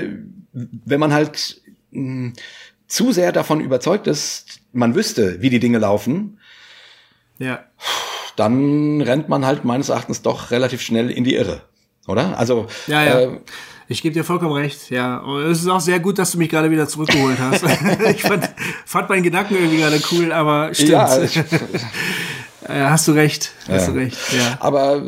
wenn 0.53 0.99
man 0.99 1.13
halt 1.13 1.61
mh, 1.91 2.33
zu 2.87 3.13
sehr 3.13 3.33
davon 3.33 3.61
überzeugt 3.61 4.07
ist, 4.07 4.61
man 4.73 4.95
wüsste, 4.95 5.43
wie 5.43 5.51
die 5.51 5.61
Dinge 5.61 5.79
laufen, 5.79 6.39
ja. 7.39 7.65
Dann 8.39 9.01
rennt 9.01 9.29
man 9.29 9.45
halt 9.45 9.65
meines 9.65 9.89
Erachtens 9.89 10.23
doch 10.23 10.51
relativ 10.51 10.81
schnell 10.81 11.11
in 11.11 11.25
die 11.25 11.35
Irre, 11.35 11.63
oder? 12.07 12.39
Also 12.39 12.67
ja, 12.87 13.05
ja. 13.05 13.21
Äh, 13.21 13.41
ich 13.91 14.03
gebe 14.03 14.13
dir 14.13 14.23
vollkommen 14.23 14.53
recht, 14.53 14.91
ja. 14.91 15.17
Und 15.19 15.45
es 15.45 15.61
ist 15.61 15.69
auch 15.69 15.81
sehr 15.81 15.99
gut, 15.99 16.19
dass 16.19 16.33
du 16.33 16.39
mich 16.39 16.51
gerade 16.51 16.71
wieder 16.71 16.87
zurückgeholt 16.87 17.39
hast. 17.39 17.65
ich 18.11 18.23
fand, 18.23 18.49
fand 18.85 19.09
meinen 19.09 19.23
Gedanken 19.23 19.57
irgendwie 19.57 19.79
gerade 19.79 20.01
cool, 20.13 20.31
aber 20.31 20.75
stimmt. 20.75 20.91
Ja, 20.91 21.23
ich, 21.23 21.39
hast 22.69 23.09
du 23.09 23.13
recht, 23.13 23.53
hast 23.67 23.87
ja. 23.87 23.93
du 23.93 23.99
recht, 23.99 24.19
ja. 24.37 24.59
Aber 24.61 25.03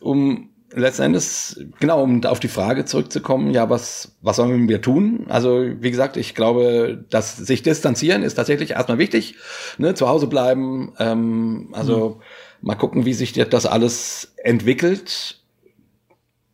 um 0.00 0.50
letzten 0.74 1.02
Endes, 1.02 1.60
genau, 1.80 2.02
um 2.02 2.24
auf 2.24 2.40
die 2.40 2.48
Frage 2.48 2.84
zurückzukommen, 2.84 3.52
ja, 3.52 3.70
was, 3.70 4.16
was 4.20 4.36
sollen 4.36 4.68
wir 4.68 4.80
tun? 4.80 5.26
Also, 5.28 5.62
wie 5.80 5.90
gesagt, 5.90 6.16
ich 6.16 6.34
glaube, 6.34 7.04
dass 7.10 7.36
sich 7.36 7.62
distanzieren 7.62 8.22
ist 8.22 8.34
tatsächlich 8.34 8.72
erstmal 8.72 8.98
wichtig. 8.98 9.36
Ne? 9.78 9.94
Zu 9.94 10.08
Hause 10.08 10.26
bleiben, 10.26 10.92
ähm, 10.98 11.68
also 11.72 12.20
mhm. 12.60 12.66
mal 12.66 12.74
gucken, 12.74 13.04
wie 13.04 13.14
sich 13.14 13.32
das 13.32 13.66
alles 13.66 14.32
entwickelt. 14.42 15.40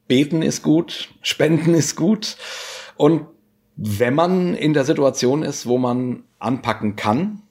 Beten 0.06 0.42
ist 0.42 0.62
gut, 0.62 1.10
Spenden 1.22 1.74
ist 1.74 1.96
gut. 1.96 2.36
Und 2.96 3.26
wenn 3.76 4.14
man 4.14 4.54
in 4.54 4.74
der 4.74 4.84
Situation 4.84 5.42
ist, 5.42 5.66
wo 5.66 5.78
man 5.78 6.24
anpacken 6.38 6.96
kann, 6.96 7.42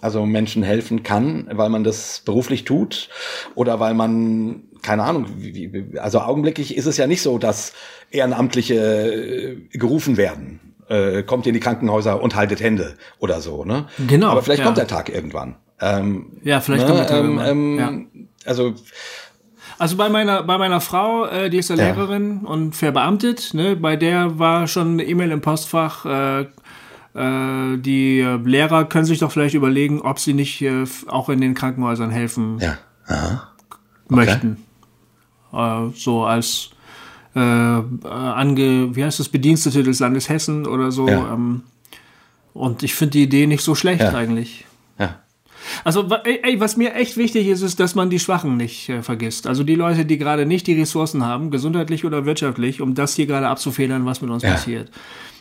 also 0.00 0.26
Menschen 0.26 0.62
helfen 0.62 1.02
kann, 1.02 1.48
weil 1.50 1.70
man 1.70 1.82
das 1.82 2.22
beruflich 2.24 2.64
tut 2.64 3.08
oder 3.54 3.80
weil 3.80 3.94
man 3.94 4.64
keine 4.84 5.02
Ahnung, 5.02 5.26
wie, 5.38 5.86
also 5.98 6.20
augenblicklich 6.20 6.76
ist 6.76 6.86
es 6.86 6.96
ja 6.96 7.06
nicht 7.06 7.22
so, 7.22 7.38
dass 7.38 7.72
Ehrenamtliche 8.10 8.74
äh, 8.74 9.56
gerufen 9.76 10.16
werden. 10.16 10.60
Äh, 10.88 11.22
kommt 11.22 11.46
in 11.46 11.54
die 11.54 11.60
Krankenhäuser 11.60 12.22
und 12.22 12.36
haltet 12.36 12.60
Hände 12.60 12.94
oder 13.18 13.40
so, 13.40 13.64
ne? 13.64 13.86
Genau. 14.06 14.28
Aber 14.28 14.42
vielleicht 14.42 14.60
ja. 14.60 14.66
kommt 14.66 14.76
der 14.76 14.86
Tag 14.86 15.08
irgendwann. 15.08 15.56
Ähm, 15.80 16.26
ja, 16.44 16.60
vielleicht 16.60 16.82
ne, 16.82 16.88
kommt 16.88 17.00
der 17.00 17.06
Tag 17.08 17.24
ähm, 17.24 17.40
ähm, 17.42 17.78
ja. 17.78 18.28
Also 18.44 18.74
also 19.78 19.96
bei 19.96 20.10
meiner 20.10 20.42
bei 20.42 20.58
meiner 20.58 20.82
Frau, 20.82 21.24
äh, 21.24 21.48
die 21.48 21.58
ist 21.58 21.70
ja, 21.70 21.76
ja. 21.76 21.86
Lehrerin 21.86 22.40
und 22.40 22.76
verbeamtet, 22.76 23.54
ne, 23.54 23.76
bei 23.76 23.96
der 23.96 24.38
war 24.38 24.66
schon 24.66 24.92
eine 24.92 25.04
E-Mail 25.04 25.30
im 25.30 25.40
Postfach. 25.40 26.04
Äh, 26.04 26.40
äh, 27.14 27.78
die 27.78 28.20
Lehrer 28.44 28.84
können 28.84 29.06
sich 29.06 29.20
doch 29.20 29.32
vielleicht 29.32 29.54
überlegen, 29.54 30.02
ob 30.02 30.18
sie 30.18 30.34
nicht 30.34 30.60
äh, 30.60 30.84
auch 31.06 31.30
in 31.30 31.40
den 31.40 31.54
Krankenhäusern 31.54 32.10
helfen 32.10 32.58
ja. 32.60 32.76
Aha. 33.06 33.48
Okay. 34.06 34.14
möchten 34.16 34.64
äh, 35.54 35.90
so 35.94 36.24
als 36.24 36.70
äh, 37.34 37.38
ange, 37.38 38.94
wie 38.94 39.04
heißt 39.04 39.20
das, 39.20 39.28
Bedienstete 39.28 39.82
des 39.82 40.00
Landes 40.00 40.28
Hessen 40.28 40.66
oder 40.66 40.92
so. 40.92 41.08
Ja. 41.08 41.34
Ähm, 41.34 41.62
und 42.52 42.82
ich 42.82 42.94
finde 42.94 43.12
die 43.12 43.22
Idee 43.24 43.46
nicht 43.46 43.62
so 43.62 43.74
schlecht 43.74 44.02
ja. 44.02 44.14
eigentlich. 44.14 44.64
Ja. 44.98 45.20
Also, 45.82 46.08
ey, 46.24 46.60
was 46.60 46.76
mir 46.76 46.94
echt 46.94 47.16
wichtig 47.16 47.48
ist, 47.48 47.62
ist, 47.62 47.80
dass 47.80 47.94
man 47.94 48.10
die 48.10 48.20
Schwachen 48.20 48.56
nicht 48.56 48.88
äh, 48.88 49.02
vergisst. 49.02 49.46
Also 49.46 49.64
die 49.64 49.74
Leute, 49.74 50.04
die 50.04 50.18
gerade 50.18 50.46
nicht 50.46 50.66
die 50.66 50.78
Ressourcen 50.78 51.24
haben, 51.24 51.50
gesundheitlich 51.50 52.04
oder 52.04 52.26
wirtschaftlich, 52.26 52.80
um 52.80 52.94
das 52.94 53.16
hier 53.16 53.26
gerade 53.26 53.48
abzufedern, 53.48 54.06
was 54.06 54.20
mit 54.20 54.30
uns 54.30 54.42
ja. 54.42 54.52
passiert. 54.52 54.90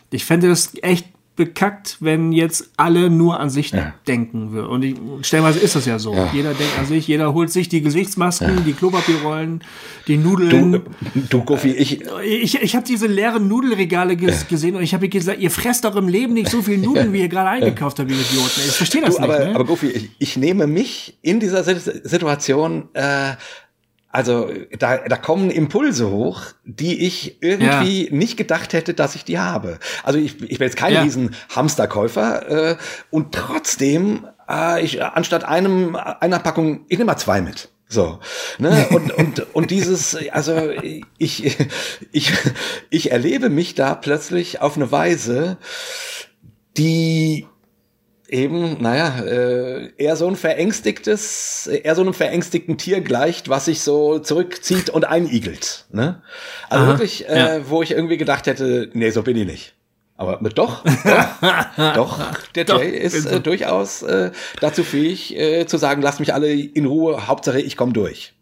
Ich 0.10 0.26
fände 0.26 0.48
das 0.48 0.74
echt 0.82 1.06
bekackt, 1.36 1.98
wenn 2.00 2.32
jetzt 2.32 2.70
alle 2.78 3.10
nur 3.10 3.40
an 3.40 3.50
sich 3.50 3.72
ja. 3.72 3.94
denken 4.08 4.52
würden. 4.52 4.68
Und 4.70 4.84
ich, 4.84 4.96
stellenweise 5.22 5.60
ist 5.60 5.76
das 5.76 5.86
ja 5.86 5.98
so. 5.98 6.14
Ja. 6.14 6.30
Jeder 6.32 6.54
denkt 6.54 6.78
an 6.78 6.86
sich, 6.86 7.08
jeder 7.08 7.34
holt 7.34 7.52
sich 7.52 7.70
die 7.70 7.82
Gesichtsmasken, 7.82 8.58
ja. 8.58 8.62
die 8.62 8.74
Klopapierrollen, 8.74 9.64
die 10.08 10.18
Nudeln. 10.18 10.72
Du, 10.72 10.82
du 11.30 11.44
Goofy, 11.44 11.72
ich... 11.72 12.04
Ich, 12.24 12.62
ich 12.62 12.76
habe 12.76 12.86
diese 12.86 13.08
leeren 13.08 13.48
Nudelregale 13.48 14.16
ges 14.16 14.48
gesehen 14.48 14.76
und 14.76 14.84
ich 14.84 14.94
habe 14.94 15.10
gesagt, 15.10 15.40
ihr 15.40 15.50
fresst 15.50 15.86
doch 15.86 15.96
im 15.96 16.08
Leben 16.08 16.34
nicht 16.34 16.50
so 16.50 16.62
viel 16.62 16.78
Nudeln, 16.78 17.14
wie 17.14 17.22
ihr 17.22 17.30
gerade 17.30 17.50
eingekauft 17.50 18.00
habt, 18.00 18.12
ihr 18.12 18.18
Idioten. 18.18 18.62
Ich 18.66 18.72
verstehe 18.72 19.02
das 19.02 19.16
du, 19.16 19.22
nicht. 19.22 19.32
Aber, 19.32 19.46
ne? 19.46 19.56
aber 19.56 19.66
Goofy, 19.66 19.88
ich, 19.88 20.10
ich 20.20 20.38
nehme 20.38 20.68
mich 20.68 21.18
in 21.22 21.40
dieser 21.40 21.64
Situation... 21.64 22.90
Äh, 22.94 23.34
also 24.14 24.52
da, 24.78 25.00
da 25.00 25.18
kommen 25.18 25.50
Impulse 25.50 26.12
hoch, 26.12 26.44
die 26.64 27.04
ich 27.04 27.42
irgendwie 27.42 28.06
ja. 28.06 28.16
nicht 28.16 28.38
gedacht 28.38 28.74
hätte, 28.74 28.94
dass 28.94 29.16
ich 29.16 29.26
die 29.26 29.40
habe. 29.40 29.80
Also 30.04 30.20
ich, 30.20 30.40
ich 30.40 30.60
bin 30.60 30.68
jetzt 30.68 30.78
kein 30.78 30.94
ja. 30.94 31.02
riesen 31.02 31.36
Hamsterkäufer 31.50 32.72
äh, 32.72 32.78
und 33.10 33.34
trotzdem, 33.34 34.28
äh, 34.48 34.84
ich 34.84 35.04
anstatt 35.04 35.44
einem 35.46 35.96
einer 35.96 36.38
Packung, 36.38 36.86
ich 36.90 37.00
nehme 37.00 37.12
mal 37.12 37.18
zwei 37.18 37.42
mit. 37.42 37.70
So, 37.88 38.20
ne? 38.60 38.88
Und, 38.92 39.12
und, 39.12 39.56
und 39.56 39.72
dieses, 39.72 40.18
also 40.32 40.72
ich, 41.18 41.58
ich, 42.12 42.34
ich 42.90 43.12
erlebe 43.12 43.50
mich 43.50 43.76
da 43.76 43.94
plötzlich 43.94 44.62
auf 44.62 44.78
eine 44.78 44.92
Weise, 44.92 45.58
die 46.78 47.48
eben, 48.28 48.82
naja, 48.82 49.24
äh, 49.24 49.92
eher 49.98 50.16
so 50.16 50.28
ein 50.28 50.36
verängstigtes, 50.36 51.68
eher 51.68 51.96
so 51.96 52.02
einem 52.02 52.14
verängstigten 52.14 52.78
Tier 52.78 53.02
gleicht, 53.02 53.50
was 53.50 53.66
sich 53.66 53.82
so 53.82 54.20
zurückzieht 54.20 54.90
und 54.90 55.06
einigelt. 55.06 55.86
Ne? 55.92 56.22
Also 56.70 56.86
Aha, 56.86 56.92
wirklich, 56.92 57.28
äh, 57.30 57.38
ja. 57.38 57.70
wo 57.70 57.82
ich 57.84 57.92
irgendwie 57.92 58.18
gedacht 58.18 58.48
hätte, 58.48 58.90
nee, 58.94 59.10
so 59.10 59.24
bin 59.24 59.38
ich 59.38 59.46
nicht. 59.46 59.74
Aber 60.16 60.38
doch, 60.50 60.84
doch, 60.84 61.76
doch, 61.96 62.20
der 62.56 62.66
Jay 62.66 62.90
ist 62.90 63.26
äh, 63.26 63.40
durchaus 63.40 64.04
äh, 64.04 64.32
dazu 64.62 64.84
fähig 64.84 65.36
äh, 65.36 65.66
zu 65.66 65.78
sagen, 65.78 66.02
lasst 66.02 66.20
mich 66.20 66.34
alle 66.34 66.54
in 66.54 66.86
Ruhe, 66.86 67.28
Hauptsache 67.28 67.60
ich 67.60 67.76
komme 67.76 67.94
durch. 67.94 68.34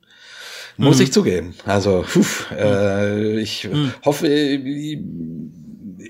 Muss 0.78 0.98
mhm. 0.98 1.04
ich 1.04 1.14
zugeben. 1.14 1.56
Also, 1.66 2.06
puh, 2.08 2.26
äh, 2.56 3.40
ich 3.40 3.70
mhm. 3.70 3.94
hoffe, 4.04 4.28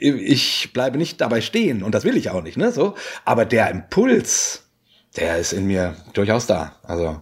ich 0.01 0.73
bleibe 0.73 0.97
nicht 0.97 1.21
dabei 1.21 1.41
stehen 1.41 1.83
und 1.83 1.93
das 1.93 2.03
will 2.03 2.17
ich 2.17 2.29
auch 2.29 2.41
nicht, 2.41 2.57
ne, 2.57 2.71
so. 2.71 2.95
Aber 3.23 3.45
der 3.45 3.69
Impuls, 3.69 4.63
der 5.15 5.37
ist 5.37 5.53
in 5.53 5.67
mir 5.67 5.95
durchaus 6.13 6.47
da, 6.47 6.73
also. 6.83 7.21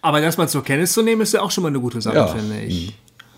Aber 0.00 0.20
das 0.20 0.36
mal 0.36 0.48
zur 0.48 0.64
Kenntnis 0.64 0.92
zu 0.92 1.02
nehmen, 1.02 1.22
ist 1.22 1.34
ja 1.34 1.42
auch 1.42 1.50
schon 1.50 1.62
mal 1.62 1.68
eine 1.68 1.80
gute 1.80 2.00
Sache, 2.00 2.16
ja. 2.16 2.26
finde 2.28 2.60
ich. 2.60 2.88
Mhm. 2.88 2.92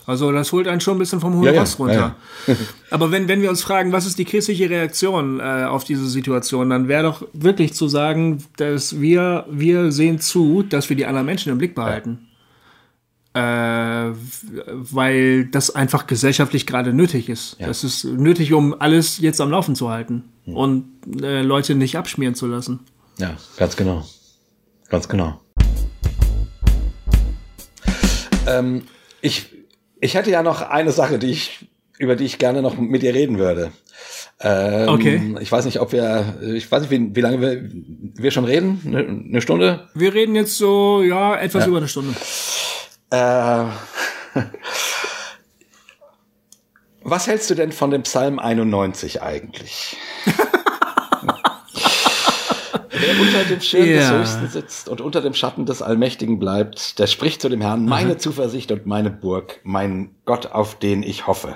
Also 0.07 0.31
das 0.31 0.51
holt 0.51 0.67
einen 0.67 0.81
schon 0.81 0.97
ein 0.97 0.99
bisschen 0.99 1.19
vom 1.19 1.33
hohen 1.33 1.51
ja, 1.51 1.59
Ross 1.59 1.79
runter. 1.79 2.15
Ja. 2.45 2.55
Aber 2.91 3.11
wenn, 3.11 3.27
wenn 3.27 3.41
wir 3.41 3.49
uns 3.49 3.63
fragen, 3.63 3.91
was 3.91 4.05
ist 4.05 4.19
die 4.19 4.25
christliche 4.25 4.69
Reaktion 4.69 5.39
äh, 5.39 5.63
auf 5.63 5.83
diese 5.83 6.07
Situation, 6.07 6.69
dann 6.69 6.87
wäre 6.87 7.01
doch 7.01 7.27
wirklich 7.33 7.73
zu 7.73 7.87
sagen, 7.87 8.43
dass 8.57 9.01
wir, 9.01 9.45
wir 9.49 9.91
sehen 9.91 10.19
zu, 10.19 10.61
dass 10.61 10.89
wir 10.89 10.95
die 10.95 11.07
anderen 11.07 11.25
Menschen 11.25 11.51
im 11.51 11.57
Blick 11.57 11.73
behalten 11.73 12.27
weil 13.35 15.45
das 15.45 15.75
einfach 15.75 16.07
gesellschaftlich 16.07 16.65
gerade 16.65 16.93
nötig 16.93 17.29
ist. 17.29 17.57
Ja. 17.59 17.67
Das 17.67 17.83
ist 17.83 18.05
nötig, 18.05 18.53
um 18.53 18.79
alles 18.79 19.19
jetzt 19.19 19.41
am 19.41 19.51
Laufen 19.51 19.75
zu 19.75 19.89
halten 19.89 20.23
hm. 20.45 20.55
und 20.55 20.85
äh, 21.21 21.41
Leute 21.41 21.75
nicht 21.75 21.97
abschmieren 21.97 22.35
zu 22.35 22.47
lassen. 22.47 22.79
Ja, 23.17 23.35
ganz 23.57 23.75
genau. 23.75 24.05
Ganz 24.89 25.09
genau. 25.09 25.39
Ähm, 28.47 28.83
ich, 29.21 29.47
ich 29.99 30.13
hätte 30.13 30.31
ja 30.31 30.43
noch 30.43 30.61
eine 30.61 30.91
Sache, 30.91 31.19
die 31.19 31.31
ich, 31.31 31.67
über 31.97 32.15
die 32.15 32.25
ich 32.25 32.37
gerne 32.37 32.61
noch 32.61 32.77
mit 32.77 33.01
dir 33.01 33.13
reden 33.13 33.37
würde. 33.37 33.71
Ähm, 34.39 34.89
okay. 34.89 35.35
Ich 35.39 35.51
weiß 35.51 35.65
nicht, 35.65 35.79
ob 35.79 35.91
wir, 35.91 36.35
ich 36.41 36.69
weiß 36.69 36.81
nicht, 36.81 36.91
wie, 36.91 37.15
wie 37.15 37.21
lange 37.21 37.41
wir, 37.41 37.69
wir 38.21 38.31
schon 38.31 38.45
reden. 38.45 38.81
Eine, 38.85 38.99
eine 38.99 39.41
Stunde? 39.41 39.87
Wir 39.93 40.13
reden 40.13 40.35
jetzt 40.35 40.57
so, 40.57 41.01
ja, 41.01 41.37
etwas 41.37 41.63
ja. 41.63 41.69
über 41.69 41.77
eine 41.77 41.87
Stunde. 41.87 42.13
Äh, 43.09 43.65
was 47.03 47.27
hältst 47.27 47.49
du 47.49 47.55
denn 47.55 47.71
von 47.71 47.91
dem 47.91 48.03
Psalm 48.03 48.39
91 48.39 49.21
eigentlich? 49.21 49.97
Wer 52.97 53.19
unter 53.19 53.43
dem 53.43 53.61
Schirm 53.61 53.85
yeah. 53.85 53.99
des 53.99 54.11
Höchsten 54.11 54.47
sitzt 54.47 54.89
und 54.89 55.01
unter 55.01 55.21
dem 55.21 55.33
Schatten 55.33 55.65
des 55.65 55.81
Allmächtigen 55.81 56.39
bleibt, 56.39 56.97
der 56.97 57.07
spricht 57.07 57.41
zu 57.41 57.49
dem 57.49 57.61
Herrn, 57.61 57.85
meine 57.85 58.13
mhm. 58.13 58.19
Zuversicht 58.19 58.71
und 58.71 58.85
meine 58.85 59.11
Burg, 59.11 59.59
mein 59.63 60.15
Gott, 60.25 60.47
auf 60.47 60.79
den 60.79 61.03
ich 61.03 61.27
hoffe. 61.27 61.55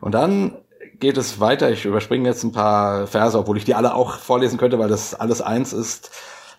Und 0.00 0.12
dann 0.12 0.56
geht 1.00 1.16
es 1.16 1.40
weiter. 1.40 1.70
Ich 1.70 1.84
überspringe 1.84 2.28
jetzt 2.28 2.44
ein 2.44 2.52
paar 2.52 3.06
Verse, 3.06 3.38
obwohl 3.38 3.56
ich 3.58 3.64
die 3.64 3.74
alle 3.74 3.94
auch 3.94 4.18
vorlesen 4.18 4.58
könnte, 4.58 4.78
weil 4.78 4.88
das 4.88 5.14
alles 5.14 5.40
eins 5.40 5.72
ist. 5.72 6.10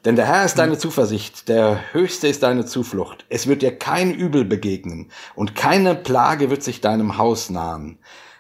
Denn 0.06 0.16
der 0.16 0.28
Herr 0.28 0.46
ist 0.46 0.60
deine 0.60 0.78
Zuversicht, 0.78 1.50
der 1.50 1.80
Höchste 1.92 2.28
ist 2.28 2.44
deine 2.44 2.66
Zuflucht. 2.66 3.26
Es 3.28 3.48
wird 3.48 3.64
dir 3.64 3.76
kein 3.76 4.14
Übel 4.14 4.46
begegnen 4.46 5.10
und 5.34 5.56
keine 5.56 5.96
Plage 5.96 6.52
wird 6.52 6.62
sich 6.62 6.80
deinem 6.80 7.18
Haus 7.18 7.50
nahen. 7.50 7.98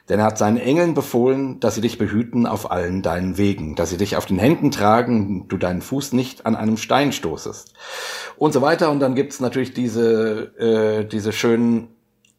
Denn 0.08 0.20
er 0.20 0.26
hat 0.26 0.38
seinen 0.38 0.58
Engeln 0.58 0.94
befohlen, 0.94 1.60
dass 1.60 1.74
sie 1.74 1.82
dich 1.82 1.98
behüten 1.98 2.46
auf 2.46 2.70
allen 2.70 3.02
deinen 3.02 3.40
Wegen, 3.40 3.74
dass 3.74 3.90
sie 3.90 3.98
dich 3.98 4.16
auf 4.16 4.28
den 4.28 4.38
Händen 4.38 4.70
tragen, 4.70 5.48
du 5.48 5.58
deinen 5.58 5.82
Fuß 5.82 6.14
nicht 6.14 6.46
an 6.46 6.56
einem 6.56 6.78
Stein 6.78 7.12
stoßest. 7.12 7.74
Und 8.38 8.54
so 8.54 8.62
weiter. 8.62 8.92
Und 8.92 9.00
dann 9.00 9.16
gibt's 9.16 9.40
natürlich 9.40 9.74
diese, 9.74 10.56
äh, 10.60 11.06
diese 11.06 11.34
schönen 11.34 11.88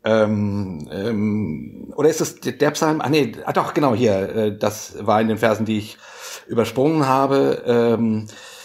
ähm, 0.04 0.88
ähm, 0.92 1.92
oder 1.96 2.08
ist 2.08 2.20
es 2.20 2.38
der 2.38 2.70
Psalm? 2.70 3.00
Ah 3.00 3.08
nee, 3.08 3.32
ah 3.44 3.52
doch, 3.52 3.74
genau, 3.74 3.92
hier, 3.92 4.36
äh, 4.36 4.56
das 4.56 5.04
war 5.04 5.20
in 5.20 5.26
den 5.26 5.38
Versen, 5.38 5.66
die 5.66 5.78
ich 5.78 5.98
übersprungen 6.46 7.08
habe. 7.08 7.64
Ähm, 7.66 8.26
äh, 8.28 8.55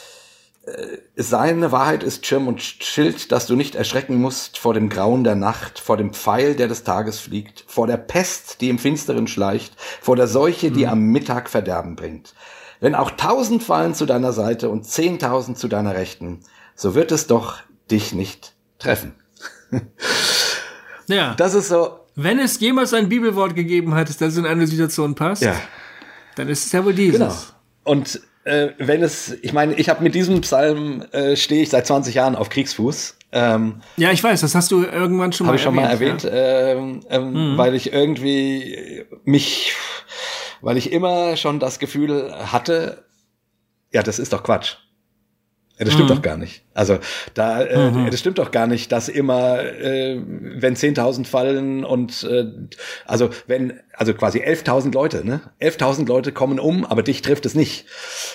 seine 1.15 1.72
Wahrheit 1.72 2.03
ist 2.03 2.26
Schirm 2.26 2.48
und 2.48 2.61
Schild, 2.61 3.31
dass 3.31 3.48
du 3.48 3.56
nicht 3.56 3.76
erschrecken 3.76 4.15
musst 4.15 4.57
vor 4.57 4.73
dem 4.73 4.89
Grauen 4.89 5.23
der 5.23 5.35
Nacht, 5.35 5.80
vor 5.80 5.98
dem 5.98 6.14
Pfeil, 6.14 6.56
der 6.56 6.68
des 6.68 6.84
Tages 6.84 7.19
fliegt, 7.19 7.64
vor 7.68 7.88
der 7.88 7.98
Pest, 7.98 8.61
die 8.61 8.69
im 8.69 8.80
Finsteren 8.80 9.27
schleicht, 9.27 9.73
vor 10.02 10.15
der 10.15 10.27
Seuche, 10.27 10.72
die 10.72 10.85
mhm. 10.85 10.91
am 10.91 11.02
Mittag 11.03 11.49
Verderben 11.49 11.95
bringt. 11.95 12.34
Wenn 12.80 12.95
auch 12.95 13.11
tausend 13.11 13.64
fallen 13.64 13.93
zu 13.93 14.06
deiner 14.06 14.34
Seite 14.34 14.69
und 14.69 14.85
zehntausend 14.85 15.57
zu 15.57 15.68
deiner 15.68 15.95
Rechten, 15.95 16.39
so 16.76 16.95
wird 16.95 17.11
es 17.11 17.27
doch 17.27 17.60
dich 17.89 18.14
nicht 18.14 18.53
treffen. 18.80 19.14
ja. 21.07 21.34
Das 21.38 21.53
ist 21.53 21.69
so. 21.69 21.99
Wenn 22.15 22.39
es 22.39 22.60
jemals 22.60 22.93
ein 22.93 23.07
Bibelwort 23.07 23.56
gegeben 23.56 23.93
hat, 23.95 24.10
das 24.22 24.38
in 24.38 24.45
eine 24.45 24.68
Situation 24.68 25.15
passt, 25.15 25.43
ja. 25.43 25.56
dann 26.35 26.49
ist 26.49 26.65
es 26.65 26.72
ja 26.72 26.84
wohl 26.84 26.93
dieses. 26.93 27.19
Genau. 27.19 27.34
Und 27.84 28.22
äh, 28.43 28.69
wenn 28.77 29.03
es, 29.03 29.38
ich 29.41 29.53
meine, 29.53 29.76
ich 29.76 29.89
habe 29.89 30.03
mit 30.03 30.15
diesem 30.15 30.41
Psalm 30.41 31.03
äh, 31.11 31.35
stehe 31.35 31.61
ich 31.61 31.69
seit 31.69 31.85
20 31.85 32.15
Jahren 32.15 32.35
auf 32.35 32.49
Kriegsfuß. 32.49 33.18
Ähm, 33.34 33.81
ja, 33.97 34.11
ich 34.11 34.23
weiß, 34.23 34.41
das 34.41 34.55
hast 34.55 34.72
du 34.72 34.84
irgendwann 34.84 35.31
schon 35.31 35.47
mal 35.47 35.53
erwähnt. 35.53 35.53
Habe 35.53 35.55
ich 35.55 35.63
schon 35.63 35.76
mal 35.76 35.89
erwähnt, 35.89 36.23
ja. 36.23 36.31
ähm, 36.31 36.99
ähm, 37.09 37.53
mhm. 37.53 37.57
weil 37.57 37.76
ich 37.76 37.93
irgendwie 37.93 39.05
mich, 39.23 39.73
weil 40.61 40.77
ich 40.77 40.91
immer 40.91 41.38
schon 41.38 41.59
das 41.59 41.80
Gefühl 41.80 42.34
hatte, 42.51 43.05
ja, 43.91 44.03
das 44.03 44.19
ist 44.19 44.34
doch 44.34 44.43
Quatsch. 44.43 44.77
Ja, 45.81 45.85
das 45.85 45.95
stimmt 45.95 46.11
mhm. 46.11 46.13
doch 46.13 46.21
gar 46.21 46.37
nicht. 46.37 46.61
Also 46.75 46.99
da, 47.33 47.63
äh, 47.63 47.89
mhm. 47.89 48.11
das 48.11 48.19
stimmt 48.19 48.37
doch 48.37 48.51
gar 48.51 48.67
nicht, 48.67 48.91
dass 48.91 49.09
immer, 49.09 49.63
äh, 49.63 50.21
wenn 50.23 50.75
10.000 50.75 51.25
fallen 51.25 51.83
und 51.83 52.23
äh, 52.23 52.45
also 53.07 53.31
wenn, 53.47 53.79
also 53.93 54.13
quasi 54.13 54.41
11.000 54.43 54.93
Leute, 54.93 55.25
ne? 55.25 55.41
11.000 55.59 56.07
Leute 56.07 56.33
kommen 56.33 56.59
um, 56.59 56.85
aber 56.85 57.01
dich 57.01 57.23
trifft 57.23 57.47
es 57.47 57.55
nicht. 57.55 57.87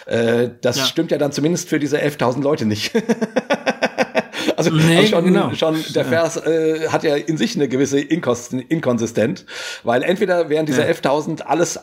Äh, 0.07 0.49
das 0.61 0.79
ja. 0.79 0.85
stimmt 0.87 1.13
ja 1.13 1.19
dann 1.19 1.31
zumindest 1.31 1.69
für 1.69 1.79
diese 1.79 2.03
11.000 2.03 2.43
Leute 2.43 2.67
nicht. 2.67 2.91
also, 4.67 4.87
nee, 4.87 5.07
schon, 5.07 5.25
genau. 5.25 5.55
schon 5.55 5.83
der 5.95 6.05
Vers 6.05 6.37
äh, 6.37 6.89
hat 6.89 7.03
ja 7.03 7.17
in 7.17 7.37
sich 7.37 7.57
eine 7.57 7.69
gewisse 7.69 8.01
Inkonsistent, 8.01 9.47
weil 9.85 10.03
entweder 10.03 10.49
wären 10.49 10.67
diese 10.67 10.83
ja. 10.83 10.89
11.000 10.89 11.43
alles 11.43 11.79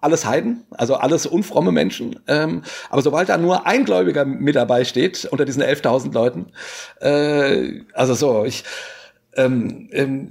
alles 0.00 0.24
Heiden, 0.24 0.64
also 0.70 0.94
alles 0.94 1.26
unfromme 1.26 1.72
Menschen. 1.72 2.20
Ähm, 2.28 2.62
aber 2.88 3.02
sobald 3.02 3.28
da 3.28 3.36
nur 3.36 3.66
ein 3.66 3.84
Gläubiger 3.84 4.24
mit 4.24 4.54
dabei 4.54 4.84
steht, 4.84 5.24
unter 5.26 5.44
diesen 5.44 5.62
11.000 5.62 6.12
Leuten, 6.12 6.46
äh, 7.00 7.80
also 7.94 8.14
so, 8.14 8.44
ich, 8.44 8.64
ähm, 9.36 9.88
ähm, 9.92 10.28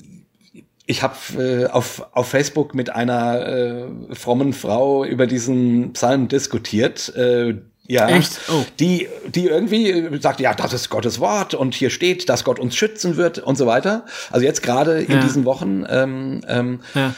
ich 0.86 1.04
habe 1.04 1.16
äh, 1.38 1.66
auf, 1.66 2.08
auf 2.14 2.30
Facebook 2.30 2.74
mit 2.74 2.90
einer 2.90 3.46
äh, 3.46 4.16
frommen 4.16 4.54
Frau 4.54 5.04
über 5.04 5.28
diesen 5.28 5.92
Psalm 5.94 6.30
diskutiert. 6.30 7.14
Äh, 7.16 7.56
ja, 7.88 8.10
Echt? 8.10 8.40
Oh. 8.50 8.66
die, 8.80 9.08
die 9.28 9.48
irgendwie 9.48 10.20
sagt, 10.20 10.40
ja, 10.42 10.54
das 10.54 10.74
ist 10.74 10.90
Gottes 10.90 11.20
Wort 11.20 11.54
und 11.54 11.74
hier 11.74 11.90
steht, 11.90 12.28
dass 12.28 12.44
Gott 12.44 12.60
uns 12.60 12.76
schützen 12.76 13.16
wird 13.16 13.40
und 13.40 13.58
so 13.58 13.66
weiter. 13.66 14.06
Also 14.30 14.46
jetzt 14.46 14.62
gerade 14.62 15.02
in 15.02 15.14
ja. 15.14 15.22
diesen 15.22 15.46
Wochen 15.46 15.86
ähm, 15.90 16.42
ähm, 16.48 16.82
ja. 16.94 17.16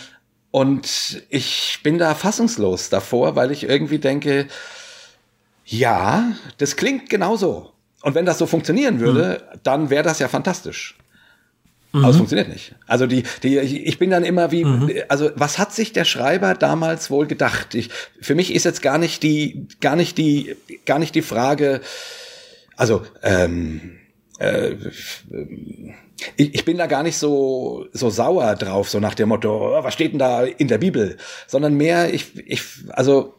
Und 0.52 1.24
ich 1.30 1.80
bin 1.84 1.98
da 1.98 2.16
fassungslos 2.16 2.90
davor, 2.90 3.36
weil 3.36 3.52
ich 3.52 3.64
irgendwie 3.64 4.00
denke, 4.00 4.48
ja, 5.66 6.32
das 6.58 6.76
klingt 6.76 7.10
genauso. 7.10 7.74
Und 8.02 8.16
wenn 8.16 8.26
das 8.26 8.40
so 8.40 8.48
funktionieren 8.48 9.00
würde, 9.00 9.44
mhm. 9.54 9.60
dann 9.64 9.90
wäre 9.90 10.04
das 10.04 10.20
ja 10.20 10.28
fantastisch. 10.28 10.98
Mhm. 11.92 12.02
Aber 12.02 12.12
es 12.12 12.18
funktioniert 12.18 12.50
nicht. 12.50 12.76
Also 12.88 13.08
die, 13.08 13.24
die, 13.44 13.58
ich 13.58 13.98
bin 13.98 14.10
dann 14.10 14.24
immer 14.24 14.52
wie, 14.52 14.64
mhm. 14.64 14.92
also 15.08 15.32
was 15.36 15.58
hat 15.58 15.74
sich 15.74 15.94
der 15.94 16.06
Schreiber 16.06 16.54
damals 16.54 17.10
wohl 17.10 17.26
gedacht? 17.28 17.76
Ich, 17.76 17.90
für 18.22 18.36
mich 18.36 18.54
ist 18.54 18.66
jetzt 18.66 18.82
gar 18.82 18.98
nicht 18.98 19.24
die, 19.24 19.68
gar 19.82 19.96
nicht 19.96 20.18
die, 20.18 20.56
gar 20.86 21.00
nicht 21.00 21.16
die 21.16 21.22
Frage, 21.22 21.82
also 22.76 23.02
ähm, 23.24 24.00
äh, 24.40 24.76
ich, 26.36 26.56
ich 26.56 26.66
bin 26.66 26.78
da 26.78 26.88
gar 26.88 27.04
nicht 27.04 27.18
so, 27.18 27.88
so 27.94 28.10
sauer 28.10 28.56
drauf, 28.56 28.90
so 28.90 29.00
nach 29.00 29.16
dem 29.16 29.30
Motto, 29.30 29.78
oh, 29.78 29.84
was 29.84 29.94
steht 29.94 30.14
denn 30.14 30.20
da 30.20 30.44
in 30.44 30.68
der 30.68 30.78
Bibel? 30.78 31.18
Sondern 31.48 31.76
mehr, 31.76 32.14
ich, 32.14 32.32
ich, 32.48 32.62
also, 32.90 33.36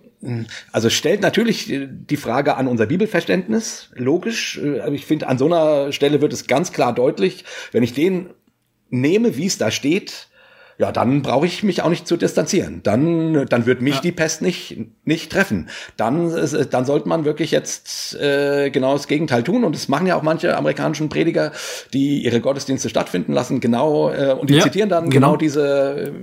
also 0.73 0.91
stellt 0.91 1.23
natürlich 1.23 1.71
die 1.71 2.17
Frage 2.17 2.57
an 2.57 2.69
unser 2.69 2.87
Bibelverständnis, 2.87 3.91
logisch. 3.95 4.61
Aber 4.83 4.93
ich 4.93 5.07
finde, 5.07 5.29
an 5.29 5.39
so 5.39 5.47
einer 5.47 5.93
Stelle 5.93 6.21
wird 6.21 6.33
es 6.33 6.47
ganz 6.47 6.73
klar 6.73 6.95
deutlich, 6.95 7.45
wenn 7.73 7.83
ich 7.83 7.95
den 7.95 8.31
nehme, 8.91 9.37
wie 9.37 9.47
es 9.47 9.59
da 9.59 9.71
steht, 9.71 10.29
ja, 10.81 10.93
dann 10.93 11.21
brauche 11.21 11.45
ich 11.45 11.63
mich 11.63 11.83
auch 11.83 11.91
nicht 11.91 12.09
zu 12.09 12.17
distanzieren. 12.17 12.81
Dann, 12.83 13.45
dann 13.51 13.67
wird 13.67 13.83
mich 13.83 13.97
ja. 13.97 14.01
die 14.01 14.13
Pest 14.13 14.41
nicht, 14.41 14.79
nicht 15.05 15.31
treffen. 15.31 15.69
Dann, 15.99 16.35
dann 16.71 16.85
sollte 16.87 17.07
man 17.07 17.27
wirklich 17.27 17.51
jetzt 17.51 18.15
äh, 18.15 18.71
genau 18.71 18.95
das 18.95 19.07
Gegenteil 19.07 19.43
tun. 19.43 19.65
Und 19.65 19.75
das 19.75 19.89
machen 19.89 20.07
ja 20.07 20.17
auch 20.17 20.23
manche 20.23 20.57
amerikanischen 20.57 21.11
Prediger, 21.11 21.53
die 21.93 22.25
ihre 22.25 22.41
Gottesdienste 22.41 22.89
stattfinden 22.89 23.35
lassen, 23.35 23.61
genau, 23.61 24.11
äh, 24.11 24.33
und 24.33 24.49
die 24.49 24.55
ja, 24.55 24.63
zitieren 24.63 24.89
dann 24.89 25.11
genau. 25.11 25.33
genau 25.33 25.37
diese, 25.37 26.15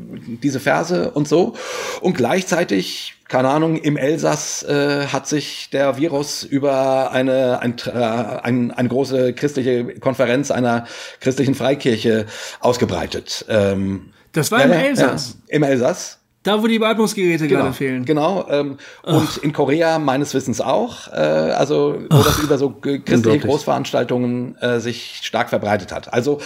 diese 0.42 0.60
Verse 0.60 1.12
und 1.12 1.28
so. 1.28 1.54
Und 2.02 2.18
gleichzeitig 2.18 3.14
keine 3.28 3.50
Ahnung, 3.50 3.76
im 3.76 3.98
Elsass 3.98 4.64
äh, 4.64 5.08
hat 5.08 5.28
sich 5.28 5.70
der 5.72 5.98
Virus 5.98 6.44
über 6.44 7.12
eine, 7.12 7.60
ein, 7.60 7.76
äh, 7.86 7.92
ein, 7.92 8.72
eine 8.72 8.88
große 8.88 9.34
christliche 9.34 10.00
Konferenz 10.00 10.50
einer 10.50 10.88
christlichen 11.20 11.54
Freikirche 11.54 12.26
ausgebreitet. 12.62 13.46
Ähm, 13.50 14.14
das 14.32 14.52
war 14.52 14.60
ja, 14.60 14.66
im 14.66 14.72
Elsass. 14.72 15.38
Ja, 15.48 15.56
Im 15.56 15.64
Elsass. 15.64 16.20
Da, 16.44 16.62
wo 16.64 16.68
die 16.68 16.80
Beatmungsgeräte 16.80 17.48
genau, 17.48 17.64
gerade 17.64 17.74
fehlen. 17.74 18.06
Genau. 18.06 18.48
Ähm, 18.50 18.78
und 19.04 19.38
in 19.38 19.52
Korea 19.52 20.00
meines 20.00 20.34
Wissens 20.34 20.62
auch. 20.62 21.12
Äh, 21.12 21.16
also, 21.18 21.98
wo 22.10 22.18
Ach, 22.20 22.26
das 22.26 22.40
über 22.40 22.58
so 22.58 22.70
christliche 22.70 23.40
Großveranstaltungen 23.40 24.56
äh, 24.58 24.80
sich 24.80 25.20
stark 25.24 25.50
verbreitet 25.50 25.92
hat. 25.92 26.14
Also, 26.14 26.40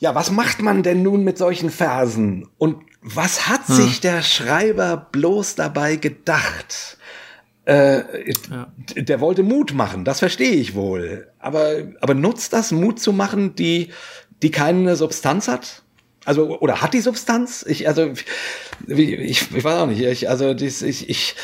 ja, 0.00 0.14
was 0.14 0.32
macht 0.32 0.62
man 0.62 0.82
denn 0.82 1.02
nun 1.02 1.22
mit 1.22 1.38
solchen 1.38 1.70
Versen? 1.70 2.48
Und 2.58 2.78
was 3.02 3.48
hat 3.48 3.68
hm. 3.68 3.74
sich 3.76 4.00
der 4.00 4.22
Schreiber 4.22 5.06
bloß 5.12 5.54
dabei 5.54 5.96
gedacht? 5.96 6.98
Äh, 7.66 7.98
ja. 8.50 8.72
Der 8.96 9.20
wollte 9.20 9.42
Mut 9.44 9.72
machen, 9.72 10.04
das 10.04 10.18
verstehe 10.18 10.54
ich 10.54 10.74
wohl. 10.74 11.28
Aber, 11.38 11.74
aber 12.00 12.14
nutzt 12.14 12.52
das, 12.52 12.72
Mut 12.72 12.98
zu 12.98 13.12
machen, 13.12 13.54
die, 13.54 13.90
die 14.42 14.50
keine 14.50 14.96
Substanz 14.96 15.46
hat? 15.46 15.82
Also, 16.24 16.58
oder 16.60 16.82
hat 16.82 16.92
die 16.92 17.00
Substanz? 17.00 17.64
Ich, 17.66 17.88
also, 17.88 18.12
ich, 18.86 19.52
ich 19.54 19.64
weiß 19.64 19.80
auch 19.80 19.86
nicht. 19.86 20.02
Ich, 20.02 20.28
also, 20.28 20.54
dies, 20.54 20.82
ich, 20.82 21.08
ich, 21.08 21.34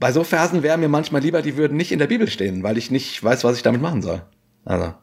bei 0.00 0.12
so 0.12 0.24
Versen 0.24 0.62
wären 0.62 0.80
mir 0.80 0.88
manchmal 0.88 1.22
lieber, 1.22 1.42
die 1.42 1.56
würden 1.56 1.76
nicht 1.76 1.92
in 1.92 1.98
der 1.98 2.06
Bibel 2.06 2.28
stehen, 2.28 2.62
weil 2.62 2.78
ich 2.78 2.90
nicht 2.90 3.22
weiß, 3.22 3.44
was 3.44 3.56
ich 3.56 3.62
damit 3.62 3.80
machen 3.80 4.02
soll. 4.02 4.22
Also. 4.64 4.94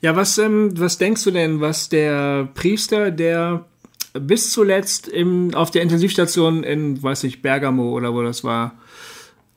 Ja, 0.00 0.16
was, 0.16 0.36
ähm, 0.38 0.78
was 0.78 0.98
denkst 0.98 1.22
du 1.24 1.30
denn, 1.30 1.60
was 1.60 1.88
der 1.88 2.48
Priester, 2.54 3.10
der 3.10 3.64
bis 4.12 4.50
zuletzt 4.52 5.08
im, 5.08 5.54
auf 5.54 5.70
der 5.70 5.82
Intensivstation 5.82 6.64
in, 6.64 7.02
weiß 7.02 7.24
ich, 7.24 7.40
Bergamo 7.40 7.90
oder 7.90 8.12
wo 8.12 8.22
das 8.22 8.44
war, 8.44 8.74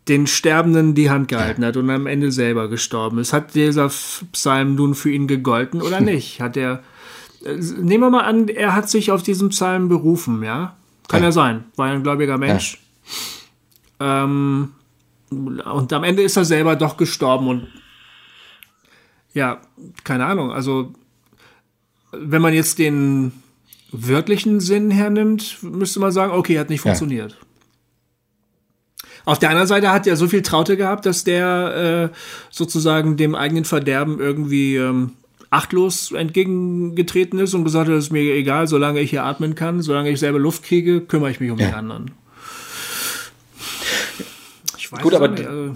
den 0.07 0.27
Sterbenden 0.27 0.93
die 0.93 1.09
Hand 1.09 1.27
gehalten 1.27 1.65
hat 1.65 1.77
und 1.77 1.89
am 1.89 2.05
Ende 2.05 2.31
selber 2.31 2.69
gestorben 2.69 3.17
ist. 3.17 3.33
Hat 3.33 3.55
dieser 3.55 3.89
Psalm 4.31 4.75
nun 4.75 4.93
für 4.93 5.09
ihn 5.09 5.27
gegolten 5.27 5.81
oder 5.81 5.99
nicht? 6.01 6.41
Hat 6.41 6.57
er 6.57 6.83
nehmen 7.45 8.03
wir 8.03 8.09
mal 8.09 8.23
an, 8.23 8.47
er 8.47 8.75
hat 8.75 8.89
sich 8.89 9.11
auf 9.11 9.23
diesen 9.23 9.49
Psalm 9.49 9.89
berufen, 9.89 10.43
ja? 10.43 10.75
Kann 11.07 11.21
ja, 11.21 11.27
ja 11.27 11.31
sein. 11.31 11.65
War 11.75 11.87
ein 11.87 12.03
gläubiger 12.03 12.37
Mensch. 12.37 12.79
Ja. 13.99 14.23
Ähm, 14.23 14.71
und 15.29 15.93
am 15.93 16.03
Ende 16.03 16.23
ist 16.23 16.37
er 16.37 16.45
selber 16.45 16.75
doch 16.75 16.97
gestorben 16.97 17.47
und 17.47 17.67
ja, 19.33 19.59
keine 20.03 20.25
Ahnung. 20.25 20.51
Also, 20.51 20.93
wenn 22.11 22.41
man 22.41 22.53
jetzt 22.53 22.79
den 22.79 23.33
wörtlichen 23.91 24.59
Sinn 24.61 24.91
hernimmt, 24.91 25.61
müsste 25.61 25.99
man 25.99 26.11
sagen, 26.11 26.31
okay, 26.31 26.57
hat 26.57 26.69
nicht 26.69 26.81
funktioniert. 26.81 27.31
Ja. 27.31 27.37
Auf 29.25 29.39
der 29.39 29.49
anderen 29.49 29.67
Seite 29.67 29.91
hat 29.91 30.07
er 30.07 30.15
so 30.15 30.27
viel 30.27 30.43
Traute 30.43 30.77
gehabt, 30.77 31.05
dass 31.05 31.23
der 31.23 32.11
äh, 32.13 32.15
sozusagen 32.51 33.17
dem 33.17 33.35
eigenen 33.35 33.65
Verderben 33.65 34.19
irgendwie 34.19 34.75
ähm, 34.75 35.13
achtlos 35.55 36.11
entgegengetreten 36.11 37.39
ist 37.39 37.53
und 37.53 37.63
gesagt 37.63 37.87
hat, 37.87 37.95
es 37.95 38.05
ist 38.05 38.11
mir 38.11 38.21
egal, 38.33 38.67
solange 38.67 38.99
ich 38.99 39.09
hier 39.09 39.23
atmen 39.23 39.55
kann, 39.55 39.81
solange 39.81 40.09
ich 40.09 40.19
selber 40.19 40.37
Luft 40.37 40.63
kriege, 40.63 41.01
kümmere 41.01 41.31
ich 41.31 41.39
mich 41.39 41.49
um 41.49 41.57
ja. 41.57 41.67
die 41.67 41.73
anderen. 41.73 42.11
Ich 44.77 44.91
weiß 44.91 45.01
Gut, 45.01 45.13
aber 45.13 45.29
nicht, 45.29 45.47
also 45.47 45.75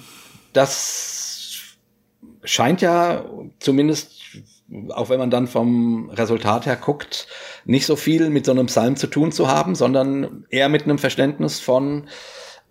das 0.54 1.78
scheint 2.44 2.82
ja 2.82 3.26
zumindest, 3.60 4.22
auch 4.90 5.10
wenn 5.10 5.20
man 5.20 5.32
dann 5.32 5.48
vom 5.48 6.10
Resultat 6.10 6.66
her 6.66 6.76
guckt, 6.76 7.28
nicht 7.66 7.86
so 7.86 7.96
viel 7.96 8.30
mit 8.30 8.46
so 8.46 8.52
einem 8.52 8.68
Psalm 8.68 8.98
zu 8.98 9.08
tun 9.08 9.32
zu 9.32 9.48
haben, 9.48 9.76
sondern 9.76 10.46
eher 10.50 10.70
mit 10.70 10.84
einem 10.84 10.98
Verständnis 10.98 11.60
von, 11.60 12.08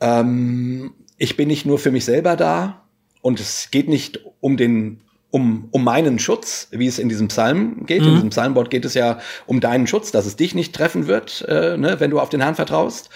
ähm, 0.00 0.92
ich 1.16 1.36
bin 1.36 1.48
nicht 1.48 1.64
nur 1.64 1.78
für 1.78 1.90
mich 1.90 2.04
selber 2.04 2.36
da 2.36 2.84
und 3.22 3.40
es 3.40 3.70
geht 3.70 3.88
nicht 3.88 4.20
um 4.40 4.56
den 4.56 5.00
um, 5.30 5.68
um 5.70 5.84
meinen 5.84 6.18
Schutz, 6.18 6.68
wie 6.70 6.86
es 6.86 6.98
in 6.98 7.08
diesem 7.08 7.28
Psalm 7.28 7.84
geht. 7.86 8.02
Mhm. 8.02 8.08
In 8.08 8.14
diesem 8.14 8.30
Psalmwort 8.30 8.70
geht 8.70 8.84
es 8.84 8.94
ja 8.94 9.20
um 9.46 9.60
deinen 9.60 9.86
Schutz, 9.86 10.10
dass 10.10 10.26
es 10.26 10.36
dich 10.36 10.54
nicht 10.54 10.74
treffen 10.74 11.06
wird, 11.06 11.44
äh, 11.46 11.76
ne, 11.76 12.00
wenn 12.00 12.10
du 12.10 12.18
auf 12.18 12.30
den 12.30 12.40
Herrn 12.40 12.54
vertraust, 12.54 13.10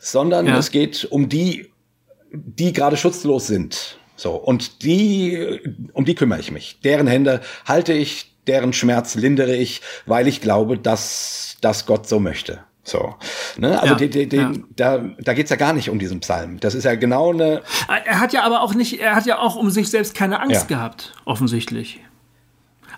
sondern 0.00 0.46
ja. 0.46 0.58
es 0.58 0.70
geht 0.70 1.04
um 1.04 1.28
die, 1.28 1.70
die 2.32 2.72
gerade 2.72 2.96
schutzlos 2.96 3.46
sind. 3.46 3.98
So, 4.16 4.34
und 4.34 4.82
die, 4.82 5.60
um 5.92 6.04
die 6.04 6.14
kümmere 6.14 6.40
ich 6.40 6.50
mich. 6.50 6.80
Deren 6.84 7.06
Hände 7.06 7.40
halte 7.64 7.92
ich, 7.92 8.36
deren 8.46 8.72
Schmerz 8.72 9.14
lindere 9.14 9.56
ich, 9.56 9.80
weil 10.06 10.28
ich 10.28 10.40
glaube, 10.40 10.78
dass, 10.78 11.56
dass 11.60 11.86
Gott 11.86 12.08
so 12.08 12.18
möchte. 12.18 12.60
So, 12.84 13.14
ne? 13.56 13.80
Also 13.80 13.94
ja, 13.94 14.08
die, 14.08 14.28
die, 14.28 14.36
ja. 14.36 14.52
da, 14.74 15.04
da 15.20 15.34
geht's 15.34 15.50
ja 15.50 15.56
gar 15.56 15.72
nicht 15.72 15.88
um 15.88 15.98
diesen 16.00 16.20
Psalm. 16.20 16.58
Das 16.58 16.74
ist 16.74 16.84
ja 16.84 16.96
genau 16.96 17.32
eine. 17.32 17.62
Er 18.04 18.18
hat 18.18 18.32
ja 18.32 18.42
aber 18.42 18.62
auch 18.62 18.74
nicht, 18.74 19.00
er 19.00 19.14
hat 19.14 19.24
ja 19.26 19.38
auch 19.38 19.54
um 19.54 19.70
sich 19.70 19.88
selbst 19.88 20.14
keine 20.14 20.40
Angst 20.40 20.68
ja. 20.68 20.76
gehabt, 20.76 21.14
offensichtlich. 21.24 22.00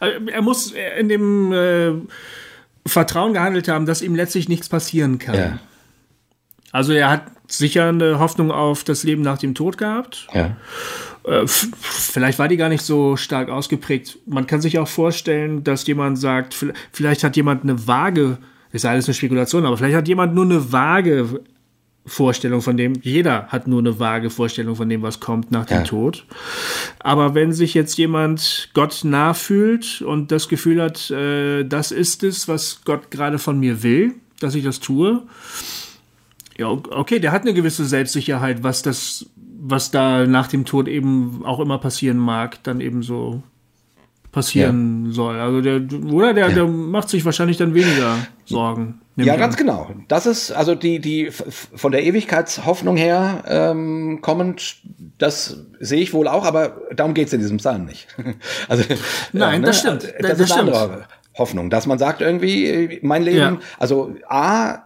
Also, 0.01 0.27
er 0.27 0.43
muss 0.43 0.73
in 0.99 1.09
dem 1.09 1.53
äh, 1.53 1.93
Vertrauen 2.87 3.35
gehandelt 3.35 3.69
haben, 3.69 3.87
dass 3.87 4.03
ihm 4.03 4.15
letztlich 4.15 4.49
nichts 4.49 4.69
passieren 4.69 5.19
kann. 5.19 5.61
Also 6.73 6.93
er 6.93 7.09
hat 7.09 7.27
sicher 7.47 7.89
eine 7.89 8.19
Hoffnung 8.19 8.51
auf 8.51 8.85
das 8.85 9.05
Leben 9.05 9.23
nach 9.23 9.39
dem 9.39 9.55
Tod 9.55 9.79
gehabt. 9.79 10.27
Ja. 10.35 10.57
Äh, 11.25 11.47
vielleicht 11.47 12.39
war 12.39 12.49
die 12.49 12.57
gar 12.57 12.69
nicht 12.69 12.85
so 12.85 13.17
stark 13.17 13.49
ausgeprägt. 13.49 14.19
Man 14.27 14.47
kann 14.47 14.61
sich 14.61 14.79
auch 14.79 14.89
vorstellen, 14.89 15.63
dass 15.63 15.87
jemand 15.87 16.19
sagt, 16.19 16.57
vielleicht 16.91 17.23
hat 17.23 17.37
jemand 17.37 17.63
eine 17.63 17.87
vage 17.87 18.39
ist 18.75 18.85
alles 18.85 19.07
eine 19.07 19.15
Spekulation, 19.15 19.65
aber 19.65 19.77
vielleicht 19.77 19.97
hat 19.97 20.09
jemand 20.09 20.35
nur 20.35 20.45
eine 20.45 20.73
vage 20.73 21.41
Vorstellung 22.07 22.61
von 22.61 22.77
dem, 22.77 22.95
jeder 23.03 23.47
hat 23.47 23.69
nur 23.69 23.79
eine 23.79 23.99
vage 24.01 24.31
Vorstellung 24.31 24.75
von 24.75 24.89
dem, 24.89 25.01
was 25.01 25.21
kommt 25.21 25.53
nach 25.53 25.65
dem 25.65 25.79
ja. 25.79 25.85
Tod. 25.85 26.27
Aber 26.99 27.35
wenn 27.35 27.53
sich 27.53 27.73
jetzt 27.73 27.97
jemand 27.97 28.71
Gott 28.75 29.05
nachfühlt 29.05 30.03
und 30.03 30.33
das 30.33 30.49
Gefühl 30.49 30.83
hat, 30.83 31.09
äh, 31.13 31.63
das 31.65 31.93
ist 31.93 32.25
es, 32.25 32.49
was 32.49 32.81
Gott 32.85 33.13
gerade 33.13 33.39
von 33.39 33.61
mir 33.61 33.85
will, 33.85 34.17
dass 34.41 34.57
ich 34.57 34.65
das 34.65 34.81
tue, 34.81 35.23
ja, 36.59 36.67
okay, 36.69 37.21
der 37.21 37.31
hat 37.31 37.43
eine 37.43 37.55
gewisse 37.55 37.85
Selbstsicherheit, 37.85 38.65
was 38.65 38.83
das, 38.83 39.27
was 39.61 39.93
da 39.93 40.27
nach 40.27 40.49
dem 40.49 40.65
Tod 40.65 40.89
eben 40.89 41.45
auch 41.45 41.61
immer 41.61 41.79
passieren 41.79 42.19
mag, 42.19 42.63
dann 42.65 42.81
eben 42.81 43.05
so 43.05 43.43
passieren 44.35 45.07
ja. 45.07 45.13
soll. 45.13 45.39
Also 45.39 45.61
der, 45.61 45.81
oder 46.13 46.35
der, 46.35 46.49
ja. 46.49 46.55
der 46.55 46.67
macht 46.67 47.09
sich 47.09 47.25
wahrscheinlich 47.25 47.57
dann 47.57 47.73
weniger 47.73 48.19
Sorgen. 48.45 49.01
Ja, 49.17 49.37
ganz 49.37 49.55
an. 49.55 49.59
genau. 49.59 49.91
Das 50.09 50.27
ist 50.27 50.51
also 50.51 50.75
die, 50.75 50.99
die 50.99 51.31
von 51.31 51.93
der 51.93 52.03
Ewigkeitshoffnung 52.05 52.97
her 52.97 53.45
ähm, 53.47 54.19
kommend, 54.21 54.83
das 55.19 55.65
sehe 55.79 56.01
ich 56.01 56.13
wohl 56.13 56.27
auch, 56.27 56.45
aber 56.45 56.81
darum 56.95 57.15
geht's 57.15 57.33
in 57.33 57.41
diesem 57.41 57.59
Psalm 57.59 57.85
nicht. 57.85 58.09
also, 58.69 58.85
Nein, 59.33 59.61
ne? 59.61 59.69
das 59.69 59.79
stimmt. 59.79 60.03
Das, 60.19 60.31
das 60.31 60.41
ist 60.41 60.53
eine 60.53 60.63
andere 60.63 61.07
Hoffnung, 61.39 61.71
dass 61.71 61.87
man 61.87 61.99
sagt 61.99 62.21
irgendwie, 62.21 62.99
mein 63.03 63.23
Leben, 63.23 63.39
ja. 63.39 63.59
also 63.79 64.15
A, 64.29 64.83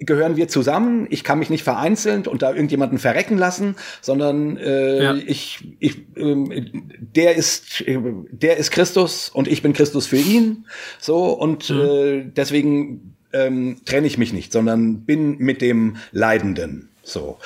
gehören 0.00 0.36
wir 0.36 0.48
zusammen. 0.48 1.06
Ich 1.10 1.24
kann 1.24 1.38
mich 1.38 1.50
nicht 1.50 1.64
vereinzeln 1.64 2.26
und 2.26 2.42
da 2.42 2.52
irgendjemanden 2.52 2.98
verrecken 2.98 3.36
lassen, 3.36 3.76
sondern 4.00 4.56
äh, 4.56 5.02
ja. 5.02 5.14
ich, 5.14 5.76
ich 5.80 5.98
äh, 6.16 6.70
der 6.98 7.34
ist, 7.34 7.84
der 7.86 8.56
ist 8.56 8.70
Christus 8.70 9.28
und 9.28 9.48
ich 9.48 9.62
bin 9.62 9.72
Christus 9.72 10.06
für 10.06 10.18
ihn. 10.18 10.66
So 10.98 11.32
und 11.32 11.70
mhm. 11.70 11.80
äh, 11.80 12.24
deswegen 12.24 13.16
ähm, 13.32 13.78
trenne 13.84 14.06
ich 14.06 14.18
mich 14.18 14.32
nicht, 14.32 14.52
sondern 14.52 15.00
bin 15.00 15.38
mit 15.38 15.60
dem 15.60 15.96
Leidenden. 16.12 16.90
So 17.02 17.38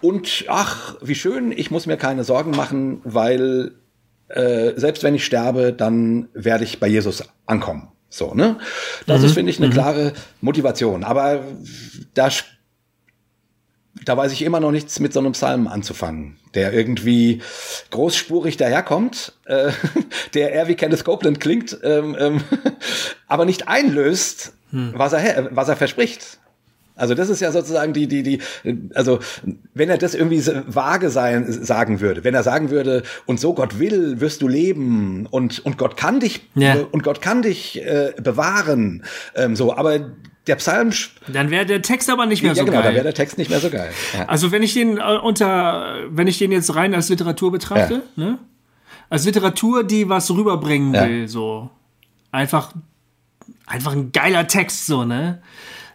und 0.00 0.46
ach, 0.48 0.96
wie 1.02 1.14
schön! 1.14 1.52
Ich 1.52 1.70
muss 1.70 1.86
mir 1.86 1.98
keine 1.98 2.24
Sorgen 2.24 2.52
machen, 2.52 3.02
weil 3.04 3.72
äh, 4.28 4.72
selbst 4.76 5.02
wenn 5.02 5.14
ich 5.14 5.26
sterbe, 5.26 5.74
dann 5.74 6.28
werde 6.32 6.64
ich 6.64 6.80
bei 6.80 6.88
Jesus 6.88 7.22
ankommen. 7.44 7.88
So, 8.12 8.34
ne? 8.34 8.58
Das 9.06 9.20
mhm. 9.20 9.26
ist, 9.26 9.32
finde 9.32 9.50
ich, 9.50 9.56
eine 9.56 9.68
mhm. 9.68 9.72
klare 9.72 10.12
Motivation. 10.42 11.02
Aber 11.02 11.40
da, 12.12 12.28
da 14.04 14.16
weiß 14.16 14.32
ich 14.32 14.42
immer 14.42 14.60
noch 14.60 14.70
nichts 14.70 15.00
mit 15.00 15.14
so 15.14 15.20
einem 15.20 15.32
Psalm 15.32 15.66
anzufangen, 15.66 16.36
der 16.54 16.74
irgendwie 16.74 17.40
großspurig 17.90 18.58
daherkommt, 18.58 19.32
äh, 19.46 19.72
der 20.34 20.52
eher 20.52 20.68
wie 20.68 20.74
Kenneth 20.74 21.04
Copeland 21.04 21.40
klingt, 21.40 21.78
ähm, 21.82 22.14
ähm, 22.18 22.44
aber 23.28 23.46
nicht 23.46 23.68
einlöst, 23.68 24.52
hm. 24.70 24.92
was, 24.94 25.14
er, 25.14 25.48
was 25.56 25.70
er 25.70 25.76
verspricht. 25.76 26.38
Also 26.94 27.14
das 27.14 27.30
ist 27.30 27.40
ja 27.40 27.52
sozusagen 27.52 27.92
die, 27.92 28.06
die, 28.06 28.22
die, 28.22 28.40
also 28.94 29.18
wenn 29.74 29.88
er 29.88 29.98
das 29.98 30.14
irgendwie 30.14 30.42
vage 30.66 31.10
sein, 31.10 31.50
sagen 31.50 32.00
würde, 32.00 32.22
wenn 32.22 32.34
er 32.34 32.42
sagen 32.42 32.70
würde, 32.70 33.02
und 33.24 33.40
so 33.40 33.54
Gott 33.54 33.78
will, 33.78 34.20
wirst 34.20 34.42
du 34.42 34.48
leben 34.48 35.26
und, 35.30 35.64
und 35.64 35.78
Gott 35.78 35.96
kann 35.96 36.20
dich, 36.20 36.42
ja. 36.54 36.76
und 36.92 37.02
Gott 37.02 37.22
kann 37.22 37.42
dich 37.42 37.80
äh, 37.82 38.12
bewahren, 38.22 39.04
ähm, 39.34 39.56
so, 39.56 39.74
aber 39.74 40.00
der 40.46 40.56
Psalm. 40.56 40.92
Dann 41.28 41.50
wäre 41.50 41.64
der 41.64 41.82
Text 41.82 42.10
aber 42.10 42.26
nicht 42.26 42.42
mehr 42.42 42.52
ja, 42.52 42.56
so 42.56 42.64
genau, 42.64 42.78
geil. 42.78 42.84
Ja, 42.84 42.90
genau, 42.90 42.96
dann 42.98 43.04
wäre 43.04 43.04
der 43.04 43.14
Text 43.14 43.38
nicht 43.38 43.50
mehr 43.50 43.60
so 43.60 43.70
geil. 43.70 43.90
Ja. 44.12 44.26
Also 44.26 44.50
wenn 44.52 44.62
ich 44.62 44.74
den 44.74 44.98
äh, 44.98 45.18
unter, 45.22 45.96
wenn 46.10 46.26
ich 46.26 46.38
den 46.38 46.52
jetzt 46.52 46.74
rein 46.74 46.94
als 46.94 47.08
Literatur 47.08 47.52
betrachte, 47.52 48.02
ne? 48.16 48.38
Als 49.08 49.24
Literatur, 49.26 49.84
die 49.84 50.08
was 50.08 50.30
rüberbringen 50.30 50.94
will, 50.94 51.28
so. 51.28 51.70
Einfach, 52.30 52.72
einfach 53.66 53.92
ein 53.92 54.10
geiler 54.10 54.46
Text, 54.46 54.86
so, 54.86 55.04
ne? 55.04 55.42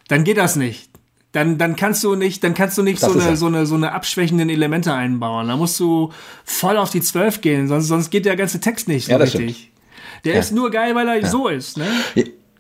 Dann 0.07 0.23
geht 0.23 0.37
das 0.37 0.55
nicht. 0.55 0.89
Dann, 1.33 1.57
dann 1.57 1.75
kannst 1.75 2.03
du 2.03 2.15
nicht, 2.15 2.43
dann 2.43 2.53
kannst 2.53 2.77
du 2.77 2.83
nicht 2.83 2.99
so 2.99 3.11
eine, 3.11 3.35
so 3.35 3.47
eine, 3.47 3.65
so 3.65 3.75
eine 3.75 3.91
abschwächenden 3.91 4.49
Elemente 4.49 4.93
einbauen. 4.93 5.47
Da 5.49 5.57
musst 5.57 5.79
du 5.79 6.11
voll 6.45 6.77
auf 6.77 6.89
die 6.89 7.01
Zwölf 7.01 7.41
gehen, 7.41 7.67
sonst, 7.67 7.87
sonst 7.87 8.09
geht 8.09 8.25
der 8.25 8.35
ganze 8.35 8.59
Text 8.59 8.87
nicht 8.87 9.05
so 9.05 9.11
ja, 9.11 9.17
richtig. 9.17 9.57
Stimmt. 9.57 9.71
Der 10.25 10.33
ja. 10.33 10.39
ist 10.39 10.51
nur 10.51 10.71
geil, 10.71 10.95
weil 10.95 11.07
er 11.07 11.21
ja. 11.21 11.27
so 11.27 11.47
ist, 11.47 11.77
ne? 11.77 11.85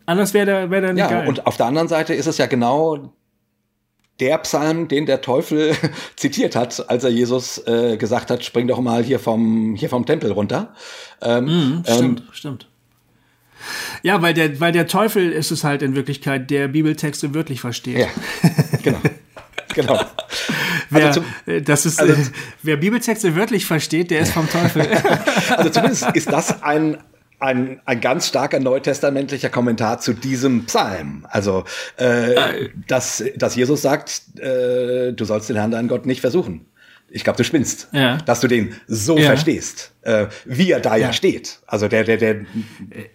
Anders 0.05 0.33
wäre 0.33 0.45
der, 0.45 0.69
wär 0.69 0.81
der 0.81 0.93
nicht 0.93 1.01
ja, 1.01 1.09
geil. 1.09 1.27
Und 1.27 1.47
auf 1.47 1.57
der 1.57 1.65
anderen 1.65 1.87
Seite 1.87 2.13
ist 2.13 2.27
es 2.27 2.37
ja 2.37 2.45
genau 2.45 3.13
der 4.19 4.37
Psalm, 4.39 4.87
den 4.87 5.05
der 5.05 5.21
Teufel 5.21 5.75
zitiert 6.15 6.55
hat, 6.55 6.89
als 6.89 7.03
er 7.03 7.09
Jesus 7.09 7.59
äh, 7.67 7.97
gesagt 7.97 8.31
hat, 8.31 8.43
spring 8.43 8.67
doch 8.67 8.79
mal 8.79 9.03
hier 9.03 9.19
vom, 9.19 9.75
hier 9.75 9.89
vom 9.89 10.05
Tempel 10.05 10.31
runter. 10.31 10.73
Ähm, 11.21 11.45
mm, 11.45 11.83
stimmt, 11.85 12.19
ähm, 12.19 12.27
stimmt. 12.31 12.67
Ja, 14.03 14.21
weil 14.21 14.33
der, 14.33 14.59
weil 14.59 14.71
der 14.71 14.87
Teufel 14.87 15.31
ist 15.31 15.51
es 15.51 15.63
halt 15.63 15.81
in 15.81 15.95
Wirklichkeit, 15.95 16.49
der 16.49 16.67
Bibeltexte 16.67 17.33
wirklich 17.33 17.61
versteht. 17.61 17.97
Ja, 17.97 18.07
genau. 18.83 18.99
genau. 19.73 19.99
Wer, 20.89 21.07
also 21.07 21.21
zum, 21.21 21.53
äh, 21.53 21.61
das 21.61 21.85
ist, 21.85 21.99
also, 21.99 22.13
äh, 22.13 22.25
wer 22.63 22.77
Bibeltexte 22.77 23.35
wörtlich 23.35 23.65
versteht, 23.65 24.09
der 24.09 24.21
ist 24.21 24.31
vom 24.31 24.49
Teufel. 24.49 24.87
also 25.49 25.69
zumindest 25.69 26.05
ist 26.13 26.31
das 26.31 26.63
ein, 26.63 26.97
ein, 27.39 27.81
ein 27.83 27.99
ganz 27.99 28.27
starker 28.27 28.61
neutestamentlicher 28.61 29.49
Kommentar 29.49 29.99
zu 29.99 30.13
diesem 30.13 30.65
Psalm. 30.65 31.27
Also, 31.29 31.65
äh, 31.97 32.69
dass, 32.87 33.21
dass 33.35 33.55
Jesus 33.55 33.81
sagt, 33.81 34.39
äh, 34.39 35.11
du 35.11 35.25
sollst 35.25 35.49
den 35.49 35.57
Herrn 35.57 35.71
deinen 35.71 35.89
Gott 35.89 36.05
nicht 36.05 36.21
versuchen 36.21 36.65
ich 37.09 37.23
glaube, 37.23 37.37
du 37.37 37.43
spinnst, 37.43 37.87
ja. 37.93 38.17
dass 38.17 38.41
du 38.41 38.47
den 38.47 38.75
so 38.87 39.17
ja. 39.17 39.25
verstehst, 39.27 39.91
äh, 40.01 40.27
wie 40.45 40.71
er 40.71 40.79
da 40.79 40.95
ja. 40.95 41.07
ja. 41.07 41.13
steht. 41.13 41.59
Also 41.65 41.87
der, 41.87 42.03
der, 42.03 42.17
der, 42.17 42.45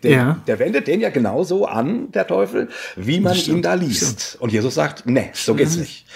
der, 0.03 0.41
der 0.47 0.59
wendet 0.59 0.87
den 0.87 1.01
ja 1.01 1.11
genauso 1.11 1.67
an, 1.67 2.11
der 2.13 2.27
Teufel, 2.27 2.69
wie 2.97 3.21
man 3.21 3.37
ihn 3.37 3.63
da 3.63 3.75
liest. 3.75 4.37
Und 4.41 4.53
Jesus 4.53 4.75
sagt, 4.75 5.05
nee, 5.07 5.31
so 5.35 5.55
geht's 5.55 5.77
nicht. 5.77 6.07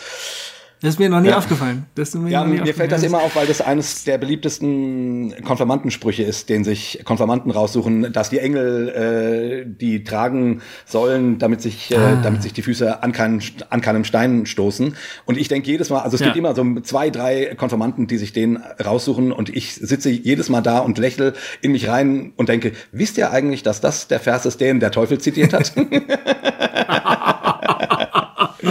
Das 0.86 0.94
ist 0.94 1.00
mir 1.00 1.08
noch 1.08 1.20
nie 1.20 1.30
ja. 1.30 1.38
aufgefallen. 1.38 1.86
Mir 2.14 2.30
ja, 2.30 2.44
mir 2.44 2.72
fällt 2.72 2.92
das 2.92 3.02
immer 3.02 3.18
auf, 3.18 3.34
weil 3.34 3.48
das 3.48 3.60
eines 3.60 4.04
der 4.04 4.18
beliebtesten 4.18 5.34
Konfirmandensprüche 5.44 6.22
ist, 6.22 6.48
den 6.48 6.62
sich 6.62 7.00
Konfirmanden 7.04 7.50
raussuchen, 7.50 8.12
dass 8.12 8.30
die 8.30 8.38
Engel 8.38 9.64
äh, 9.66 9.68
die 9.68 10.04
tragen 10.04 10.62
sollen, 10.84 11.40
damit 11.40 11.60
sich, 11.60 11.90
äh, 11.90 11.96
ah. 11.96 12.20
damit 12.22 12.44
sich 12.44 12.52
die 12.52 12.62
Füße 12.62 13.02
an 13.02 13.10
keinen, 13.10 13.42
an 13.68 13.80
keinem 13.80 14.04
Stein 14.04 14.46
stoßen. 14.46 14.94
Und 15.24 15.36
ich 15.36 15.48
denke 15.48 15.68
jedes 15.68 15.90
Mal, 15.90 16.02
also 16.02 16.14
es 16.14 16.20
ja. 16.20 16.26
gibt 16.26 16.36
immer 16.36 16.54
so 16.54 16.64
zwei, 16.82 17.10
drei 17.10 17.56
Konfirmanden, 17.56 18.06
die 18.06 18.16
sich 18.16 18.32
den 18.32 18.58
raussuchen 18.58 19.32
und 19.32 19.48
ich 19.48 19.74
sitze 19.74 20.10
jedes 20.10 20.50
Mal 20.50 20.60
da 20.60 20.78
und 20.78 20.98
lächle 20.98 21.32
in 21.62 21.72
mich 21.72 21.88
rein 21.88 22.32
und 22.36 22.48
denke, 22.48 22.70
wisst 22.92 23.18
ihr 23.18 23.32
eigentlich, 23.32 23.64
dass 23.64 23.80
das 23.80 24.06
der 24.06 24.20
Vers 24.20 24.46
ist, 24.46 24.60
den 24.60 24.78
der 24.78 24.92
Teufel 24.92 25.18
zitiert 25.18 25.52
hat? 25.52 25.72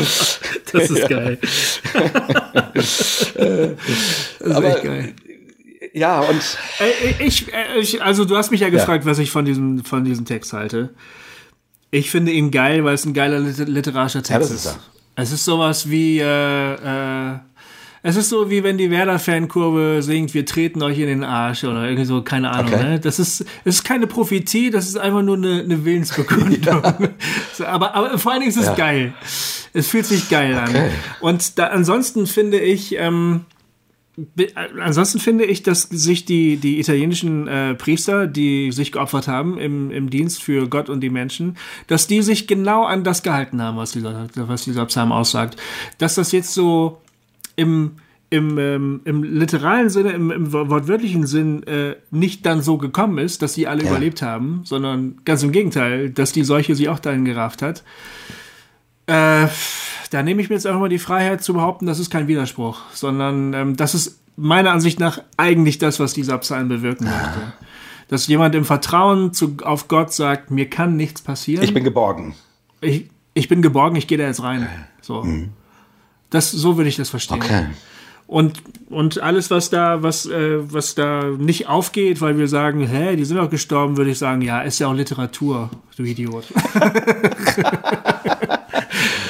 Das 0.72 0.90
ist 0.90 1.07
geil. 1.07 1.38
das 2.73 3.11
ist 3.22 3.38
Aber, 4.52 4.76
echt 4.76 4.84
geil. 4.84 5.14
Ja, 5.94 6.19
und. 6.19 6.41
Ich, 7.19 7.45
ich, 7.80 8.03
also 8.03 8.26
du 8.26 8.36
hast 8.36 8.52
mich 8.52 8.60
ja 8.60 8.69
gefragt, 8.69 9.06
ja. 9.06 9.11
was 9.11 9.19
ich 9.19 9.32
von 9.32 9.45
diesem, 9.45 9.86
von 9.86 10.03
diesem 10.03 10.26
Text 10.26 10.52
halte. 10.52 10.90
Ich 11.91 12.11
finde 12.11 12.34
ihn 12.34 12.52
geil, 12.52 12.84
weil 12.84 12.95
es 12.95 13.06
ein 13.06 13.14
geiler 13.14 13.40
literarischer 13.40 14.22
Text 14.22 14.32
ja, 14.32 14.40
das 14.40 14.52
ist. 14.52 14.65
ist. 14.65 14.80
Es 15.15 15.32
ist 15.32 15.45
sowas 15.45 15.90
wie, 15.90 16.19
äh, 16.19 16.73
äh, 16.73 17.38
es 18.07 18.18
ist 18.18 18.30
so, 18.30 18.52
wie 18.52 18.64
wenn 18.64 18.77
die 18.77 18.91
Werder-Fankurve 18.91 20.03
singt, 20.03 20.36
wir 20.36 20.45
treten 20.45 20.84
euch 20.84 20.99
in 20.99 21.07
den 21.07 21.23
Arsch 21.23 21.64
oder 21.64 21.86
irgendwie 21.86 22.06
so, 22.06 22.22
keine 22.22 22.52
Ahnung. 22.52 22.72
Okay. 22.72 22.84
Ne? 22.84 22.99
Das 22.99 23.18
ist, 23.18 23.41
es 23.64 23.77
ist 23.77 23.84
keine 23.84 24.06
Prophetie, 24.06 24.69
das 24.69 24.88
ist 24.88 24.95
einfach 24.95 25.23
nur 25.23 25.38
eine, 25.38 25.61
eine 25.61 25.84
Willensbekundung. 25.86 26.61
ja. 26.64 26.98
so, 27.52 27.65
aber, 27.65 27.95
aber 27.95 28.19
vor 28.19 28.32
allen 28.32 28.41
Dingen 28.41 28.52
ist 28.52 28.60
es 28.60 28.68
ja. 28.68 28.76
geil. 28.76 29.15
Es 29.73 29.88
fühlt 29.88 30.06
sich 30.06 30.30
geil 30.30 30.53
okay. 30.53 30.77
an. 30.77 30.90
Und 31.19 31.57
da, 31.57 31.65
ansonsten 31.65 32.27
finde 32.27 32.60
ich, 32.60 32.95
ähm, 32.95 33.45
ansonsten 34.80 35.19
finde 35.19 35.45
ich, 35.45 35.64
dass 35.64 35.82
sich 35.82 36.26
die, 36.26 36.57
die 36.57 36.80
italienischen 36.80 37.48
äh, 37.48 37.73
Priester, 37.73 38.27
die 38.27 38.72
sich 38.72 38.91
geopfert 38.91 39.27
haben 39.27 39.57
im, 39.57 39.90
im 39.90 40.11
Dienst 40.11 40.44
für 40.44 40.69
Gott 40.69 40.90
und 40.90 41.02
die 41.02 41.10
Menschen, 41.10 41.57
dass 41.88 42.06
die 42.06 42.22
sich 42.22 42.48
genau 42.48 42.86
an 42.86 43.03
das 43.03 43.23
gehalten 43.23 43.64
haben, 43.64 43.77
was 43.77 43.94
dieser, 43.94 44.27
was 44.36 44.64
dieser 44.64 44.86
Psalm 44.86 45.11
aussagt. 45.11 45.60
Dass 45.98 46.14
das 46.14 46.32
jetzt 46.32 46.53
so 46.53 47.02
im, 47.56 47.94
im, 48.30 48.57
ähm, 48.57 49.02
im 49.06 49.23
literalen 49.23 49.90
Sinne, 49.90 50.11
im, 50.11 50.32
im 50.32 50.52
wortwörtlichen 50.52 51.27
Sinn 51.27 51.64
äh, 51.64 51.95
nicht 52.11 52.45
dann 52.45 52.61
so 52.61 52.77
gekommen 52.77 53.18
ist, 53.18 53.41
dass 53.41 53.53
sie 53.53 53.68
alle 53.68 53.84
ja. 53.84 53.90
überlebt 53.90 54.22
haben, 54.22 54.61
sondern 54.64 55.19
ganz 55.26 55.44
im 55.44 55.52
Gegenteil, 55.52 56.10
dass 56.10 56.32
die 56.32 56.44
Seuche 56.44 56.76
sie 56.76 56.90
auch 56.90 56.99
dahin 56.99 57.26
gerafft 57.26 57.61
hat. 57.61 57.84
Äh, 59.07 59.48
da 60.10 60.23
nehme 60.23 60.41
ich 60.41 60.49
mir 60.49 60.56
jetzt 60.56 60.65
einfach 60.65 60.80
mal 60.80 60.90
die 60.90 60.99
Freiheit 60.99 61.44
zu 61.44 61.53
behaupten, 61.53 61.86
das 61.86 61.99
ist 61.99 62.10
kein 62.10 62.27
Widerspruch, 62.27 62.82
sondern 62.94 63.53
ähm, 63.53 63.76
das 63.76 63.94
ist 63.94 64.19
meiner 64.36 64.72
Ansicht 64.72 64.99
nach 64.99 65.19
eigentlich 65.38 65.77
das, 65.77 65.99
was 65.99 66.14
dieser 66.14 66.38
Psalm 66.40 66.68
bewirken 66.68 67.06
möchte. 67.06 67.53
Dass 68.07 68.27
jemand 68.27 68.53
im 68.53 68.65
Vertrauen 68.65 69.34
zu, 69.34 69.57
auf 69.64 69.88
Gott 69.88 70.14
sagt, 70.14 70.52
mir 70.52 70.69
kann 70.69 70.95
nichts 70.95 71.22
passieren. 71.22 71.64
Ich 71.64 71.73
bin 71.73 71.84
geborgen. 71.84 72.36
Ich, 72.82 73.10
ich 73.34 73.48
bin 73.48 73.61
geborgen, 73.61 73.95
ich 73.95 74.07
gehe 74.07 74.18
da 74.18 74.26
jetzt 74.26 74.44
rein. 74.44 74.68
So. 75.02 75.23
Mhm. 75.23 75.49
Das, 76.30 76.52
so 76.52 76.77
würde 76.77 76.89
ich 76.89 76.95
das 76.95 77.10
verstehen. 77.10 77.41
Okay. 77.41 77.65
Und, 78.27 78.64
und 78.89 79.22
alles, 79.22 79.52
was 79.52 79.69
da, 79.69 80.02
was, 80.02 80.26
äh, 80.26 80.57
was 80.73 80.95
da 80.95 81.26
nicht 81.26 81.68
aufgeht, 81.68 82.22
weil 82.22 82.39
wir 82.39 82.47
sagen, 82.47 82.88
hä, 82.88 83.15
die 83.15 83.23
sind 83.23 83.38
doch 83.38 83.52
gestorben, 83.52 83.97
würde 83.97 84.11
ich 84.11 84.18
sagen, 84.18 84.41
ja, 84.41 84.61
ist 84.61 84.80
ja 84.80 84.88
auch 84.88 84.93
Literatur, 84.93 85.69
du 85.95 86.03
Idiot. 86.03 86.45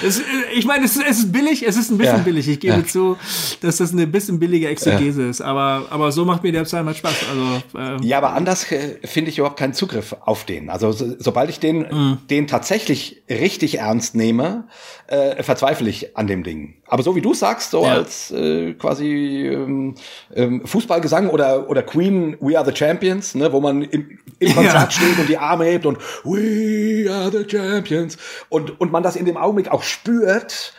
Es, 0.05 0.21
ich 0.53 0.65
meine, 0.65 0.85
es, 0.85 0.97
es, 0.97 1.19
ist 1.19 1.31
billig, 1.31 1.65
es 1.65 1.77
ist 1.77 1.89
ein 1.89 1.97
bisschen 1.97 2.17
ja. 2.17 2.23
billig. 2.23 2.47
Ich 2.47 2.59
gebe 2.59 2.77
ja. 2.77 2.85
zu, 2.85 3.17
dass 3.61 3.77
das 3.77 3.91
eine 3.91 4.05
bisschen 4.05 4.39
billige 4.39 4.67
Exegese 4.67 5.23
ja. 5.23 5.29
ist. 5.29 5.41
Aber, 5.41 5.85
aber 5.89 6.11
so 6.11 6.25
macht 6.25 6.43
mir 6.43 6.51
der 6.51 6.63
Psalm 6.63 6.85
halt 6.85 6.97
Spaß. 6.97 7.15
Also, 7.29 7.63
ähm, 7.77 8.03
ja, 8.03 8.17
aber 8.17 8.33
anders 8.33 8.71
äh, 8.71 8.99
finde 9.03 9.31
ich 9.31 9.37
überhaupt 9.37 9.57
keinen 9.57 9.73
Zugriff 9.73 10.15
auf 10.21 10.45
den. 10.45 10.69
Also 10.69 10.91
so, 10.91 11.15
sobald 11.17 11.49
ich 11.49 11.59
den, 11.59 11.79
mhm. 11.79 12.17
den 12.29 12.47
tatsächlich 12.47 13.23
richtig 13.29 13.79
ernst 13.79 14.15
nehme, 14.15 14.65
äh, 15.07 15.41
verzweifle 15.43 15.89
ich 15.89 16.17
an 16.17 16.27
dem 16.27 16.43
Ding. 16.43 16.75
Aber 16.87 17.03
so 17.03 17.15
wie 17.15 17.21
du 17.21 17.33
sagst, 17.33 17.71
so 17.71 17.83
als 17.83 18.31
äh, 18.31 18.73
quasi 18.73 19.47
ähm, 19.47 19.95
ähm, 20.35 20.65
Fußballgesang 20.65 21.29
oder, 21.29 21.69
oder 21.69 21.81
Queen, 21.81 22.37
We 22.39 22.57
Are 22.57 22.65
the 22.65 22.75
Champions, 22.75 23.33
ne, 23.33 23.51
wo 23.51 23.59
man 23.59 23.83
im, 23.83 24.19
im 24.39 24.53
Konzert 24.55 24.93
steht 24.93 25.17
und 25.17 25.27
die 25.27 25.37
Arme 25.37 25.65
hebt 25.65 25.85
und 25.85 25.97
We 26.23 27.11
Are 27.11 27.31
the 27.31 27.45
Champions 27.47 28.17
und, 28.49 28.79
und 28.79 28.84
man 28.91 29.03
das 29.03 29.15
in 29.15 29.25
dem 29.25 29.37
Augenblick 29.37 29.71
auch 29.71 29.83
spürt 29.83 30.73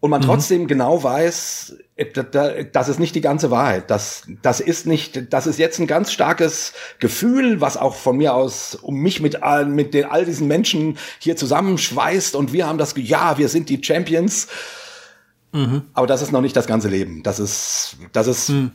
und 0.00 0.10
man 0.10 0.20
mhm. 0.20 0.26
trotzdem 0.26 0.66
genau 0.66 1.02
weiß, 1.02 1.76
äh, 1.96 2.64
das 2.72 2.88
ist 2.88 3.00
nicht 3.00 3.14
die 3.14 3.20
ganze 3.20 3.50
Wahrheit. 3.50 3.90
Das, 3.90 4.22
das 4.42 4.60
ist 4.60 4.86
nicht, 4.86 5.32
das 5.32 5.46
ist 5.46 5.58
jetzt 5.58 5.80
ein 5.80 5.86
ganz 5.86 6.12
starkes 6.12 6.72
Gefühl, 7.00 7.60
was 7.60 7.76
auch 7.76 7.94
von 7.94 8.16
mir 8.16 8.34
aus 8.34 8.76
um 8.76 8.96
mich 8.96 9.20
mit 9.20 9.42
all, 9.42 9.66
mit 9.66 9.94
den, 9.94 10.04
all 10.04 10.24
diesen 10.24 10.46
Menschen 10.46 10.98
hier 11.18 11.36
zusammenschweißt 11.36 12.36
und 12.36 12.52
wir 12.52 12.66
haben 12.66 12.78
das, 12.78 12.94
ja, 12.96 13.38
wir 13.38 13.48
sind 13.48 13.68
die 13.68 13.82
Champions. 13.82 14.46
Mhm. 15.52 15.82
Aber 15.94 16.06
das 16.06 16.22
ist 16.22 16.30
noch 16.30 16.42
nicht 16.42 16.56
das 16.56 16.66
ganze 16.66 16.88
Leben. 16.88 17.22
Das 17.22 17.40
ist, 17.40 17.96
das 18.12 18.26
ist, 18.28 18.50
mhm. 18.50 18.72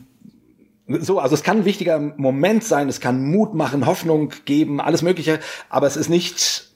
So, 0.86 1.18
also 1.18 1.34
es 1.34 1.42
kann 1.42 1.58
ein 1.58 1.64
wichtiger 1.64 1.98
Moment 1.98 2.62
sein, 2.62 2.90
es 2.90 3.00
kann 3.00 3.24
Mut 3.24 3.54
machen, 3.54 3.86
Hoffnung 3.86 4.32
geben, 4.44 4.82
alles 4.82 5.00
Mögliche, 5.00 5.40
aber 5.70 5.86
es 5.86 5.96
ist 5.96 6.10
nicht 6.10 6.73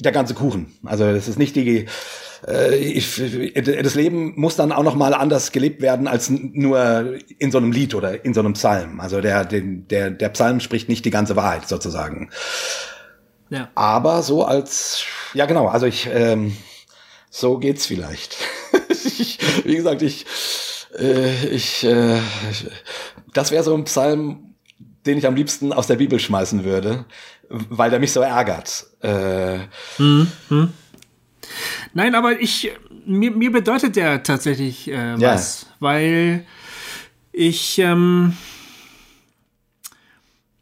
der 0.00 0.12
ganze 0.12 0.34
Kuchen. 0.34 0.72
Also 0.84 1.12
das 1.12 1.28
ist 1.28 1.38
nicht 1.38 1.56
die 1.56 1.86
äh, 2.46 2.76
ich, 2.76 3.20
das 3.54 3.94
Leben 3.94 4.34
muss 4.36 4.56
dann 4.56 4.72
auch 4.72 4.82
noch 4.82 4.94
mal 4.94 5.14
anders 5.14 5.52
gelebt 5.52 5.80
werden 5.80 6.08
als 6.08 6.30
nur 6.30 7.18
in 7.38 7.50
so 7.50 7.58
einem 7.58 7.72
Lied 7.72 7.94
oder 7.94 8.24
in 8.24 8.34
so 8.34 8.40
einem 8.40 8.54
Psalm. 8.54 9.00
Also 9.00 9.20
der 9.20 9.44
der 9.44 10.10
der 10.10 10.28
Psalm 10.30 10.60
spricht 10.60 10.88
nicht 10.88 11.04
die 11.04 11.10
ganze 11.10 11.36
Wahrheit 11.36 11.68
sozusagen. 11.68 12.30
Ja. 13.50 13.70
Aber 13.74 14.22
so 14.22 14.44
als 14.44 15.04
ja 15.34 15.46
genau. 15.46 15.68
Also 15.68 15.86
ich 15.86 16.08
ähm, 16.12 16.56
so 17.30 17.58
geht's 17.58 17.86
vielleicht. 17.86 18.36
ich, 18.88 19.38
wie 19.64 19.76
gesagt, 19.76 20.02
ich 20.02 20.26
äh, 20.98 21.46
ich 21.46 21.84
äh, 21.84 22.18
das 23.32 23.50
wäre 23.50 23.62
so 23.62 23.74
ein 23.74 23.84
Psalm 23.84 24.51
den 25.06 25.18
ich 25.18 25.26
am 25.26 25.34
liebsten 25.34 25.72
aus 25.72 25.86
der 25.86 25.96
Bibel 25.96 26.18
schmeißen 26.18 26.64
würde, 26.64 27.04
weil 27.48 27.90
der 27.90 28.00
mich 28.00 28.12
so 28.12 28.20
ärgert. 28.20 28.86
Äh, 29.00 29.58
hm, 29.96 30.28
hm. 30.48 30.72
Nein, 31.92 32.14
aber 32.14 32.40
ich 32.40 32.72
mir, 33.04 33.30
mir 33.30 33.50
bedeutet 33.50 33.96
der 33.96 34.22
tatsächlich 34.22 34.88
äh, 34.88 35.20
was, 35.20 35.62
ja. 35.62 35.68
weil 35.80 36.46
ich 37.32 37.78
ähm, 37.78 38.36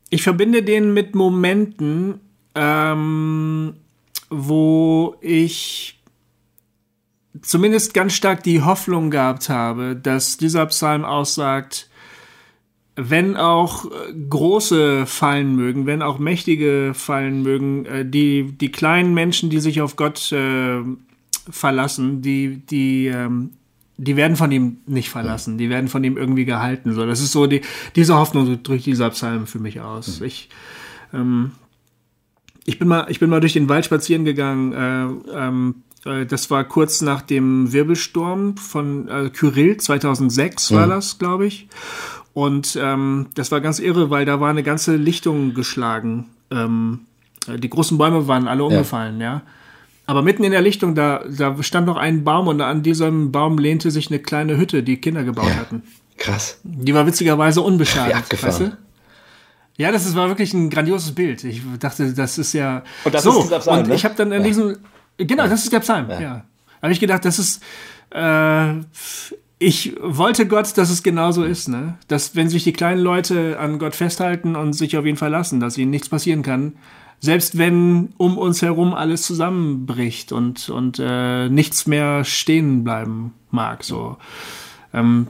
ich 0.08 0.22
verbinde 0.22 0.62
den 0.62 0.92
mit 0.92 1.14
Momenten, 1.14 2.20
ähm, 2.54 3.74
wo 4.28 5.16
ich 5.20 6.00
zumindest 7.42 7.94
ganz 7.94 8.14
stark 8.14 8.42
die 8.42 8.62
Hoffnung 8.62 9.10
gehabt 9.10 9.48
habe, 9.48 9.96
dass 9.96 10.36
dieser 10.36 10.66
Psalm 10.66 11.04
aussagt, 11.04 11.89
wenn 13.08 13.36
auch 13.36 13.86
äh, 13.86 14.12
große 14.28 15.06
fallen 15.06 15.56
mögen, 15.56 15.86
wenn 15.86 16.02
auch 16.02 16.18
mächtige 16.18 16.92
fallen 16.94 17.42
mögen, 17.42 17.86
äh, 17.86 18.04
die, 18.04 18.52
die 18.52 18.70
kleinen 18.70 19.14
Menschen, 19.14 19.50
die 19.50 19.60
sich 19.60 19.80
auf 19.80 19.96
Gott 19.96 20.30
äh, 20.32 20.80
verlassen, 21.48 22.22
die, 22.22 22.58
die, 22.58 23.06
ähm, 23.06 23.50
die 23.96 24.16
werden 24.16 24.36
von 24.36 24.52
ihm 24.52 24.78
nicht 24.86 25.10
verlassen, 25.10 25.58
die 25.58 25.70
werden 25.70 25.88
von 25.88 26.04
ihm 26.04 26.16
irgendwie 26.16 26.44
gehalten. 26.44 26.92
So, 26.92 27.06
das 27.06 27.20
ist 27.20 27.32
so 27.32 27.46
die, 27.46 27.62
diese 27.96 28.16
Hoffnung 28.16 28.62
durch 28.62 28.84
dieser 28.84 29.10
Psalm 29.10 29.46
für 29.46 29.58
mich 29.58 29.80
aus. 29.80 30.20
Mhm. 30.20 30.26
Ich, 30.26 30.48
ähm, 31.12 31.52
ich 32.64 32.78
bin 32.78 32.88
mal, 32.88 33.06
ich 33.08 33.20
bin 33.20 33.30
mal 33.30 33.40
durch 33.40 33.54
den 33.54 33.68
Wald 33.68 33.84
spazieren 33.84 34.24
gegangen. 34.24 34.72
Äh, 34.72 35.36
ähm, 35.36 35.74
äh, 36.04 36.26
das 36.26 36.50
war 36.50 36.64
kurz 36.64 37.00
nach 37.00 37.22
dem 37.22 37.72
Wirbelsturm 37.72 38.56
von 38.56 39.08
äh, 39.08 39.30
Kyrill 39.30 39.76
2006 39.76 40.72
war 40.72 40.86
mhm. 40.86 40.90
das, 40.90 41.18
glaube 41.18 41.46
ich. 41.46 41.68
Und 42.32 42.78
ähm, 42.80 43.26
das 43.34 43.50
war 43.50 43.60
ganz 43.60 43.78
irre, 43.78 44.10
weil 44.10 44.24
da 44.24 44.40
war 44.40 44.50
eine 44.50 44.62
ganze 44.62 44.96
Lichtung 44.96 45.54
geschlagen. 45.54 46.26
Ähm, 46.50 47.00
die 47.46 47.70
großen 47.70 47.98
Bäume 47.98 48.28
waren 48.28 48.46
alle 48.46 48.64
umgefallen, 48.64 49.20
ja. 49.20 49.26
ja. 49.26 49.42
Aber 50.06 50.22
mitten 50.22 50.42
in 50.42 50.50
der 50.50 50.60
Lichtung, 50.60 50.94
da, 50.94 51.22
da 51.28 51.62
stand 51.62 51.86
noch 51.86 51.96
ein 51.96 52.24
Baum 52.24 52.48
und 52.48 52.60
an 52.60 52.82
diesem 52.82 53.30
Baum 53.30 53.58
lehnte 53.58 53.90
sich 53.90 54.10
eine 54.10 54.18
kleine 54.18 54.56
Hütte, 54.56 54.82
die 54.82 54.96
Kinder 54.96 55.22
gebaut 55.22 55.48
ja. 55.48 55.56
hatten. 55.56 55.82
Krass. 56.16 56.60
Die 56.64 56.94
war 56.94 57.06
witzigerweise 57.06 57.62
unbeschadet. 57.62 58.42
Weißt 58.42 58.60
du? 58.60 58.76
Ja, 59.76 59.90
das 59.90 60.06
ist, 60.06 60.14
war 60.14 60.28
wirklich 60.28 60.52
ein 60.52 60.68
grandioses 60.68 61.12
Bild. 61.12 61.42
Ich 61.44 61.62
dachte, 61.78 62.12
das 62.12 62.38
ist 62.38 62.52
ja. 62.52 62.82
Und 63.04 63.14
das 63.14 63.22
so, 63.22 63.38
ist 63.38 63.44
dieser 63.44 63.60
Psalm, 63.60 63.78
Und 63.78 63.88
ne? 63.88 63.94
ich 63.94 64.04
habe 64.04 64.14
dann 64.14 64.30
in 64.32 64.42
ja. 64.42 64.46
diesem. 64.46 64.76
Genau, 65.16 65.48
das 65.48 65.64
ist 65.64 65.72
der 65.72 65.80
Psalm, 65.80 66.10
ja. 66.10 66.20
ja. 66.20 66.44
Habe 66.82 66.92
ich 66.92 67.00
gedacht, 67.00 67.24
das 67.24 67.38
ist. 67.38 67.62
Äh, 68.10 68.74
ich 69.62 69.94
wollte 70.00 70.48
Gott, 70.48 70.76
dass 70.78 70.90
es 70.90 71.02
genauso 71.02 71.44
ist, 71.44 71.68
ne? 71.68 71.98
Dass, 72.08 72.34
wenn 72.34 72.48
sich 72.48 72.64
die 72.64 72.72
kleinen 72.72 73.02
Leute 73.02 73.58
an 73.60 73.78
Gott 73.78 73.94
festhalten 73.94 74.56
und 74.56 74.72
sich 74.72 74.96
auf 74.96 75.04
ihn 75.04 75.18
verlassen, 75.18 75.60
dass 75.60 75.76
ihnen 75.76 75.90
nichts 75.90 76.08
passieren 76.08 76.42
kann, 76.42 76.72
selbst 77.20 77.58
wenn 77.58 78.14
um 78.16 78.38
uns 78.38 78.62
herum 78.62 78.94
alles 78.94 79.22
zusammenbricht 79.22 80.32
und, 80.32 80.70
und 80.70 80.98
äh, 80.98 81.50
nichts 81.50 81.86
mehr 81.86 82.24
stehen 82.24 82.84
bleiben 82.84 83.34
mag. 83.50 83.84
So. 83.84 84.16
Ähm, 84.94 85.28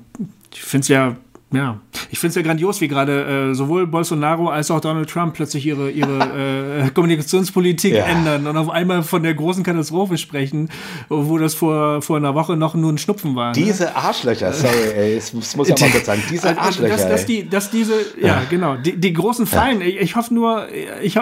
ich 0.53 0.63
finde 0.63 0.83
es 0.83 0.89
ja 0.89 1.17
ja, 1.53 1.81
ich 2.11 2.19
finde 2.21 2.31
es 2.31 2.35
ja 2.37 2.43
grandios, 2.43 2.81
wie 2.81 2.87
gerade 2.87 3.51
äh, 3.51 3.55
sowohl 3.55 3.87
Bolsonaro 3.87 4.49
als 4.49 4.71
auch 4.71 4.81
Donald 4.81 5.11
Trump 5.11 5.35
plötzlich 5.35 5.67
ihre, 5.67 5.91
ihre 5.91 6.85
äh, 6.87 6.91
Kommunikationspolitik 6.91 7.95
ja. 7.95 8.05
ändern 8.05 8.47
und 8.47 8.57
auf 8.57 8.69
einmal 8.71 9.03
von 9.03 9.23
der 9.25 9.35
großen 9.35 9.65
Katastrophe 9.65 10.17
sprechen, 10.17 10.69
wo 11.09 11.39
das 11.39 11.55
vor, 11.55 12.03
vor 12.03 12.17
einer 12.17 12.35
Woche 12.35 12.57
noch 12.57 12.75
nur 12.75 12.93
ein 12.93 12.99
Schnupfen 12.99 13.35
war. 13.35 13.49
Ne? 13.49 13.65
Diese 13.65 13.85
ne? 13.85 13.97
Arschlöcher, 13.97 14.53
sorry, 14.53 14.93
ey, 14.95 15.17
das 15.17 15.33
muss 15.33 15.69
ich 15.69 15.75
auch 15.75 15.81
mal 15.81 15.91
kurz 15.91 16.07
sagen, 16.07 16.23
diese 16.31 16.49
also, 16.49 16.61
Arschlöcher. 16.61 16.97
Dass, 16.97 17.09
dass, 17.09 17.27
die, 17.27 17.49
dass 17.49 17.71
diese, 17.71 17.95
ja, 18.21 18.27
ja. 18.27 18.43
genau, 18.49 18.77
die, 18.77 18.97
die 18.97 19.13
großen 19.13 19.47
Fallen, 19.47 19.81
ja. 19.81 19.87
ich, 19.87 19.97
ich 19.97 20.17
hoffe 20.17 20.33
nur, 20.33 20.69
ich, 21.03 21.19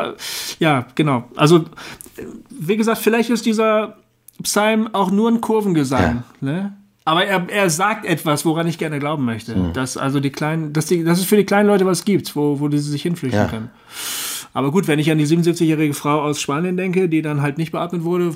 ja, 0.58 0.86
genau, 0.94 1.24
also, 1.36 1.64
wie 2.50 2.76
gesagt, 2.76 2.98
vielleicht 2.98 3.30
ist 3.30 3.46
dieser 3.46 3.96
Psalm 4.42 4.88
auch 4.92 5.10
nur 5.10 5.30
ein 5.30 5.40
Kurvengesang, 5.40 6.22
ne? 6.40 6.77
Aber 7.08 7.24
er, 7.24 7.48
er 7.48 7.70
sagt 7.70 8.04
etwas, 8.04 8.44
woran 8.44 8.66
ich 8.66 8.76
gerne 8.76 8.98
glauben 8.98 9.24
möchte. 9.24 9.56
Mhm. 9.56 9.72
Dass 9.72 9.96
also 9.96 10.20
die 10.20 10.28
kleinen, 10.28 10.74
dass, 10.74 10.84
die, 10.84 11.04
dass 11.04 11.18
es 11.18 11.24
für 11.24 11.38
die 11.38 11.44
kleinen 11.44 11.66
Leute 11.66 11.86
was 11.86 12.04
gibt, 12.04 12.36
wo, 12.36 12.60
wo 12.60 12.68
die 12.68 12.76
sich 12.76 13.00
hinflüchten 13.00 13.40
ja. 13.40 13.48
können. 13.48 13.70
Aber 14.52 14.70
gut, 14.70 14.88
wenn 14.88 14.98
ich 14.98 15.10
an 15.10 15.16
die 15.16 15.26
77-jährige 15.26 15.94
Frau 15.94 16.20
aus 16.20 16.38
Spanien 16.38 16.76
denke, 16.76 17.08
die 17.08 17.22
dann 17.22 17.40
halt 17.40 17.56
nicht 17.56 17.72
beatmet 17.72 18.04
wurde, 18.04 18.34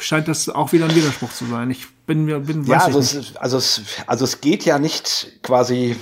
scheint 0.00 0.26
das 0.26 0.48
auch 0.48 0.72
wieder 0.72 0.86
ein 0.86 0.94
Widerspruch 0.96 1.30
zu 1.30 1.44
sein. 1.44 1.70
Ich 1.70 1.86
bin 2.06 2.24
mir, 2.24 2.40
bin, 2.40 2.64
ja, 2.64 2.78
also 2.78 2.98
es, 2.98 3.36
also 3.36 3.58
es, 3.58 3.82
also 4.08 4.24
es 4.24 4.40
geht 4.40 4.64
ja 4.64 4.80
nicht 4.80 5.38
quasi 5.44 5.94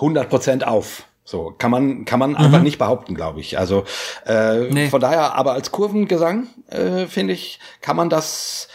100 0.00 0.28
Prozent 0.28 0.66
auf. 0.66 1.04
So 1.24 1.54
kann 1.56 1.70
man 1.70 2.04
kann 2.04 2.18
man 2.18 2.32
mhm. 2.32 2.36
einfach 2.36 2.60
nicht 2.60 2.78
behaupten, 2.78 3.14
glaube 3.14 3.40
ich. 3.40 3.58
Also 3.58 3.84
äh, 4.26 4.68
nee. 4.68 4.88
von 4.88 5.00
daher, 5.00 5.34
aber 5.34 5.52
als 5.52 5.70
Kurvengesang 5.70 6.48
äh, 6.68 7.06
finde 7.06 7.32
ich, 7.34 7.60
kann 7.80 7.96
man 7.96 8.10
das 8.10 8.68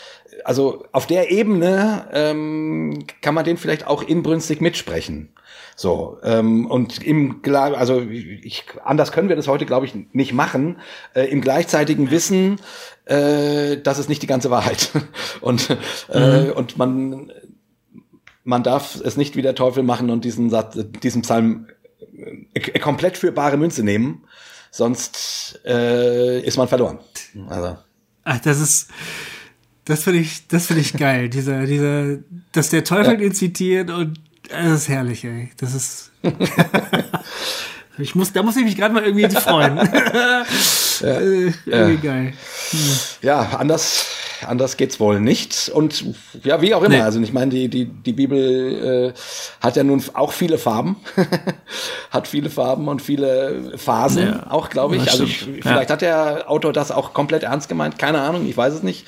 also 0.46 0.86
auf 0.92 1.08
der 1.08 1.32
Ebene 1.32 2.08
ähm, 2.14 3.06
kann 3.22 3.34
man 3.34 3.46
den 3.46 3.58
vielleicht 3.58 3.88
auch 3.88 4.04
inbrünstig 4.04 4.62
mitsprechen. 4.62 5.30
So, 5.76 6.20
ähm, 6.22 6.68
und 6.68 7.04
im, 7.04 7.42
also 7.44 8.00
ich, 8.00 8.66
anders 8.84 9.12
können 9.12 9.28
wir 9.28 9.36
das 9.36 9.48
heute, 9.48 9.66
glaube 9.66 9.88
ich, 9.88 9.96
nicht 10.14 10.34
machen, 10.34 10.78
äh, 11.16 11.24
im 11.24 11.42
gleichzeitigen 11.42 12.12
Wissen, 12.12 12.62
äh, 13.06 13.78
das 13.78 13.98
ist 13.98 14.08
nicht 14.08 14.22
die 14.22 14.28
ganze 14.28 14.52
Wahrheit. 14.52 14.92
und, 15.42 15.76
äh, 16.10 16.44
mhm. 16.44 16.52
und 16.52 16.78
man, 16.78 17.32
man 18.44 18.62
darf 18.62 19.02
es 19.04 19.18
nicht 19.18 19.36
wie 19.36 19.42
der 19.42 19.56
Teufel 19.56 19.82
machen 19.82 20.12
und 20.12 20.26
diesen 20.26 20.52
Satz, 20.52 20.78
diesen 21.02 21.24
Psalm 21.24 21.68
äh, 22.54 22.80
komplett 22.80 23.18
für 23.18 23.32
bare 23.32 23.58
Münze 23.58 23.84
nehmen, 23.84 24.26
sonst 24.70 25.60
äh, 25.66 26.40
ist 26.42 26.58
man 26.58 26.68
verloren. 26.68 27.00
Also. 27.50 27.78
Ach, 28.24 28.40
das 28.40 28.60
ist, 28.60 28.90
das 29.86 30.04
finde 30.04 30.20
ich, 30.20 30.48
das 30.48 30.68
finde 30.68 30.82
ich 30.82 30.94
geil. 30.98 31.30
dieser, 31.30 31.66
dieser, 31.66 32.18
dass 32.52 32.70
der 32.70 32.84
Teufel 32.84 33.20
ja. 33.20 33.28
ihn 33.28 33.34
zitiert 33.34 33.90
und 33.90 34.20
das 34.50 34.82
ist 34.82 34.90
herrlich, 34.90 35.24
ey. 35.24 35.50
Das 35.58 35.74
ist. 35.74 36.12
ich 37.98 38.14
muss, 38.16 38.32
da 38.32 38.44
muss 38.44 38.58
ich 38.58 38.64
mich 38.64 38.76
gerade 38.76 38.94
mal 38.94 39.04
irgendwie 39.04 39.28
freuen. 39.30 39.78
ja. 41.02 41.20
äh, 41.20 41.52
irgendwie 41.66 41.72
ja. 41.72 41.96
geil. 41.96 42.34
Hm. 42.72 42.80
Ja, 43.24 43.40
anders, 43.58 44.06
anders 44.46 44.78
geht's 44.78 45.00
wohl 45.00 45.20
nicht. 45.20 45.70
Und 45.70 46.06
ja, 46.44 46.62
wie 46.62 46.76
auch 46.76 46.84
immer. 46.84 46.96
Nee. 46.96 47.02
Also 47.02 47.20
ich 47.22 47.34
meine, 47.34 47.50
die, 47.50 47.70
die, 47.70 47.86
die 47.86 48.14
Bibel 48.14 49.14
äh, 49.16 49.20
hat 49.62 49.78
ja 49.78 49.84
nun 49.84 50.04
auch 50.14 50.32
viele 50.32 50.60
Farben. 50.60 50.98
hat 52.12 52.28
viele 52.28 52.52
Farben 52.52 52.88
und 52.88 53.02
viele 53.02 53.74
Phasen 53.78 54.28
ja. 54.28 54.52
auch, 54.52 54.70
glaube 54.70 54.98
ich. 54.98 55.10
Also 55.10 55.24
ich, 55.24 55.48
vielleicht 55.62 55.90
hat 55.90 56.02
der 56.02 56.50
Autor 56.50 56.72
das 56.72 56.92
auch 56.92 57.14
komplett 57.14 57.44
ernst 57.44 57.68
gemeint. 57.68 57.98
Keine 57.98 58.22
Ahnung, 58.22 58.48
ich 58.48 58.56
weiß 58.56 58.76
es 58.76 58.84
nicht. 58.84 59.08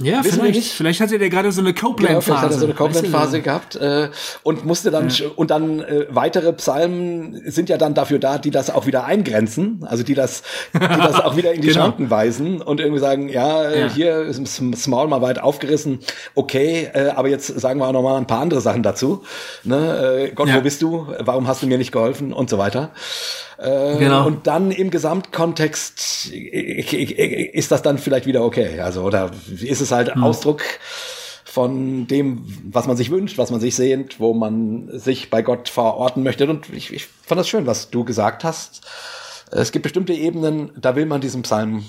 Ja, 0.00 0.24
Wissen 0.24 0.40
vielleicht. 0.40 0.72
Vielleicht 0.72 1.00
hatte 1.00 1.18
der 1.18 1.28
gerade 1.28 1.52
so 1.52 1.60
eine 1.60 1.74
Copeland-Phase. 1.74 2.22
Vielleicht 2.22 2.42
hat 2.42 2.50
er 2.52 2.58
so 2.58 2.64
eine 2.66 2.74
Copeland-Phase 2.74 3.40
gehabt 3.40 3.76
äh, 3.76 4.10
und 4.42 4.64
musste 4.64 4.90
dann 4.90 5.08
ja. 5.08 5.26
und 5.36 5.50
dann 5.50 5.80
äh, 5.80 6.06
weitere 6.10 6.52
Psalmen 6.52 7.40
sind 7.46 7.68
ja 7.68 7.76
dann 7.76 7.94
dafür 7.94 8.18
da, 8.18 8.38
die 8.38 8.50
das 8.50 8.70
auch 8.70 8.86
wieder 8.86 9.04
eingrenzen, 9.04 9.84
also 9.88 10.02
die 10.02 10.14
das, 10.14 10.42
die 10.74 10.78
das 10.78 11.20
auch 11.20 11.36
wieder 11.36 11.52
in 11.52 11.60
die 11.60 11.68
genau. 11.68 11.80
Schranken 11.80 12.10
weisen 12.10 12.60
und 12.62 12.80
irgendwie 12.80 13.00
sagen, 13.00 13.28
ja, 13.28 13.64
äh, 13.64 13.80
ja. 13.80 13.88
hier 13.88 14.20
ist 14.22 14.40
Small 14.76 15.08
mal 15.08 15.22
weit 15.22 15.40
aufgerissen, 15.40 16.00
okay, 16.34 16.88
äh, 16.92 17.08
aber 17.10 17.28
jetzt 17.28 17.46
sagen 17.46 17.80
wir 17.80 17.86
auch 17.86 17.92
noch 17.92 18.02
mal 18.02 18.16
ein 18.16 18.26
paar 18.26 18.40
andere 18.40 18.60
Sachen 18.60 18.82
dazu. 18.82 19.22
Ne? 19.64 20.28
Äh, 20.28 20.34
Gott, 20.34 20.48
ja. 20.48 20.56
wo 20.56 20.60
bist 20.60 20.82
du? 20.82 21.06
Warum 21.18 21.46
hast 21.46 21.62
du 21.62 21.66
mir 21.66 21.78
nicht 21.78 21.92
geholfen 21.92 22.32
und 22.32 22.50
so 22.50 22.58
weiter. 22.58 22.90
Äh, 23.58 23.98
genau. 23.98 24.26
Und 24.26 24.46
dann 24.46 24.70
im 24.70 24.90
Gesamtkontext 24.90 26.30
ist 26.30 27.72
das 27.72 27.82
dann 27.82 27.98
vielleicht 27.98 28.26
wieder 28.26 28.44
okay. 28.44 28.80
Also, 28.80 29.02
oder 29.02 29.32
ist 29.60 29.80
es 29.80 29.90
halt 29.90 30.14
hm. 30.14 30.22
Ausdruck 30.22 30.62
von 31.44 32.06
dem, 32.06 32.44
was 32.70 32.86
man 32.86 32.96
sich 32.96 33.10
wünscht, 33.10 33.36
was 33.36 33.50
man 33.50 33.58
sich 33.58 33.74
sehnt, 33.74 34.20
wo 34.20 34.32
man 34.32 34.88
sich 34.96 35.28
bei 35.28 35.42
Gott 35.42 35.68
verorten 35.68 36.22
möchte. 36.22 36.48
Und 36.48 36.72
ich, 36.72 36.92
ich 36.92 37.06
fand 37.06 37.40
das 37.40 37.48
schön, 37.48 37.66
was 37.66 37.90
du 37.90 38.04
gesagt 38.04 38.44
hast. 38.44 38.82
Es 39.50 39.72
gibt 39.72 39.82
bestimmte 39.82 40.12
Ebenen, 40.12 40.70
da 40.76 40.94
will 40.94 41.06
man 41.06 41.20
diesem 41.20 41.42
Psalm, 41.42 41.84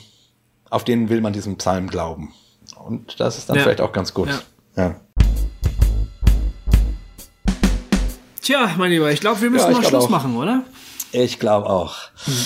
auf 0.72 0.86
denen 0.86 1.10
will 1.10 1.22
man 1.22 1.34
diesem 1.34 1.58
Psalm 1.58 1.88
glauben. 1.88 2.34
Und 2.84 3.20
das 3.20 3.38
ist 3.38 3.50
dann 3.50 3.58
ja. 3.58 3.64
vielleicht 3.64 3.82
auch 3.82 3.92
ganz 3.92 4.14
gut. 4.14 4.30
Ja. 4.76 4.84
ja. 4.84 4.96
Tja, 8.42 8.72
mein 8.78 8.90
Lieber, 8.90 9.12
ich 9.12 9.20
glaube, 9.20 9.42
wir 9.42 9.52
müssen 9.52 9.72
ja, 9.72 9.78
mal 9.78 9.84
Schluss 9.84 10.06
auch. 10.06 10.10
machen, 10.10 10.36
oder? 10.36 10.64
Ich 11.12 11.40
glaube 11.40 11.70
auch. 11.70 11.96
Mhm. 12.26 12.46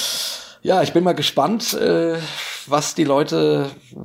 Ja, 0.62 0.82
ich 0.82 0.94
bin 0.94 1.04
mal 1.04 1.14
gespannt, 1.14 1.74
äh, 1.74 2.16
was 2.68 2.96
die 2.96 3.04
Leute 3.04 3.70
äh, 3.92 3.96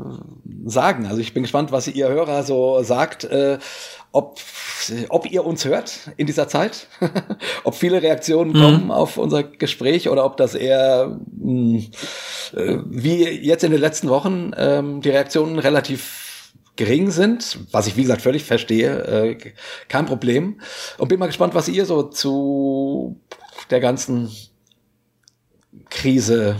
sagen. 0.69 1.07
Also 1.07 1.21
ich 1.21 1.33
bin 1.33 1.45
gespannt, 1.45 1.71
was 1.71 1.87
ihr 1.87 2.09
Hörer 2.09 2.43
so 2.43 2.83
sagt, 2.83 3.25
äh, 3.25 3.59
ob, 4.11 4.41
ob 5.11 5.31
ihr 5.31 5.45
uns 5.47 5.65
hört 5.65 6.11
in 6.17 6.27
dieser 6.27 6.49
Zeit, 6.49 6.89
ob 7.65 7.77
viele 7.77 8.03
Reaktionen 8.03 8.51
mhm. 8.51 8.61
kommen 8.61 8.91
auf 8.91 9.19
unser 9.19 9.45
Gespräch 9.45 10.09
oder 10.09 10.25
ob 10.25 10.37
das 10.37 10.57
eher 10.57 11.21
mh, 11.37 11.83
äh, 12.57 12.79
wie 12.87 13.23
jetzt 13.29 13.63
in 13.63 13.71
den 13.71 13.81
letzten 13.81 14.09
Wochen 14.09 14.51
ähm, 14.57 15.01
die 15.01 15.11
Reaktionen 15.11 15.61
relativ 15.61 16.53
gering 16.75 17.11
sind, 17.11 17.59
was 17.71 17.87
ich 17.87 17.97
wie 17.97 18.03
gesagt 18.03 18.23
völlig 18.23 18.45
verstehe, 18.45 19.05
äh, 19.05 19.39
kein 19.89 20.07
Problem. 20.07 20.61
Und 20.97 21.09
bin 21.09 21.19
mal 21.19 21.27
gespannt, 21.27 21.55
was 21.55 21.69
ihr 21.69 21.85
so 21.87 22.05
zu 22.05 23.21
der 23.71 23.81
ganzen 23.81 24.31
Krise 25.91 26.57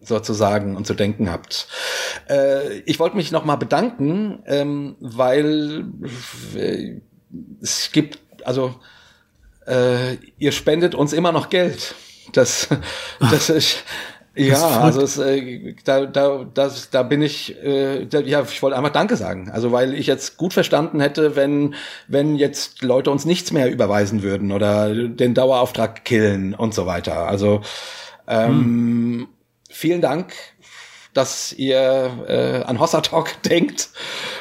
sozusagen 0.00 0.76
und 0.76 0.86
zu 0.86 0.94
denken 0.94 1.30
habt. 1.30 1.68
Äh, 2.28 2.78
ich 2.80 2.98
wollte 2.98 3.16
mich 3.16 3.32
nochmal 3.32 3.58
bedanken, 3.58 4.42
ähm, 4.46 4.96
weil 5.00 5.84
äh, 6.56 7.00
es 7.60 7.92
gibt, 7.92 8.18
also 8.44 8.74
äh, 9.66 10.16
ihr 10.38 10.52
spendet 10.52 10.94
uns 10.94 11.12
immer 11.12 11.32
noch 11.32 11.50
Geld. 11.50 11.94
Das, 12.32 12.68
das 13.20 13.50
ist 13.50 13.84
ja, 14.36 14.80
also 14.80 15.02
es, 15.02 15.18
äh, 15.18 15.74
da, 15.84 16.06
da, 16.06 16.46
das, 16.54 16.90
da 16.90 17.02
bin 17.02 17.20
ich, 17.20 17.56
äh, 17.62 18.06
da, 18.06 18.20
ja, 18.20 18.42
ich 18.42 18.62
wollte 18.62 18.76
einfach 18.76 18.92
Danke 18.92 19.16
sagen. 19.16 19.50
Also 19.50 19.72
weil 19.72 19.92
ich 19.92 20.06
jetzt 20.06 20.36
gut 20.36 20.52
verstanden 20.52 21.00
hätte, 21.00 21.34
wenn, 21.34 21.74
wenn 22.06 22.36
jetzt 22.36 22.82
Leute 22.82 23.10
uns 23.10 23.24
nichts 23.24 23.52
mehr 23.52 23.70
überweisen 23.70 24.22
würden 24.22 24.52
oder 24.52 24.94
den 24.94 25.34
Dauerauftrag 25.34 26.04
killen 26.04 26.54
und 26.54 26.74
so 26.74 26.86
weiter. 26.86 27.26
Also 27.26 27.62
ähm, 28.30 28.48
hm. 28.48 29.28
Vielen 29.72 30.00
Dank, 30.00 30.32
dass 31.14 31.52
ihr 31.52 32.10
äh, 32.26 32.62
an 32.64 32.80
Hossa 32.80 33.00
Talk 33.00 33.42
denkt. 33.44 33.90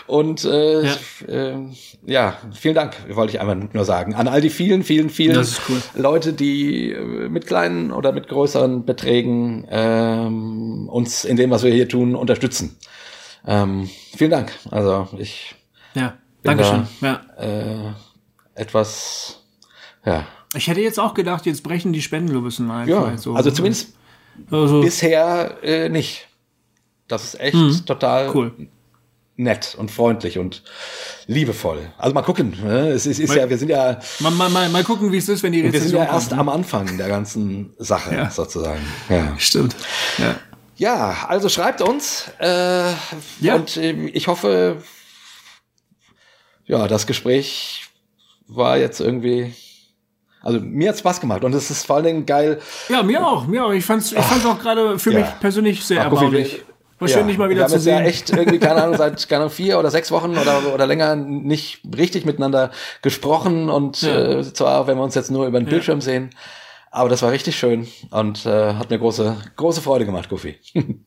Und 0.07 0.43
äh, 0.43 0.85
ja. 0.85 0.95
Äh, 1.27 1.57
ja, 2.05 2.37
vielen 2.53 2.73
Dank, 2.73 2.95
wollte 3.15 3.33
ich 3.33 3.41
einfach 3.41 3.55
nur 3.73 3.85
sagen. 3.85 4.15
An 4.15 4.27
all 4.27 4.41
die 4.41 4.49
vielen, 4.49 4.83
vielen, 4.83 5.09
vielen 5.09 5.45
cool. 5.69 5.81
Leute, 5.93 6.33
die 6.33 6.91
äh, 6.91 7.29
mit 7.29 7.45
kleinen 7.45 7.91
oder 7.91 8.11
mit 8.11 8.27
größeren 8.27 8.85
Beträgen 8.85 9.67
ähm, 9.69 10.89
uns 10.89 11.25
in 11.25 11.37
dem, 11.37 11.51
was 11.51 11.63
wir 11.63 11.71
hier 11.71 11.87
tun, 11.87 12.15
unterstützen. 12.15 12.77
Ähm, 13.45 13.89
vielen 14.15 14.31
Dank. 14.31 14.51
Also 14.71 15.07
ich 15.17 15.55
ja, 15.93 16.17
Dankeschön. 16.43 16.87
Da, 17.01 17.21
ja. 17.37 17.43
Äh, 17.43 17.93
etwas, 18.55 19.43
ja, 20.05 20.25
ich 20.55 20.67
hätte 20.67 20.81
jetzt 20.81 20.99
auch 20.99 21.13
gedacht, 21.13 21.45
jetzt 21.45 21.63
brechen 21.63 21.93
die 21.93 22.01
Spendenlobbyssen 22.01 22.69
einfach. 22.71 23.11
Ja, 23.11 23.17
so. 23.17 23.35
also 23.35 23.51
zumindest 23.51 23.93
also. 24.49 24.81
bisher 24.81 25.57
äh, 25.63 25.89
nicht. 25.89 26.27
Das 27.07 27.23
ist 27.23 27.39
echt 27.39 27.55
mhm. 27.55 27.85
total 27.85 28.31
cool. 28.35 28.51
nett 29.35 29.75
und 29.77 29.91
freundlich 29.91 30.37
und 30.37 30.63
liebevoll. 31.27 31.91
Also 31.97 32.13
mal 32.13 32.21
gucken. 32.21 32.55
Ne? 32.63 32.89
Es 32.89 33.05
ist, 33.05 33.19
ist 33.19 33.29
mal, 33.29 33.37
ja, 33.37 33.49
wir 33.49 33.57
sind 33.57 33.69
ja. 33.69 33.99
Mal, 34.19 34.31
mal, 34.31 34.49
mal, 34.49 34.69
mal 34.69 34.83
gucken, 34.83 35.11
wie 35.11 35.17
es 35.17 35.29
ist, 35.29 35.43
wenn 35.43 35.51
die 35.51 35.61
Rezession 35.61 35.83
Wir 35.83 35.89
sind 35.89 35.99
ja 35.99 36.13
erst 36.13 36.29
kommt, 36.29 36.37
ne? 36.37 36.41
am 36.41 36.49
Anfang 36.49 36.97
der 36.97 37.07
ganzen 37.07 37.73
Sache 37.77 38.15
ja. 38.15 38.29
sozusagen. 38.29 38.81
Ja. 39.09 39.35
Stimmt. 39.37 39.75
Ja. 40.17 40.35
Ja, 40.77 41.25
also 41.27 41.49
schreibt 41.49 41.81
uns. 41.81 42.31
Äh, 42.39 42.93
ja. 43.41 43.55
Und 43.55 43.75
äh, 43.75 43.91
ich 44.07 44.27
hoffe, 44.27 44.77
ja, 46.65 46.87
das 46.87 47.05
Gespräch 47.05 47.89
war 48.47 48.77
jetzt 48.77 49.01
irgendwie 49.01 49.53
also 50.41 50.59
mir 50.59 50.89
hat 50.89 50.99
Spaß 50.99 51.19
gemacht 51.19 51.43
und 51.43 51.53
es 51.53 51.69
ist 51.69 51.85
vor 51.85 51.97
allen 51.97 52.05
Dingen 52.05 52.25
geil. 52.25 52.59
Ja, 52.87 53.03
mir 53.03 53.25
auch, 53.25 53.47
mir 53.47 53.65
auch. 53.65 53.71
Ich 53.71 53.85
fand's, 53.85 54.11
ich 54.11 54.19
fand's 54.19 54.45
auch 54.45 54.59
gerade 54.59 54.97
für 54.99 55.11
ja. 55.11 55.19
mich 55.19 55.39
persönlich 55.39 55.83
sehr 55.83 56.01
Ach, 56.01 56.05
erbaulich. 56.05 56.63
War 56.99 57.07
schön, 57.07 57.21
ja. 57.21 57.27
dich 57.27 57.37
mal 57.37 57.49
wieder 57.49 57.67
zu 57.67 57.79
sehen. 57.79 57.91
Wir 57.91 57.95
haben 57.95 58.03
ja 58.03 58.09
echt 58.09 58.29
irgendwie, 58.29 58.59
keine 58.59 58.83
Ahnung, 58.83 58.97
seit 58.97 59.27
keine 59.29 59.43
Ahnung, 59.43 59.53
vier 59.53 59.79
oder 59.79 59.89
sechs 59.89 60.11
Wochen 60.11 60.37
oder, 60.37 60.73
oder 60.73 60.85
länger 60.85 61.15
nicht 61.15 61.81
richtig 61.97 62.25
miteinander 62.25 62.71
gesprochen 63.01 63.69
und 63.69 64.01
ja. 64.01 64.39
äh, 64.39 64.53
zwar, 64.53 64.87
wenn 64.87 64.97
wir 64.97 65.03
uns 65.03 65.15
jetzt 65.15 65.31
nur 65.31 65.47
über 65.47 65.59
den 65.59 65.67
Bildschirm 65.67 66.01
sehen, 66.01 66.31
aber 66.91 67.07
das 67.07 67.21
war 67.21 67.31
richtig 67.31 67.57
schön 67.57 67.87
und 68.11 68.45
äh, 68.45 68.73
hat 68.73 68.89
mir 68.89 68.99
große, 68.99 69.37
große 69.55 69.81
Freude 69.81 70.05
gemacht, 70.05 70.27
Goofy. 70.27 70.57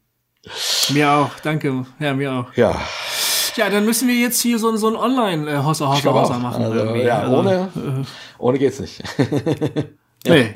mir 0.90 1.10
auch, 1.10 1.30
danke. 1.42 1.84
Ja, 1.98 2.14
mir 2.14 2.32
auch. 2.32 2.54
Ja. 2.54 2.80
Ja, 3.57 3.69
dann 3.69 3.85
müssen 3.85 4.09
wir 4.09 4.15
jetzt 4.15 4.41
hier 4.41 4.59
so, 4.59 4.74
so 4.77 4.89
ein 4.89 4.97
Online-Hossa 4.97 5.89
Hossa 5.89 6.12
Hossa 6.12 6.39
machen. 6.39 6.65
Also, 6.65 6.95
ja, 6.95 7.20
also, 7.20 7.37
ohne, 7.37 7.69
äh, 7.77 8.05
ohne 8.39 8.59
geht's 8.59 8.81
nicht. 8.81 9.03
ja. 10.24 10.35
Nee. 10.35 10.55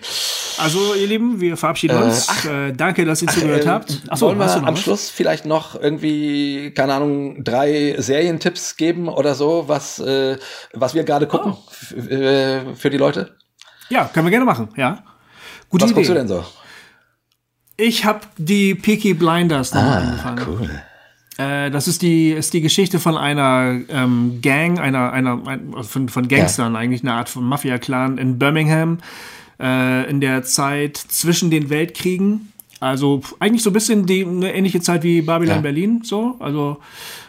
Also, 0.58 0.94
ihr 0.94 1.06
Lieben, 1.06 1.40
wir 1.40 1.56
verabschieden 1.56 2.02
uns. 2.02 2.26
Ach, 2.30 2.44
äh, 2.46 2.72
danke, 2.72 3.04
dass 3.04 3.20
ihr 3.20 3.28
zugehört 3.28 3.66
äh, 3.66 3.68
habt. 3.68 4.00
Achso, 4.08 4.26
wollen 4.26 4.38
wir 4.38 4.50
am 4.54 4.74
was? 4.74 4.80
Schluss 4.80 5.10
vielleicht 5.10 5.44
noch 5.44 5.74
irgendwie, 5.74 6.72
keine 6.74 6.94
Ahnung, 6.94 7.44
drei 7.44 7.96
Serientipps 7.98 8.76
geben 8.76 9.08
oder 9.08 9.34
so, 9.34 9.64
was, 9.66 9.98
äh, 9.98 10.38
was 10.72 10.94
wir 10.94 11.04
gerade 11.04 11.26
gucken 11.26 11.54
oh. 11.54 11.96
Äh, 11.96 12.74
für 12.74 12.88
die 12.88 12.96
Leute? 12.96 13.36
Ja, 13.90 14.04
können 14.06 14.26
wir 14.26 14.30
gerne 14.30 14.46
machen, 14.46 14.70
ja. 14.76 15.04
Gute 15.68 15.84
was 15.84 15.90
Idee. 15.90 15.94
guckst 15.94 16.10
du 16.10 16.14
denn 16.14 16.28
so? 16.28 16.44
Ich 17.76 18.06
habe 18.06 18.20
die 18.38 18.74
Peaky 18.74 19.12
Blinders 19.12 19.74
noch 19.74 19.82
ah, 19.82 19.98
angefangen. 19.98 20.46
cool. 20.48 20.82
Äh, 21.38 21.70
das 21.70 21.86
ist 21.88 22.02
die, 22.02 22.30
ist 22.30 22.54
die 22.54 22.60
Geschichte 22.60 22.98
von 22.98 23.16
einer 23.16 23.80
ähm, 23.88 24.38
Gang, 24.42 24.78
einer, 24.78 25.12
einer 25.12 25.46
ein, 25.46 25.74
von, 25.82 26.08
von 26.08 26.28
Gangstern, 26.28 26.74
ja. 26.74 26.78
eigentlich 26.78 27.02
eine 27.02 27.12
Art 27.12 27.28
von 27.28 27.44
Mafia-Clan 27.44 28.18
in 28.18 28.38
Birmingham 28.38 28.98
äh, 29.60 30.08
in 30.08 30.20
der 30.20 30.44
Zeit 30.44 30.96
zwischen 30.96 31.50
den 31.50 31.68
Weltkriegen. 31.70 32.52
Also 32.80 33.22
eigentlich 33.38 33.62
so 33.62 33.70
ein 33.70 33.74
bisschen 33.74 34.06
die, 34.06 34.24
eine 34.24 34.54
ähnliche 34.54 34.80
Zeit 34.80 35.02
wie 35.02 35.20
Babylon 35.22 35.56
Ja. 35.56 35.60
Berlin, 35.60 36.00
so. 36.04 36.36
Also 36.40 36.78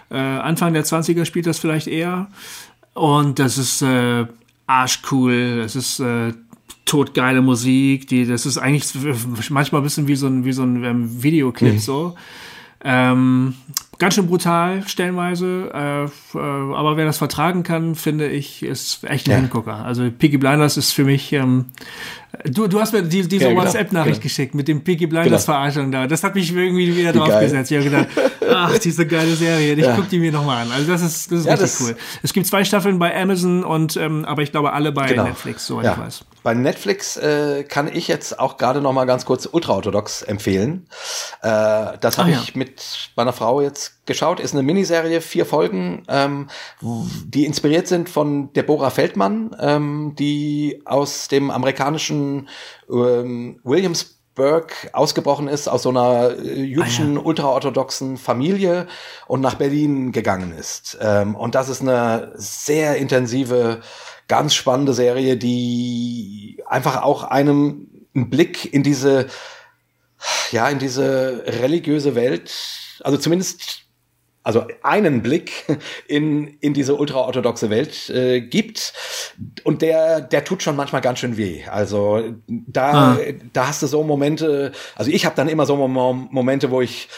äh, 0.09 0.17
Anfang 0.17 0.73
der 0.73 0.85
20er 0.85 1.25
spielt 1.25 1.45
das 1.47 1.59
vielleicht 1.59 1.88
eher. 1.88 2.27
Und 2.93 3.39
das 3.39 3.57
ist 3.57 3.81
äh, 3.81 4.25
arschcool, 4.67 5.59
das 5.63 5.75
ist 5.75 5.99
äh, 5.99 6.34
totgeile 6.85 7.41
Musik, 7.41 8.07
die, 8.07 8.25
das 8.25 8.45
ist 8.45 8.57
eigentlich 8.57 8.85
manchmal 9.49 9.81
ein 9.81 9.84
bisschen 9.84 10.07
wie 10.07 10.15
so 10.15 10.27
ein, 10.27 10.45
wie 10.45 10.53
so 10.53 10.63
ein 10.63 10.84
ähm, 10.84 11.23
Videoclip 11.23 11.73
Mhm. 11.75 11.79
so. 11.79 12.15
Ähm, 12.84 13.55
ganz 13.99 14.15
schön 14.15 14.27
brutal, 14.27 14.87
stellenweise. 14.87 15.71
Äh, 15.73 16.03
äh, 16.37 16.75
aber 16.75 16.97
wer 16.97 17.05
das 17.05 17.17
vertragen 17.17 17.63
kann, 17.63 17.95
finde 17.95 18.27
ich, 18.27 18.63
ist 18.63 19.03
echt 19.03 19.27
ein 19.27 19.31
Ja. 19.31 19.37
Hingucker. 19.37 19.85
Also 19.85 20.09
Peaky 20.11 20.37
Blinders 20.37 20.77
ist 20.77 20.91
für 20.93 21.03
mich. 21.03 21.33
Ähm, 21.33 21.65
du, 22.45 22.67
du 22.67 22.79
hast 22.79 22.93
mir 22.93 23.03
die, 23.03 23.27
diese 23.27 23.43
Ja, 23.45 23.49
genau, 23.51 23.61
WhatsApp-Nachricht 23.63 24.15
genau. 24.15 24.23
geschickt 24.23 24.55
mit 24.55 24.67
dem 24.67 24.83
Peaky 24.83 25.07
Blinders-Verarschung 25.07 25.91
da. 25.91 26.07
Das 26.07 26.23
hat 26.23 26.35
mich 26.35 26.53
irgendwie 26.53 26.95
wieder 26.95 27.13
Wie 27.13 27.17
draufgesetzt. 27.17 27.71
Ich 27.71 27.77
habe 27.77 27.89
gedacht, 27.89 28.07
ach, 28.53 28.77
diese 28.79 29.05
geile 29.05 29.35
Serie. 29.35 29.73
Ich 29.73 29.79
Ja. 29.85 29.95
guck 29.95 30.09
die 30.09 30.19
mir 30.19 30.31
nochmal 30.31 30.63
an. 30.63 30.71
Also 30.71 30.91
das 30.91 31.01
ist, 31.01 31.31
das 31.31 31.39
ist 31.39 31.45
Ja, 31.45 31.53
richtig 31.53 31.71
das- 31.71 31.81
cool. 31.81 31.95
Es 32.23 32.33
gibt 32.33 32.47
zwei 32.47 32.63
Staffeln 32.63 32.99
bei 32.99 33.15
Amazon 33.19 33.63
und 33.63 33.97
ähm, 33.97 34.25
aber 34.25 34.41
ich 34.41 34.51
glaube 34.51 34.73
alle 34.73 34.91
bei 34.91 35.07
Genau. 35.07 35.23
Netflix, 35.25 35.65
soweit 35.67 35.85
Ja. 35.85 35.93
ich 35.93 35.99
weiß. 35.99 36.25
Bei 36.43 36.53
Netflix 36.53 37.17
äh, 37.17 37.63
kann 37.63 37.87
ich 37.93 38.07
jetzt 38.07 38.39
auch 38.39 38.57
gerade 38.57 38.81
noch 38.81 38.93
mal 38.93 39.05
ganz 39.05 39.25
kurz 39.25 39.47
ultraorthodox 39.51 40.21
empfehlen. 40.21 40.87
Äh, 41.41 41.97
das 41.99 42.17
habe 42.17 42.31
Ah, 42.33 42.39
ich 42.41 42.55
mit 42.55 43.09
meiner 43.15 43.33
Frau 43.33 43.61
jetzt 43.61 43.96
geschaut. 44.07 44.39
Ist 44.39 44.53
eine 44.53 44.63
Miniserie, 44.63 45.21
vier 45.21 45.45
Folgen, 45.45 46.03
ähm, 46.07 46.47
die 46.81 47.45
inspiriert 47.45 47.88
sind 47.88 48.09
von 48.09 48.51
Deborah 48.53 48.89
Feldmann, 48.89 49.55
ähm, 49.59 50.15
die 50.17 50.81
aus 50.85 51.27
dem 51.27 51.51
amerikanischen 51.51 52.49
ähm, 52.89 53.59
Williamsburg 53.63 54.73
ausgebrochen 54.93 55.47
ist, 55.47 55.67
aus 55.67 55.84
so 55.84 55.89
einer 55.89 56.31
äh, 56.38 56.61
jüdischen, 56.61 57.17
ultraorthodoxen 57.17 58.17
Familie 58.17 58.88
und 59.27 59.41
nach 59.41 59.55
Berlin 59.55 60.11
gegangen 60.11 60.51
ist. 60.51 60.97
Ähm, 61.01 61.35
und 61.35 61.55
das 61.55 61.69
ist 61.69 61.81
eine 61.81 62.31
sehr 62.35 62.95
intensive, 62.95 63.81
ganz 64.27 64.55
spannende 64.55 64.93
Serie, 64.93 65.38
die 65.38 66.63
einfach 66.67 67.03
auch 67.03 67.23
einem 67.23 67.88
einen 68.17 68.29
Blick 68.29 68.73
in 68.73 68.84
diese, 68.84 69.27
ja, 70.51 70.67
in 70.67 70.79
diese 70.79 71.43
religiöse 71.45 72.15
Welt, 72.15 72.53
also 73.01 73.17
zumindest 73.17 73.84
also 74.47 74.63
einen 74.81 75.21
Blick 75.21 75.51
in, 76.07 76.47
in 76.61 76.73
diese 76.73 76.95
ultraorthodoxe 76.95 77.69
Welt 77.69 78.09
äh, 78.09 78.39
gibt. 78.39 78.93
Und 79.65 79.81
der, 79.81 80.21
der 80.21 80.45
tut 80.45 80.63
schon 80.63 80.77
manchmal 80.77 81.01
ganz 81.01 81.19
schön 81.19 81.35
weh. 81.35 81.63
Also 81.69 82.23
da, 82.47 82.87
Ah. 82.87 83.17
da 83.51 83.67
hast 83.67 83.83
du 83.83 83.87
so 83.87 84.03
Momente, 84.03 84.71
also 84.95 85.11
ich 85.11 85.25
habe 85.25 85.35
dann 85.35 85.49
immer 85.49 85.65
so 85.65 85.75
Mom- 85.75 86.29
Momente, 86.31 86.71
wo 86.71 86.79
ich, 86.79 87.09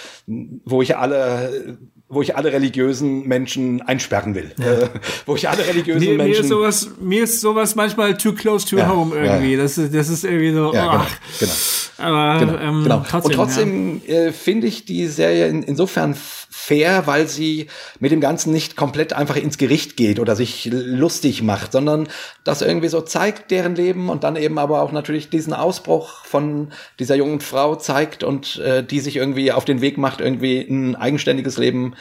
wo 0.65 0.81
ich 0.81 0.97
alle, 0.97 1.77
wo 2.07 2.23
ich 2.23 2.35
alle 2.35 2.51
religiösen 2.51 3.27
Menschen 3.27 3.83
einsperren 3.83 4.33
will. 4.33 4.51
Äh, 4.59 4.87
wo 5.27 5.35
ich 5.35 5.47
alle 5.47 5.67
religiösen 5.67 5.99
Mir, 6.07 6.17
mir, 6.17 6.23
Menschen. 6.23 6.43
ist 6.45 6.49
sowas, 6.49 6.89
mir 6.99 7.23
ist 7.23 7.41
sowas 7.41 7.75
manchmal 7.75 8.17
too 8.17 8.33
close 8.33 8.67
to 8.67 8.77
Ja, 8.77 8.89
home 8.89 9.15
ja, 9.15 9.23
irgendwie. 9.35 9.55
Das, 9.55 9.77
ist, 9.77 9.93
das 9.93 10.09
ist 10.09 10.23
irgendwie 10.23 10.51
so. 10.51 10.73
ja, 10.73 10.81
genau, 10.81 11.03
ach. 11.05 11.19
genau. 11.39 11.51
Aber 11.99 12.39
Genau, 12.39 12.57
ähm, 12.57 12.83
genau. 12.83 13.05
trotzdem. 13.07 13.21
und 13.29 13.35
trotzdem 13.35 14.01
äh, 14.07 14.31
finde 14.31 14.65
ich 14.67 14.85
die 14.85 15.05
Serie 15.07 15.47
in, 15.47 15.61
insofern 15.63 16.15
fair, 16.49 17.05
weil 17.05 17.27
sie 17.27 17.67
mit 17.99 18.11
dem 18.11 18.21
Ganzen 18.21 18.51
nicht 18.51 18.75
komplett 18.75 19.13
einfach 19.13 19.35
ins 19.35 19.59
Gericht 19.59 19.95
geht 19.95 20.19
oder 20.19 20.35
sich 20.35 20.67
lustig 20.71 21.43
macht, 21.43 21.71
sondern 21.71 22.07
das 22.43 22.63
irgendwie 22.63 22.87
so 22.87 23.01
zeigt, 23.01 23.51
deren 23.51 23.75
Leben 23.75 24.09
und 24.09 24.23
dann 24.23 24.35
eben 24.35 24.57
aber 24.57 24.81
auch 24.81 24.91
natürlich 24.91 25.29
diesen 25.29 25.53
Ausbruch 25.53 26.25
von 26.25 26.71
dieser 26.97 27.15
jungen 27.15 27.39
Frau 27.39 27.75
zeigt 27.75 28.23
und 28.23 28.57
äh, 28.57 28.83
die 28.83 28.99
sich 28.99 29.15
irgendwie 29.15 29.51
auf 29.51 29.63
den 29.63 29.81
Weg 29.81 29.99
macht, 29.99 30.21
irgendwie 30.21 30.59
ein 30.61 30.95
eigenständiges 30.95 31.57
Leben 31.57 31.95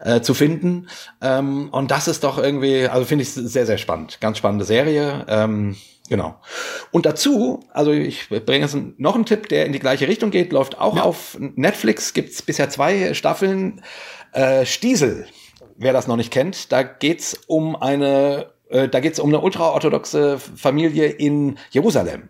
äh, 0.00 0.20
zu 0.20 0.34
finden. 0.34 0.88
Ähm, 1.22 1.70
und 1.70 1.90
das 1.90 2.06
ist 2.06 2.24
doch 2.24 2.36
irgendwie, 2.36 2.86
also 2.86 3.06
finde 3.06 3.22
ich 3.22 3.32
sehr, 3.32 3.64
sehr 3.64 3.78
spannend. 3.78 4.18
Ganz 4.20 4.36
spannende 4.36 4.66
Serie. 4.66 5.24
Ähm, 5.28 5.76
Genau. 6.08 6.38
Und 6.90 7.06
dazu, 7.06 7.60
also 7.72 7.90
ich 7.92 8.28
bringe 8.28 8.66
jetzt 8.66 8.76
noch 8.98 9.14
einen 9.14 9.24
Tipp, 9.24 9.48
der 9.48 9.64
in 9.64 9.72
die 9.72 9.78
gleiche 9.78 10.06
Richtung 10.06 10.30
geht, 10.30 10.52
läuft 10.52 10.78
auch 10.78 11.00
auf 11.00 11.38
Netflix, 11.40 12.12
gibt's 12.12 12.42
bisher 12.42 12.68
zwei 12.68 13.14
Staffeln. 13.14 13.82
Äh, 14.32 14.66
Stiesel, 14.66 15.26
wer 15.76 15.94
das 15.94 16.06
noch 16.06 16.16
nicht 16.16 16.30
kennt, 16.30 16.72
da 16.72 16.82
geht's 16.82 17.40
um 17.46 17.74
eine, 17.74 18.52
äh, 18.68 18.88
da 18.88 19.00
geht's 19.00 19.18
um 19.18 19.30
eine 19.30 19.40
ultraorthodoxe 19.40 20.38
Familie 20.38 21.06
in 21.06 21.58
Jerusalem. 21.70 22.28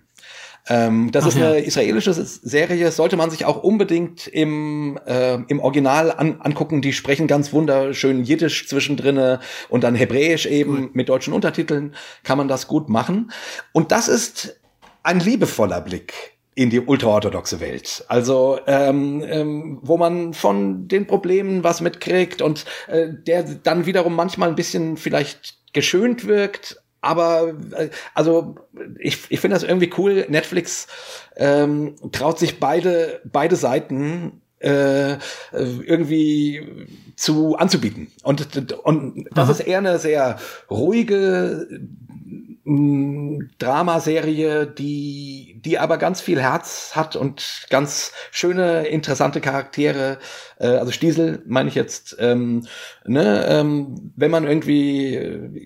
Ähm, 0.66 1.12
das 1.12 1.24
Ach 1.24 1.28
ist 1.28 1.38
ja. 1.38 1.48
eine 1.50 1.60
israelische 1.60 2.12
Serie, 2.14 2.90
sollte 2.90 3.16
man 3.16 3.30
sich 3.30 3.44
auch 3.44 3.62
unbedingt 3.62 4.26
im, 4.26 4.98
äh, 5.06 5.34
im 5.48 5.60
Original 5.60 6.10
an, 6.10 6.40
angucken. 6.40 6.80
Die 6.80 6.92
sprechen 6.92 7.26
ganz 7.26 7.52
wunderschön 7.52 8.24
Jiddisch 8.24 8.68
zwischendrinne 8.68 9.40
und 9.68 9.84
dann 9.84 9.94
Hebräisch 9.94 10.46
eben 10.46 10.90
mit 10.94 11.08
deutschen 11.08 11.34
Untertiteln 11.34 11.94
kann 12.22 12.38
man 12.38 12.48
das 12.48 12.66
gut 12.66 12.88
machen. 12.88 13.30
Und 13.72 13.92
das 13.92 14.08
ist 14.08 14.58
ein 15.02 15.20
liebevoller 15.20 15.82
Blick 15.82 16.34
in 16.54 16.70
die 16.70 16.80
ultraorthodoxe 16.80 17.60
Welt. 17.60 18.04
Also 18.08 18.58
ähm, 18.66 19.22
ähm, 19.26 19.78
wo 19.82 19.96
man 19.96 20.34
von 20.34 20.88
den 20.88 21.06
Problemen 21.06 21.64
was 21.64 21.80
mitkriegt 21.80 22.42
und 22.42 22.64
äh, 22.86 23.08
der 23.10 23.42
dann 23.42 23.86
wiederum 23.86 24.14
manchmal 24.14 24.48
ein 24.48 24.54
bisschen 24.54 24.96
vielleicht 24.96 25.58
geschönt 25.72 26.26
wirkt, 26.26 26.80
aber 27.04 27.54
äh, 27.76 27.90
also 28.14 28.56
ich, 28.98 29.18
ich 29.28 29.40
finde 29.40 29.54
das 29.56 29.62
irgendwie 29.62 29.92
cool. 29.98 30.26
Netflix 30.28 30.86
ähm, 31.36 31.96
traut 32.12 32.38
sich 32.38 32.60
beide 32.60 33.20
beide 33.24 33.56
Seiten 33.56 34.40
äh, 34.58 35.16
irgendwie 35.52 36.86
zu 37.16 37.56
anzubieten 37.56 38.10
und 38.22 38.72
und 38.84 39.28
das 39.34 39.48
ist 39.48 39.60
eher 39.60 39.78
eine 39.78 39.98
sehr 39.98 40.38
ruhige 40.70 41.68
mh, 42.64 43.44
Dramaserie, 43.58 44.66
die, 44.66 45.60
die 45.64 45.78
aber 45.78 45.98
ganz 45.98 46.20
viel 46.20 46.40
Herz 46.40 46.92
hat 46.94 47.16
und 47.16 47.66
ganz 47.70 48.12
schöne, 48.30 48.86
interessante 48.86 49.40
Charaktere. 49.40 50.18
Äh, 50.58 50.68
also 50.68 50.92
Stiesel 50.92 51.42
meine 51.46 51.68
ich 51.68 51.74
jetzt, 51.74 52.16
ähm, 52.18 52.66
ne, 53.06 53.46
ähm, 53.48 54.12
wenn 54.16 54.30
man 54.30 54.44
irgendwie 54.44 55.14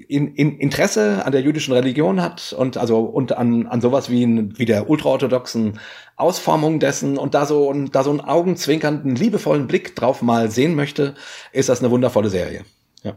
in, 0.09 0.35
in 0.35 0.59
Interesse 0.59 1.25
an 1.25 1.33
der 1.33 1.43
jüdischen 1.43 1.75
Religion 1.75 2.21
hat 2.21 2.53
und 2.53 2.77
also 2.77 3.01
und 3.01 3.33
an, 3.33 3.67
an 3.67 3.81
sowas 3.81 4.11
wie, 4.11 4.25
ein, 4.25 4.59
wie 4.59 4.65
der 4.65 4.91
ultraorthodoxen 4.91 5.79
Ausformung 6.17 6.81
dessen 6.81 7.17
und 7.17 7.35
da 7.35 7.47
so, 7.47 7.69
und 7.69 7.95
da 7.95 8.03
so 8.03 8.11
einen 8.11 8.21
augenzwinkernden, 8.21 9.15
liebevollen 9.15 9.69
Blick 9.69 9.95
drauf 9.95 10.21
mal 10.21 10.51
sehen 10.51 10.75
möchte, 10.75 11.15
ist 11.53 11.69
das 11.69 11.81
eine 11.81 11.91
wundervolle 11.91 12.29
Serie. 12.29 12.65
Ja, 13.05 13.17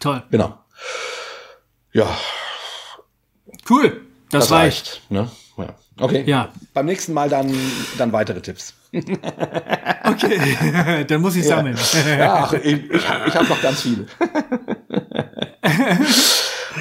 Toll. 0.00 0.22
genau. 0.30 0.58
Ja, 1.92 2.06
Cool. 3.70 4.00
Das, 4.30 4.44
das, 4.48 4.52
reicht. 4.52 4.88
reicht. 4.88 5.10
Ne? 5.10 5.30
Ja. 5.56 5.74
Okay. 5.98 6.22
Ja. 6.26 6.48
Beim 6.74 6.86
nächsten 6.86 7.12
Mal 7.12 7.28
dann, 7.28 7.54
dann 7.98 8.12
weitere 8.12 8.40
Tipps. 8.40 8.74
Okay. 10.02 11.04
Dann 11.08 11.20
muss 11.20 11.36
ich 11.36 11.46
sammeln. 11.46 11.76
Ja, 12.18 12.44
ach, 12.46 12.52
ich, 12.54 12.90
ich, 12.90 12.94
ich 12.94 13.34
habe 13.34 13.46
noch 13.48 13.60
ganz 13.62 13.82
viele. 13.82 14.06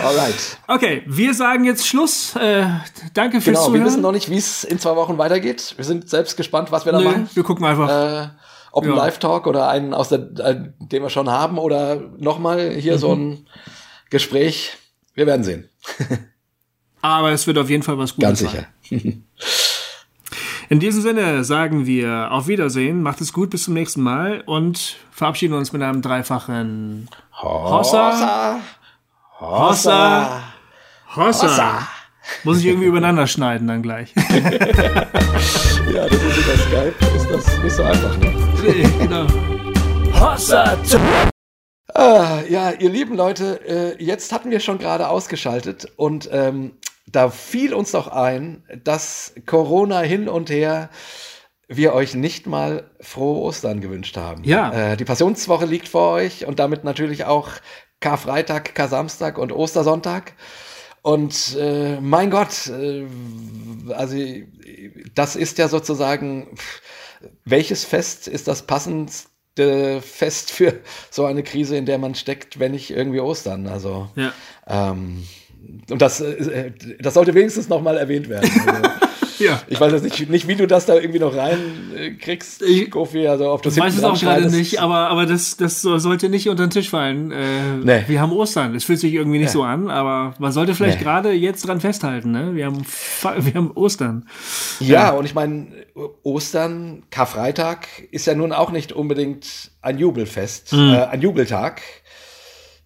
Alright. 0.01 0.57
Okay, 0.67 1.03
wir 1.05 1.33
sagen 1.33 1.65
jetzt 1.65 1.85
Schluss. 1.87 2.35
Äh, 2.35 2.65
danke 3.13 3.41
fürs 3.41 3.45
Genau, 3.45 3.59
wir 3.59 3.65
Zuhören. 3.73 3.85
wissen 3.85 4.01
noch 4.01 4.11
nicht, 4.11 4.29
wie 4.29 4.37
es 4.37 4.63
in 4.63 4.79
zwei 4.79 4.95
Wochen 4.95 5.17
weitergeht. 5.17 5.73
Wir 5.75 5.85
sind 5.85 6.09
selbst 6.09 6.37
gespannt, 6.37 6.71
was 6.71 6.85
wir 6.85 6.91
da 6.93 6.99
Nö, 6.99 7.05
machen. 7.05 7.29
wir 7.33 7.43
gucken 7.43 7.65
einfach. 7.65 7.89
Äh, 7.89 8.29
ob 8.71 8.83
ein 8.83 8.89
Ja. 8.91 8.95
Live-Talk 8.95 9.47
oder 9.47 9.67
einen 9.69 9.93
aus 9.93 10.09
der, 10.09 10.19
äh, 10.39 10.55
den 10.79 11.03
wir 11.03 11.09
schon 11.09 11.29
haben 11.29 11.57
oder 11.57 11.95
nochmal 12.17 12.71
hier 12.71 12.97
so 12.97 13.15
Mhm. 13.15 13.21
ein 13.31 13.47
Gespräch. 14.09 14.77
Wir 15.13 15.25
werden 15.27 15.43
sehen. 15.43 15.69
Aber 17.01 17.31
es 17.31 17.47
wird 17.47 17.57
auf 17.57 17.69
jeden 17.69 17.83
Fall 17.83 17.97
was 17.97 18.15
Gutes 18.15 18.39
Ganz 18.41 18.51
sein. 18.51 18.65
sicher. 18.81 19.13
In 20.69 20.79
diesem 20.79 21.01
Sinne 21.01 21.43
sagen 21.43 21.87
wir 21.87 22.31
auf 22.31 22.47
Wiedersehen, 22.47 23.01
macht 23.01 23.21
es 23.21 23.33
gut, 23.33 23.49
bis 23.49 23.63
zum 23.63 23.73
nächsten 23.73 24.01
Mal 24.01 24.41
und 24.45 24.97
verabschieden 25.11 25.53
uns 25.55 25.73
mit 25.73 25.81
einem 25.81 26.03
dreifachen 26.03 27.09
Hossa. 27.41 28.11
Hossa. 28.11 28.59
Hossa. 29.39 30.43
Hossa. 31.15 31.87
Muss 32.43 32.59
ich 32.59 32.65
irgendwie 32.67 32.85
übereinander 32.87 33.25
schneiden 33.25 33.67
dann 33.67 33.81
gleich. 33.81 34.13
Ja, 35.93 36.07
das 36.07 36.21
ist 36.21 36.37
über 36.37 36.57
Skype. 36.57 36.93
Ist 37.15 37.29
das 37.31 37.63
nicht 37.63 37.75
so 37.75 37.81
einfach, 37.83 38.15
ne? 38.17 38.31
genau. 38.99 39.25
Hossa 40.13 40.77
Ah, 41.95 42.41
ja, 42.47 42.71
ihr 42.71 42.89
lieben 42.89 43.15
Leute, 43.15 43.59
äh, 43.97 44.03
jetzt 44.03 44.31
hatten 44.31 44.51
wir 44.51 44.59
schon 44.59 44.77
gerade 44.77 45.09
ausgeschaltet 45.09 45.91
und 45.95 46.29
ähm, 46.31 46.73
da 47.11 47.29
fiel 47.29 47.73
uns 47.73 47.91
doch 47.91 48.07
ein, 48.07 48.63
dass 48.83 49.33
Corona 49.45 50.01
hin 50.01 50.27
und 50.29 50.49
her 50.49 50.89
wir 51.67 51.93
euch 51.93 52.15
nicht 52.15 52.47
mal 52.47 52.89
frohe 52.99 53.41
Ostern 53.41 53.79
gewünscht 53.79 54.17
haben. 54.17 54.43
Ja. 54.43 54.93
Äh, 54.93 54.97
die 54.97 55.05
Passionswoche 55.05 55.65
liegt 55.65 55.87
vor 55.87 56.13
euch 56.13 56.45
und 56.45 56.59
damit 56.59 56.83
natürlich 56.83 57.25
auch 57.25 57.49
Karfreitag, 57.99 58.73
Kar-Samstag 58.73 59.37
und 59.37 59.51
Ostersonntag. 59.51 60.33
Und 61.01 61.55
äh, 61.57 61.99
mein 62.01 62.31
Gott, 62.31 62.67
äh, 62.67 63.05
also 63.93 64.17
das 65.15 65.35
ist 65.35 65.57
ja 65.59 65.67
sozusagen, 65.67 66.57
welches 67.45 67.85
Fest 67.85 68.27
ist 68.27 68.47
das 68.47 68.63
passendste 68.63 70.01
Fest 70.01 70.51
für 70.51 70.79
so 71.11 71.25
eine 71.25 71.43
Krise, 71.43 71.77
in 71.77 71.85
der 71.85 71.99
man 71.99 72.15
steckt, 72.15 72.59
wenn 72.59 72.71
nicht 72.71 72.89
irgendwie 72.89 73.19
Ostern? 73.19 73.67
Also 73.67 74.09
ja. 74.15 74.33
ähm, 74.67 75.23
und 75.89 76.01
das, 76.01 76.21
äh, 76.21 76.71
das 76.99 77.13
sollte 77.13 77.33
wenigstens 77.33 77.69
noch 77.69 77.81
mal 77.81 77.97
erwähnt 77.97 78.29
werden. 78.29 78.49
Also, 78.65 78.89
ja. 79.39 79.61
Ich 79.67 79.79
weiß 79.79 79.91
jetzt 79.93 80.03
nicht, 80.03 80.29
nicht, 80.29 80.47
wie 80.47 80.55
du 80.55 80.67
das 80.67 80.85
da 80.85 80.95
irgendwie 80.95 81.19
noch 81.19 81.35
reinkriegst, 81.35 82.61
ich, 82.61 82.91
Kofi. 82.91 83.27
Also 83.27 83.51
ob 83.51 83.61
das 83.61 83.75
ich 83.75 83.81
weiß 83.81 83.95
es 83.95 84.03
auch 84.03 84.19
gerade 84.19 84.49
nicht, 84.49 84.79
aber, 84.79 85.09
aber 85.09 85.25
das, 85.25 85.57
das 85.57 85.81
sollte 85.81 86.29
nicht 86.29 86.49
unter 86.49 86.65
den 86.65 86.69
Tisch 86.69 86.89
fallen. 86.89 87.31
Äh, 87.31 87.77
nee. 87.83 88.03
Wir 88.07 88.21
haben 88.21 88.31
Ostern. 88.31 88.75
Es 88.75 88.83
fühlt 88.83 88.99
sich 88.99 89.13
irgendwie 89.13 89.39
nicht 89.39 89.47
nee. 89.47 89.53
so 89.53 89.63
an, 89.63 89.89
aber 89.89 90.33
man 90.39 90.51
sollte 90.51 90.75
vielleicht 90.75 90.99
nee. 90.99 91.03
gerade 91.03 91.31
jetzt 91.31 91.67
dran 91.67 91.79
festhalten. 91.79 92.31
Ne? 92.31 92.55
Wir, 92.55 92.65
haben, 92.65 92.85
wir 93.37 93.53
haben 93.53 93.71
Ostern. 93.71 94.27
Ja, 94.79 94.87
ja. 94.87 95.09
und 95.11 95.25
ich 95.25 95.33
meine, 95.33 95.67
Ostern, 96.23 97.03
Karfreitag 97.09 97.87
ist 98.11 98.27
ja 98.27 98.35
nun 98.35 98.51
auch 98.51 98.71
nicht 98.71 98.91
unbedingt 98.91 99.71
ein 99.81 99.97
Jubelfest, 99.97 100.73
mhm. 100.73 100.93
äh, 100.93 101.05
ein 101.05 101.21
Jubeltag 101.21 101.81
äh, 101.81 102.08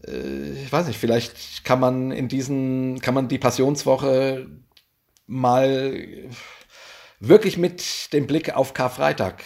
ich 0.06 0.72
weiß 0.72 0.88
nicht, 0.88 1.00
vielleicht 1.00 1.64
kann 1.64 1.80
man 1.80 2.12
in 2.12 2.28
diesen, 2.28 3.00
kann 3.00 3.14
man 3.14 3.28
die 3.28 3.38
Passionswoche 3.38 4.48
mal 5.28 6.08
wirklich 7.20 7.58
mit 7.58 8.12
dem 8.14 8.28
Blick 8.28 8.54
auf 8.56 8.74
Karfreitag 8.74 9.44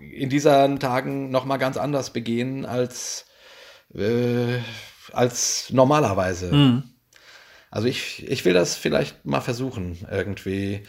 in 0.00 0.30
diesen 0.30 0.80
Tagen 0.80 1.30
noch 1.30 1.44
mal 1.44 1.58
ganz 1.58 1.76
anders 1.76 2.12
begehen 2.12 2.66
als 2.66 3.26
äh, 3.94 4.58
als 5.12 5.70
normalerweise. 5.70 6.52
Mhm. 6.52 6.82
Also 7.70 7.88
ich, 7.88 8.28
ich 8.28 8.44
will 8.44 8.52
das 8.52 8.76
vielleicht 8.76 9.24
mal 9.24 9.40
versuchen, 9.40 10.06
irgendwie 10.10 10.82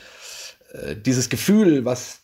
äh, 0.73 0.95
dieses 0.95 1.29
Gefühl, 1.29 1.85
was 1.85 2.21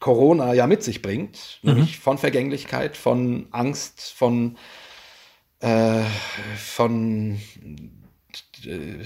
Corona 0.00 0.54
ja 0.54 0.66
mit 0.66 0.82
sich 0.82 1.02
bringt, 1.02 1.60
mhm. 1.62 1.74
nämlich 1.74 1.98
von 1.98 2.18
Vergänglichkeit, 2.18 2.96
von 2.96 3.48
Angst, 3.50 4.12
von 4.16 4.56
äh, 5.64 6.04
von 6.56 7.40
äh, 8.66 8.98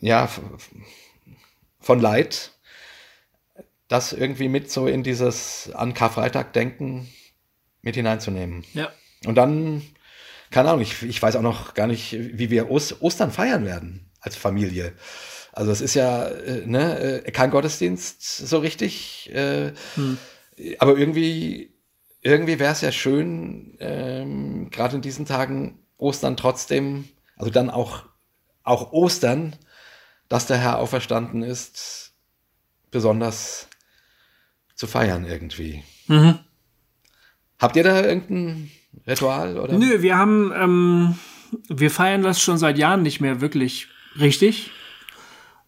ja, 0.00 0.28
von 1.78 2.00
Leid, 2.00 2.52
das 3.88 4.12
irgendwie 4.12 4.48
mit 4.48 4.70
so 4.70 4.86
in 4.86 5.02
dieses 5.02 5.70
an 5.74 5.92
Karfreitag 5.92 6.54
denken 6.54 7.08
mit 7.82 7.94
hineinzunehmen. 7.94 8.64
Ja. 8.72 8.90
Und 9.26 9.34
dann, 9.34 9.82
keine 10.50 10.70
Ahnung, 10.70 10.82
ich, 10.82 11.02
ich 11.02 11.20
weiß 11.20 11.36
auch 11.36 11.42
noch 11.42 11.74
gar 11.74 11.86
nicht, 11.86 12.12
wie 12.12 12.50
wir 12.50 12.70
Ost 12.70 13.02
Ostern 13.02 13.30
feiern 13.30 13.66
werden 13.66 14.10
als 14.20 14.36
Familie. 14.36 14.94
Also 15.52 15.70
es 15.70 15.82
ist 15.82 15.94
ja 15.94 16.28
äh, 16.28 16.66
ne, 16.66 17.24
äh, 17.26 17.30
kein 17.30 17.50
Gottesdienst 17.50 18.22
so 18.22 18.58
richtig, 18.58 19.30
äh, 19.34 19.72
hm. 19.96 20.16
aber 20.78 20.96
irgendwie, 20.96 21.71
irgendwie 22.22 22.58
wäre 22.58 22.72
es 22.72 22.80
ja 22.80 22.92
schön, 22.92 23.76
ähm, 23.80 24.70
gerade 24.70 24.96
in 24.96 25.02
diesen 25.02 25.26
Tagen 25.26 25.78
Ostern 25.98 26.36
trotzdem, 26.36 27.04
also 27.36 27.50
dann 27.50 27.68
auch, 27.70 28.04
auch 28.62 28.92
Ostern 28.92 29.56
dass 30.32 30.46
der 30.46 30.56
Herr 30.56 30.78
auferstanden 30.78 31.42
ist, 31.42 32.14
besonders 32.90 33.68
zu 34.74 34.86
feiern 34.86 35.26
irgendwie. 35.26 35.82
Mhm. 36.06 36.38
Habt 37.58 37.76
ihr 37.76 37.84
da 37.84 38.02
irgendein 38.02 38.70
Ritual? 39.06 39.58
Oder? 39.58 39.76
Nö, 39.76 40.00
wir 40.00 40.16
haben, 40.16 40.50
ähm, 40.56 41.18
wir 41.68 41.90
feiern 41.90 42.22
das 42.22 42.40
schon 42.40 42.56
seit 42.56 42.78
Jahren 42.78 43.02
nicht 43.02 43.20
mehr 43.20 43.42
wirklich 43.42 43.88
richtig. 44.18 44.70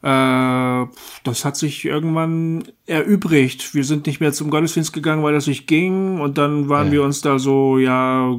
Äh, 0.05 0.87
das 1.23 1.47
hat 1.47 1.57
sich 1.57 1.87
irgendwann 1.87 2.65
erübrigt. 2.87 3.75
Wir 3.75 3.85
sind 3.85 4.07
nicht 4.07 4.21
mehr 4.21 4.35
zum 4.35 4.51
Gottesdienst 4.51 4.93
gegangen, 4.93 5.23
weil 5.23 5.33
das 5.33 5.47
nicht 5.47 5.67
ging. 5.67 6.21
Und 6.21 6.37
dann 6.37 6.69
waren 6.69 6.89
ja. 6.89 6.93
wir 6.93 7.03
uns 7.05 7.23
da 7.23 7.39
so, 7.39 7.79
ja, 7.79 8.37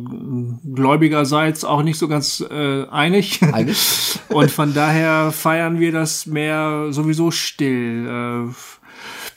gläubigerseits 0.76 1.66
auch 1.66 1.82
nicht 1.82 1.98
so 1.98 2.08
ganz 2.08 2.46
äh, 2.52 2.86
einig. 2.86 3.42
einig. 3.42 3.78
und 4.30 4.52
von 4.52 4.76
daher 4.76 5.32
feiern 5.32 5.80
wir 5.80 5.92
das 5.92 6.28
mehr 6.28 6.88
sowieso 6.92 7.32
still. 7.32 8.08
Äh, 8.08 8.54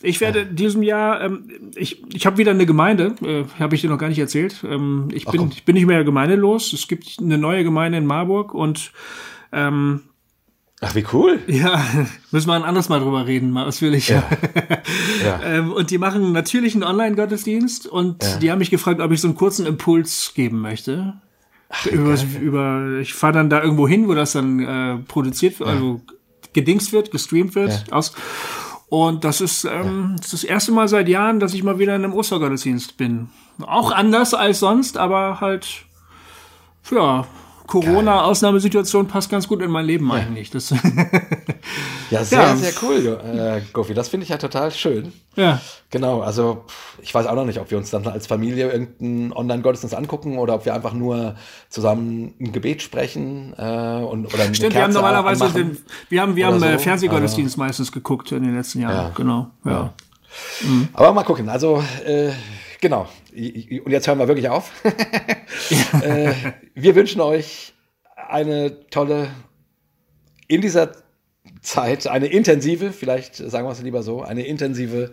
ich 0.02 0.20
werde 0.20 0.40
ja. 0.40 0.44
diesem 0.44 0.82
Jahr, 0.82 1.22
ähm, 1.22 1.44
ich, 1.76 2.04
ich 2.14 2.26
habe 2.26 2.36
wieder 2.36 2.50
eine 2.50 2.66
Gemeinde, 2.66 3.14
äh, 3.22 3.44
habe 3.58 3.74
ich 3.74 3.80
dir 3.80 3.88
noch 3.88 3.98
gar 3.98 4.10
nicht 4.10 4.18
erzählt. 4.18 4.62
Ähm, 4.68 5.08
ich, 5.12 5.24
bin, 5.24 5.50
ich 5.50 5.64
bin 5.64 5.76
nicht 5.76 5.86
mehr 5.86 6.04
gemeindelos. 6.04 6.74
Es 6.74 6.88
gibt 6.88 7.16
eine 7.22 7.38
neue 7.38 7.64
Gemeinde 7.64 7.96
in 7.96 8.04
Marburg 8.04 8.52
und 8.52 8.92
ähm, 9.50 10.02
Ach, 10.80 10.94
wie 10.94 11.04
cool. 11.12 11.40
Ja, 11.48 11.84
müssen 12.30 12.48
wir 12.48 12.54
ein 12.54 12.62
anderes 12.62 12.88
Mal 12.88 13.00
drüber 13.00 13.26
reden, 13.26 13.50
mal 13.50 13.66
ausführlicher. 13.66 14.22
Ja. 14.54 14.78
ja. 15.24 15.42
ähm, 15.42 15.72
und 15.72 15.90
die 15.90 15.98
machen 15.98 16.32
natürlich 16.32 16.74
einen 16.74 16.84
Online-Gottesdienst 16.84 17.86
und 17.86 18.22
ja. 18.22 18.36
die 18.36 18.50
haben 18.50 18.58
mich 18.58 18.70
gefragt, 18.70 19.00
ob 19.00 19.10
ich 19.10 19.20
so 19.20 19.28
einen 19.28 19.36
kurzen 19.36 19.66
Impuls 19.66 20.32
geben 20.34 20.60
möchte. 20.60 21.14
Ach, 21.68 21.86
über, 21.86 22.16
über, 22.40 22.98
ich 23.00 23.12
fahre 23.12 23.34
dann 23.34 23.50
da 23.50 23.62
irgendwo 23.62 23.88
hin, 23.88 24.08
wo 24.08 24.14
das 24.14 24.32
dann 24.32 24.60
äh, 24.60 24.96
produziert 25.06 25.58
wird, 25.58 25.68
ja. 25.68 25.74
also 25.74 26.00
gedingst 26.52 26.92
wird, 26.92 27.10
gestreamt 27.10 27.54
wird. 27.54 27.92
Aus. 27.92 28.14
Und 28.88 29.24
das 29.24 29.40
ist 29.40 29.64
ähm, 29.64 30.14
das, 30.16 30.26
ist 30.26 30.32
das 30.32 30.44
erste 30.44 30.72
Mal 30.72 30.88
seit 30.88 31.08
Jahren, 31.08 31.40
dass 31.40 31.52
ich 31.52 31.62
mal 31.62 31.78
wieder 31.78 31.94
in 31.94 32.04
einem 32.04 32.14
Ostergottesdienst 32.14 32.96
bin. 32.96 33.28
Auch 33.60 33.92
anders 33.92 34.32
als 34.32 34.60
sonst, 34.60 34.96
aber 34.96 35.40
halt, 35.40 35.84
ja, 36.90 37.26
Corona-Ausnahmesituation 37.68 39.06
passt 39.06 39.30
ganz 39.30 39.46
gut 39.46 39.60
in 39.62 39.70
mein 39.70 39.84
Leben 39.84 40.08
ja. 40.08 40.14
eigentlich. 40.14 40.50
Das 40.50 40.70
ja, 42.10 42.24
sehr, 42.24 42.40
ja. 42.40 42.56
sehr 42.56 42.72
cool, 42.82 43.20
äh, 43.22 43.60
Gofi. 43.72 43.92
Das 43.92 44.08
finde 44.08 44.24
ich 44.24 44.30
ja 44.30 44.38
total 44.38 44.72
schön. 44.72 45.12
Ja. 45.36 45.60
Genau, 45.90 46.22
also 46.22 46.64
ich 47.02 47.14
weiß 47.14 47.26
auch 47.26 47.34
noch 47.34 47.44
nicht, 47.44 47.60
ob 47.60 47.70
wir 47.70 47.76
uns 47.76 47.90
dann 47.90 48.06
als 48.06 48.26
Familie 48.26 48.72
irgendeinen 48.72 49.32
Online-Gottesdienst 49.34 49.94
angucken 49.94 50.38
oder 50.38 50.54
ob 50.54 50.64
wir 50.64 50.74
einfach 50.74 50.94
nur 50.94 51.36
zusammen 51.68 52.34
ein 52.40 52.52
Gebet 52.52 52.80
sprechen 52.80 53.54
äh, 53.56 54.02
und 54.02 54.32
oder 54.32 54.52
Stimmt, 54.54 54.74
wir 54.74 54.82
haben 54.82 54.92
normalerweise 54.94 55.50
den, 55.50 55.78
wir 56.08 56.22
haben 56.22 56.36
wir 56.36 56.46
haben 56.46 56.58
so. 56.58 56.66
äh, 56.66 56.78
Fernsehgottesdienst 56.78 57.54
also, 57.54 57.64
meistens 57.66 57.92
geguckt 57.92 58.32
in 58.32 58.44
den 58.44 58.56
letzten 58.56 58.80
Jahren. 58.80 58.96
Ja. 58.96 59.12
Genau. 59.14 59.50
Ja. 59.64 59.70
ja. 59.70 59.94
Mhm. 60.62 60.88
Aber 60.94 61.12
mal 61.12 61.24
gucken. 61.24 61.50
Also 61.50 61.84
äh, 62.04 62.30
genau. 62.80 63.08
Und 63.38 63.92
jetzt 63.92 64.08
hören 64.08 64.18
wir 64.18 64.28
wirklich 64.28 64.48
auf. 64.48 64.72
äh, 66.02 66.32
wir 66.74 66.94
wünschen 66.94 67.20
euch 67.20 67.72
eine 68.16 68.88
tolle, 68.90 69.30
in 70.48 70.60
dieser 70.60 70.92
Zeit, 71.62 72.06
eine 72.06 72.26
intensive, 72.26 72.92
vielleicht 72.92 73.36
sagen 73.36 73.66
wir 73.66 73.72
es 73.72 73.82
lieber 73.82 74.02
so, 74.02 74.22
eine 74.22 74.46
intensive 74.46 75.12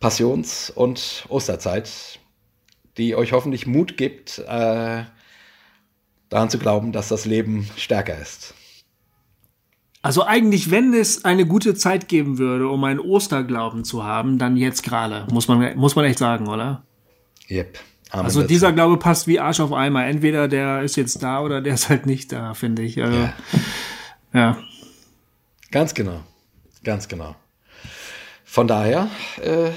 Passions- 0.00 0.70
und 0.70 1.26
Osterzeit, 1.28 2.18
die 2.96 3.14
euch 3.14 3.32
hoffentlich 3.32 3.66
Mut 3.66 3.96
gibt, 3.96 4.38
äh, 4.38 5.04
daran 6.28 6.50
zu 6.50 6.58
glauben, 6.58 6.92
dass 6.92 7.08
das 7.08 7.26
Leben 7.26 7.68
stärker 7.76 8.18
ist. 8.18 8.54
Also 10.00 10.24
eigentlich, 10.24 10.70
wenn 10.70 10.92
es 10.94 11.24
eine 11.24 11.46
gute 11.46 11.74
Zeit 11.74 12.08
geben 12.08 12.38
würde, 12.38 12.68
um 12.68 12.82
einen 12.82 12.98
Osterglauben 12.98 13.84
zu 13.84 14.02
haben, 14.02 14.38
dann 14.38 14.56
jetzt 14.56 14.82
gerade, 14.82 15.32
muss 15.32 15.46
man, 15.46 15.76
muss 15.76 15.94
man 15.94 16.04
echt 16.04 16.18
sagen, 16.18 16.48
oder? 16.48 16.84
Yep. 17.50 17.78
Amen 18.10 18.26
also 18.26 18.42
dieser 18.42 18.68
dazu. 18.68 18.76
Glaube 18.76 18.96
passt 18.98 19.26
wie 19.26 19.40
Arsch 19.40 19.60
auf 19.60 19.72
Eimer. 19.72 20.06
Entweder 20.06 20.48
der 20.48 20.82
ist 20.82 20.96
jetzt 20.96 21.22
da 21.22 21.40
oder 21.40 21.60
der 21.60 21.74
ist 21.74 21.88
halt 21.88 22.06
nicht 22.06 22.32
da, 22.32 22.54
finde 22.54 22.82
ich. 22.82 23.02
Also, 23.02 23.16
ja. 23.18 23.32
ja. 24.34 24.58
Ganz 25.70 25.94
genau. 25.94 26.20
Ganz 26.84 27.08
genau. 27.08 27.34
Von 28.44 28.68
daher 28.68 29.08
äh, 29.40 29.70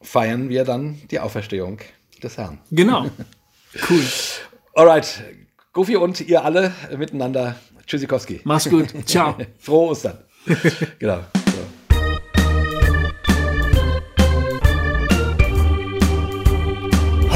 feiern 0.00 0.48
wir 0.48 0.64
dann 0.64 1.00
die 1.10 1.18
Auferstehung 1.18 1.80
des 2.22 2.38
Herrn. 2.38 2.58
Genau. 2.70 3.10
Cool. 3.88 4.02
Alright. 4.74 5.22
Goofy 5.74 5.96
und 5.96 6.22
ihr 6.22 6.42
alle 6.42 6.72
miteinander. 6.96 7.56
Tschüssikowski. 7.86 8.40
Mach's 8.44 8.68
gut. 8.70 8.94
Ciao. 9.06 9.36
Frohe 9.58 9.90
Ostern. 9.90 10.18
genau. 10.98 11.20